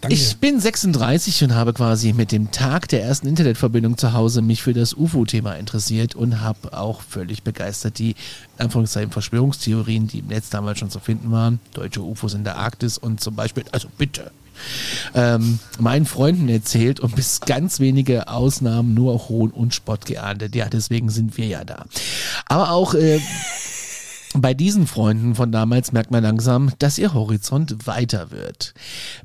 Danke. 0.00 0.16
Ich 0.16 0.36
bin 0.36 0.60
36 0.60 1.44
und 1.44 1.54
habe 1.54 1.72
quasi 1.72 2.12
mit 2.12 2.30
dem 2.30 2.50
Tag 2.50 2.88
der 2.88 3.02
ersten 3.04 3.26
Internetverbindung 3.26 3.96
zu 3.96 4.12
Hause 4.12 4.42
mich 4.42 4.62
für 4.62 4.74
das 4.74 4.92
UFO-Thema 4.92 5.54
interessiert 5.54 6.14
und 6.14 6.42
habe 6.42 6.76
auch 6.76 7.00
völlig 7.00 7.42
begeistert 7.42 7.98
die 7.98 8.14
Anführungszeichen 8.58 9.12
Verschwörungstheorien, 9.12 10.08
die 10.08 10.18
im 10.18 10.26
Netz 10.26 10.50
damals 10.50 10.80
schon 10.80 10.90
zu 10.90 10.98
finden 10.98 11.30
waren, 11.30 11.58
deutsche 11.72 12.02
UFOs 12.02 12.34
in 12.34 12.44
der 12.44 12.56
Arktis 12.56 12.98
und 12.98 13.20
zum 13.20 13.34
Beispiel, 13.34 13.64
also 13.72 13.88
bitte, 13.96 14.30
ähm, 15.14 15.58
meinen 15.78 16.06
Freunden 16.06 16.48
erzählt 16.48 17.00
und 17.00 17.16
bis 17.16 17.40
ganz 17.40 17.80
wenige 17.80 18.28
Ausnahmen 18.28 18.94
nur 18.94 19.28
Hohn 19.28 19.50
und 19.50 19.74
Spott 19.74 20.06
geahndet. 20.06 20.54
Ja, 20.54 20.68
deswegen 20.68 21.08
sind 21.08 21.36
wir 21.36 21.46
ja 21.46 21.64
da. 21.64 21.84
Aber 22.46 22.70
auch 22.70 22.94
äh, 22.94 23.20
bei 24.34 24.52
diesen 24.54 24.86
Freunden 24.86 25.34
von 25.34 25.52
damals 25.52 25.92
merkt 25.92 26.10
man 26.10 26.22
langsam, 26.22 26.72
dass 26.78 26.98
ihr 26.98 27.14
Horizont 27.14 27.86
weiter 27.86 28.30
wird. 28.30 28.74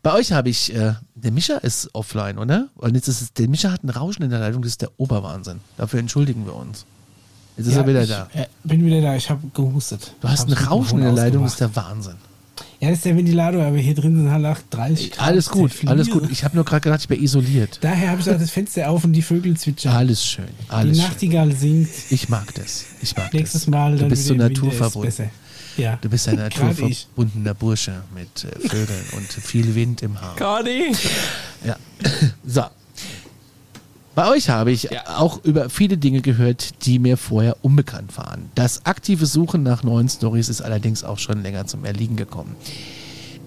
Bei 0.03 0.13
euch 0.13 0.31
habe 0.31 0.49
ich, 0.49 0.73
äh, 0.73 0.93
der 1.15 1.31
Mischa 1.31 1.57
ist 1.57 1.89
offline, 1.93 2.37
oder? 2.37 2.69
Und 2.75 2.95
jetzt 2.95 3.07
ist 3.07 3.21
es, 3.21 3.33
der 3.33 3.49
Mischa 3.49 3.71
hat 3.71 3.83
ein 3.83 3.89
Rauschen 3.89 4.23
in 4.23 4.29
der 4.29 4.39
Leitung, 4.39 4.61
das 4.61 4.73
ist 4.73 4.81
der 4.81 4.91
Oberwahnsinn. 4.97 5.61
Dafür 5.77 5.99
entschuldigen 5.99 6.45
wir 6.45 6.55
uns. 6.55 6.85
Jetzt 7.57 7.67
ist 7.67 7.73
ja, 7.75 7.81
er 7.81 7.87
wieder 7.87 8.03
ich, 8.03 8.09
da. 8.09 8.29
Äh, 8.33 8.45
bin 8.63 8.85
wieder 8.85 9.01
da, 9.01 9.15
ich 9.15 9.29
habe 9.29 9.41
gehustet. 9.53 10.13
Du 10.21 10.29
hast 10.29 10.47
ein 10.47 10.53
Rauschen 10.53 10.99
in 10.99 11.05
der 11.05 11.13
Leitung, 11.13 11.43
das 11.43 11.53
ist 11.53 11.61
der 11.61 11.75
Wahnsinn. 11.75 12.15
Ja, 12.81 12.89
das 12.89 12.99
ist 12.99 13.05
der 13.05 13.17
Ventilator, 13.17 13.61
aber 13.63 13.77
hier 13.77 13.93
drin 13.93 14.15
sind 14.15 14.31
halt 14.31 14.45
auch 14.45 14.57
30 14.69 15.11
Grad. 15.11 15.27
Alles 15.27 15.49
gut, 15.49 15.71
alles 15.85 16.09
gut. 16.09 16.31
Ich 16.31 16.45
habe 16.45 16.55
nur 16.55 16.63
gerade 16.63 16.81
gedacht, 16.81 17.01
ich 17.01 17.07
bin 17.09 17.21
isoliert. 17.21 17.77
Daher 17.81 18.11
habe 18.11 18.21
ich 18.21 18.29
auch 18.29 18.39
das 18.39 18.51
Fenster 18.51 18.89
auf 18.89 19.03
und 19.03 19.11
die 19.11 19.21
Vögel 19.21 19.57
zwitschern. 19.57 19.93
Alles 19.93 20.25
schön. 20.25 20.47
Alles 20.69 20.97
die 20.97 21.03
Nachtigall 21.03 21.51
singt. 21.53 21.89
Ich 22.09 22.29
mag 22.29 22.53
das. 22.55 22.85
Ich 23.01 23.17
mag 23.17 23.33
Nächstes 23.33 23.67
Mal 23.67 23.93
du 23.93 23.99
dann 23.99 24.09
bist 24.09 24.25
so 24.25 24.33
naturverbunden. 24.33 25.29
Ja. 25.75 25.97
Du 25.99 26.09
bist 26.09 26.29
ein 26.29 26.35
naturverbundener 26.37 27.53
Bursche 27.53 28.03
mit 28.15 28.45
äh, 28.45 28.67
Vögeln 28.67 29.05
und 29.11 29.27
viel 29.27 29.75
Wind 29.75 30.01
im 30.01 30.19
Haar. 30.19 30.35
Conny! 30.37 30.93
Ja. 31.65 31.75
So. 32.45 32.63
Bei 34.15 34.29
euch 34.29 34.49
habe 34.49 34.71
ich 34.71 34.83
ja. 34.83 35.17
auch 35.17 35.43
über 35.43 35.69
viele 35.69 35.97
Dinge 35.97 36.21
gehört, 36.21 36.85
die 36.85 36.99
mir 36.99 37.15
vorher 37.15 37.57
unbekannt 37.61 38.17
waren. 38.17 38.49
Das 38.55 38.85
aktive 38.85 39.25
Suchen 39.25 39.63
nach 39.63 39.83
neuen 39.83 40.09
Stories 40.09 40.49
ist 40.49 40.61
allerdings 40.61 41.03
auch 41.03 41.19
schon 41.19 41.41
länger 41.41 41.67
zum 41.67 41.85
Erliegen 41.85 42.15
gekommen. 42.15 42.55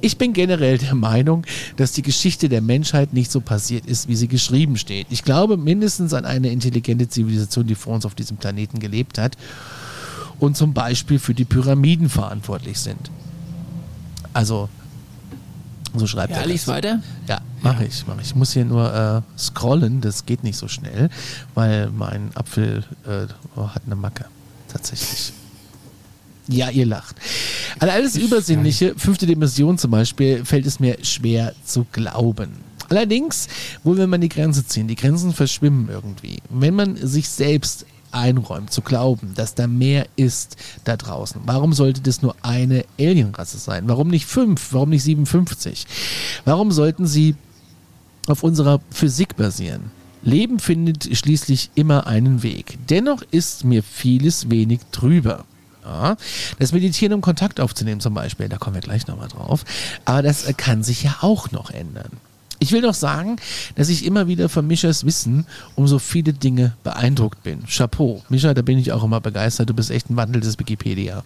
Ich 0.00 0.18
bin 0.18 0.32
generell 0.32 0.78
der 0.78 0.96
Meinung, 0.96 1.46
dass 1.76 1.92
die 1.92 2.02
Geschichte 2.02 2.48
der 2.48 2.60
Menschheit 2.60 3.12
nicht 3.12 3.30
so 3.30 3.40
passiert 3.40 3.86
ist, 3.86 4.08
wie 4.08 4.16
sie 4.16 4.26
geschrieben 4.26 4.76
steht. 4.76 5.06
Ich 5.10 5.22
glaube 5.22 5.56
mindestens 5.56 6.12
an 6.12 6.24
eine 6.24 6.48
intelligente 6.50 7.08
Zivilisation, 7.08 7.68
die 7.68 7.76
vor 7.76 7.94
uns 7.94 8.04
auf 8.04 8.16
diesem 8.16 8.36
Planeten 8.36 8.80
gelebt 8.80 9.18
hat 9.18 9.36
und 10.40 10.56
zum 10.56 10.74
Beispiel 10.74 11.20
für 11.20 11.34
die 11.34 11.44
Pyramiden 11.44 12.08
verantwortlich 12.08 12.80
sind. 12.80 13.12
Also 14.32 14.68
so 15.94 16.06
schreibt 16.06 16.32
ja, 16.32 16.38
er. 16.38 16.46
Lies 16.46 16.66
weiter? 16.68 17.00
Ja, 17.28 17.40
mache 17.62 17.84
ich, 17.84 18.06
mache 18.06 18.20
ich. 18.20 18.28
Ich 18.28 18.34
muss 18.34 18.52
hier 18.52 18.64
nur 18.64 18.92
äh, 18.94 19.38
scrollen, 19.38 20.00
das 20.00 20.26
geht 20.26 20.42
nicht 20.42 20.56
so 20.56 20.68
schnell, 20.68 21.10
weil 21.54 21.90
mein 21.90 22.30
Apfel 22.34 22.84
äh, 23.06 23.26
oh, 23.56 23.68
hat 23.68 23.82
eine 23.86 23.96
Macke. 23.96 24.26
Tatsächlich. 24.68 25.32
Ja, 26.48 26.70
ihr 26.70 26.86
lacht. 26.86 27.16
An 27.78 27.88
alles 27.88 28.16
Übersinnliche, 28.16 28.94
fünfte 28.96 29.26
Dimension 29.26 29.78
zum 29.78 29.90
Beispiel, 29.90 30.44
fällt 30.44 30.66
es 30.66 30.80
mir 30.80 30.98
schwer 31.02 31.54
zu 31.64 31.86
glauben. 31.92 32.50
Allerdings, 32.88 33.48
wo 33.84 33.96
will 33.96 34.06
man 34.06 34.20
die 34.20 34.28
Grenze 34.28 34.66
ziehen? 34.66 34.88
Die 34.88 34.96
Grenzen 34.96 35.32
verschwimmen 35.32 35.88
irgendwie. 35.88 36.38
Wenn 36.50 36.74
man 36.74 36.96
sich 36.96 37.28
selbst 37.28 37.86
einräumt, 38.12 38.72
zu 38.72 38.82
glauben, 38.82 39.32
dass 39.34 39.54
da 39.54 39.66
mehr 39.66 40.06
ist 40.16 40.56
da 40.84 40.96
draußen. 40.96 41.40
Warum 41.44 41.72
sollte 41.72 42.00
das 42.00 42.22
nur 42.22 42.36
eine 42.42 42.84
Alienrasse 42.98 43.58
sein? 43.58 43.88
Warum 43.88 44.08
nicht 44.08 44.26
fünf? 44.26 44.72
Warum 44.72 44.90
nicht 44.90 45.02
57? 45.02 45.86
Warum 46.44 46.72
sollten 46.72 47.06
sie 47.06 47.34
auf 48.28 48.42
unserer 48.42 48.80
Physik 48.90 49.36
basieren? 49.36 49.90
Leben 50.22 50.60
findet 50.60 51.16
schließlich 51.16 51.70
immer 51.74 52.06
einen 52.06 52.42
Weg. 52.42 52.78
Dennoch 52.88 53.22
ist 53.30 53.64
mir 53.64 53.82
vieles 53.82 54.50
wenig 54.50 54.80
drüber. 54.92 55.44
Ja, 55.84 56.16
das 56.60 56.72
Meditieren, 56.72 57.12
um 57.12 57.20
Kontakt 57.22 57.58
aufzunehmen 57.58 58.00
zum 58.00 58.14
Beispiel, 58.14 58.48
da 58.48 58.56
kommen 58.56 58.74
wir 58.74 58.82
gleich 58.82 59.08
nochmal 59.08 59.26
drauf. 59.26 59.64
Aber 60.04 60.22
das 60.22 60.46
kann 60.56 60.84
sich 60.84 61.02
ja 61.02 61.16
auch 61.22 61.50
noch 61.50 61.70
ändern. 61.70 62.10
Ich 62.62 62.70
will 62.70 62.80
noch 62.80 62.94
sagen, 62.94 63.38
dass 63.74 63.88
ich 63.88 64.06
immer 64.06 64.28
wieder 64.28 64.48
von 64.48 64.64
Mischas 64.64 65.04
Wissen 65.04 65.46
um 65.74 65.88
so 65.88 65.98
viele 65.98 66.32
Dinge 66.32 66.74
beeindruckt 66.84 67.42
bin. 67.42 67.64
Chapeau. 67.66 68.22
Mischa, 68.28 68.54
da 68.54 68.62
bin 68.62 68.78
ich 68.78 68.92
auch 68.92 69.02
immer 69.02 69.20
begeistert. 69.20 69.68
Du 69.68 69.74
bist 69.74 69.90
echt 69.90 70.08
ein 70.10 70.16
wandelndes 70.16 70.60
Wikipedia. 70.60 71.24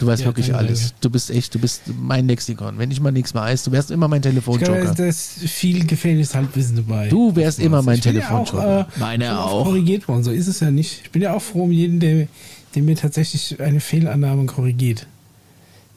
Du 0.00 0.08
weißt 0.08 0.22
ja, 0.22 0.26
wirklich 0.26 0.52
alles. 0.52 0.94
Du 1.00 1.08
bist 1.08 1.30
echt, 1.30 1.54
du 1.54 1.60
bist 1.60 1.82
mein 1.96 2.26
Lexikon. 2.26 2.78
Wenn 2.78 2.90
ich 2.90 3.00
mal 3.00 3.12
nichts 3.12 3.32
weiß, 3.32 3.62
du 3.62 3.70
wärst 3.70 3.92
immer 3.92 4.08
mein 4.08 4.22
Telefonjoker. 4.22 4.92
Da 4.92 5.06
ist 5.06 5.38
viel 5.38 5.86
gefährliches 5.86 6.34
Halbwissen 6.34 6.74
dabei. 6.74 7.08
Du 7.08 7.36
wärst 7.36 7.60
immer 7.60 7.80
mein 7.82 8.00
Telefonjoker. 8.00 8.58
Ja 8.58 8.80
auch, 8.80 8.96
äh, 8.96 8.98
Meine 8.98 9.40
auch. 9.40 9.64
Korrigiert 9.66 10.08
worden, 10.08 10.24
so 10.24 10.32
ist 10.32 10.48
es 10.48 10.58
ja 10.58 10.72
nicht. 10.72 11.02
Ich 11.04 11.10
bin 11.12 11.22
ja 11.22 11.32
auch 11.32 11.42
froh 11.42 11.62
um 11.62 11.70
jeden, 11.70 12.00
der, 12.00 12.26
der 12.74 12.82
mir 12.82 12.96
tatsächlich 12.96 13.60
eine 13.60 13.78
Fehlannahme 13.78 14.46
korrigiert. 14.46 15.06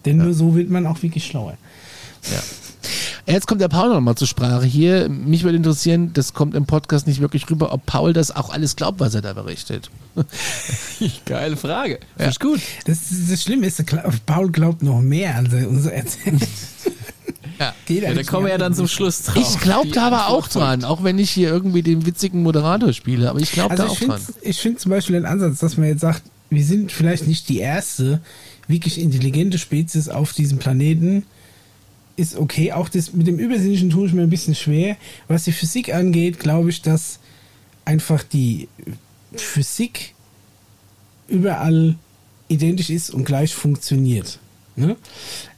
Denn 0.06 0.19
ja. 0.19 0.26
nur 0.26 0.36
so 0.36 0.56
wird 0.56 0.69
man 0.69 0.86
auch 0.86 1.02
wirklich 1.02 1.26
schlauer. 1.26 1.57
Ja. 2.32 2.44
Jetzt 3.27 3.47
kommt 3.47 3.60
der 3.60 3.69
Paul 3.69 3.89
nochmal 3.89 4.15
zur 4.15 4.27
Sprache 4.27 4.65
hier. 4.65 5.10
Mich 5.10 5.43
würde 5.43 5.57
interessieren, 5.57 6.11
das 6.14 6.34
kommt 6.34 6.53
im 6.53 6.65
Podcast 6.65 7.07
nicht 7.07 7.22
wirklich 7.22 7.49
rüber, 7.49 7.73
ob 7.73 7.85
Paul 7.85 8.14
das 8.14 8.35
auch 8.35 8.52
alles 8.52 8.76
glaubt, 8.76 8.99
was 8.99 9.15
er 9.15 9.22
da 9.22 9.34
berichtet. 9.34 9.89
Geile 11.26 11.57
Frage. 11.57 11.99
Ja. 12.19 12.27
Ist 12.27 12.39
gut. 12.39 12.61
Das, 12.85 12.99
das 13.27 13.41
Schlimme 13.41 13.65
ist, 13.65 13.84
Paul 14.27 14.52
glaubt 14.52 14.84
noch 14.84 15.02
mehr, 15.02 15.35
als 15.35 15.53
er 15.53 15.69
uns 15.69 15.85
erzählt. 15.85 16.47
Ja, 17.57 17.73
ja 17.88 18.14
da 18.14 18.23
kommen 18.23 18.47
wir 18.47 18.52
ja 18.52 18.57
dann 18.57 18.73
zum 18.73 18.89
Schluss 18.89 19.23
drauf. 19.23 19.38
Ich 19.38 19.61
glaube 19.61 19.89
da 19.89 20.07
aber 20.07 20.27
auch 20.27 20.49
dran, 20.49 20.84
auch 20.84 21.03
wenn 21.06 21.18
ich 21.18 21.31
hier 21.31 21.47
irgendwie 21.47 21.84
den 21.84 22.06
witzigen 22.06 22.43
Moderator 22.43 22.91
spiele, 22.91 23.30
aber 23.30 23.39
ich 23.39 23.53
glaube 23.53 23.72
also 23.72 23.84
da 23.84 23.89
auch 23.89 23.97
dran. 23.97 24.22
Ich 24.41 24.60
finde 24.60 24.80
zum 24.80 24.89
Beispiel 24.89 25.15
den 25.15 25.26
Ansatz, 25.26 25.60
dass 25.60 25.77
man 25.77 25.88
jetzt 25.88 26.02
sagt, 26.02 26.23
wir 26.49 26.65
sind 26.65 26.91
vielleicht 26.91 27.27
nicht 27.27 27.47
die 27.47 27.60
erste 27.60 28.19
wirklich 28.68 28.99
intelligente 28.99 29.57
Spezies 29.57 30.10
auf 30.10 30.34
diesem 30.34 30.57
Planeten, 30.57 31.23
ist 32.15 32.35
okay. 32.37 32.71
Auch 32.71 32.89
das 32.89 33.13
mit 33.13 33.27
dem 33.27 33.39
Übersinnlichen 33.39 33.89
tue 33.89 34.07
ich 34.07 34.13
mir 34.13 34.23
ein 34.23 34.29
bisschen 34.29 34.55
schwer. 34.55 34.97
Was 35.27 35.43
die 35.43 35.51
Physik 35.51 35.93
angeht, 35.93 36.39
glaube 36.39 36.69
ich, 36.69 36.81
dass 36.81 37.19
einfach 37.83 38.23
die 38.23 38.67
Physik 39.35 40.13
überall 41.27 41.95
identisch 42.47 42.89
ist 42.89 43.09
und 43.09 43.25
gleich 43.25 43.53
funktioniert. 43.53 44.39
Ne? 44.75 44.95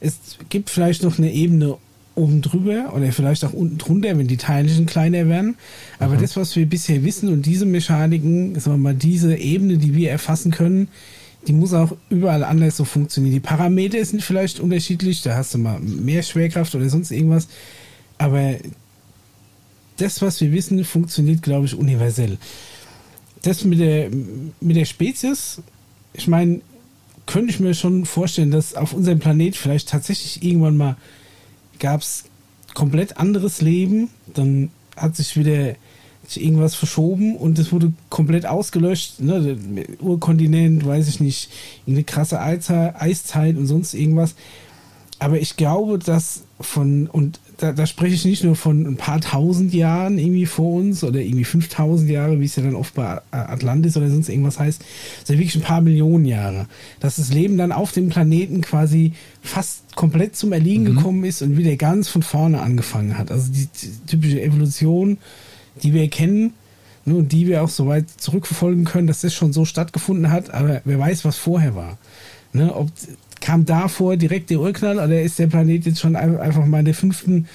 Es 0.00 0.16
gibt 0.48 0.70
vielleicht 0.70 1.02
noch 1.02 1.18
eine 1.18 1.32
Ebene 1.32 1.76
oben 2.14 2.42
drüber 2.42 2.92
oder 2.94 3.12
vielleicht 3.12 3.44
auch 3.44 3.52
unten 3.52 3.78
drunter, 3.78 4.18
wenn 4.18 4.26
die 4.26 4.36
Teilchen 4.36 4.86
kleiner 4.86 5.28
werden. 5.28 5.56
Aber 5.98 6.16
mhm. 6.16 6.20
das, 6.20 6.36
was 6.36 6.56
wir 6.56 6.66
bisher 6.66 7.04
wissen 7.04 7.32
und 7.32 7.46
diese 7.46 7.66
Mechaniken, 7.66 8.58
sagen 8.58 8.76
wir 8.76 8.92
mal, 8.92 8.94
diese 8.94 9.36
Ebene, 9.36 9.78
die 9.78 9.94
wir 9.94 10.10
erfassen 10.10 10.50
können, 10.50 10.88
die 11.48 11.54
muss 11.54 11.72
auch 11.72 11.96
überall 12.10 12.44
anders 12.44 12.76
so 12.76 12.84
funktionieren. 12.84 13.32
Die 13.32 13.40
Parameter 13.40 14.04
sind 14.04 14.22
vielleicht 14.22 14.60
unterschiedlich, 14.60 15.22
da 15.22 15.34
hast 15.34 15.54
du 15.54 15.58
mal 15.58 15.80
mehr 15.80 16.22
Schwerkraft 16.22 16.74
oder 16.74 16.88
sonst 16.90 17.10
irgendwas, 17.10 17.48
aber 18.18 18.56
das, 19.96 20.20
was 20.20 20.40
wir 20.42 20.52
wissen, 20.52 20.84
funktioniert, 20.84 21.42
glaube 21.42 21.64
ich, 21.64 21.74
universell. 21.74 22.36
Das 23.42 23.64
mit 23.64 23.80
der, 23.80 24.10
mit 24.60 24.76
der 24.76 24.84
Spezies, 24.84 25.62
ich 26.12 26.28
meine, 26.28 26.60
könnte 27.24 27.50
ich 27.50 27.60
mir 27.60 27.74
schon 27.74 28.04
vorstellen, 28.04 28.50
dass 28.50 28.74
auf 28.74 28.92
unserem 28.92 29.18
Planet 29.18 29.56
vielleicht 29.56 29.88
tatsächlich 29.88 30.42
irgendwann 30.42 30.76
mal 30.76 30.96
gab 31.78 32.02
es 32.02 32.24
komplett 32.74 33.16
anderes 33.16 33.62
Leben, 33.62 34.10
dann 34.34 34.70
hat 34.96 35.16
sich 35.16 35.36
wieder 35.36 35.74
sich 36.28 36.44
irgendwas 36.44 36.74
verschoben 36.74 37.36
und 37.36 37.58
es 37.58 37.72
wurde 37.72 37.92
komplett 38.10 38.46
ausgelöscht. 38.46 39.20
Ne? 39.20 39.56
Urkontinent, 40.00 40.84
weiß 40.84 41.08
ich 41.08 41.20
nicht, 41.20 41.50
irgendeine 41.86 42.04
krasse 42.04 42.40
Eiszeit 42.40 43.56
und 43.56 43.66
sonst 43.66 43.94
irgendwas. 43.94 44.34
Aber 45.20 45.40
ich 45.40 45.56
glaube, 45.56 45.98
dass 45.98 46.44
von, 46.60 47.06
und 47.08 47.40
da, 47.56 47.72
da, 47.72 47.86
spreche 47.86 48.14
ich 48.14 48.24
nicht 48.24 48.44
nur 48.44 48.54
von 48.54 48.86
ein 48.86 48.96
paar 48.96 49.20
tausend 49.20 49.74
Jahren 49.74 50.16
irgendwie 50.18 50.46
vor 50.46 50.74
uns 50.74 51.02
oder 51.02 51.20
irgendwie 51.20 51.44
5000 51.44 52.08
Jahre, 52.08 52.40
wie 52.40 52.44
es 52.44 52.54
ja 52.54 52.62
dann 52.62 52.76
oft 52.76 52.94
bei 52.94 53.20
Atlantis 53.32 53.96
oder 53.96 54.08
sonst 54.10 54.28
irgendwas 54.28 54.60
heißt, 54.60 54.82
sondern 55.24 55.40
wirklich 55.40 55.56
ein 55.56 55.66
paar 55.66 55.80
Millionen 55.80 56.24
Jahre. 56.24 56.66
Dass 57.00 57.16
das 57.16 57.32
Leben 57.32 57.56
dann 57.58 57.72
auf 57.72 57.90
dem 57.90 58.10
Planeten 58.10 58.60
quasi 58.60 59.12
fast 59.42 59.96
komplett 59.96 60.36
zum 60.36 60.52
Erliegen 60.52 60.84
mhm. 60.84 60.96
gekommen 60.96 61.24
ist 61.24 61.42
und 61.42 61.56
wieder 61.56 61.74
ganz 61.76 62.08
von 62.08 62.22
vorne 62.22 62.60
angefangen 62.60 63.18
hat. 63.18 63.32
Also 63.32 63.50
die, 63.52 63.66
die 63.66 64.06
typische 64.06 64.40
Evolution 64.40 65.18
die 65.82 65.92
wir 65.92 66.08
kennen 66.08 66.52
ne, 67.04 67.14
und 67.14 67.32
die 67.32 67.46
wir 67.46 67.62
auch 67.62 67.68
so 67.68 67.86
weit 67.86 68.08
zurückverfolgen 68.10 68.84
können, 68.84 69.06
dass 69.06 69.22
das 69.22 69.34
schon 69.34 69.52
so 69.52 69.64
stattgefunden 69.64 70.30
hat, 70.30 70.50
aber 70.50 70.82
wer 70.84 70.98
weiß, 70.98 71.24
was 71.24 71.36
vorher 71.36 71.74
war. 71.74 71.98
Ne, 72.52 72.74
ob 72.74 72.90
kam 73.40 73.64
davor 73.64 74.16
direkt 74.16 74.50
der 74.50 74.60
Urknall 74.60 74.96
oder 74.96 75.22
ist 75.22 75.38
der 75.38 75.46
Planet 75.46 75.86
jetzt 75.86 76.00
schon 76.00 76.16
einfach 76.16 76.64
mal 76.66 76.80
in 76.80 76.84
der 76.86 76.94
fünften, 76.94 77.46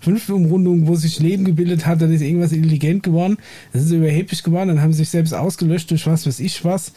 fünften 0.00 0.32
Umrundung, 0.32 0.86
wo 0.86 0.94
sich 0.94 1.20
Leben 1.20 1.44
gebildet 1.44 1.86
hat, 1.86 2.02
dann 2.02 2.12
ist 2.12 2.22
irgendwas 2.22 2.52
intelligent 2.52 3.02
geworden, 3.02 3.38
dann 3.72 3.82
sind 3.82 3.88
sie 3.88 3.96
überheblich 3.96 4.42
geworden, 4.42 4.68
dann 4.68 4.82
haben 4.82 4.92
sie 4.92 4.98
sich 4.98 5.10
selbst 5.10 5.32
ausgelöscht 5.32 5.90
durch 5.90 6.06
was 6.06 6.26
weiß 6.26 6.40
ich 6.40 6.64
was. 6.64 6.92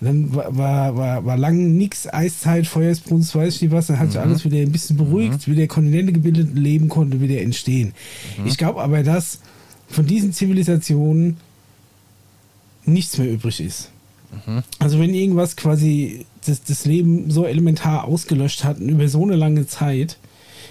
dann 0.00 0.34
war, 0.34 0.56
war, 0.56 0.96
war, 0.96 1.24
war 1.26 1.36
lang 1.36 1.76
nichts, 1.76 2.12
Eiszeit, 2.12 2.66
Feuersbrunst, 2.66 3.34
weiß 3.34 3.56
ich 3.56 3.62
nicht 3.62 3.72
was, 3.72 3.88
dann 3.88 3.98
hat 3.98 4.12
sich 4.12 4.20
mhm. 4.20 4.28
alles 4.28 4.44
wieder 4.44 4.58
ein 4.58 4.72
bisschen 4.72 4.96
beruhigt, 4.96 5.46
mhm. 5.46 5.52
wieder 5.52 5.66
Kontinente 5.66 6.12
gebildet, 6.12 6.54
Leben 6.54 6.88
konnte 6.88 7.20
wieder 7.20 7.40
entstehen. 7.40 7.92
Mhm. 8.38 8.46
Ich 8.46 8.56
glaube 8.56 8.82
aber, 8.82 9.02
dass 9.02 9.40
von 9.90 10.06
diesen 10.06 10.32
Zivilisationen 10.32 11.36
nichts 12.84 13.18
mehr 13.18 13.30
übrig 13.30 13.60
ist. 13.60 13.90
Mhm. 14.46 14.62
Also 14.78 15.00
wenn 15.00 15.12
irgendwas 15.12 15.56
quasi 15.56 16.26
das, 16.46 16.62
das 16.62 16.84
Leben 16.84 17.30
so 17.30 17.44
elementar 17.44 18.04
ausgelöscht 18.04 18.64
hat 18.64 18.78
über 18.78 19.08
so 19.08 19.22
eine 19.22 19.36
lange 19.36 19.66
Zeit, 19.66 20.16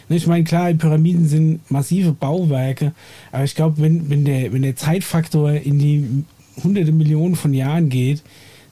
ne, 0.08 0.16
ich 0.16 0.28
meine, 0.28 0.44
klar, 0.44 0.74
Pyramiden 0.74 1.28
sind 1.28 1.70
massive 1.70 2.14
Bauwerke, 2.14 2.94
aber 3.32 3.44
ich 3.44 3.56
glaube, 3.56 3.82
wenn, 3.82 4.10
wenn, 4.10 4.26
der, 4.26 4.54
wenn 4.54 4.62
der 4.62 4.76
Zeitfaktor 4.76 5.52
in 5.52 5.80
die 5.80 6.24
hunderte 6.64 6.91
Millionen 6.91 7.36
von 7.36 7.54
Jahren 7.54 7.90
geht, 7.90 8.24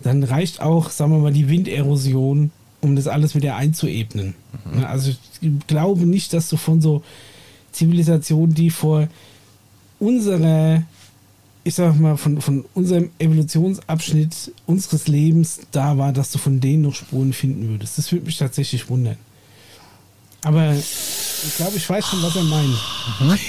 dann 0.01 0.23
reicht 0.23 0.61
auch, 0.61 0.89
sagen 0.89 1.11
wir 1.11 1.19
mal, 1.19 1.33
die 1.33 1.49
Winderosion, 1.49 2.51
um 2.81 2.95
das 2.95 3.07
alles 3.07 3.35
wieder 3.35 3.55
einzuebnen. 3.55 4.35
Mhm. 4.65 4.83
Also 4.85 5.11
ich 5.41 5.51
glaube 5.67 6.05
nicht, 6.05 6.33
dass 6.33 6.49
du 6.49 6.57
von 6.57 6.81
so 6.81 7.03
Zivilisationen, 7.71 8.53
die 8.53 8.69
vor 8.69 9.07
unsere, 9.99 10.83
ich 11.63 11.75
sag 11.75 11.99
mal, 11.99 12.17
von, 12.17 12.41
von 12.41 12.65
unserem 12.73 13.09
Evolutionsabschnitt 13.19 14.53
unseres 14.65 15.07
Lebens 15.07 15.59
da 15.71 15.97
war, 15.97 16.13
dass 16.13 16.31
du 16.31 16.37
von 16.37 16.59
denen 16.59 16.83
noch 16.83 16.95
Spuren 16.95 17.33
finden 17.33 17.67
würdest. 17.69 17.97
Das 17.97 18.11
würde 18.11 18.25
mich 18.25 18.37
tatsächlich 18.37 18.89
wundern. 18.89 19.17
Aber 20.43 20.73
ich 20.73 21.55
glaube, 21.57 21.75
ich 21.75 21.89
weiß 21.89 22.05
schon, 22.05 22.23
was 22.23 22.35
er 22.35 22.43
meint. 22.43 22.77
Mhm. 23.19 23.39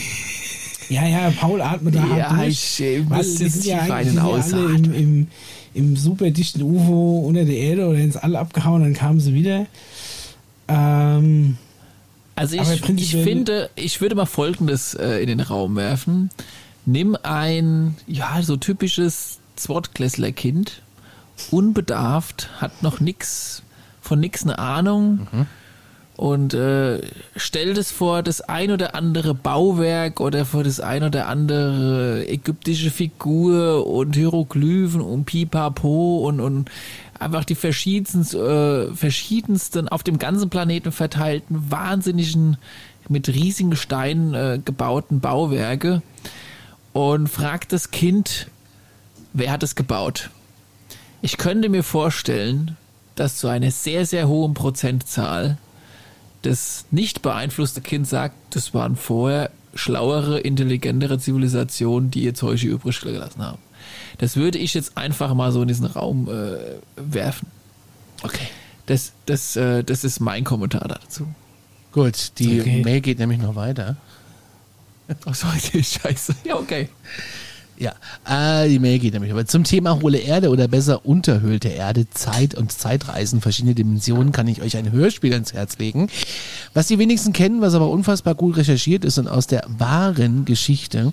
Ja, 0.88 1.06
ja, 1.06 1.30
Paul 1.30 1.60
atmet 1.60 1.94
da 1.94 2.06
ja, 2.16 2.30
hart 2.30 2.46
durch. 2.46 2.80
Ich 2.80 3.08
muss 3.08 3.38
jetzt 3.38 3.64
ja 3.66 3.80
eigentlich 3.82 4.20
alle 4.20 4.74
im, 4.74 4.94
im, 4.94 5.26
im 5.74 5.96
super 5.96 6.30
dichten 6.30 6.62
UFO 6.62 7.24
unter 7.26 7.44
der 7.44 7.56
Erde 7.56 7.86
oder 7.88 7.98
ins 7.98 8.16
All 8.16 8.36
abgehauen, 8.36 8.82
dann 8.82 8.94
kamen 8.94 9.20
sie 9.20 9.34
wieder. 9.34 9.66
Ähm, 10.66 11.58
also 12.38 12.56
ich, 12.56 12.88
ich 12.88 13.16
finde, 13.16 13.70
ich 13.74 14.00
würde 14.00 14.14
mal 14.14 14.26
Folgendes 14.26 14.94
äh, 14.94 15.20
in 15.20 15.26
den 15.26 15.40
Raum 15.40 15.76
werfen. 15.76 16.30
Nimm 16.86 17.16
ein, 17.22 17.96
ja, 18.06 18.40
so 18.42 18.56
typisches 18.56 19.40
Zwortklässler-Kind, 19.56 20.82
unbedarft, 21.50 22.48
hat 22.60 22.82
noch 22.82 23.00
nix, 23.00 23.62
von 24.00 24.20
nix 24.20 24.44
eine 24.44 24.58
Ahnung 24.58 25.28
mhm. 25.32 25.46
Und 26.18 26.52
äh, 26.52 27.00
stellt 27.36 27.78
es 27.78 27.92
vor 27.92 28.24
das 28.24 28.40
ein 28.40 28.72
oder 28.72 28.96
andere 28.96 29.34
Bauwerk 29.34 30.20
oder 30.20 30.44
vor 30.44 30.64
das 30.64 30.80
ein 30.80 31.04
oder 31.04 31.28
andere 31.28 32.26
ägyptische 32.26 32.90
Figur 32.90 33.86
und 33.86 34.16
Hieroglyphen 34.16 35.00
und 35.00 35.26
Pipapo 35.26 36.26
und, 36.26 36.40
und 36.40 36.72
einfach 37.20 37.44
die 37.44 37.54
verschiedensten, 37.54 38.36
äh, 38.36 38.92
verschiedensten 38.96 39.88
auf 39.88 40.02
dem 40.02 40.18
ganzen 40.18 40.50
Planeten 40.50 40.90
verteilten, 40.90 41.70
wahnsinnigen, 41.70 42.56
mit 43.08 43.28
riesigen 43.28 43.76
Steinen 43.76 44.34
äh, 44.34 44.60
gebauten 44.62 45.20
Bauwerke 45.20 46.02
und 46.94 47.28
fragt 47.28 47.72
das 47.72 47.92
Kind, 47.92 48.48
wer 49.32 49.52
hat 49.52 49.62
es 49.62 49.76
gebaut? 49.76 50.30
Ich 51.22 51.36
könnte 51.36 51.68
mir 51.68 51.84
vorstellen, 51.84 52.76
dass 53.14 53.36
zu 53.36 53.46
einer 53.46 53.70
sehr, 53.70 54.04
sehr 54.04 54.26
hohen 54.26 54.54
Prozentzahl 54.54 55.58
das 56.42 56.86
nicht 56.90 57.22
beeinflusste 57.22 57.80
Kind 57.80 58.06
sagt, 58.06 58.34
das 58.50 58.74
waren 58.74 58.96
vorher 58.96 59.50
schlauere, 59.74 60.40
intelligentere 60.40 61.18
Zivilisationen, 61.18 62.10
die 62.10 62.22
ihr 62.22 62.34
Zeug 62.34 62.62
übrig 62.64 63.00
gelassen 63.00 63.42
haben. 63.42 63.58
Das 64.18 64.36
würde 64.36 64.58
ich 64.58 64.74
jetzt 64.74 64.96
einfach 64.96 65.34
mal 65.34 65.52
so 65.52 65.62
in 65.62 65.68
diesen 65.68 65.86
Raum 65.86 66.28
äh, 66.28 66.58
werfen. 66.96 67.48
Okay. 68.22 68.48
Das, 68.86 69.12
das, 69.26 69.54
äh, 69.56 69.84
das 69.84 70.04
ist 70.04 70.20
mein 70.20 70.44
Kommentar 70.44 70.88
dazu. 70.88 71.28
Gut, 71.92 72.32
die 72.38 72.60
okay. 72.60 72.82
Mail 72.82 73.00
geht 73.00 73.18
nämlich 73.18 73.38
noch 73.40 73.54
weiter. 73.54 73.96
Ach 75.24 75.34
so, 75.34 75.46
okay, 75.56 75.82
scheiße. 75.82 76.34
Ja, 76.44 76.56
okay. 76.56 76.88
Ja, 77.80 77.94
äh, 78.28 78.68
die 78.68 78.80
Mail 78.80 78.98
geht 78.98 79.12
nämlich. 79.12 79.30
Aber 79.30 79.46
zum 79.46 79.62
Thema 79.62 80.00
hohle 80.02 80.18
Erde 80.18 80.50
oder 80.50 80.66
besser 80.66 81.06
unterhöhlte 81.06 81.68
Erde, 81.68 82.10
Zeit 82.10 82.56
und 82.56 82.72
Zeitreisen, 82.72 83.40
verschiedene 83.40 83.74
Dimensionen, 83.74 84.32
kann 84.32 84.48
ich 84.48 84.62
euch 84.62 84.76
ein 84.76 84.90
Hörspiel 84.90 85.32
ans 85.32 85.52
Herz 85.52 85.78
legen. 85.78 86.08
Was 86.74 86.88
die 86.88 86.98
wenigsten 86.98 87.32
kennen, 87.32 87.60
was 87.60 87.74
aber 87.74 87.88
unfassbar 87.88 88.34
gut 88.34 88.56
recherchiert 88.56 89.04
ist 89.04 89.18
und 89.18 89.28
aus 89.28 89.46
der 89.46 89.64
wahren 89.68 90.44
Geschichte 90.44 91.12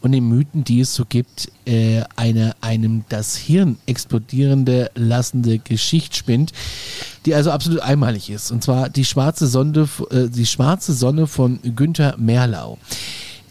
und 0.00 0.12
den 0.12 0.26
Mythen, 0.26 0.64
die 0.64 0.80
es 0.80 0.94
so 0.94 1.04
gibt, 1.06 1.50
äh, 1.66 2.02
eine 2.16 2.54
einem 2.62 3.04
das 3.10 3.36
Hirn 3.36 3.76
explodierende 3.84 4.90
lassende 4.94 5.58
Geschichte 5.58 6.16
spinnt, 6.16 6.52
die 7.26 7.34
also 7.34 7.50
absolut 7.50 7.80
einmalig 7.80 8.30
ist. 8.30 8.50
Und 8.52 8.62
zwar 8.62 8.88
die 8.88 9.04
schwarze 9.04 9.46
Sonne, 9.46 9.86
äh, 10.10 10.28
die 10.28 10.46
schwarze 10.46 10.94
Sonne 10.94 11.26
von 11.26 11.58
Günther 11.74 12.14
Merlau. 12.16 12.78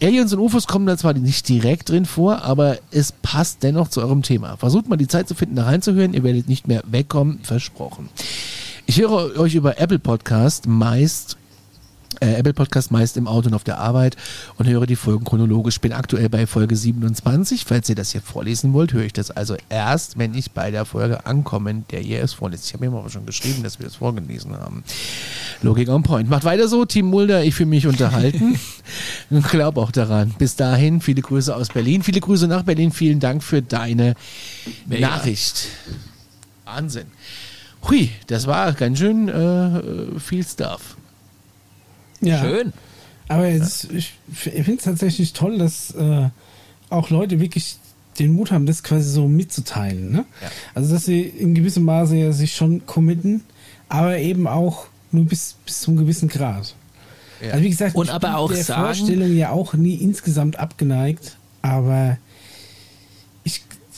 Aliens 0.06 0.32
und 0.34 0.40
UFOs 0.40 0.68
kommen 0.68 0.86
da 0.86 0.95
zwar 0.98 1.15
nicht 1.15 1.49
direkt 1.49 1.90
drin 1.90 2.06
vor, 2.06 2.44
aber 2.44 2.77
es 2.91 3.11
passt 3.11 3.64
dennoch 3.64 3.88
zu 3.88 4.02
eurem 4.02 4.22
Thema. 4.22 4.56
Versucht 4.56 4.88
mal 4.88 4.98
die 4.98 5.07
Zeit 5.07 5.27
zu 5.27 5.34
finden, 5.34 5.56
da 5.56 5.64
reinzuhören. 5.64 6.14
Ihr 6.14 6.22
werdet 6.22 6.48
nicht 6.48 6.68
mehr 6.68 6.84
wegkommen, 6.86 7.40
versprochen. 7.41 8.10
Ich 8.86 8.99
höre 8.99 9.40
euch 9.40 9.56
über 9.56 9.80
Apple 9.80 9.98
Podcast 9.98 10.68
meist 10.68 11.38
äh, 12.19 12.36
Apple 12.36 12.53
Podcast 12.53 12.91
meist 12.91 13.18
im 13.18 13.27
Auto 13.27 13.48
und 13.48 13.53
auf 13.53 13.64
der 13.64 13.77
Arbeit 13.77 14.15
und 14.57 14.68
höre 14.68 14.86
die 14.86 14.95
Folgen 14.95 15.26
chronologisch. 15.26 15.80
Bin 15.80 15.94
aktuell 15.94 16.30
bei 16.30 16.48
Folge 16.48 16.76
27. 16.76 17.65
Falls 17.65 17.90
ihr 17.90 17.95
das 17.95 18.11
hier 18.11 18.22
vorlesen 18.22 18.73
wollt, 18.73 18.94
höre 18.94 19.03
ich 19.03 19.14
das 19.14 19.32
also 19.32 19.56
erst, 19.69 20.18
wenn 20.18 20.34
ich 20.34 20.52
bei 20.52 20.72
der 20.72 20.86
Folge 20.86 21.26
ankomme, 21.26 21.84
der 21.91 22.02
ihr 22.02 22.23
es 22.23 22.34
vorliest. 22.34 22.65
Ich 22.68 22.73
habe 22.73 22.90
mir 22.90 22.98
aber 22.98 23.10
schon 23.10 23.26
geschrieben, 23.26 23.64
dass 23.64 23.80
wir 23.80 23.86
das 23.86 23.95
vorgelesen 23.95 24.53
haben. 24.57 24.84
Logik 25.61 25.90
on 25.90 26.03
point. 26.03 26.30
Macht 26.30 26.44
weiter 26.44 26.68
so, 26.68 26.86
Team 26.86 27.07
Mulder, 27.07 27.44
ich 27.44 27.56
fühle 27.56 27.69
mich 27.69 27.88
unterhalten 27.88 28.60
und 29.30 29.48
glaube 29.48 29.82
auch 29.82 29.91
daran. 29.91 30.34
Bis 30.38 30.56
dahin, 30.56 31.02
viele 31.02 31.22
Grüße 31.22 31.56
aus 31.56 31.69
Berlin, 31.69 32.03
viele 32.03 32.22
Grüße 32.22 32.48
nach 32.48 32.64
Berlin. 32.64 32.91
Vielen 32.91 33.19
Dank 33.19 33.44
für 33.44 33.61
deine 33.61 34.15
Mega. 34.86 35.10
Nachricht. 35.10 35.68
Wahnsinn. 36.65 37.06
Hui, 37.88 38.10
das 38.27 38.48
war 38.48 38.73
ganz 38.73 38.99
schön 38.99 39.30
äh, 39.30 40.19
viel 40.19 40.44
Stuff. 40.44 40.95
Ja. 42.26 42.41
Schön. 42.41 42.73
Aber 43.27 43.47
jetzt, 43.47 43.91
ich 43.91 44.14
finde 44.31 44.76
es 44.76 44.84
tatsächlich 44.84 45.34
toll, 45.34 45.57
dass 45.57 45.91
äh, 45.95 46.30
auch 46.89 47.10
Leute 47.10 47.39
wirklich 47.39 47.77
den 48.19 48.34
Mut 48.34 48.52
haben, 48.52 48.65
das 48.65 48.84
quasi 48.84 49.10
so 49.10 49.27
mitzuteilen. 49.27 50.11
Ne? 50.11 50.26
Ja. 50.41 50.52
Also, 50.73 50.93
dass 50.93 51.06
sie 51.06 51.22
in 51.22 51.56
gewissem 51.56 51.84
Maße 51.84 52.15
ja 52.15 52.31
sich 52.31 52.56
schon 52.56 52.85
committen, 52.85 53.43
aber 53.89 54.18
eben 54.18 54.47
auch 54.47 54.85
nur 55.11 55.26
bis, 55.26 55.56
bis 55.65 55.81
zu 55.81 55.91
einem 55.91 55.99
gewissen 55.99 56.30
Grad. 56.30 56.76
Ja. 57.41 57.52
Also, 57.52 57.64
wie 57.64 57.69
gesagt, 57.69 57.95
und 57.95 58.10
aber 58.10 58.38
auch 58.38 58.52
der 58.52 58.64
sagen, 58.64 58.84
Vorstellung 58.84 59.35
ja 59.35 59.49
auch 59.49 59.73
nie 59.73 59.95
insgesamt 59.95 60.57
abgeneigt, 60.57 61.38
aber 61.61 62.18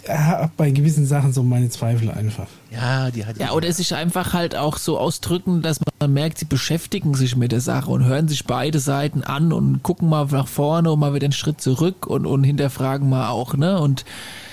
habe 0.10 0.52
bei 0.56 0.72
gewissen 0.72 1.06
Sachen 1.06 1.34
so 1.34 1.44
meine 1.44 1.70
Zweifel 1.70 2.12
einfach. 2.12 2.48
Ja, 2.72 3.12
die 3.12 3.26
hat 3.26 3.38
ja. 3.38 3.52
oder 3.52 3.72
sich 3.72 3.94
einfach 3.94 4.34
halt 4.34 4.56
auch 4.56 4.78
so 4.78 4.98
ausdrücken, 4.98 5.62
dass 5.62 5.80
man 5.80 5.88
merkt, 6.08 6.38
sie 6.38 6.46
beschäftigen 6.46 7.14
sich 7.14 7.36
mit 7.36 7.52
der 7.52 7.62
Sache 7.62 7.90
und 7.92 8.06
hören 8.06 8.28
sich 8.28 8.46
beide 8.46 8.80
Seiten 8.80 9.24
an 9.24 9.54
und 9.54 9.84
gucken 9.84 10.10
mal 10.10 10.26
nach 10.26 10.48
vorne 10.48 10.92
und 10.92 11.00
mal 11.00 11.14
wieder 11.14 11.26
einen 11.26 11.34
Schritt 11.34 11.62
zurück 11.62 12.08
und, 12.08 12.26
und 12.26 12.44
hinterfragen 12.44 13.10
mal 13.10 13.30
auch, 13.30 13.56
ne? 13.56 13.80
Und, 13.80 14.06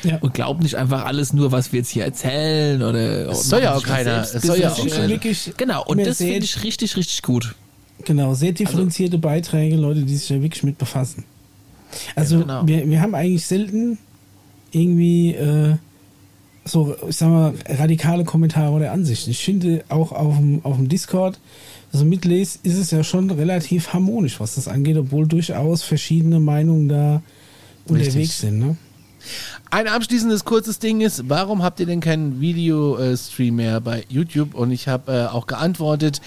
ja. 0.03 0.19
und 0.19 0.35
glauben 0.35 0.63
nicht 0.63 0.77
einfach 0.77 1.05
alles 1.05 1.33
nur, 1.33 1.53
was 1.53 1.73
wir 1.73 1.81
jetzt 1.81 1.91
hier 1.91 2.05
erzählen 2.05 2.83
oder. 2.83 3.31
Es 3.31 3.49
soll 3.49 3.63
ja 3.63 3.75
auch 3.75 3.83
keiner. 3.83 4.23
Es 4.23 4.33
soll 4.33 4.59
ja 4.59 4.73
auch 4.73 4.87
keiner. 4.87 5.19
Genau, 5.57 5.85
und 5.85 6.05
das 6.05 6.19
finde 6.19 6.45
ich 6.45 6.63
richtig, 6.63 6.97
richtig 6.97 7.23
gut. 7.23 7.55
Genau, 8.05 8.35
sehr 8.35 8.53
differenzierte 8.53 9.17
also, 9.17 9.23
Beiträge, 9.23 9.77
Leute, 9.77 10.03
die 10.03 10.17
sich 10.17 10.29
ja 10.29 10.43
wirklich 10.43 10.63
mit 10.63 10.79
befassen. 10.79 11.25
Also, 12.17 12.37
ja, 12.37 12.43
genau. 12.43 12.67
wir, 12.67 12.89
wir 12.89 13.01
haben 13.01 13.15
eigentlich 13.15 13.47
selten 13.47 13.99
irgendwie 14.73 15.35
äh, 15.35 15.77
so, 16.65 16.97
ich 17.09 17.17
sag 17.17 17.29
mal, 17.29 17.55
radikale 17.69 18.25
Kommentare 18.25 18.73
oder 18.73 18.93
Ansichten. 18.93 19.31
Ich 19.31 19.45
finde 19.45 19.85
auch 19.89 20.13
auf 20.13 20.37
dem, 20.37 20.65
auf 20.65 20.77
dem 20.77 20.89
Discord, 20.89 21.39
also 21.93 22.05
mitlese, 22.05 22.59
ist 22.63 22.79
es 22.79 22.91
ja 22.91 23.05
schon 23.05 23.31
relativ 23.31 23.93
harmonisch, 23.93 24.41
was 24.41 24.55
das 24.55 24.69
angeht, 24.69 24.97
obwohl 24.97 25.27
durchaus 25.27 25.83
verschiedene 25.83 26.41
Meinungen 26.41 26.89
da 26.89 27.23
Richtig. 27.89 28.07
unterwegs 28.07 28.41
sind. 28.41 28.59
Ne? 28.59 28.77
Ein 29.71 29.89
abschließendes 29.89 30.45
kurzes 30.45 30.79
Ding 30.79 31.01
ist, 31.01 31.29
warum 31.29 31.63
habt 31.63 31.81
ihr 31.81 31.87
denn 31.87 32.01
keinen 32.01 32.41
Videostream 32.41 33.57
mehr 33.57 33.81
bei 33.81 34.05
YouTube? 34.09 34.55
Und 34.55 34.71
ich 34.71 34.89
habe 34.89 35.13
äh, 35.13 35.27
auch 35.27 35.47
geantwortet, 35.47 36.21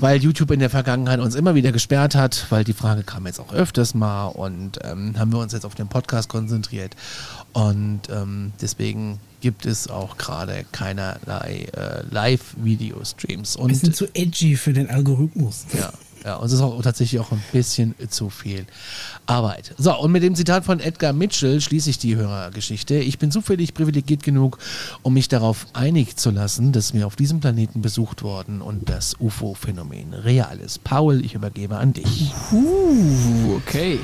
weil 0.00 0.22
YouTube 0.22 0.50
in 0.50 0.60
der 0.60 0.70
Vergangenheit 0.70 1.20
uns 1.20 1.34
immer 1.34 1.54
wieder 1.54 1.72
gesperrt 1.72 2.14
hat, 2.14 2.46
weil 2.50 2.64
die 2.64 2.72
Frage 2.72 3.02
kam 3.02 3.26
jetzt 3.26 3.40
auch 3.40 3.52
öfters 3.52 3.94
mal 3.94 4.26
und 4.26 4.78
ähm, 4.84 5.18
haben 5.18 5.32
wir 5.32 5.38
uns 5.38 5.52
jetzt 5.52 5.64
auf 5.64 5.74
den 5.74 5.88
Podcast 5.88 6.28
konzentriert. 6.28 6.96
Und 7.56 8.02
ähm, 8.10 8.52
deswegen 8.60 9.18
gibt 9.40 9.64
es 9.64 9.88
auch 9.88 10.18
gerade 10.18 10.66
keinerlei 10.72 11.68
äh, 11.72 12.02
Live-Video-Streams. 12.10 13.56
Bisschen 13.56 13.94
zu 13.94 14.08
edgy 14.12 14.56
für 14.56 14.74
den 14.74 14.90
Algorithmus. 14.90 15.64
Ja, 15.72 15.90
ja, 16.22 16.34
und 16.34 16.48
es 16.48 16.52
ist 16.52 16.60
auch 16.60 16.82
tatsächlich 16.82 17.18
auch 17.18 17.32
ein 17.32 17.42
bisschen 17.52 17.94
zu 18.10 18.28
viel 18.28 18.66
Arbeit. 19.24 19.74
So, 19.78 19.98
und 19.98 20.12
mit 20.12 20.22
dem 20.22 20.34
Zitat 20.34 20.66
von 20.66 20.80
Edgar 20.80 21.14
Mitchell 21.14 21.62
schließe 21.62 21.88
ich 21.88 21.98
die 21.98 22.16
Hörergeschichte. 22.16 22.96
Ich 22.96 23.18
bin 23.18 23.30
zufällig 23.30 23.72
privilegiert 23.72 24.22
genug, 24.22 24.58
um 25.00 25.14
mich 25.14 25.28
darauf 25.28 25.66
einig 25.72 26.16
zu 26.16 26.32
lassen, 26.32 26.72
dass 26.72 26.92
wir 26.92 27.06
auf 27.06 27.16
diesem 27.16 27.40
Planeten 27.40 27.80
besucht 27.80 28.22
worden 28.22 28.60
und 28.60 28.90
das 28.90 29.18
UFO-Phänomen 29.18 30.12
real 30.12 30.58
ist. 30.58 30.84
Paul, 30.84 31.24
ich 31.24 31.32
übergebe 31.32 31.78
an 31.78 31.94
dich. 31.94 32.34
Uh, 32.52 33.54
okay. 33.56 34.00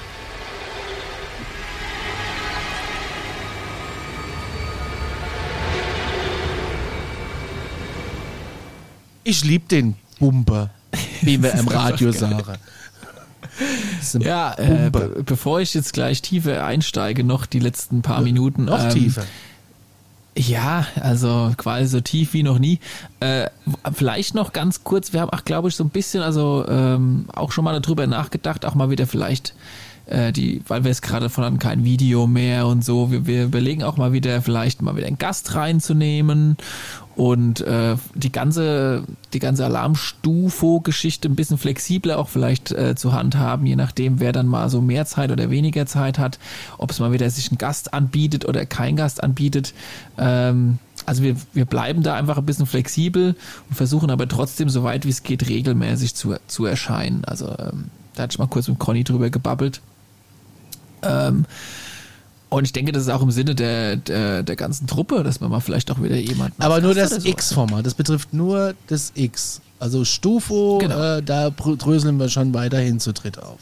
Ich 9.25 9.45
liebe 9.45 9.67
den 9.69 9.95
Bumper, 10.19 10.71
wie 11.21 11.43
wir 11.43 11.53
im 11.59 11.69
Radio 11.69 12.13
sagen. 12.13 12.59
Ja, 14.19 14.55
äh, 14.59 14.91
be 14.91 15.23
bevor 15.25 15.61
ich 15.61 15.75
jetzt 15.75 15.93
gleich 15.93 16.23
tiefer 16.23 16.65
einsteige, 16.65 17.23
noch 17.23 17.47
die 17.47 17.59
letzten 17.59 18.03
paar 18.03 18.23
Minuten. 18.23 18.65
Noch 18.65 18.83
ähm, 18.83 18.91
tiefer. 18.91 19.25
Ja, 20.37 20.87
also 21.01 21.53
quasi 21.57 21.87
so 21.87 22.01
tief 22.01 22.33
wie 22.33 22.43
noch 22.43 22.59
nie. 22.59 22.81
Äh, 23.21 23.51
vielleicht 23.93 24.35
noch 24.35 24.53
ganz 24.53 24.83
kurz, 24.83 25.13
wir 25.13 25.21
haben 25.21 25.31
auch, 25.31 25.45
glaube 25.45 25.69
ich, 25.69 25.77
so 25.77 25.85
ein 25.85 25.91
bisschen, 25.91 26.23
also 26.23 26.65
ähm, 26.69 27.27
auch 27.35 27.53
schon 27.53 27.65
mal 27.65 27.79
darüber 27.79 28.07
nachgedacht, 28.07 28.65
auch 28.65 28.75
mal 28.75 28.89
wieder 28.91 29.07
vielleicht 29.07 29.55
äh, 30.07 30.33
die, 30.33 30.63
weil 30.69 30.85
wir 30.85 30.91
jetzt 30.91 31.03
gerade 31.03 31.29
von 31.29 31.45
haben 31.45 31.59
kein 31.59 31.85
Video 31.85 32.27
mehr 32.27 32.67
und 32.67 32.85
so, 32.85 33.11
wir, 33.11 33.27
wir 33.27 33.45
überlegen 33.45 33.83
auch 33.83 33.97
mal 33.97 34.13
wieder, 34.13 34.43
vielleicht 34.43 34.83
mal 34.83 34.97
wieder 34.97 35.07
einen 35.07 35.19
Gast 35.19 35.55
reinzunehmen 35.55 36.57
und 37.15 37.61
äh, 37.61 37.97
die 38.15 38.33
ganze 38.33 39.05
die 39.35 39.39
ganze 39.39 39.65
Alarmstufo-Geschichte 39.65 41.29
ein 41.29 41.37
bisschen 41.37 41.59
flexibler 41.59 42.19
auch 42.19 42.29
vielleicht 42.29 42.73
äh, 42.73 42.95
zu 42.95 43.13
handhaben, 43.13 43.67
je 43.67 43.77
nachdem, 43.77 44.19
wer 44.21 44.33
dann 44.33 44.47
mal 44.47 44.71
so 44.71 44.81
mehr 44.81 45.05
Zeit 45.07 45.31
oder 45.31 45.51
weniger 45.51 45.87
Zeit 45.87 46.19
hat, 46.19 46.39
ob 46.79 46.91
es 46.91 47.01
mal 47.01 47.13
wieder 47.13 47.29
sich 47.31 47.53
ein 47.53 47.59
Gast 47.59 47.95
anbietet 47.95 48.47
oder 48.47 48.65
kein 48.67 48.97
Gast 48.97 49.23
anbietet. 49.23 49.75
Ähm, 50.19 50.79
also 51.05 51.23
wir, 51.23 51.37
wir 51.53 51.65
bleiben 51.65 52.03
da 52.03 52.15
einfach 52.15 52.39
ein 52.39 52.47
bisschen 52.47 52.67
flexibel 52.67 53.35
und 53.69 53.75
versuchen 53.75 54.11
aber 54.11 54.29
trotzdem, 54.29 54.69
so 54.69 54.85
weit 54.85 55.05
wie 55.05 55.11
es 55.11 55.23
geht, 55.23 55.49
regelmäßig 55.49 56.15
zu, 56.15 56.37
zu 56.47 56.65
erscheinen. 56.65 57.25
Also 57.25 57.49
ähm, 57.59 57.91
da 58.15 58.25
hatte 58.25 58.35
ich 58.35 58.39
mal 58.39 58.47
kurz 58.47 58.69
mit 58.69 58.79
Conny 58.79 59.05
drüber 59.05 59.31
gebabbelt. 59.31 59.81
Ähm, 61.03 61.45
und 62.49 62.65
ich 62.65 62.73
denke, 62.73 62.93
das 62.93 63.05
ist 63.05 63.09
auch 63.09 63.23
im 63.23 63.31
Sinne 63.31 63.55
der, 63.55 63.97
der, 63.97 64.43
der 64.43 64.57
ganzen 64.57 64.87
Truppe, 64.87 65.23
dass 65.23 65.41
man 65.41 65.51
mal 65.51 65.61
vielleicht 65.61 65.91
auch 65.91 66.03
wieder 66.03 66.17
jemanden. 66.17 66.61
Aber 66.61 66.81
nur 66.83 66.95
das 66.95 67.25
X-Format, 67.25 67.87
das 67.87 67.95
betrifft 67.95 68.35
nur 68.35 68.75
das 68.89 69.13
X. 69.15 69.63
Also 69.79 70.05
Stufo, 70.05 70.79
genau. 70.79 71.17
äh, 71.17 71.23
da 71.23 71.51
dröseln 71.51 72.19
wir 72.19 72.29
schon 72.29 72.53
weiterhin 72.53 73.01
zu 73.01 73.13
dritt 73.13 73.39
auf. 73.39 73.59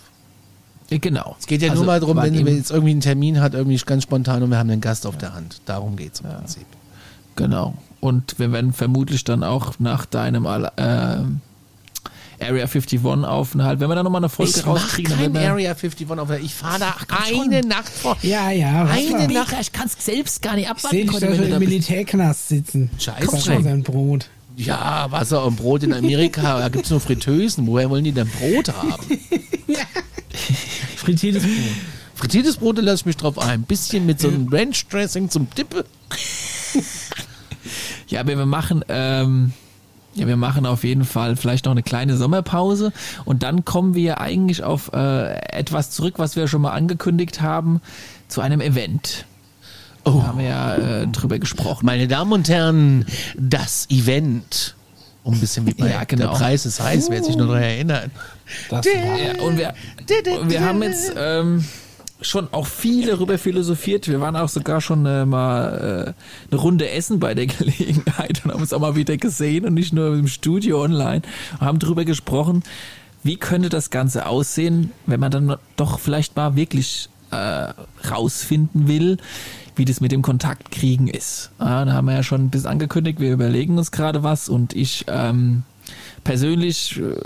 Äh, 0.90 0.98
genau. 0.98 1.36
Es 1.38 1.46
geht 1.46 1.62
ja 1.62 1.70
also, 1.70 1.82
nur 1.82 1.92
mal 1.92 2.00
darum, 2.00 2.16
wenn 2.16 2.34
man 2.34 2.56
jetzt 2.56 2.70
irgendwie 2.70 2.90
einen 2.90 3.00
Termin 3.00 3.40
hat, 3.40 3.54
irgendwie 3.54 3.76
ganz 3.78 4.02
spontan 4.02 4.42
und 4.42 4.50
wir 4.50 4.58
haben 4.58 4.70
einen 4.70 4.80
Gast 4.80 5.06
auf 5.06 5.14
ja. 5.14 5.20
der 5.20 5.34
Hand. 5.34 5.62
Darum 5.66 5.96
geht 5.96 6.14
es 6.14 6.20
im 6.20 6.26
ja. 6.26 6.34
Prinzip. 6.34 6.66
Genau. 7.36 7.74
Und 8.00 8.38
wir 8.38 8.50
werden 8.52 8.72
vermutlich 8.72 9.24
dann 9.24 9.44
auch 9.44 9.78
nach 9.78 10.04
deinem 10.04 10.46
äh, 10.46 11.18
Area 12.40 12.64
51 12.64 13.04
Aufenthalt. 13.04 13.80
Wenn 13.80 13.88
wir 13.88 13.94
da 13.94 14.02
nochmal 14.02 14.20
eine 14.20 14.28
Folge 14.28 14.52
ich 14.56 14.66
rauskriegen. 14.66 15.12
Ich 15.12 15.36
Area 15.36 15.70
51 15.72 16.10
Aufenthalt. 16.10 16.42
Ich 16.42 16.54
fahre 16.54 16.80
da 16.80 16.94
Ach, 16.98 17.32
eine 17.32 17.60
schon. 17.60 17.68
Nacht 17.68 17.88
vor. 17.88 18.16
Ja, 18.22 18.50
ja. 18.50 18.86
Eine 18.86 19.28
Nacht. 19.28 19.54
Ich 19.60 19.72
kann 19.72 19.86
es 19.86 20.04
selbst 20.04 20.42
gar 20.42 20.54
nicht 20.54 20.68
abwarten. 20.68 20.96
Ich 20.96 21.10
sehe 21.12 21.30
dich 21.30 21.50
im 21.50 21.58
Militärknast 21.58 22.48
sitzen. 22.48 22.90
Scheiße. 22.98 23.62
sein 23.62 23.82
Brot. 23.82 24.28
Ja, 24.56 25.10
Wasser 25.10 25.44
und 25.46 25.56
Brot 25.56 25.82
in 25.82 25.92
Amerika. 25.92 26.58
da 26.58 26.68
gibt 26.68 26.84
es 26.84 26.90
nur 26.90 27.00
Fritteusen. 27.00 27.66
Woher 27.66 27.88
wollen 27.88 28.04
die 28.04 28.12
denn 28.12 28.28
Brot 28.28 28.68
haben? 28.68 29.02
Frittiertes 30.96 31.42
Brot. 31.42 31.52
Frittiertes 32.14 32.56
Brot, 32.58 32.76
da 32.76 32.82
lasse 32.82 33.00
ich 33.00 33.06
mich 33.06 33.16
drauf 33.16 33.38
ein. 33.38 33.48
Ein 33.48 33.62
bisschen 33.62 34.04
mit 34.04 34.20
so 34.20 34.28
einem 34.28 34.48
Ranch-Dressing 34.48 35.30
zum 35.30 35.48
Dippe. 35.56 35.86
ja, 38.08 38.20
aber 38.20 38.36
wir 38.36 38.44
machen, 38.44 38.84
ähm, 38.88 39.54
ja, 40.14 40.26
wir 40.26 40.36
machen 40.36 40.66
auf 40.66 40.84
jeden 40.84 41.04
Fall 41.04 41.36
vielleicht 41.36 41.66
noch 41.66 41.72
eine 41.72 41.82
kleine 41.82 42.16
Sommerpause 42.16 42.92
und 43.24 43.42
dann 43.42 43.64
kommen 43.64 43.94
wir 43.94 44.20
eigentlich 44.20 44.62
auf 44.62 44.92
äh, 44.92 45.34
etwas 45.56 45.90
zurück, 45.90 46.14
was 46.18 46.36
wir 46.36 46.48
schon 46.48 46.62
mal 46.62 46.72
angekündigt 46.72 47.40
haben, 47.40 47.80
zu 48.28 48.40
einem 48.40 48.60
Event. 48.60 49.24
Oh. 50.04 50.12
Da 50.12 50.26
haben 50.28 50.38
wir 50.38 50.46
ja 50.46 50.74
äh, 50.76 51.06
drüber 51.06 51.38
gesprochen. 51.38 51.86
Meine 51.86 52.08
Damen 52.08 52.32
und 52.32 52.48
Herren, 52.48 53.06
das 53.36 53.86
Event. 53.90 54.74
Um 55.22 55.34
ein 55.34 55.40
bisschen 55.40 55.66
wie 55.66 55.74
bei 55.74 55.90
ja, 55.90 56.04
genau. 56.04 56.30
der 56.30 56.38
Preis 56.38 56.64
ist 56.64 56.80
heiß, 56.80 57.10
wer 57.10 57.22
sich 57.22 57.36
nur 57.36 57.46
daran 57.46 57.62
erinnert. 57.62 58.10
Das 58.70 58.86
ja, 58.86 59.44
und 59.44 59.58
wir, 59.58 59.74
und 60.40 60.50
wir 60.50 60.64
haben 60.64 60.82
jetzt 60.82 61.12
ähm, 61.16 61.64
schon 62.22 62.48
auch 62.52 62.66
viel 62.66 63.06
darüber 63.06 63.38
philosophiert. 63.38 64.08
Wir 64.08 64.20
waren 64.20 64.36
auch 64.36 64.48
sogar 64.48 64.80
schon 64.80 65.06
äh, 65.06 65.24
mal 65.24 66.14
äh, 66.16 66.50
eine 66.50 66.60
Runde 66.60 66.90
essen 66.90 67.20
bei 67.20 67.34
der 67.34 67.46
Gelegenheit 67.46 68.44
und 68.44 68.52
haben 68.52 68.60
uns 68.60 68.72
auch 68.72 68.80
mal 68.80 68.96
wieder 68.96 69.16
gesehen 69.16 69.64
und 69.64 69.74
nicht 69.74 69.92
nur 69.92 70.14
im 70.14 70.28
Studio 70.28 70.82
online 70.82 71.22
und 71.52 71.60
haben 71.66 71.78
darüber 71.78 72.04
gesprochen, 72.04 72.62
wie 73.22 73.36
könnte 73.36 73.68
das 73.68 73.90
Ganze 73.90 74.26
aussehen, 74.26 74.92
wenn 75.06 75.20
man 75.20 75.30
dann 75.30 75.56
doch 75.76 75.98
vielleicht 75.98 76.36
mal 76.36 76.56
wirklich 76.56 77.08
äh, 77.30 77.72
rausfinden 78.08 78.88
will, 78.88 79.18
wie 79.76 79.84
das 79.84 80.00
mit 80.00 80.12
dem 80.12 80.22
Kontaktkriegen 80.22 81.06
ist. 81.08 81.50
Ja, 81.58 81.84
da 81.84 81.92
haben 81.92 82.06
wir 82.06 82.14
ja 82.14 82.22
schon 82.22 82.44
ein 82.44 82.50
bisschen 82.50 82.70
angekündigt, 82.70 83.20
wir 83.20 83.32
überlegen 83.32 83.78
uns 83.78 83.90
gerade 83.90 84.22
was 84.22 84.48
und 84.48 84.74
ich 84.74 85.04
ähm, 85.08 85.62
persönlich 86.24 86.98
äh, 86.98 87.20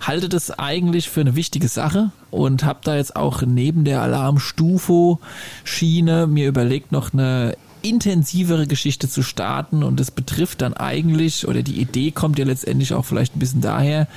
halte 0.00 0.28
das 0.28 0.58
eigentlich 0.58 1.08
für 1.08 1.22
eine 1.22 1.36
wichtige 1.36 1.68
Sache 1.68 2.10
und 2.30 2.64
habe 2.64 2.80
da 2.84 2.96
jetzt 2.96 3.16
auch 3.16 3.42
neben 3.42 3.84
der 3.84 4.02
Alarmstufo-Schiene 4.02 6.26
mir 6.26 6.48
überlegt, 6.48 6.92
noch 6.92 7.12
eine 7.12 7.56
intensivere 7.82 8.66
Geschichte 8.66 9.08
zu 9.08 9.22
starten 9.22 9.82
und 9.82 10.00
das 10.00 10.10
betrifft 10.10 10.62
dann 10.62 10.74
eigentlich, 10.74 11.46
oder 11.46 11.62
die 11.62 11.80
Idee 11.80 12.10
kommt 12.10 12.38
ja 12.38 12.44
letztendlich 12.44 12.92
auch 12.92 13.04
vielleicht 13.04 13.36
ein 13.36 13.38
bisschen 13.38 13.60
daher, 13.60 14.08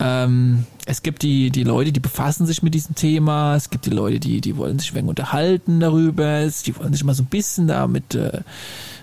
ähm, 0.00 0.64
es 0.86 1.02
gibt 1.02 1.22
die, 1.22 1.50
die 1.50 1.62
Leute, 1.62 1.92
die 1.92 2.00
befassen 2.00 2.46
sich 2.46 2.62
mit 2.62 2.74
diesem 2.74 2.94
Thema. 2.94 3.54
Es 3.54 3.68
gibt 3.68 3.84
die 3.84 3.90
Leute, 3.90 4.18
die, 4.18 4.40
die 4.40 4.56
wollen 4.56 4.78
sich 4.78 4.92
ein 4.92 4.96
wenig 4.96 5.10
unterhalten 5.10 5.78
darüber. 5.78 6.46
Die 6.46 6.76
wollen 6.76 6.94
sich 6.94 7.04
mal 7.04 7.14
so 7.14 7.22
ein 7.22 7.26
bisschen 7.26 7.68
damit 7.68 8.14
äh, 8.14 8.40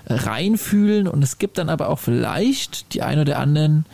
reinfühlen. 0.08 1.08
Und 1.08 1.24
es 1.24 1.38
gibt 1.38 1.60
dann 1.60 1.70
aber 1.70 1.90
auch 1.90 2.00
vielleicht 2.00 2.96
die 2.96 3.04
ein 3.04 3.20
oder 3.20 3.38
anderen, 3.38 3.86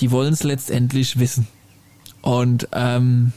die 0.00 0.10
wollen 0.10 0.32
es 0.32 0.42
letztendlich 0.42 1.18
wissen. 1.18 1.46
Und 2.20 2.68
ähm, 2.72 3.32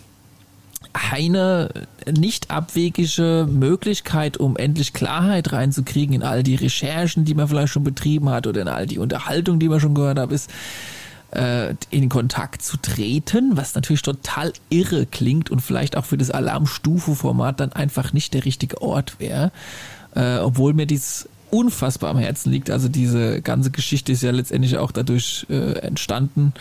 eine 0.93 1.69
nicht 2.11 2.51
abwegige 2.51 3.47
Möglichkeit, 3.49 4.37
um 4.37 4.57
endlich 4.57 4.93
Klarheit 4.93 5.53
reinzukriegen 5.53 6.15
in 6.15 6.23
all 6.23 6.43
die 6.43 6.55
Recherchen, 6.55 7.25
die 7.25 7.33
man 7.33 7.47
vielleicht 7.47 7.73
schon 7.73 7.83
betrieben 7.83 8.29
hat 8.29 8.47
oder 8.47 8.61
in 8.61 8.67
all 8.67 8.87
die 8.87 8.99
Unterhaltung, 8.99 9.59
die 9.59 9.69
man 9.69 9.79
schon 9.79 9.95
gehört 9.95 10.19
hat, 10.19 10.31
ist, 10.31 10.49
äh, 11.31 11.75
in 11.89 12.09
Kontakt 12.09 12.61
zu 12.61 12.77
treten, 12.77 13.55
was 13.55 13.75
natürlich 13.75 14.01
total 14.01 14.51
irre 14.69 15.05
klingt 15.05 15.49
und 15.49 15.61
vielleicht 15.61 15.95
auch 15.95 16.05
für 16.05 16.17
das 16.17 16.31
Alarmstufe-Format 16.31 17.59
dann 17.59 17.71
einfach 17.71 18.11
nicht 18.11 18.33
der 18.33 18.43
richtige 18.45 18.81
Ort 18.81 19.19
wäre. 19.19 19.51
Äh, 20.13 20.39
obwohl 20.39 20.73
mir 20.73 20.87
dies 20.87 21.29
unfassbar 21.51 22.09
am 22.11 22.17
Herzen 22.17 22.51
liegt. 22.51 22.69
Also 22.69 22.89
diese 22.89 23.41
ganze 23.41 23.71
Geschichte 23.71 24.11
ist 24.11 24.23
ja 24.23 24.31
letztendlich 24.31 24.77
auch 24.77 24.91
dadurch 24.91 25.45
äh, 25.49 25.73
entstanden, 25.79 26.53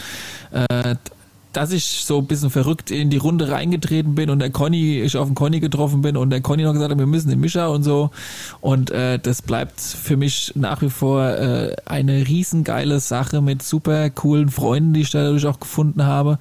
äh, 0.51 0.97
dass 1.53 1.73
ich 1.73 2.05
so 2.05 2.19
ein 2.19 2.27
bisschen 2.27 2.51
verrückt 2.51 2.91
in 2.91 3.11
die 3.11 3.17
Runde 3.17 3.51
reingetreten 3.51 4.15
bin 4.15 4.31
und 4.31 4.39
der 4.39 4.51
Conny, 4.51 5.01
ich 5.01 5.17
auf 5.17 5.27
den 5.27 5.35
Conny 5.35 5.59
getroffen 5.59 6.01
bin 6.01 6.17
und 6.17 6.31
der 6.31 6.41
Conny 6.41 6.63
noch 6.63 6.73
gesagt 6.73 6.93
hat, 6.93 6.99
wir 6.99 7.07
müssen 7.07 7.29
den 7.29 7.41
Mischa 7.41 7.67
und 7.67 7.83
so. 7.83 8.11
Und 8.61 8.91
äh, 8.91 9.19
das 9.19 9.43
bleibt 9.43 9.81
für 9.81 10.17
mich 10.17 10.53
nach 10.55 10.81
wie 10.83 10.91
vor 10.91 11.29
äh, 11.29 11.75
eine 11.87 12.27
riesengeile 12.29 13.01
Sache 13.01 13.41
mit 13.41 13.63
super 13.63 14.11
coolen 14.11 14.49
Freunden, 14.49 14.93
die 14.93 15.01
ich 15.01 15.11
dadurch 15.11 15.47
auch 15.47 15.59
gefunden 15.59 16.05
habe. 16.05 16.39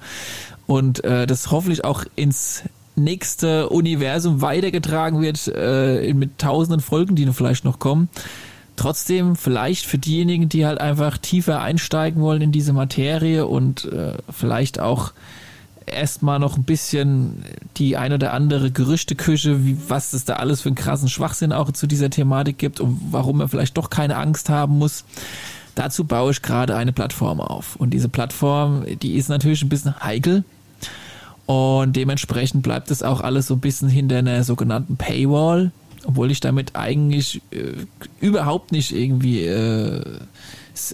Und 0.66 1.02
äh, 1.02 1.26
das 1.26 1.50
hoffentlich 1.50 1.84
auch 1.84 2.04
ins 2.14 2.62
nächste 3.02 3.68
Universum 3.68 4.42
weitergetragen 4.42 5.20
wird, 5.20 5.50
äh, 5.54 6.12
mit 6.14 6.38
tausenden 6.38 6.80
Folgen, 6.80 7.16
die 7.16 7.26
vielleicht 7.32 7.64
noch 7.64 7.78
kommen 7.78 8.08
trotzdem 8.80 9.36
vielleicht 9.36 9.84
für 9.84 9.98
diejenigen, 9.98 10.48
die 10.48 10.64
halt 10.64 10.80
einfach 10.80 11.18
tiefer 11.18 11.60
einsteigen 11.60 12.22
wollen 12.22 12.40
in 12.40 12.50
diese 12.50 12.72
Materie 12.72 13.46
und 13.46 13.84
äh, 13.84 14.14
vielleicht 14.30 14.80
auch 14.80 15.12
erstmal 15.84 16.38
noch 16.38 16.56
ein 16.56 16.62
bisschen 16.62 17.44
die 17.76 17.98
ein 17.98 18.14
oder 18.14 18.32
andere 18.32 18.70
Gerüchteküche, 18.70 19.66
wie, 19.66 19.76
was 19.88 20.14
es 20.14 20.24
da 20.24 20.36
alles 20.36 20.62
für 20.62 20.70
einen 20.70 20.76
krassen 20.76 21.10
Schwachsinn 21.10 21.52
auch 21.52 21.70
zu 21.72 21.86
dieser 21.86 22.08
Thematik 22.08 22.56
gibt 22.56 22.80
und 22.80 22.98
warum 23.10 23.38
man 23.38 23.48
vielleicht 23.48 23.76
doch 23.76 23.90
keine 23.90 24.16
Angst 24.16 24.48
haben 24.48 24.78
muss. 24.78 25.04
Dazu 25.74 26.04
baue 26.04 26.30
ich 26.30 26.40
gerade 26.40 26.74
eine 26.74 26.92
Plattform 26.92 27.40
auf. 27.40 27.76
Und 27.76 27.90
diese 27.90 28.08
Plattform, 28.08 28.84
die 29.02 29.16
ist 29.16 29.28
natürlich 29.28 29.62
ein 29.62 29.68
bisschen 29.68 30.00
heikel. 30.02 30.44
Und 31.50 31.96
dementsprechend 31.96 32.62
bleibt 32.62 32.92
es 32.92 33.02
auch 33.02 33.20
alles 33.20 33.48
so 33.48 33.54
ein 33.54 33.60
bisschen 33.60 33.88
hinter 33.88 34.18
einer 34.18 34.44
sogenannten 34.44 34.96
Paywall 34.96 35.72
obwohl 36.06 36.30
ich 36.30 36.40
damit 36.40 36.76
eigentlich 36.76 37.42
äh, 37.50 37.74
überhaupt 38.20 38.72
nicht 38.72 38.92
irgendwie 38.92 39.42
äh, 39.42 40.02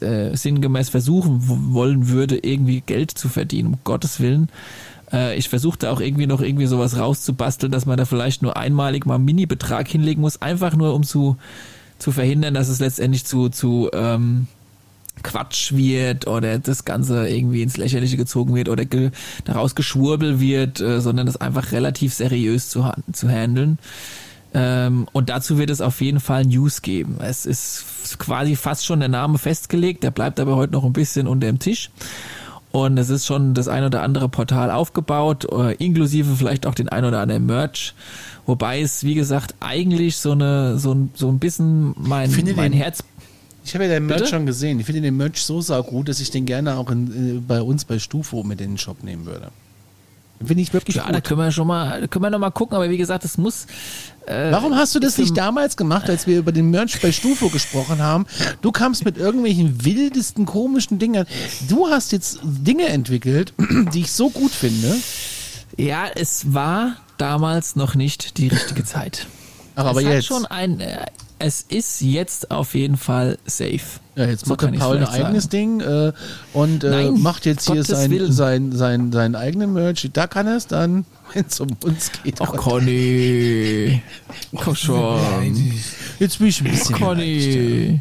äh, 0.00 0.36
sinngemäß 0.36 0.88
versuchen 0.88 1.42
wollen 1.72 2.08
würde, 2.08 2.38
irgendwie 2.38 2.80
Geld 2.80 3.12
zu 3.12 3.28
verdienen, 3.28 3.74
um 3.74 3.78
Gottes 3.84 4.20
Willen. 4.20 4.48
Äh, 5.12 5.36
ich 5.36 5.48
versuchte 5.48 5.90
auch 5.90 6.00
irgendwie 6.00 6.26
noch 6.26 6.40
irgendwie 6.40 6.66
sowas 6.66 6.98
rauszubasteln, 6.98 7.70
dass 7.70 7.86
man 7.86 7.96
da 7.96 8.04
vielleicht 8.04 8.42
nur 8.42 8.56
einmalig 8.56 9.06
mal 9.06 9.16
einen 9.16 9.24
Mini-Betrag 9.24 9.86
hinlegen 9.86 10.20
muss, 10.20 10.42
einfach 10.42 10.74
nur 10.74 10.94
um 10.94 11.04
zu, 11.04 11.36
zu 11.98 12.10
verhindern, 12.10 12.54
dass 12.54 12.68
es 12.68 12.80
letztendlich 12.80 13.24
zu, 13.24 13.48
zu 13.48 13.90
ähm, 13.92 14.48
Quatsch 15.22 15.72
wird 15.72 16.26
oder 16.26 16.58
das 16.58 16.84
Ganze 16.84 17.28
irgendwie 17.28 17.62
ins 17.62 17.76
Lächerliche 17.76 18.16
gezogen 18.16 18.54
wird 18.54 18.68
oder 18.68 18.84
ge 18.84 19.10
daraus 19.44 19.74
geschwurbel 19.74 20.40
wird, 20.40 20.80
äh, 20.80 21.00
sondern 21.00 21.26
das 21.26 21.36
einfach 21.36 21.72
relativ 21.72 22.14
seriös 22.14 22.68
zu, 22.68 22.90
zu 23.12 23.28
handeln. 23.28 23.78
Ähm, 24.54 25.06
und 25.12 25.28
dazu 25.28 25.58
wird 25.58 25.70
es 25.70 25.80
auf 25.80 26.00
jeden 26.00 26.20
Fall 26.20 26.44
News 26.44 26.82
geben. 26.82 27.18
Es 27.20 27.44
ist 27.44 27.84
quasi 28.18 28.56
fast 28.56 28.86
schon 28.86 29.00
der 29.00 29.08
Name 29.08 29.38
festgelegt, 29.38 30.02
der 30.02 30.10
bleibt 30.10 30.40
aber 30.40 30.56
heute 30.56 30.72
noch 30.72 30.84
ein 30.84 30.92
bisschen 30.92 31.26
unter 31.26 31.46
dem 31.46 31.58
Tisch. 31.58 31.90
Und 32.72 32.98
es 32.98 33.08
ist 33.08 33.26
schon 33.26 33.54
das 33.54 33.68
ein 33.68 33.84
oder 33.84 34.02
andere 34.02 34.28
Portal 34.28 34.70
aufgebaut, 34.70 35.46
äh, 35.50 35.74
inklusive 35.76 36.36
vielleicht 36.36 36.66
auch 36.66 36.74
den 36.74 36.88
ein 36.88 37.04
oder 37.04 37.20
anderen 37.20 37.46
Merch. 37.46 37.94
Wobei 38.44 38.80
es, 38.80 39.02
wie 39.02 39.14
gesagt, 39.14 39.54
eigentlich 39.60 40.18
so 40.18 40.32
eine, 40.32 40.78
so 40.78 40.92
ein, 40.92 41.10
so 41.14 41.28
ein 41.28 41.38
bisschen 41.38 41.94
mein, 41.98 42.30
mein 42.54 42.72
Herz. 42.72 43.02
Ich 43.66 43.74
habe 43.74 43.84
ja 43.84 43.90
den 43.90 44.06
Merch 44.06 44.20
Bitte? 44.20 44.30
schon 44.30 44.46
gesehen. 44.46 44.78
Ich 44.78 44.86
finde 44.86 45.02
den 45.02 45.16
Merch 45.16 45.42
so 45.42 45.60
gut, 45.82 46.08
dass 46.08 46.20
ich 46.20 46.30
den 46.30 46.46
gerne 46.46 46.76
auch 46.76 46.88
in, 46.88 47.38
äh, 47.38 47.40
bei 47.40 47.60
uns 47.60 47.84
bei 47.84 47.98
Stufo 47.98 48.44
mit 48.44 48.60
in 48.60 48.72
den 48.72 48.78
Shop 48.78 49.02
nehmen 49.02 49.26
würde. 49.26 49.50
Finde 50.44 50.62
ich 50.62 50.72
wirklich 50.72 50.96
ja, 50.96 51.04
gut. 51.04 51.14
da 51.14 51.20
können 51.20 51.40
wir 51.40 51.50
schon 51.50 51.66
mal, 51.66 52.06
können 52.06 52.24
wir 52.24 52.30
noch 52.30 52.38
mal 52.38 52.50
gucken, 52.50 52.76
aber 52.76 52.90
wie 52.90 52.96
gesagt, 52.96 53.24
es 53.24 53.38
muss. 53.38 53.66
Äh, 54.26 54.52
Warum 54.52 54.76
hast 54.76 54.94
du 54.94 55.00
das 55.00 55.18
nicht 55.18 55.36
damals 55.36 55.76
gemacht, 55.76 56.08
als 56.08 56.26
wir 56.28 56.38
über 56.38 56.52
den 56.52 56.70
Merch 56.70 57.00
bei 57.00 57.10
Stufo 57.10 57.48
gesprochen 57.48 57.98
haben? 57.98 58.26
Du 58.60 58.70
kamst 58.70 59.04
mit 59.04 59.16
irgendwelchen 59.16 59.84
wildesten, 59.84 60.46
komischen 60.46 61.00
Dingen. 61.00 61.26
Du 61.68 61.88
hast 61.88 62.12
jetzt 62.12 62.38
Dinge 62.44 62.86
entwickelt, 62.86 63.52
die 63.94 64.00
ich 64.00 64.12
so 64.12 64.30
gut 64.30 64.52
finde. 64.52 64.94
Ja, 65.76 66.06
es 66.14 66.52
war 66.54 66.96
damals 67.18 67.74
noch 67.74 67.96
nicht 67.96 68.38
die 68.38 68.48
richtige 68.48 68.84
Zeit. 68.84 69.26
Ach, 69.74 69.86
aber 69.86 70.02
es 70.02 70.06
jetzt. 70.06 70.26
schon 70.26 70.46
ein, 70.46 70.80
äh, 70.80 71.06
es 71.38 71.62
ist 71.62 72.00
jetzt 72.00 72.50
auf 72.50 72.74
jeden 72.74 72.96
Fall 72.96 73.38
safe. 73.44 74.00
Ja, 74.14 74.24
jetzt 74.24 74.46
so 74.46 74.50
macht 74.50 74.62
der 74.62 74.68
Paul 74.68 74.96
ein 74.96 75.04
eigenes 75.04 75.44
sagen. 75.44 75.78
Ding 75.78 75.80
äh, 75.80 76.12
und 76.54 76.84
äh, 76.84 76.90
Nein, 76.90 77.20
macht 77.20 77.44
jetzt 77.44 77.70
hier 77.70 77.84
sein, 77.84 78.32
sein, 78.32 78.72
sein, 78.72 79.12
sein 79.12 79.34
eigenen 79.34 79.74
Merch. 79.74 80.08
Da 80.12 80.26
kann 80.26 80.46
er 80.46 80.56
es 80.56 80.66
dann, 80.66 81.04
wenn 81.34 81.44
es 81.46 81.60
um 81.60 81.68
uns 81.84 82.10
geht. 82.22 82.40
Ach, 82.40 82.54
Conny. 82.54 84.02
Komm 84.56 84.74
schon. 84.74 85.20
Jetzt 86.18 86.38
bin 86.38 86.48
ich 86.48 86.60
ein 86.62 86.70
bisschen. 86.70 86.94
Ach, 86.94 87.00
Conny. 87.00 88.00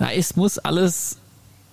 Na, 0.00 0.12
es 0.12 0.34
muss 0.34 0.58
alles 0.58 1.18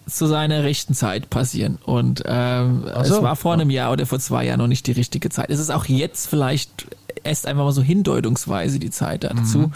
zu 0.08 0.28
seiner 0.28 0.64
rechten 0.64 0.94
Zeit 0.94 1.30
passieren. 1.30 1.78
Und 1.84 2.24
ähm, 2.26 2.84
so. 2.84 3.16
es 3.16 3.22
war 3.24 3.36
vor 3.36 3.54
einem 3.54 3.70
Jahr 3.70 3.92
oder 3.92 4.06
vor 4.06 4.20
zwei 4.20 4.46
Jahren 4.46 4.60
noch 4.60 4.68
nicht 4.68 4.86
die 4.88 4.92
richtige 4.92 5.30
Zeit. 5.30 5.50
Es 5.50 5.60
ist 5.60 5.72
auch 5.72 5.86
jetzt 5.86 6.28
vielleicht 6.28 6.88
erst 7.24 7.46
einfach 7.48 7.64
mal 7.64 7.72
so 7.72 7.82
hindeutungsweise 7.82 8.80
die 8.80 8.92
Zeit 8.92 9.24
dazu. 9.24 9.60
Mhm. 9.60 9.74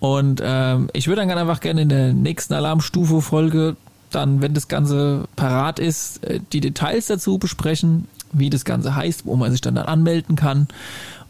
Und 0.00 0.42
ähm, 0.42 0.88
ich 0.94 1.06
würde 1.06 1.24
dann 1.24 1.38
einfach 1.38 1.60
gerne 1.60 1.82
in 1.82 1.90
der 1.90 2.12
nächsten 2.12 2.54
Alarmstufe-Folge 2.54 3.76
dann, 4.10 4.42
wenn 4.42 4.54
das 4.54 4.68
Ganze 4.68 5.28
parat 5.36 5.78
ist, 5.78 6.24
äh, 6.24 6.40
die 6.52 6.60
Details 6.60 7.06
dazu 7.06 7.38
besprechen, 7.38 8.08
wie 8.32 8.50
das 8.50 8.64
Ganze 8.64 8.96
heißt, 8.96 9.26
wo 9.26 9.36
man 9.36 9.52
sich 9.52 9.60
dann, 9.60 9.74
dann 9.74 9.86
anmelden 9.86 10.36
kann. 10.36 10.68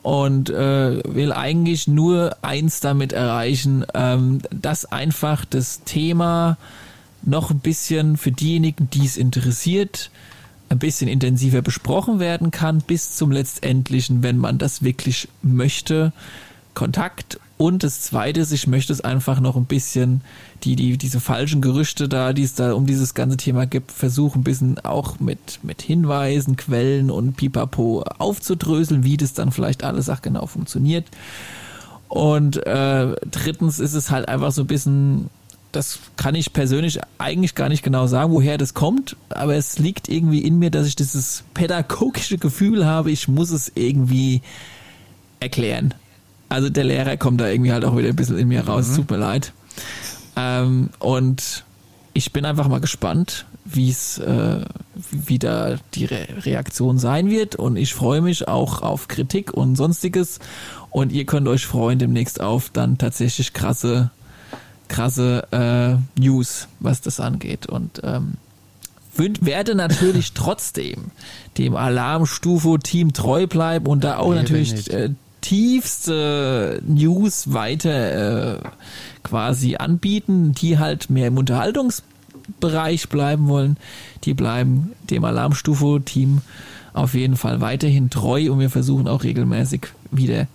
Und 0.03 0.49
äh, 0.49 1.03
will 1.05 1.33
eigentlich 1.33 1.87
nur 1.87 2.37
eins 2.41 2.81
damit 2.81 3.13
erreichen, 3.13 3.85
ähm, 3.93 4.41
dass 4.51 4.87
einfach 4.87 5.45
das 5.45 5.83
Thema 5.85 6.57
noch 7.23 7.51
ein 7.51 7.59
bisschen 7.59 8.17
für 8.17 8.33
diejenigen, 8.33 8.89
die 8.89 9.05
es 9.05 9.19
interessiert, 9.19 10.11
ein 10.71 10.79
bisschen 10.79 11.09
intensiver 11.09 11.61
besprochen 11.61 12.19
werden 12.19 12.51
kann, 12.51 12.79
bis 12.79 13.17
zum 13.17 13.31
letztendlichen, 13.31 14.23
wenn 14.23 14.39
man 14.39 14.57
das 14.57 14.83
wirklich 14.83 15.29
möchte, 15.43 16.13
Kontakt 16.73 17.39
und 17.61 17.83
das 17.83 18.01
Zweite 18.01 18.41
ist, 18.41 18.53
ich 18.53 18.67
möchte 18.67 18.91
es 18.91 19.03
einfach 19.03 19.39
noch 19.39 19.55
ein 19.55 19.67
bisschen, 19.67 20.23
die, 20.65 20.77
die, 20.77 20.97
diese 20.97 21.21
falschen 21.21 21.61
Gerüchte 21.61 22.09
da, 22.09 22.33
die 22.33 22.43
es 22.43 22.55
da 22.55 22.73
um 22.73 22.87
dieses 22.87 23.13
ganze 23.13 23.37
Thema 23.37 23.67
gibt, 23.67 23.93
versuchen 23.93 24.41
ein 24.41 24.45
bisschen 24.45 24.79
auch 24.79 25.21
mit, 25.21 25.61
mit 25.63 25.83
Hinweisen, 25.83 26.57
Quellen 26.57 27.11
und 27.11 27.37
Pipapo 27.37 28.03
aufzudröseln, 28.17 29.05
wie 29.05 29.19
das 29.19 29.35
dann 29.35 29.53
vielleicht 29.53 29.85
alles 29.85 30.09
auch 30.09 30.23
genau 30.23 30.47
funktioniert. 30.47 31.05
Und 32.09 32.67
äh, 32.67 33.15
drittens 33.31 33.79
ist 33.79 33.93
es 33.93 34.11
halt 34.11 34.27
einfach 34.27 34.53
so 34.53 34.63
ein 34.63 34.67
bisschen, 34.67 35.29
das 35.71 35.99
kann 36.17 36.35
ich 36.35 36.55
persönlich 36.55 36.99
eigentlich 37.19 37.55
gar 37.55 37.69
nicht 37.69 37.83
genau 37.83 38.07
sagen, 38.07 38.33
woher 38.33 38.57
das 38.57 38.73
kommt, 38.73 39.17
aber 39.29 39.55
es 39.55 39.79
liegt 39.79 40.09
irgendwie 40.09 40.41
in 40.41 40.59
mir, 40.59 40.71
dass 40.71 40.87
ich 40.87 40.97
dieses 40.97 41.45
pädagogische 41.53 42.39
Gefühl 42.39 42.87
habe, 42.87 43.11
ich 43.11 43.29
muss 43.29 43.51
es 43.51 43.71
irgendwie 43.75 44.41
erklären. 45.41 45.93
Also 46.51 46.69
der 46.69 46.85
Lehrer 46.85 47.17
kommt 47.17 47.41
da 47.41 47.49
irgendwie 47.49 47.73
halt 47.73 47.85
auch 47.85 47.97
wieder 47.97 48.09
ein 48.09 48.17
bisschen 48.17 48.37
in 48.37 48.49
mir 48.49 48.67
raus, 48.67 48.89
mhm. 48.89 48.97
tut 48.97 49.11
mir 49.11 49.17
leid. 49.17 49.53
Ähm, 50.37 50.91
und 50.99 51.65
ich 52.13 52.33
bin 52.33 52.45
einfach 52.45 52.69
mal 52.69 52.81
gespannt, 52.81 53.47
wie 53.65 53.89
es 53.89 54.19
äh, 54.19 54.65
wie 55.11 55.39
da 55.39 55.77
die 55.95 56.07
Re 56.07 56.27
Reaktion 56.45 56.99
sein 56.99 57.31
wird. 57.31 57.57
Und 57.57 57.77
ich 57.77 57.95
freue 57.95 58.21
mich 58.21 58.49
auch 58.49 58.83
auf 58.83 59.09
Kritik 59.09 59.53
und 59.55 59.77
sonstiges. 59.77 60.41
Und 60.91 61.13
ihr 61.13 61.25
könnt 61.25 61.47
euch 61.47 61.67
freuen 61.67 61.99
demnächst 61.99 62.41
auf 62.41 62.69
dann 62.71 62.99
tatsächlich 62.99 63.53
krasse 63.53 64.11
krasse 64.89 65.47
äh, 65.53 66.21
News, 66.21 66.67
was 66.81 67.01
das 67.01 67.21
angeht. 67.21 67.67
Und 67.67 68.01
ähm, 68.03 68.35
werde 69.15 69.75
natürlich 69.75 70.33
trotzdem 70.35 71.13
dem 71.59 71.77
Alarmstufe-Team 71.77 73.13
treu 73.13 73.47
bleiben 73.47 73.87
und 73.87 74.03
da 74.03 74.19
auch 74.19 74.31
nee, 74.31 74.37
natürlich 74.37 74.91
äh, 74.93 75.11
tiefste 75.41 76.83
News 76.87 77.53
weiter 77.53 78.57
äh, 78.57 78.59
quasi 79.23 79.77
anbieten, 79.77 80.53
die 80.53 80.79
halt 80.79 81.11
mehr 81.11 81.29
im 81.29 81.39
Unterhaltungsbereich 81.39 83.09
bleiben 83.09 83.49
wollen. 83.49 83.77
Die 84.25 84.35
bleiben 84.35 84.93
dem 85.09 85.25
Alarmstufe-Team 85.25 86.41
auf 86.93 87.15
jeden 87.15 87.37
Fall 87.37 87.61
weiterhin 87.61 88.11
treu 88.11 88.51
und 88.51 88.59
wir 88.59 88.71
versuchen 88.71 89.09
auch 89.09 89.23
regelmäßig 89.23 89.89
wieder 90.11 90.47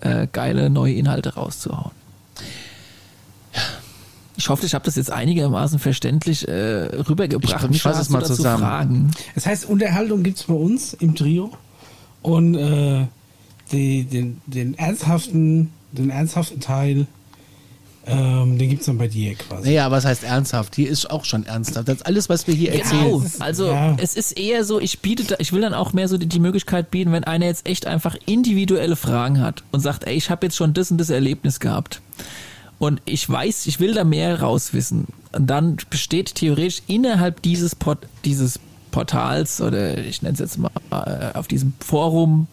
äh, 0.00 0.26
geile 0.32 0.70
neue 0.70 0.94
Inhalte 0.94 1.34
rauszuhauen. 1.34 1.92
Ich 4.36 4.48
hoffe, 4.48 4.66
ich 4.66 4.74
habe 4.74 4.84
das 4.84 4.96
jetzt 4.96 5.12
einigermaßen 5.12 5.78
verständlich 5.78 6.48
äh, 6.48 6.52
rübergebracht. 7.08 7.68
Ich 7.70 7.82
fasse 7.82 8.00
es 8.00 8.10
mal 8.10 8.24
zusammen. 8.24 8.58
Fragen. 8.58 9.10
Das 9.34 9.46
heißt, 9.46 9.66
Unterhaltung 9.66 10.24
gibt 10.24 10.38
es 10.38 10.44
bei 10.44 10.54
uns 10.54 10.92
im 10.94 11.14
Trio 11.14 11.52
und 12.22 12.56
äh, 12.56 13.06
die, 13.72 14.04
den, 14.04 14.40
den 14.46 14.74
ernsthaften, 14.78 15.72
den 15.92 16.10
ernsthaften 16.10 16.60
Teil, 16.60 17.06
ähm, 18.06 18.58
den 18.58 18.68
gibt 18.68 18.80
es 18.80 18.86
dann 18.86 18.98
bei 18.98 19.08
dir 19.08 19.34
quasi. 19.34 19.68
Naja, 19.68 19.90
was 19.90 20.04
heißt 20.04 20.24
ernsthaft? 20.24 20.76
Hier 20.76 20.90
ist 20.90 21.10
auch 21.10 21.24
schon 21.24 21.46
ernsthaft. 21.46 21.88
Das 21.88 21.96
ist 21.96 22.06
alles, 22.06 22.28
was 22.28 22.46
wir 22.46 22.54
hier 22.54 22.72
genau. 22.72 22.82
erzählen. 23.20 23.32
also 23.40 23.68
ja. 23.68 23.96
es 23.98 24.14
ist 24.14 24.32
eher 24.32 24.64
so, 24.64 24.78
ich 24.78 25.00
biete, 25.00 25.36
ich 25.38 25.52
will 25.52 25.62
dann 25.62 25.72
auch 25.72 25.94
mehr 25.94 26.08
so 26.08 26.18
die, 26.18 26.26
die 26.26 26.40
Möglichkeit 26.40 26.90
bieten, 26.90 27.12
wenn 27.12 27.24
einer 27.24 27.46
jetzt 27.46 27.66
echt 27.66 27.86
einfach 27.86 28.16
individuelle 28.26 28.96
Fragen 28.96 29.40
hat 29.40 29.64
und 29.72 29.80
sagt, 29.80 30.04
ey, 30.04 30.14
ich 30.14 30.28
habe 30.28 30.46
jetzt 30.46 30.56
schon 30.56 30.74
das 30.74 30.90
und 30.90 30.98
das 30.98 31.08
Erlebnis 31.08 31.60
gehabt. 31.60 32.02
Und 32.78 33.00
ich 33.06 33.28
weiß, 33.28 33.66
ich 33.66 33.80
will 33.80 33.94
da 33.94 34.04
mehr 34.04 34.40
rauswissen. 34.40 35.06
Und 35.32 35.46
dann 35.46 35.78
besteht 35.88 36.34
theoretisch 36.34 36.82
innerhalb 36.86 37.40
dieses, 37.40 37.74
Pod, 37.74 37.98
dieses 38.24 38.60
Portals 38.94 39.60
oder 39.60 39.98
ich 39.98 40.22
nenne 40.22 40.34
es 40.34 40.38
jetzt 40.38 40.56
mal 40.56 40.70
äh, 40.92 41.36
auf 41.36 41.48
diesem 41.48 41.72
Forum 41.80 42.46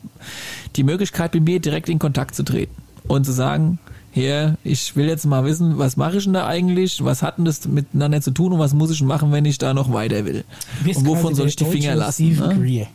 die 0.76 0.84
Möglichkeit, 0.84 1.36
mit 1.36 1.44
mir 1.44 1.60
direkt 1.60 1.88
in 1.88 2.00
Kontakt 2.00 2.34
zu 2.34 2.42
treten 2.42 2.74
und 3.08 3.26
zu 3.26 3.32
sagen, 3.32 3.78
hier, 4.12 4.58
ich 4.64 4.96
will 4.96 5.06
jetzt 5.08 5.26
mal 5.26 5.46
wissen, 5.46 5.78
was 5.78 5.98
mache 5.98 6.18
ich 6.18 6.24
denn 6.24 6.34
da 6.34 6.48
eigentlich, 6.48 7.06
was 7.06 7.22
hat 7.22 7.38
denn 7.38 7.46
das 7.46 7.68
miteinander 7.68 8.22
zu 8.22 8.32
tun 8.32 8.54
und 8.54 8.60
was 8.60 8.74
muss 8.74 8.90
ich 8.90 9.04
machen, 9.04 9.32
wenn 9.32 9.46
ich 9.46 9.60
da 9.60 9.76
noch 9.76 9.94
weiter 9.94 10.26
will? 10.26 10.44
Und 10.84 11.06
wovon 11.06 11.36
soll 11.36 11.48
ich 11.48 11.56
die 11.56 11.66
Finger 11.66 11.94
lassen? 11.94 12.36
Ne? 12.36 12.88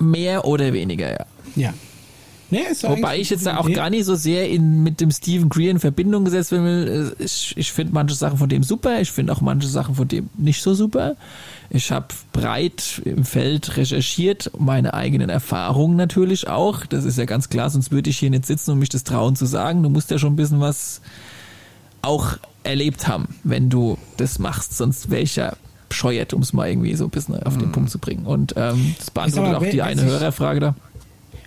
Mehr 0.00 0.44
oder 0.44 0.72
weniger, 0.72 1.12
ja. 1.12 1.26
Ja. 1.54 1.74
Nee, 2.52 2.66
Wobei 2.82 3.18
ich 3.18 3.30
jetzt 3.30 3.46
da 3.46 3.56
auch 3.56 3.72
gar 3.72 3.88
nicht 3.88 4.04
so 4.04 4.14
sehr 4.14 4.50
in, 4.50 4.82
mit 4.82 5.00
dem 5.00 5.10
Stephen 5.10 5.48
Greer 5.48 5.70
in 5.70 5.78
Verbindung 5.78 6.26
gesetzt 6.26 6.52
will. 6.52 7.16
Ich, 7.18 7.54
ich 7.56 7.72
finde 7.72 7.94
manche 7.94 8.14
Sachen 8.14 8.36
von 8.36 8.50
dem 8.50 8.62
super, 8.62 9.00
ich 9.00 9.10
finde 9.10 9.32
auch 9.32 9.40
manche 9.40 9.68
Sachen 9.68 9.94
von 9.94 10.06
dem 10.06 10.28
nicht 10.36 10.60
so 10.60 10.74
super. 10.74 11.16
Ich 11.74 11.90
habe 11.90 12.08
breit 12.34 13.00
im 13.06 13.24
Feld 13.24 13.78
recherchiert, 13.78 14.50
meine 14.58 14.92
eigenen 14.92 15.30
Erfahrungen 15.30 15.96
natürlich 15.96 16.46
auch. 16.46 16.84
Das 16.84 17.06
ist 17.06 17.16
ja 17.16 17.24
ganz 17.24 17.48
klar, 17.48 17.70
sonst 17.70 17.90
würde 17.90 18.10
ich 18.10 18.18
hier 18.18 18.28
nicht 18.28 18.44
sitzen 18.44 18.72
und 18.72 18.78
mich 18.78 18.90
das 18.90 19.04
trauen 19.04 19.36
zu 19.36 19.46
sagen. 19.46 19.82
Du 19.82 19.88
musst 19.88 20.10
ja 20.10 20.18
schon 20.18 20.34
ein 20.34 20.36
bisschen 20.36 20.60
was 20.60 21.00
auch 22.02 22.36
erlebt 22.62 23.08
haben, 23.08 23.36
wenn 23.42 23.70
du 23.70 23.96
das 24.18 24.38
machst. 24.38 24.76
Sonst 24.76 25.10
wäre 25.10 25.22
ich 25.22 25.36
ja 25.36 25.54
bescheuert, 25.88 26.34
um 26.34 26.42
es 26.42 26.52
mal 26.52 26.68
irgendwie 26.68 26.94
so 26.94 27.04
ein 27.04 27.10
bisschen 27.10 27.42
auf 27.42 27.56
den 27.56 27.68
mhm. 27.68 27.72
Punkt 27.72 27.90
zu 27.90 27.98
bringen. 27.98 28.26
Und 28.26 28.52
ähm, 28.58 28.94
das 28.98 29.10
beantwortet 29.10 29.54
auch 29.54 29.64
die 29.64 29.80
eine 29.80 30.02
Hörerfrage 30.02 30.60
da. 30.60 30.74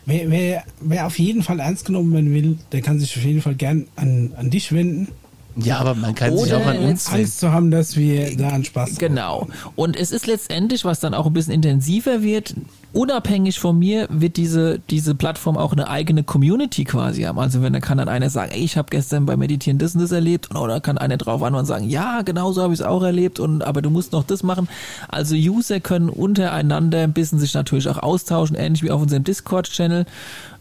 Wer, 0.08 0.32
wer, 0.32 0.64
wer 0.82 1.06
auf 1.06 1.20
jeden 1.20 1.44
Fall 1.44 1.60
ernst 1.60 1.86
genommen 1.86 2.12
werden 2.14 2.34
will, 2.34 2.58
der 2.72 2.82
kann 2.82 3.00
sich 3.00 3.16
auf 3.16 3.24
jeden 3.24 3.44
Fall 3.44 3.54
gern 3.54 3.86
an, 3.96 4.34
an 4.38 4.50
dich 4.50 4.72
wenden. 4.72 5.10
Ja, 5.58 5.80
aber 5.80 5.96
man 5.96 6.14
kann 6.16 6.38
sich 6.38 6.54
auch 6.54 6.66
an 6.66 6.80
uns 6.80 7.10
Angst 7.12 7.40
zu 7.40 7.52
haben, 7.52 7.72
dass 7.72 7.96
wir 7.96 8.36
da 8.36 8.50
an 8.50 8.66
Spaß 8.66 8.98
Genau. 8.98 9.48
Und 9.76 9.96
es 9.96 10.12
ist 10.12 10.28
letztendlich, 10.28 10.84
was 10.84 11.00
dann 11.00 11.14
auch 11.14 11.26
ein 11.26 11.34
bisschen 11.34 11.54
intensiver 11.54 12.22
wird, 12.22 12.56
unabhängig 12.92 13.60
von 13.60 13.80
mir 13.80 14.08
wird 14.10 14.36
diese, 14.36 14.80
diese 14.90 15.16
Plattform 15.16 15.58
auch 15.58 15.72
eine 15.72 15.90
eigene 15.90 16.24
Community 16.24 16.84
quasi 16.84 17.24
haben. 17.24 17.40
Also 17.40 17.62
wenn 17.62 17.72
da 17.72 17.80
kann 17.80 17.98
dann 17.98 18.10
einer 18.10 18.30
sagen, 18.30 18.52
ey, 18.54 18.64
ich 18.64 18.78
habe 18.78 18.90
gestern 18.90 19.26
beim 19.26 19.40
Meditieren 19.40 19.78
das 19.78 19.96
und 19.96 20.02
das 20.02 20.12
erlebt 20.12 20.50
und 20.52 20.58
oder 20.58 20.82
kann 20.82 20.98
einer 20.98 21.18
drauf 21.18 21.42
an 21.42 21.56
und 21.56 21.66
sagen, 21.66 21.90
ja, 21.90 22.22
genau 22.22 22.52
so 22.52 22.62
habe 22.62 22.74
ich 22.74 22.82
es 22.82 22.86
auch 22.86 23.04
erlebt 23.04 23.40
und 23.40 23.64
aber 23.64 23.82
du 23.82 23.90
musst 23.90 24.12
noch 24.12 24.24
das 24.24 24.44
machen. 24.44 24.68
Also 25.08 25.36
User 25.36 25.80
können 25.80 26.10
untereinander 26.10 27.02
ein 27.02 27.14
bisschen 27.14 27.40
sich 27.40 27.54
natürlich 27.54 27.88
auch 27.88 28.00
austauschen, 28.00 28.58
ähnlich 28.58 28.84
wie 28.84 28.92
auf 28.92 29.02
unserem 29.02 29.24
Discord-Channel 29.24 30.06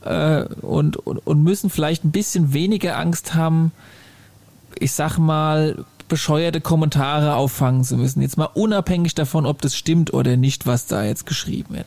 äh, 0.04 0.44
und, 0.60 0.96
und, 0.96 1.18
und 1.18 1.42
müssen 1.42 1.70
vielleicht 1.70 2.04
ein 2.04 2.12
bisschen 2.12 2.52
weniger 2.52 2.96
Angst 2.96 3.34
haben, 3.34 3.72
ich 4.80 4.92
sag 4.92 5.18
mal, 5.18 5.84
bescheuerte 6.09 6.60
Kommentare 6.60 7.34
auffangen 7.34 7.84
zu 7.84 7.96
müssen. 7.96 8.22
Jetzt 8.22 8.36
mal 8.36 8.48
unabhängig 8.52 9.14
davon, 9.14 9.46
ob 9.46 9.62
das 9.62 9.74
stimmt 9.74 10.12
oder 10.12 10.36
nicht, 10.36 10.66
was 10.66 10.86
da 10.86 11.05
jetzt 11.05 11.26
geschrieben 11.26 11.74
wird. 11.74 11.86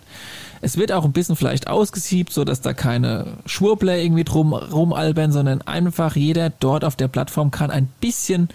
Es 0.62 0.78
wird 0.78 0.92
auch 0.92 1.06
ein 1.06 1.12
bisschen 1.12 1.36
vielleicht 1.36 1.68
ausgesiebt, 1.68 2.34
so 2.34 2.44
dass 2.44 2.62
da 2.62 2.74
keine 2.74 3.26
Schwurbler 3.46 3.98
irgendwie 3.98 4.24
drum 4.24 4.54
rumalbern, 4.54 5.32
sondern 5.32 5.62
einfach 5.62 6.16
jeder 6.16 6.50
dort 6.50 6.84
auf 6.84 6.96
der 6.96 7.08
Plattform 7.08 7.52
kann 7.52 7.70
ein 7.70 7.88
bisschen 8.02 8.50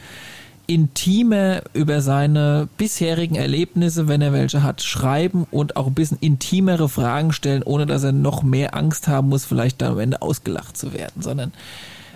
intimer 0.67 1.63
über 1.75 2.01
seine 2.01 2.69
bisherigen 2.77 3.35
Erlebnisse, 3.35 4.09
wenn 4.09 4.23
er 4.23 4.33
welche 4.33 4.63
hat, 4.63 4.83
schreiben 4.83 5.47
und 5.51 5.77
auch 5.77 5.87
ein 5.87 5.95
bisschen 5.95 6.19
intimere 6.21 6.89
Fragen 6.89 7.33
stellen, 7.33 7.63
ohne 7.63 7.87
dass 7.87 8.05
er 8.05 8.13
noch 8.13 8.43
mehr 8.43 8.75
Angst 8.75 9.09
haben 9.09 9.29
muss, 9.29 9.45
vielleicht 9.45 9.83
da 9.83 9.91
am 9.91 9.99
Ende 9.99 10.23
ausgelacht 10.23 10.77
zu 10.77 10.93
werden, 10.93 11.21
sondern 11.21 11.53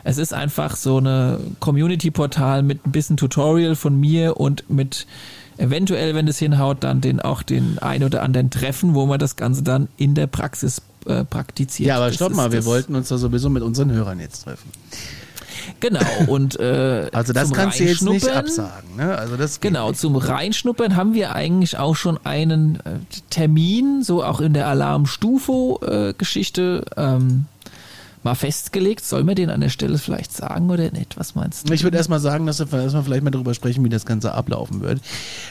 es 0.07 0.16
ist 0.19 0.33
einfach 0.33 0.77
so 0.77 0.99
eine 0.99 1.41
Community-Portal 1.59 2.62
mit 2.62 2.87
ein 2.87 2.93
bisschen 2.93 3.16
Tutorial 3.16 3.74
von 3.74 3.99
mir 3.99 4.37
und 4.37 4.70
mit 4.70 5.05
eventuell, 5.59 6.15
wenn 6.15 6.28
es 6.28 6.39
hinhaut, 6.39 6.85
dann 6.85 7.01
den 7.01 7.20
auch 7.20 7.43
den 7.43 7.81
ein 7.81 8.05
oder 8.05 8.23
anderen 8.23 8.51
Treffen, 8.51 8.95
wo 8.95 9.07
man 9.07 9.19
das 9.19 9.35
Ganze 9.35 9.65
dann 9.65 9.89
in 9.97 10.15
der 10.15 10.28
Praxis 10.28 10.81
äh, 11.07 11.24
praktiziert. 11.24 11.89
Ja, 11.89 11.97
aber 11.97 12.12
stopp 12.12 12.37
mal, 12.37 12.53
wir 12.53 12.65
wollten 12.65 12.95
uns 12.95 13.09
da 13.09 13.19
sowieso 13.19 13.51
mit 13.51 13.65
unseren 13.65 13.91
Hörern 13.91 14.20
jetzt 14.20 14.45
treffen. 14.45 14.70
Genau, 15.81 16.07
und 16.28 16.61
äh, 16.61 17.09
also 17.12 17.33
das 17.33 17.53
kannst 17.53 17.81
du 17.81 17.85
jetzt 17.85 18.03
nicht 18.03 18.28
absagen. 18.28 18.95
Ne? 18.97 19.19
Also 19.19 19.37
das 19.37 19.59
genau, 19.59 19.89
nicht. 19.89 20.01
zum 20.01 20.15
Reinschnuppern 20.15 20.95
haben 20.95 21.15
wir 21.15 21.35
eigentlich 21.35 21.78
auch 21.78 21.97
schon 21.97 22.16
einen 22.24 22.77
äh, 22.77 23.01
Termin, 23.31 24.05
so 24.05 24.23
auch 24.23 24.41
in 24.41 24.53
der 24.53 24.69
Alarm-Stufo-Geschichte. 24.69 26.85
Äh, 26.97 27.03
ähm, 27.03 27.47
mal 28.27 28.35
festgelegt. 28.35 29.05
Soll 29.05 29.24
man 29.24 29.36
den 29.36 29.51
an 29.51 29.61
der 29.61 29.70
Stelle 29.70 29.98
vielleicht 29.98 30.32
sagen 30.32 30.69
oder 30.69 30.90
nicht? 30.90 31.16
Was 31.16 31.35
meinst 31.35 31.69
du? 31.69 31.73
Ich 31.73 31.85
würde 31.85 31.97
erstmal 31.97 32.20
sagen, 32.20 32.47
dass 32.47 32.59
wir 32.59 32.78
erstmal 32.78 33.05
vielleicht 33.05 33.23
mal 33.23 33.31
darüber 33.31 33.55
sprechen, 33.55 33.85
wie 33.85 33.89
das 33.89 34.05
Ganze 34.05 34.35
ablaufen 34.35 34.82
wird. 34.82 35.01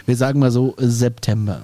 Wir 0.05 0.15
sagen 0.15 0.39
mal 0.39 0.51
so 0.51 0.75
September. 0.77 1.63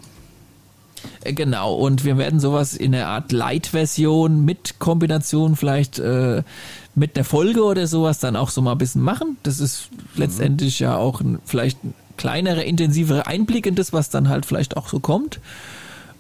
Äh, 1.23 1.33
genau, 1.33 1.75
und 1.75 2.05
wir 2.05 2.17
werden 2.17 2.39
sowas 2.39 2.75
in 2.75 2.93
der 2.93 3.07
Art 3.07 3.31
Light-Version 3.31 4.45
mit 4.45 4.79
Kombination 4.79 5.55
vielleicht 5.55 5.99
äh, 5.99 6.43
mit 6.95 7.17
der 7.17 7.25
Folge 7.25 7.63
oder 7.63 7.87
sowas 7.87 8.19
dann 8.19 8.35
auch 8.35 8.49
so 8.49 8.61
mal 8.61 8.73
ein 8.73 8.77
bisschen 8.77 9.01
machen. 9.01 9.37
Das 9.43 9.59
ist 9.59 9.89
letztendlich 10.15 10.79
ja 10.79 10.95
auch 10.95 11.19
ein, 11.19 11.39
vielleicht 11.45 11.83
ein 11.83 11.93
kleinerer, 12.17 12.63
intensiverer 12.63 13.27
Einblick 13.27 13.65
in 13.65 13.75
das, 13.75 13.91
was 13.91 14.09
dann 14.09 14.29
halt 14.29 14.45
vielleicht 14.45 14.77
auch 14.77 14.87
so 14.87 14.99
kommt. 14.99 15.39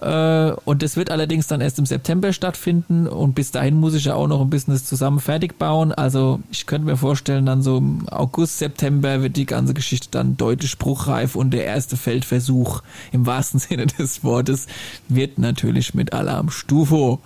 Äh, 0.01 0.53
und 0.65 0.81
das 0.81 0.97
wird 0.97 1.11
allerdings 1.11 1.45
dann 1.47 1.61
erst 1.61 1.77
im 1.77 1.85
September 1.85 2.33
stattfinden 2.33 3.07
und 3.07 3.35
bis 3.35 3.51
dahin 3.51 3.75
muss 3.75 3.93
ich 3.93 4.05
ja 4.05 4.15
auch 4.15 4.27
noch 4.27 4.41
ein 4.41 4.49
bisschen 4.49 4.73
das 4.73 4.83
zusammen 4.83 5.19
fertig 5.19 5.59
bauen. 5.59 5.91
Also 5.91 6.39
ich 6.51 6.65
könnte 6.65 6.87
mir 6.87 6.97
vorstellen, 6.97 7.45
dann 7.45 7.61
so 7.61 7.77
im 7.77 8.09
August, 8.09 8.57
September 8.57 9.21
wird 9.21 9.37
die 9.37 9.45
ganze 9.45 9.75
Geschichte 9.75 10.07
dann 10.09 10.37
deutlich 10.37 10.71
spruchreif 10.71 11.35
und 11.35 11.51
der 11.51 11.65
erste 11.65 11.97
Feldversuch 11.97 12.81
im 13.11 13.27
wahrsten 13.27 13.59
Sinne 13.59 13.85
des 13.85 14.23
Wortes 14.23 14.65
wird 15.07 15.37
natürlich 15.37 15.93
mit 15.93 16.13
Alarm 16.13 16.49
Stufo 16.49 17.19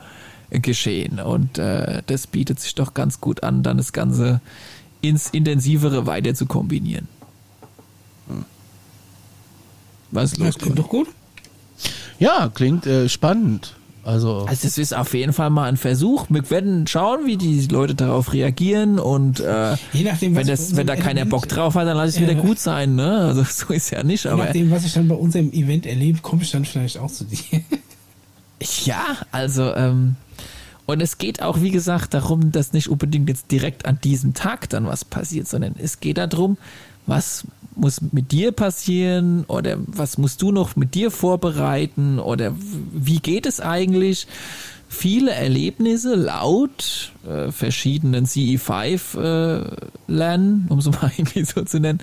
geschehen. 0.50 1.22
Und 1.22 1.58
äh, 1.58 2.04
das 2.06 2.28
bietet 2.28 2.60
sich 2.60 2.76
doch 2.76 2.94
ganz 2.94 3.22
gut 3.22 3.44
an, 3.44 3.64
dann 3.64 3.78
das 3.78 3.94
Ganze 3.94 4.42
ins 5.00 5.30
Intensivere 5.30 6.06
weiter 6.08 6.36
zu 6.36 6.46
kombinieren. 6.46 7.08
Hm. 8.28 8.44
Was 10.12 10.34
ist 10.34 10.40
los? 10.40 10.48
Das 10.48 10.58
klingt 10.58 10.80
doch 10.80 10.90
gut. 10.90 11.08
Ja, 12.20 12.50
klingt 12.54 12.86
äh, 12.88 13.10
spannend. 13.10 13.76
Also, 14.04 14.46
also 14.48 14.68
es 14.68 14.78
ist 14.78 14.94
auf 14.96 15.16
jeden 15.16 15.34
Fall 15.34 15.50
mal 15.50 15.64
ein 15.68 15.78
Versuch. 15.78 16.28
Wir 16.30 16.48
werden 16.52 16.86
schauen, 16.86 17.26
wie 17.26 17.38
die 17.38 17.66
Leute 17.66 17.96
darauf 17.96 18.34
reagieren 18.34 19.00
und 19.00 19.40
äh, 19.40 19.74
Je 19.94 20.04
nachdem, 20.04 20.36
was 20.36 20.42
wenn, 20.42 20.48
das, 20.48 20.76
wenn 20.76 20.86
da 20.86 20.96
keiner 20.96 21.22
Element- 21.22 21.32
Bock 21.32 21.48
drauf 21.50 21.74
hat, 21.74 21.88
dann 21.88 21.98
lass 21.98 22.10
es 22.12 22.22
wieder 22.22 22.34
Ja. 22.34 22.40
gut 22.42 22.60
sein. 22.60 22.94
Ne? 22.96 23.18
Also 23.18 23.44
so 23.50 23.74
ist 23.74 23.90
ja 23.90 24.04
nicht. 24.04 24.26
Je 24.26 24.30
Aber 24.30 24.46
nachdem, 24.46 24.70
was 24.70 24.86
ich 24.86 24.94
dann 24.94 25.08
bei 25.08 25.16
unserem 25.16 25.52
Event 25.52 25.88
erlebe, 25.88 26.20
komme 26.22 26.44
ich 26.44 26.52
dann 26.52 26.66
vielleicht 26.66 26.98
auch 27.00 27.10
zu 27.12 27.24
dir. 27.26 27.38
Ja, 28.86 29.18
also 29.32 29.74
ähm, 29.76 30.16
und 30.86 31.02
es 31.02 31.18
geht 31.18 31.42
auch, 31.42 31.62
wie 31.62 31.72
gesagt, 31.72 32.14
darum, 32.14 32.52
dass 32.52 32.74
nicht 32.74 32.88
unbedingt 32.88 33.28
jetzt 33.28 33.52
direkt 33.52 33.86
an 33.86 34.00
diesem 34.04 34.34
Tag 34.34 34.70
dann 34.70 34.86
was 34.86 35.04
passiert, 35.04 35.48
sondern 35.48 35.76
es 35.78 36.00
geht 36.00 36.18
darum, 36.18 36.58
was 37.08 37.46
muss 37.76 38.02
mit 38.12 38.32
dir 38.32 38.52
passieren 38.52 39.44
oder 39.48 39.78
was 39.86 40.18
musst 40.18 40.42
du 40.42 40.52
noch 40.52 40.76
mit 40.76 40.96
dir 40.96 41.12
vorbereiten 41.12 42.20
oder 42.20 42.54
wie 42.94 43.20
geht 43.20 43.46
es 43.46 43.60
eigentlich? 43.60 44.28
Viele 44.88 45.32
Erlebnisse 45.32 46.16
laut 46.16 47.12
äh, 47.28 47.52
verschiedenen 47.52 48.26
CE5-Lernen, 48.28 50.68
um 50.70 50.78
es 50.80 50.86
mal 50.92 51.12
irgendwie 51.18 51.44
so 51.44 51.64
zu 51.64 51.80
nennen, 51.80 52.00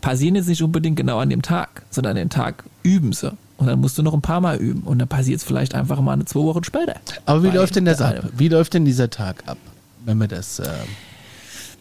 passieren 0.00 0.36
jetzt 0.36 0.48
nicht 0.48 0.62
unbedingt 0.62 0.96
genau 0.96 1.18
an 1.18 1.28
dem 1.28 1.42
Tag, 1.42 1.82
sondern 1.90 2.12
an 2.12 2.16
dem 2.16 2.30
Tag 2.30 2.64
üben 2.82 3.12
sie. 3.12 3.32
Und 3.58 3.66
dann 3.66 3.78
musst 3.80 3.98
du 3.98 4.02
noch 4.02 4.14
ein 4.14 4.22
paar 4.22 4.40
Mal 4.40 4.56
üben. 4.56 4.82
Und 4.84 5.00
dann 5.00 5.08
passiert 5.08 5.40
es 5.40 5.44
vielleicht 5.44 5.74
einfach 5.74 6.00
mal 6.00 6.14
eine 6.14 6.24
zwei 6.24 6.40
Wochen 6.40 6.64
später. 6.64 6.94
aber 7.26 7.42
wie 7.42 7.50
läuft 7.50 7.76
denn 7.76 7.84
das 7.84 8.00
ab? 8.00 8.24
Wie 8.34 8.48
läuft 8.48 8.72
denn 8.72 8.86
dieser 8.86 9.10
Tag 9.10 9.42
ab, 9.46 9.58
wenn 10.06 10.16
wir 10.16 10.28
das? 10.28 10.60
Äh, 10.60 10.68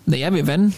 Naja, 0.05 0.33
wir 0.33 0.45
werden 0.45 0.73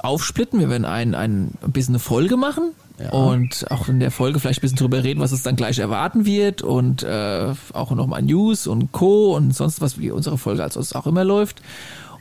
aufsplitten. 0.00 0.60
Wir 0.60 0.70
werden 0.70 0.84
ein, 0.84 1.14
ein, 1.14 1.52
bisschen 1.66 1.94
eine 1.94 1.98
Folge 1.98 2.36
machen. 2.36 2.72
Ja. 2.98 3.10
Und 3.10 3.70
auch 3.70 3.88
in 3.88 3.98
der 3.98 4.12
Folge 4.12 4.38
vielleicht 4.38 4.60
ein 4.60 4.62
bisschen 4.62 4.78
drüber 4.78 5.02
reden, 5.02 5.20
was 5.20 5.32
uns 5.32 5.42
dann 5.42 5.56
gleich 5.56 5.78
erwarten 5.78 6.26
wird. 6.26 6.62
Und 6.62 7.02
äh, 7.02 7.52
auch 7.72 7.90
nochmal 7.90 8.22
News 8.22 8.66
und 8.66 8.92
Co. 8.92 9.34
und 9.36 9.52
sonst 9.54 9.80
was, 9.80 9.98
wie 9.98 10.10
unsere 10.10 10.38
Folge 10.38 10.62
als 10.62 10.74
sonst 10.74 10.94
auch 10.94 11.06
immer 11.06 11.24
läuft. 11.24 11.60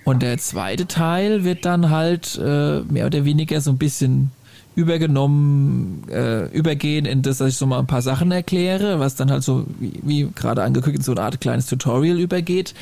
Und 0.04 0.22
der 0.22 0.38
zweite 0.38 0.88
Teil 0.88 1.44
wird 1.44 1.66
dann 1.66 1.90
halt 1.90 2.38
äh, 2.44 2.82
mehr 2.82 3.06
oder 3.06 3.24
weniger 3.24 3.62
so 3.62 3.72
ein 3.72 3.78
bisschen 3.78 4.32
übergenommen, 4.76 6.04
äh, 6.10 6.46
übergehen 6.56 7.06
in 7.06 7.22
das, 7.22 7.38
dass 7.38 7.50
ich 7.50 7.58
so 7.58 7.66
mal 7.66 7.80
ein 7.80 7.88
paar 7.88 8.02
Sachen 8.02 8.32
erkläre, 8.32 9.00
was 9.00 9.16
dann 9.16 9.32
halt 9.32 9.44
so, 9.44 9.66
wie, 9.80 10.00
wie 10.04 10.30
gerade 10.34 10.64
angekündigt, 10.64 11.00
in 11.02 11.04
so 11.06 11.12
eine 11.12 11.22
Art 11.22 11.40
kleines 11.42 11.68
Tutorial 11.68 12.20
übergeht. 12.20 12.74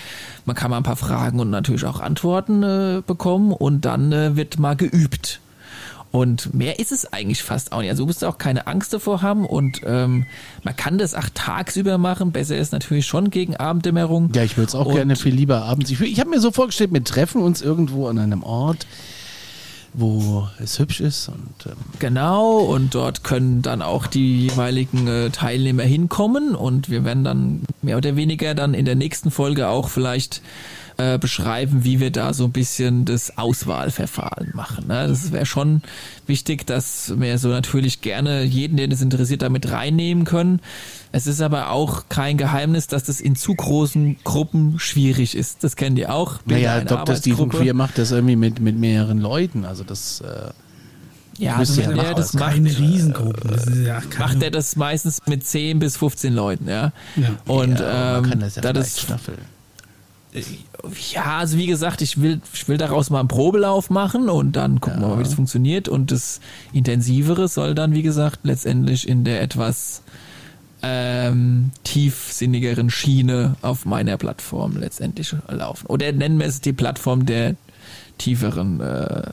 Man 0.46 0.56
kann 0.56 0.72
mal 0.72 0.78
ein 0.78 0.84
paar 0.84 0.96
Fragen 0.96 1.40
und 1.40 1.50
natürlich 1.50 1.86
auch 1.86 2.00
Antworten 2.00 2.64
äh, 2.64 3.02
bekommen 3.06 3.52
und 3.52 3.86
dann 3.86 4.12
äh, 4.12 4.36
wird 4.36 4.60
mal 4.60 4.76
geübt. 4.76 5.40
Und 6.12 6.54
mehr 6.54 6.78
ist 6.78 6.92
es 6.92 7.12
eigentlich 7.14 7.42
fast 7.42 7.72
auch 7.72 7.80
nicht. 7.80 7.90
Also 7.90 8.04
du 8.04 8.08
musst 8.08 8.26
auch 8.26 8.38
keine 8.38 8.68
Angst 8.68 8.92
davor 8.94 9.22
haben 9.22 9.46
und 9.46 9.80
ähm, 9.86 10.26
man 10.64 10.76
kann 10.76 10.98
das 10.98 11.16
auch 11.16 11.30
tagsüber 11.34 11.98
machen. 11.98 12.34
Besser 12.34 12.58
ist 12.58 12.74
natürlich 12.74 13.06
schon 13.06 13.30
gegen 13.30 13.56
Abenddämmerung. 13.56 14.30
ja, 14.36 14.44
ich 14.44 14.58
würde 14.58 14.68
es 14.68 14.76
auch 14.76 14.88
Und- 14.88 14.96
gerne 14.96 15.16
viel 15.16 15.34
lieber 15.34 15.64
abends. 15.64 15.90
Ich, 15.90 16.02
ich 16.02 16.20
habe 16.20 16.30
mir 16.30 16.42
so 16.42 16.52
vorgestellt, 16.52 16.92
wir 16.92 17.02
treffen 17.06 17.42
uns 17.42 17.62
irgendwo 17.62 18.08
an 18.08 18.20
einem 18.20 18.44
Ort, 18.44 18.86
wo 19.94 20.48
es 20.60 20.80
hübsch 20.80 21.02
ist 21.02 21.28
und 21.28 21.66
ähm, 21.66 21.78
Genau, 22.00 22.60
und 22.60 22.96
dort 22.96 23.24
können 23.24 23.62
dann 23.62 23.82
auch 23.82 24.08
die 24.08 24.48
jeweiligen 24.48 25.08
äh, 25.08 25.30
Teilnehmer 25.30 25.84
hinkommen 25.84 26.56
und 26.56 26.90
wir 26.90 27.04
werden 27.04 27.24
dann 27.24 27.62
mehr 27.82 27.98
oder 27.98 28.16
weniger 28.16 28.56
dann 28.56 28.74
in 28.74 28.86
der 28.86 28.96
nächsten 28.96 29.32
Folge 29.32 29.68
auch 29.68 29.90
vielleicht 29.90 30.42
äh, 31.02 31.18
beschreiben, 31.18 31.84
wie 31.84 32.00
wir 32.00 32.12
da 32.12 32.34
so 32.34 32.46
ein 32.46 32.52
bisschen 32.52 33.06
das 33.06 33.38
Auswahlverfahren 33.38 34.52
machen. 34.54 34.88
Ne? 34.88 35.08
Das 35.08 35.32
wäre 35.32 35.46
schon 35.48 35.82
wichtig, 36.28 36.68
dass 36.68 37.14
wir 37.18 37.38
so 37.40 37.48
natürlich 37.48 38.02
gerne 38.02 38.44
jeden, 38.44 38.78
den 38.78 38.92
es 38.92 39.02
interessiert, 39.02 39.42
damit 39.42 39.72
reinnehmen 39.72 40.26
können. 40.26 40.60
Es 41.12 41.26
ist 41.26 41.42
aber 41.42 41.72
auch 41.72 42.04
kein 42.10 42.38
Geheimnis, 42.38 42.88
dass 42.88 43.04
das 43.04 43.20
in 43.20 43.36
zu 43.36 43.56
großen 43.56 44.18
Gruppen 44.24 44.78
schwierig 44.78 45.36
ist. 45.36 45.64
Das 45.64 45.76
kennt 45.76 45.98
ihr 45.98 46.14
auch. 46.14 46.40
Naja, 46.46 46.82
Dr. 46.82 47.16
Stephen. 47.16 47.50
Queer 47.50 47.74
macht 47.74 47.98
das 47.98 48.12
irgendwie 48.12 48.36
mit, 48.36 48.60
mit 48.60 48.78
mehreren 48.78 49.20
Leuten. 49.20 49.66
Also 49.66 49.84
das 49.84 50.22
äh, 50.22 50.52
Ja, 51.38 51.54
ihr 51.54 51.58
das, 51.60 51.78
ja 51.78 51.92
ja, 51.92 52.12
auch 52.12 52.14
das 52.14 52.34
macht, 52.34 52.54
keine 52.54 52.78
Riesengruppen. 52.78 53.50
Das 53.50 53.66
ist 53.66 53.86
ja 53.86 54.02
keine, 54.02 54.34
macht 54.34 54.44
er 54.44 54.52
das 54.52 54.76
meistens 54.76 55.20
mit 55.26 55.46
10 55.46 55.80
bis 55.80 55.98
15 55.98 56.34
Leuten, 56.34 56.68
ja. 56.68 56.92
Ja. 57.16 57.30
Und 57.46 57.80
ja, 57.80 58.18
ähm, 58.18 58.22
man 58.22 58.30
kann 58.30 58.40
das 58.42 58.56
ja 58.56 58.62
da 58.62 58.72
das, 58.72 59.02
staffeln. 59.02 59.40
Ja, 61.12 61.38
also 61.38 61.58
wie 61.58 61.68
gesagt, 61.68 62.02
ich 62.02 62.22
will, 62.22 62.42
ich 62.54 62.68
will 62.68 62.78
daraus 62.78 63.10
mal 63.10 63.20
einen 63.20 63.28
Probelauf 63.28 63.90
machen 63.90 64.30
und 64.30 64.56
dann 64.56 64.80
gucken 64.80 65.02
wir 65.02 65.10
mal, 65.10 65.20
wie 65.20 65.24
das 65.24 65.34
funktioniert. 65.34 65.90
Und 65.90 66.12
das 66.12 66.40
Intensivere 66.72 67.48
soll 67.48 67.76
dann, 67.76 67.94
wie 67.94 68.02
gesagt, 68.02 68.40
letztendlich 68.44 69.08
in 69.08 69.24
der 69.24 69.42
etwas 69.42 70.04
ähm, 70.82 71.72
tiefsinnigeren 71.84 72.90
Schiene 72.90 73.56
auf 73.62 73.86
meiner 73.86 74.18
Plattform 74.18 74.78
letztendlich 74.78 75.36
laufen. 75.48 75.88
Oder 75.88 76.12
nennen 76.12 76.40
wir 76.40 76.48
es 76.48 76.62
die 76.62 76.74
Plattform 76.74 77.26
der 77.26 77.56
tieferen, 78.18 78.80
äh, 78.80 79.32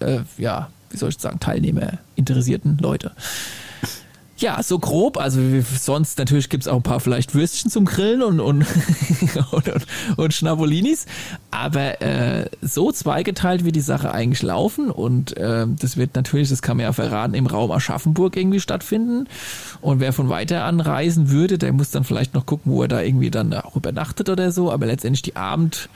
äh, 0.00 0.20
ja, 0.38 0.68
wie 0.90 0.96
soll 0.96 1.08
ich 1.08 1.18
sagen, 1.18 1.40
Teilnehmer, 1.40 1.98
interessierten 2.14 2.78
Leute. 2.78 3.12
Ja, 4.36 4.60
so 4.64 4.80
grob. 4.80 5.16
Also 5.16 5.40
sonst 5.78 6.18
natürlich 6.18 6.48
gibt's 6.48 6.66
auch 6.66 6.76
ein 6.76 6.82
paar 6.82 6.98
vielleicht 6.98 7.34
Würstchen 7.34 7.70
zum 7.70 7.84
Grillen 7.84 8.22
und, 8.22 8.40
und, 8.40 8.66
und, 9.52 9.68
und, 9.68 9.86
und 10.16 10.34
Schnabolinis. 10.34 11.06
Aber 11.52 12.02
äh, 12.02 12.50
so 12.60 12.90
zweigeteilt 12.90 13.64
wird 13.64 13.76
die 13.76 13.80
Sache 13.80 14.12
eigentlich 14.12 14.42
laufen. 14.42 14.90
Und 14.90 15.36
äh, 15.36 15.66
das 15.68 15.96
wird 15.96 16.16
natürlich, 16.16 16.48
das 16.48 16.62
kann 16.62 16.78
man 16.78 16.84
ja 16.84 16.92
verraten, 16.92 17.34
im 17.34 17.46
Raum 17.46 17.70
Aschaffenburg 17.70 18.36
irgendwie 18.36 18.60
stattfinden. 18.60 19.28
Und 19.80 20.00
wer 20.00 20.12
von 20.12 20.28
weiter 20.28 20.64
anreisen 20.64 21.30
würde, 21.30 21.56
der 21.56 21.72
muss 21.72 21.92
dann 21.92 22.02
vielleicht 22.02 22.34
noch 22.34 22.44
gucken, 22.44 22.72
wo 22.72 22.82
er 22.82 22.88
da 22.88 23.00
irgendwie 23.00 23.30
dann 23.30 23.54
auch 23.54 23.76
übernachtet 23.76 24.28
oder 24.28 24.50
so. 24.50 24.72
Aber 24.72 24.86
letztendlich 24.86 25.22
die 25.22 25.36
Abend... 25.36 25.88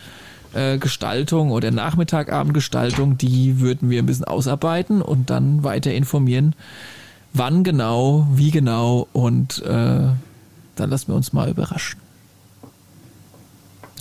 äh, 0.55 0.79
Gestaltung 0.79 1.51
oder 1.51 1.71
Nachmittagabendgestaltung, 1.71 3.19
die 3.19 3.61
würden 3.61 3.91
wir 3.91 4.01
ein 4.03 4.07
bisschen 4.07 4.25
ausarbeiten 4.25 5.03
und 5.03 5.29
dann 5.29 5.63
weiter 5.63 5.93
informieren, 5.93 6.55
wann 7.39 7.65
genau, 7.65 8.27
wie 8.33 8.51
genau 8.51 9.09
und 9.13 9.63
äh, 9.63 10.09
dann 10.77 10.91
lassen 10.91 11.09
wir 11.09 11.15
uns 11.15 11.33
mal 11.33 11.49
überraschen. 11.49 12.01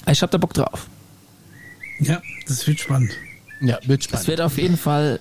Ich 0.10 0.22
hab 0.22 0.32
da 0.32 0.38
Bock 0.38 0.54
drauf. 0.54 0.88
ja, 2.00 2.22
das 2.48 2.66
wird 2.68 2.80
spannend. 2.80 3.12
Ja, 3.62 3.78
wird 3.86 4.02
Es 4.02 4.06
spannend. 4.06 4.28
wird 4.28 4.42
auf 4.42 4.58
jeden 4.58 4.78
Fall 4.78 5.20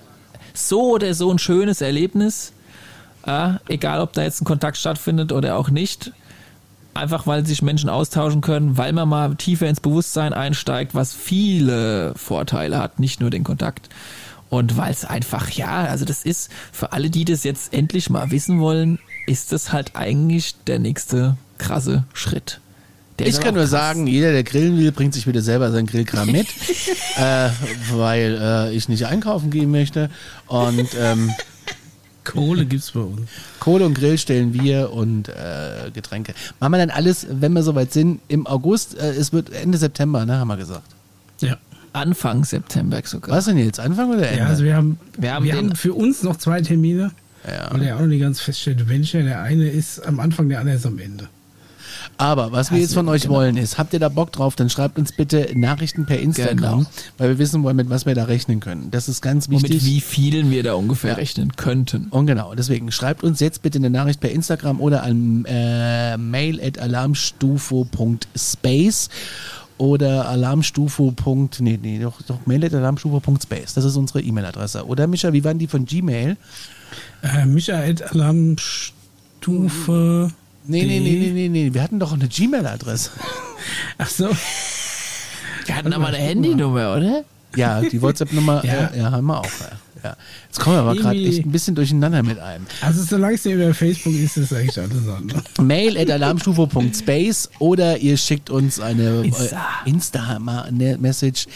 so 0.53 0.91
oder 0.93 1.13
so 1.13 1.31
ein 1.31 1.39
schönes 1.39 1.81
Erlebnis. 1.81 2.53
Äh, 3.25 3.53
egal, 3.67 3.99
ob 3.99 4.13
da 4.13 4.23
jetzt 4.23 4.41
ein 4.41 4.45
Kontakt 4.45 4.77
stattfindet 4.77 5.31
oder 5.31 5.57
auch 5.57 5.69
nicht. 5.69 6.11
Einfach 6.93 7.27
weil 7.27 7.45
sich 7.45 7.61
Menschen 7.61 7.89
austauschen 7.89 8.41
können, 8.41 8.77
weil 8.77 8.93
man 8.93 9.09
mal 9.09 9.35
tiefer 9.35 9.67
ins 9.67 9.81
Bewusstsein 9.81 10.33
einsteigt, 10.33 10.95
was 10.95 11.13
viele 11.13 12.13
Vorteile 12.15 12.79
hat, 12.79 12.99
nicht 12.99 13.19
nur 13.19 13.29
den 13.29 13.43
Kontakt. 13.43 13.89
Und 14.49 14.77
weil 14.77 14.91
es 14.91 15.03
einfach, 15.05 15.49
ja, 15.51 15.85
also 15.85 16.05
das 16.05 16.23
ist 16.23 16.49
für 16.71 16.93
alle, 16.93 17.09
die 17.09 17.25
das 17.25 17.43
jetzt 17.43 17.73
endlich 17.73 18.09
mal 18.09 18.31
wissen 18.31 18.59
wollen, 18.59 18.99
ist 19.25 19.51
das 19.51 19.73
halt 19.73 19.95
eigentlich 19.95 20.55
der 20.67 20.79
nächste 20.79 21.37
krasse 21.57 22.05
Schritt. 22.13 22.61
Der 23.19 23.27
Ich 23.27 23.39
kann 23.39 23.55
nur 23.55 23.63
krass. 23.63 23.71
sagen, 23.71 24.07
jeder, 24.07 24.31
der 24.31 24.43
grillen 24.43 24.77
will, 24.77 24.91
bringt 24.91 25.13
sich 25.13 25.25
wieder 25.27 25.41
selber 25.41 25.71
sein 25.71 25.87
Grillkram 25.87 26.31
mit, 26.31 26.47
äh, 27.17 27.49
weil 27.91 28.37
äh, 28.39 28.75
ich 28.75 28.89
nicht 28.89 29.05
einkaufen 29.07 29.49
gehen 29.49 29.71
möchte. 29.71 30.09
Und 30.45 30.87
ähm, 30.97 31.31
Kohle 32.23 32.65
gibt's 32.65 32.91
bei 32.91 32.99
uns. 32.99 33.29
Kohle 33.59 33.85
und 33.85 33.95
Grill 33.95 34.17
stellen 34.17 34.53
wir 34.53 34.91
und 34.91 35.29
äh, 35.29 35.89
Getränke. 35.93 36.33
Machen 36.59 36.73
wir 36.73 36.77
dann 36.77 36.89
alles, 36.89 37.25
wenn 37.29 37.53
wir 37.53 37.63
soweit 37.63 37.91
sind, 37.91 38.21
im 38.27 38.45
August. 38.45 38.97
Äh, 38.97 39.11
es 39.11 39.33
wird 39.33 39.51
Ende 39.51 39.77
September, 39.77 40.25
ne, 40.25 40.37
haben 40.37 40.47
wir 40.47 40.57
gesagt. 40.57 40.87
Ja. 41.41 41.57
Anfang 41.93 42.43
September 42.43 43.01
sogar. 43.03 43.35
Was 43.37 43.45
denn 43.45 43.57
jetzt? 43.57 43.79
Anfang 43.79 44.09
oder 44.11 44.27
Ende? 44.27 44.39
Ja, 44.39 44.45
also 44.47 44.63
wir 44.63 44.75
haben, 44.75 44.99
Wir 45.15 45.23
wir 45.23 45.33
haben 45.33 45.51
haben, 45.51 45.67
den- 45.69 45.75
für 45.75 45.93
uns 45.93 46.21
noch 46.23 46.37
zwei 46.37 46.61
Termine, 46.61 47.11
Ja. 47.47 47.71
weil 47.71 47.83
er 47.83 47.95
auch 47.95 48.01
noch 48.01 48.07
nicht 48.07 48.21
ganz 48.21 48.39
feststellt, 48.39 48.87
welcher. 48.89 49.23
Der 49.23 49.41
eine 49.41 49.67
ist 49.69 50.05
am 50.05 50.19
Anfang, 50.19 50.49
der 50.49 50.59
andere 50.59 50.75
ist 50.75 50.85
am 50.85 50.99
Ende. 50.99 51.27
Aber 52.19 52.51
was 52.51 52.71
wir 52.71 52.77
Also, 52.77 52.81
jetzt 52.83 52.93
von 52.95 53.07
euch 53.09 53.21
genau. 53.23 53.35
wollen 53.35 53.57
ist, 53.57 53.77
habt 53.77 53.93
ihr 53.93 53.99
da 53.99 54.09
Bock 54.09 54.31
drauf, 54.31 54.55
dann 54.55 54.71
schreibt 54.71 54.97
uns 54.97 55.11
bitte 55.11 55.51
Nachrichten 55.55 56.07
per 56.07 56.19
Instagram, 56.19 56.79
Genau. 56.79 56.89
weil 57.19 57.29
wir 57.29 57.37
wissen 57.37 57.61
wollen, 57.61 57.75
mit 57.75 57.91
was 57.91 58.07
wir 58.07 58.15
da 58.15 58.23
rechnen 58.23 58.59
können. 58.59 58.89
Das 58.89 59.07
ist 59.07 59.21
ganz 59.21 59.45
Und 59.47 59.53
wichtig. 59.61 59.83
mit 59.83 59.85
wie 59.85 60.01
vielen 60.01 60.49
wir 60.49 60.63
da 60.63 60.73
ungefähr 60.73 61.11
Ja. 61.11 61.17
rechnen 61.17 61.55
könnten. 61.57 62.07
Und 62.09 62.25
genau, 62.25 62.55
deswegen 62.55 62.91
schreibt 62.91 63.23
uns 63.23 63.39
jetzt 63.39 63.61
bitte 63.61 63.77
eine 63.77 63.91
Nachricht 63.91 64.19
per 64.19 64.31
Instagram 64.31 64.81
oder 64.81 65.03
an 65.03 65.45
äh, 65.45 66.17
mail 66.17 66.59
at 66.63 66.79
alarmstufo.space 66.79 69.09
oder 69.77 70.27
alarmstufo. 70.27 71.13
Nee, 71.59 71.79
nee, 71.81 71.99
doch, 71.99 72.21
doch 72.23 72.45
mail 72.45 72.65
at 72.65 72.73
alarmstufo.space. 72.73 73.73
Das 73.73 73.85
ist 73.85 73.95
unsere 73.95 74.21
E-Mail-Adresse. 74.21 74.85
Oder 74.85 75.07
Micha, 75.07 75.31
wie 75.33 75.43
waren 75.43 75.59
die 75.59 75.67
von 75.67 75.85
Gmail? 75.85 76.37
Äh, 77.21 77.45
Michael 77.45 78.01
Alarmstufe. 78.03 80.31
Nee, 80.65 80.83
nee, 80.83 80.99
nee, 80.99 81.19
nee, 81.19 81.31
nee, 81.31 81.49
nee. 81.49 81.73
Wir 81.73 81.83
hatten 81.83 81.99
doch 81.99 82.13
eine 82.13 82.27
Gmail-Adresse. 82.27 83.11
Ach 83.97 84.09
so. 84.09 84.29
Wir 85.65 85.75
hatten 85.75 85.93
aber 85.93 86.07
eine 86.07 86.17
Handynummer, 86.17 86.95
oder? 86.95 87.23
Ja, 87.55 87.81
die 87.81 88.01
WhatsApp-Nummer 88.01 88.65
Ja. 88.65 88.87
Äh, 88.87 88.99
ja, 88.99 89.11
haben 89.11 89.27
wir 89.27 89.39
auch. 89.39 89.45
Ja. 89.45 89.71
Ja. 90.03 90.15
Jetzt 90.47 90.59
kommen 90.59 90.75
wir 90.75 90.81
aber 90.81 90.95
gerade 90.95 91.19
echt 91.19 91.45
ein 91.45 91.51
bisschen 91.51 91.75
durcheinander 91.75 92.23
mit 92.23 92.39
einem. 92.39 92.65
Also 92.81 93.03
solange 93.03 93.35
es 93.35 93.45
über 93.45 93.73
Facebook 93.73 94.13
ist, 94.13 94.37
ist 94.37 94.53
eigentlich 94.53 94.79
alles 94.79 95.07
andere. 95.07 95.43
Mail 95.61 95.97
at 95.97 96.09
alarmstufe.space 96.09 97.49
oder 97.59 97.97
ihr 97.97 98.17
schickt 98.17 98.49
uns 98.49 98.79
eine 98.79 99.23
Insta-Message. 99.85 101.45
Insta 101.45 101.51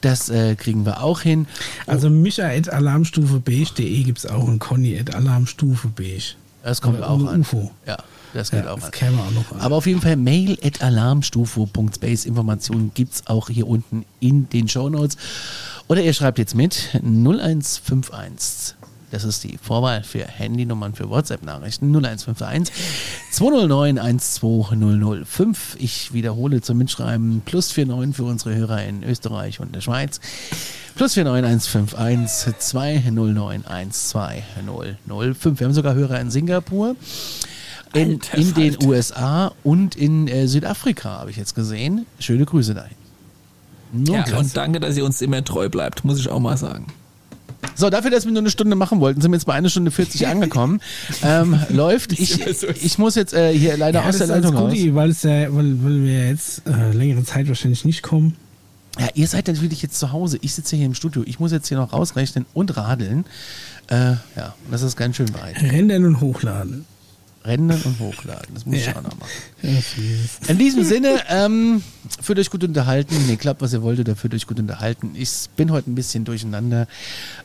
das 0.00 0.30
äh, 0.30 0.54
kriegen 0.54 0.86
wir 0.86 1.02
auch 1.02 1.20
hin. 1.20 1.46
Also 1.86 2.08
Micha 2.10 2.48
at 2.48 2.68
alarmstufebeige.de 2.70 4.02
gibt 4.02 4.18
es 4.18 4.26
auch 4.26 4.44
und 4.44 4.58
Conny 4.58 4.98
at 4.98 5.14
alarmstufebeige. 5.14 6.36
Das 6.62 6.80
kommt 6.80 7.02
auch 7.02 7.26
an. 7.26 7.40
UFO. 7.40 7.70
Ja. 7.86 7.98
Das 8.32 8.52
geht 8.52 8.64
ja, 8.64 8.72
auch 8.72 8.78
das 8.78 8.92
käme 8.92 9.18
auch 9.18 9.30
noch 9.32 9.52
an. 9.52 9.60
Aber 9.60 9.76
auf 9.76 9.86
jeden 9.86 10.00
Fall 10.00 10.16
mail 10.16 10.56
at 10.62 10.82
alarmstufe.space. 10.82 12.26
Informationen 12.26 12.92
gibt 12.94 13.14
es 13.14 13.26
auch 13.26 13.48
hier 13.48 13.66
unten 13.66 14.04
in 14.20 14.48
den 14.50 14.68
Show 14.68 14.88
Notes. 14.88 15.16
Oder 15.90 16.02
ihr 16.04 16.12
schreibt 16.12 16.38
jetzt 16.38 16.54
mit 16.54 16.90
0151. 17.02 18.76
Das 19.10 19.24
ist 19.24 19.42
die 19.42 19.58
Vorwahl 19.60 20.04
für 20.04 20.24
Handynummern 20.24 20.94
für 20.94 21.10
WhatsApp-Nachrichten 21.10 21.88
0151 21.88 22.72
209 23.32 23.98
12005. 23.98 25.76
Ich 25.80 26.12
wiederhole 26.12 26.60
zum 26.60 26.78
Mitschreiben 26.78 27.42
plus 27.44 27.76
49 27.76 28.14
für 28.14 28.22
unsere 28.22 28.54
Hörer 28.54 28.84
in 28.84 29.02
Österreich 29.02 29.58
und 29.58 29.74
der 29.74 29.80
Schweiz. 29.80 30.20
Plus 30.94 31.14
49151 31.14 32.56
209 32.56 33.64
12005. 33.64 35.58
Wir 35.58 35.66
haben 35.66 35.74
sogar 35.74 35.94
Hörer 35.94 36.20
in 36.20 36.30
Singapur 36.30 36.94
in, 37.94 38.20
in 38.34 38.54
den 38.54 38.76
USA 38.84 39.50
und 39.64 39.96
in 39.96 40.28
äh, 40.28 40.46
Südafrika, 40.46 41.18
habe 41.18 41.32
ich 41.32 41.36
jetzt 41.36 41.56
gesehen. 41.56 42.06
Schöne 42.20 42.44
Grüße 42.44 42.74
dahin. 42.74 42.99
Nur 43.92 44.16
ja, 44.16 44.36
und 44.36 44.56
danke, 44.56 44.80
dass 44.80 44.96
ihr 44.96 45.04
uns 45.04 45.20
immer 45.20 45.44
treu 45.44 45.68
bleibt, 45.68 46.04
muss 46.04 46.18
ich 46.18 46.28
auch 46.28 46.40
mal 46.40 46.56
sagen. 46.56 46.86
So, 47.74 47.90
dafür, 47.90 48.10
dass 48.10 48.24
wir 48.24 48.32
nur 48.32 48.40
eine 48.40 48.50
Stunde 48.50 48.74
machen 48.76 49.00
wollten, 49.00 49.20
sind 49.20 49.30
wir 49.30 49.36
jetzt 49.36 49.44
bei 49.44 49.52
einer 49.52 49.68
Stunde 49.68 49.90
40 49.90 50.26
angekommen. 50.26 50.80
Ähm, 51.22 51.58
läuft. 51.68 52.12
Ich, 52.12 52.40
ich 52.40 52.98
muss 52.98 53.14
jetzt 53.14 53.34
äh, 53.34 53.52
hier 53.52 53.76
leider 53.76 54.02
ja, 54.02 54.08
aus 54.08 54.18
der 54.18 54.28
Leitung 54.28 54.56
raus. 54.56 54.72
Gut, 54.72 54.94
weil, 54.94 55.10
es 55.10 55.22
ja, 55.22 55.54
weil, 55.54 55.82
weil 55.82 56.02
wir 56.02 56.28
jetzt 56.28 56.62
äh, 56.66 56.92
längere 56.92 57.24
Zeit 57.24 57.48
wahrscheinlich 57.48 57.84
nicht 57.84 58.02
kommen. 58.02 58.36
Ja, 58.98 59.08
ihr 59.14 59.26
seid 59.28 59.46
natürlich 59.46 59.82
jetzt 59.82 59.98
zu 59.98 60.12
Hause. 60.12 60.38
Ich 60.40 60.54
sitze 60.54 60.76
hier 60.76 60.86
im 60.86 60.94
Studio. 60.94 61.22
Ich 61.26 61.38
muss 61.38 61.52
jetzt 61.52 61.68
hier 61.68 61.78
noch 61.78 61.92
rausrechnen 61.92 62.46
und 62.54 62.76
radeln. 62.76 63.24
Äh, 63.88 64.12
ja, 64.36 64.54
das 64.70 64.82
ist 64.82 64.96
ganz 64.96 65.16
schön 65.16 65.32
weit. 65.34 65.60
Rendern 65.62 66.04
und 66.04 66.20
hochladen 66.20 66.86
rendern 67.44 67.80
und 67.82 67.98
hochladen. 68.00 68.54
Das 68.54 68.66
muss 68.66 68.76
ja. 68.76 68.90
ich 68.90 68.96
auch 68.96 69.02
noch 69.02 69.18
machen. 69.18 69.30
In 70.48 70.58
diesem 70.58 70.84
Sinne, 70.84 71.22
ähm, 71.28 71.82
fühlt 72.20 72.38
euch 72.38 72.50
gut 72.50 72.64
unterhalten. 72.64 73.14
Nee, 73.26 73.36
klappt, 73.36 73.62
was 73.62 73.72
ihr 73.72 73.82
wolltet, 73.82 74.08
da 74.08 74.14
fühlt 74.14 74.34
euch 74.34 74.46
gut 74.46 74.58
unterhalten. 74.58 75.12
Ich 75.14 75.48
bin 75.56 75.72
heute 75.72 75.90
ein 75.90 75.94
bisschen 75.94 76.24
durcheinander. 76.24 76.86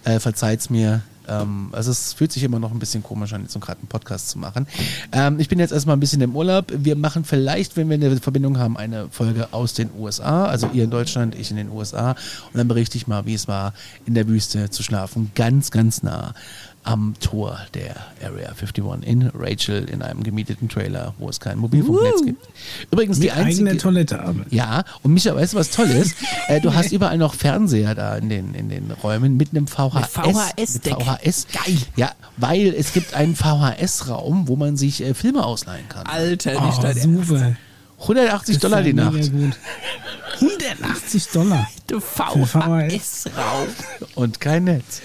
Äh, 0.04 0.20
verzeiht's 0.20 0.70
mir. 0.70 1.02
Ähm, 1.28 1.70
also 1.72 1.92
es 1.92 2.14
fühlt 2.14 2.32
sich 2.32 2.44
immer 2.44 2.60
noch 2.60 2.72
ein 2.72 2.80
bisschen 2.80 3.04
komisch 3.04 3.34
an, 3.34 3.44
jetzt 3.44 3.54
so 3.54 3.60
gerade 3.60 3.80
einen 3.80 3.88
Podcast 3.88 4.30
zu 4.30 4.38
machen. 4.38 4.68
Ähm, 5.12 5.40
ich 5.40 5.50
bin 5.50 5.60
jetzt 5.60 5.72
erstmal 5.72 5.96
ein 5.96 6.00
bisschen 6.00 6.22
im 6.22 6.36
Urlaub. 6.36 6.72
Wir 6.76 6.96
machen 6.96 7.24
vielleicht, 7.24 7.78
wenn 7.78 7.90
wir 7.90 7.96
eine 7.96 8.18
Verbindung 8.18 8.60
haben, 8.60 8.78
eine 8.78 9.08
Folge 9.10 9.48
aus 9.52 9.74
den 9.74 9.90
USA. 9.98 10.46
Also 10.46 10.70
ihr 10.74 10.84
in 10.84 10.92
Deutschland, 10.92 11.36
ich 11.36 11.52
in 11.52 11.58
den 11.58 11.70
USA. 11.70 12.12
Und 12.12 12.58
dann 12.58 12.68
berichte 12.68 12.98
ich 12.98 13.08
mal, 13.08 13.26
wie 13.26 13.34
es 13.34 13.48
war, 13.48 13.74
in 14.06 14.14
der 14.14 14.28
Wüste 14.28 14.70
zu 14.70 14.84
schlafen. 14.84 15.32
Ganz, 15.36 15.72
ganz 15.72 16.04
nah 16.04 16.34
am 16.86 17.16
Tor 17.20 17.60
der 17.74 17.96
Area 18.24 18.50
51 18.50 18.84
in 19.02 19.30
Rachel 19.34 19.86
in 19.90 20.02
einem 20.02 20.24
gemieteten 20.24 20.70
Trailer, 20.70 21.16
wo 21.18 21.28
es 21.28 21.40
kein 21.40 21.58
Mobilfunknetz 21.58 22.22
uh, 22.22 22.26
gibt. 22.26 22.48
Übrigens 22.92 23.20
die 23.20 23.32
einzige 23.32 23.70
eigene 23.70 23.78
Toilette 23.78 24.22
haben. 24.22 24.46
Ja, 24.52 24.84
und 25.02 25.14
Micha, 25.14 25.36
weißt 25.36 25.54
du, 25.54 25.58
was 25.58 25.72
toll 25.72 25.88
ist? 25.88 26.16
äh, 26.48 26.62
du 26.62 26.74
hast 26.74 26.92
überall 26.92 27.18
noch 27.18 27.34
Fernseher 27.34 27.96
da 27.96 28.16
in 28.16 28.30
den, 28.30 28.54
in 28.54 28.70
den 28.70 28.92
Räumen 28.92 29.36
mit 29.36 29.50
einem 29.52 29.68
VHS. 29.68 29.94
Mit 29.94 30.06
VHS, 30.06 30.74
mit 30.74 31.04
VHS. 31.04 31.48
Geil. 31.52 31.78
Ja, 31.96 32.12
weil 32.38 32.68
es 32.68 32.94
gibt 32.94 33.16
einen 33.16 33.36
VHS-Raum, 33.36 34.48
wo 34.48 34.56
man 34.56 34.78
sich 34.78 35.02
äh, 35.02 35.14
Filme 35.16 35.44
ausleihen 35.44 35.90
kann. 35.90 36.06
Alter, 36.06 36.52
nicht 36.52 36.80
oh, 36.84 37.24
super. 37.24 37.56
180 38.02 38.60
Dollar 38.60 38.84
die 38.84 38.94
Nacht. 38.94 39.32
180 40.36 41.28
Dollar. 41.30 41.68
Du 41.88 42.00
VHS-Raum. 42.00 43.68
Und 44.16 44.40
kein 44.40 44.66
Netz. 44.66 45.02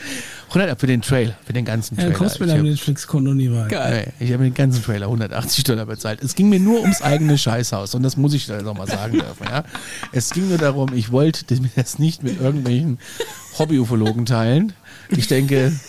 100 0.50 0.80
für 0.80 0.86
den 0.88 1.00
Trailer, 1.00 1.34
für 1.44 1.52
den 1.52 1.64
ganzen 1.64 1.96
Trailer. 1.96 2.10
Ja, 2.10 2.16
kostet 2.16 2.40
mir 2.40 2.48
dein 2.48 2.64
Netflix-Konto 2.64 3.34
nie 3.34 3.48
mal. 3.48 3.68
Geil. 3.68 4.12
Ich 4.18 4.32
habe 4.32 4.42
den 4.42 4.54
ganzen 4.54 4.82
Trailer 4.82 5.06
180 5.06 5.62
Dollar 5.62 5.86
bezahlt. 5.86 6.20
Es 6.24 6.34
ging 6.34 6.48
mir 6.48 6.58
nur 6.58 6.80
ums 6.80 7.02
eigene 7.02 7.38
Scheißhaus 7.38 7.94
und 7.94 8.02
das 8.02 8.16
muss 8.16 8.34
ich 8.34 8.46
dann 8.46 8.64
nochmal 8.64 8.88
sagen 8.88 9.12
dürfen. 9.12 9.46
Ja? 9.48 9.62
Es 10.10 10.30
ging 10.30 10.48
nur 10.48 10.58
darum, 10.58 10.92
ich 10.92 11.12
wollte 11.12 11.44
mir 11.54 11.70
das 11.76 12.00
nicht 12.00 12.24
mit 12.24 12.40
irgendwelchen 12.40 12.98
Hobby-Ufologen 13.58 14.26
teilen. 14.26 14.72
Ich 15.08 15.28
denke, 15.28 15.72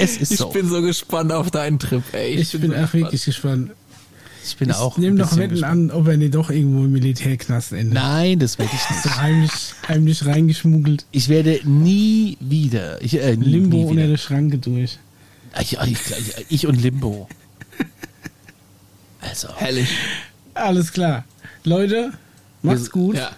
es 0.00 0.16
ist 0.16 0.30
ich 0.30 0.38
so. 0.38 0.50
Bin 0.50 0.68
so 0.68 0.80
gespannt 0.80 1.32
auf 1.32 1.50
deinen 1.50 1.80
Trip, 1.80 2.04
ey. 2.12 2.34
Ich, 2.34 2.40
ich 2.54 2.60
bin, 2.60 2.70
bin 2.70 2.78
so 2.78 2.84
auch 2.84 2.92
wirklich 2.92 3.24
gespannt. 3.24 3.72
Ich 4.46 4.56
bin 4.56 4.70
ich 4.70 4.76
auch. 4.76 4.98
Nimm 4.98 5.16
doch 5.16 5.36
Wetten 5.36 5.50
gespannt. 5.50 5.92
an, 5.92 5.98
ob 5.98 6.08
er 6.08 6.16
nicht 6.16 6.34
doch 6.34 6.50
irgendwo 6.50 6.84
im 6.84 6.92
Militärknast 6.92 7.72
endet. 7.72 7.94
Nein, 7.94 8.38
das 8.38 8.58
werde 8.58 8.72
ich 8.74 8.90
nicht. 8.90 9.02
So 9.02 9.16
heimlich, 9.16 9.50
heimlich 9.88 10.26
reingeschmuggelt. 10.26 11.06
Ich 11.12 11.28
werde 11.28 11.60
nie 11.64 12.36
wieder. 12.40 13.00
Ich, 13.02 13.20
äh, 13.20 13.36
nie, 13.36 13.44
Limbo 13.44 13.76
nie 13.76 13.82
wieder. 13.82 13.90
unter 13.90 14.06
der 14.08 14.16
Schranke 14.18 14.58
durch. 14.58 14.98
Ich, 15.60 15.78
ich, 15.78 15.98
ich 16.48 16.66
und 16.66 16.80
Limbo. 16.80 17.28
Also. 19.20 19.48
Herrlich. 19.56 19.88
Alles 20.52 20.92
klar. 20.92 21.24
Leute, 21.64 22.12
macht's 22.60 22.90
gut. 22.90 23.16
Ja. 23.16 23.30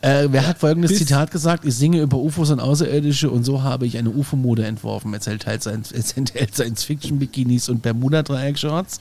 Äh, 0.00 0.26
wer 0.32 0.48
hat 0.48 0.58
folgendes 0.58 0.90
Bis 0.90 0.98
Zitat 0.98 1.30
gesagt? 1.30 1.64
Ich 1.64 1.76
singe 1.76 2.02
über 2.02 2.18
UFOs 2.18 2.50
und 2.50 2.58
Außerirdische 2.58 3.30
und 3.30 3.44
so 3.44 3.62
habe 3.62 3.86
ich 3.86 3.96
eine 3.98 4.10
UFO-Mode 4.10 4.66
entworfen. 4.66 5.14
Erzählt 5.14 5.46
halt 5.46 5.62
Science-Fiction-Bikinis 5.62 7.68
und 7.68 7.82
Bermuda-Dreieck-Shorts. 7.82 9.00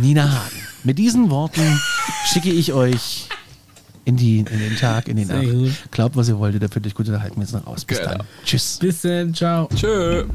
Nina 0.00 0.30
Hagen. 0.30 0.56
Mit 0.84 0.98
diesen 0.98 1.30
Worten 1.30 1.80
schicke 2.26 2.50
ich 2.50 2.72
euch 2.72 3.28
in, 4.04 4.16
die, 4.16 4.38
in 4.38 4.44
den 4.46 4.76
Tag, 4.76 5.08
in 5.08 5.16
den 5.16 5.28
Nacht. 5.28 5.90
Glaubt, 5.90 6.16
was 6.16 6.28
ihr 6.28 6.38
wolltet, 6.38 6.62
dafür 6.62 6.84
euch 6.84 6.94
gut 6.94 7.08
unterhalten. 7.08 7.40
Wir 7.40 7.46
sind 7.46 7.66
raus. 7.66 7.84
Bis 7.84 7.98
genau. 7.98 8.10
dann. 8.12 8.22
Tschüss. 8.44 8.78
Bis 8.80 9.02
dann. 9.02 9.34
Ciao. 9.34 9.68
Tschö. 9.74 10.26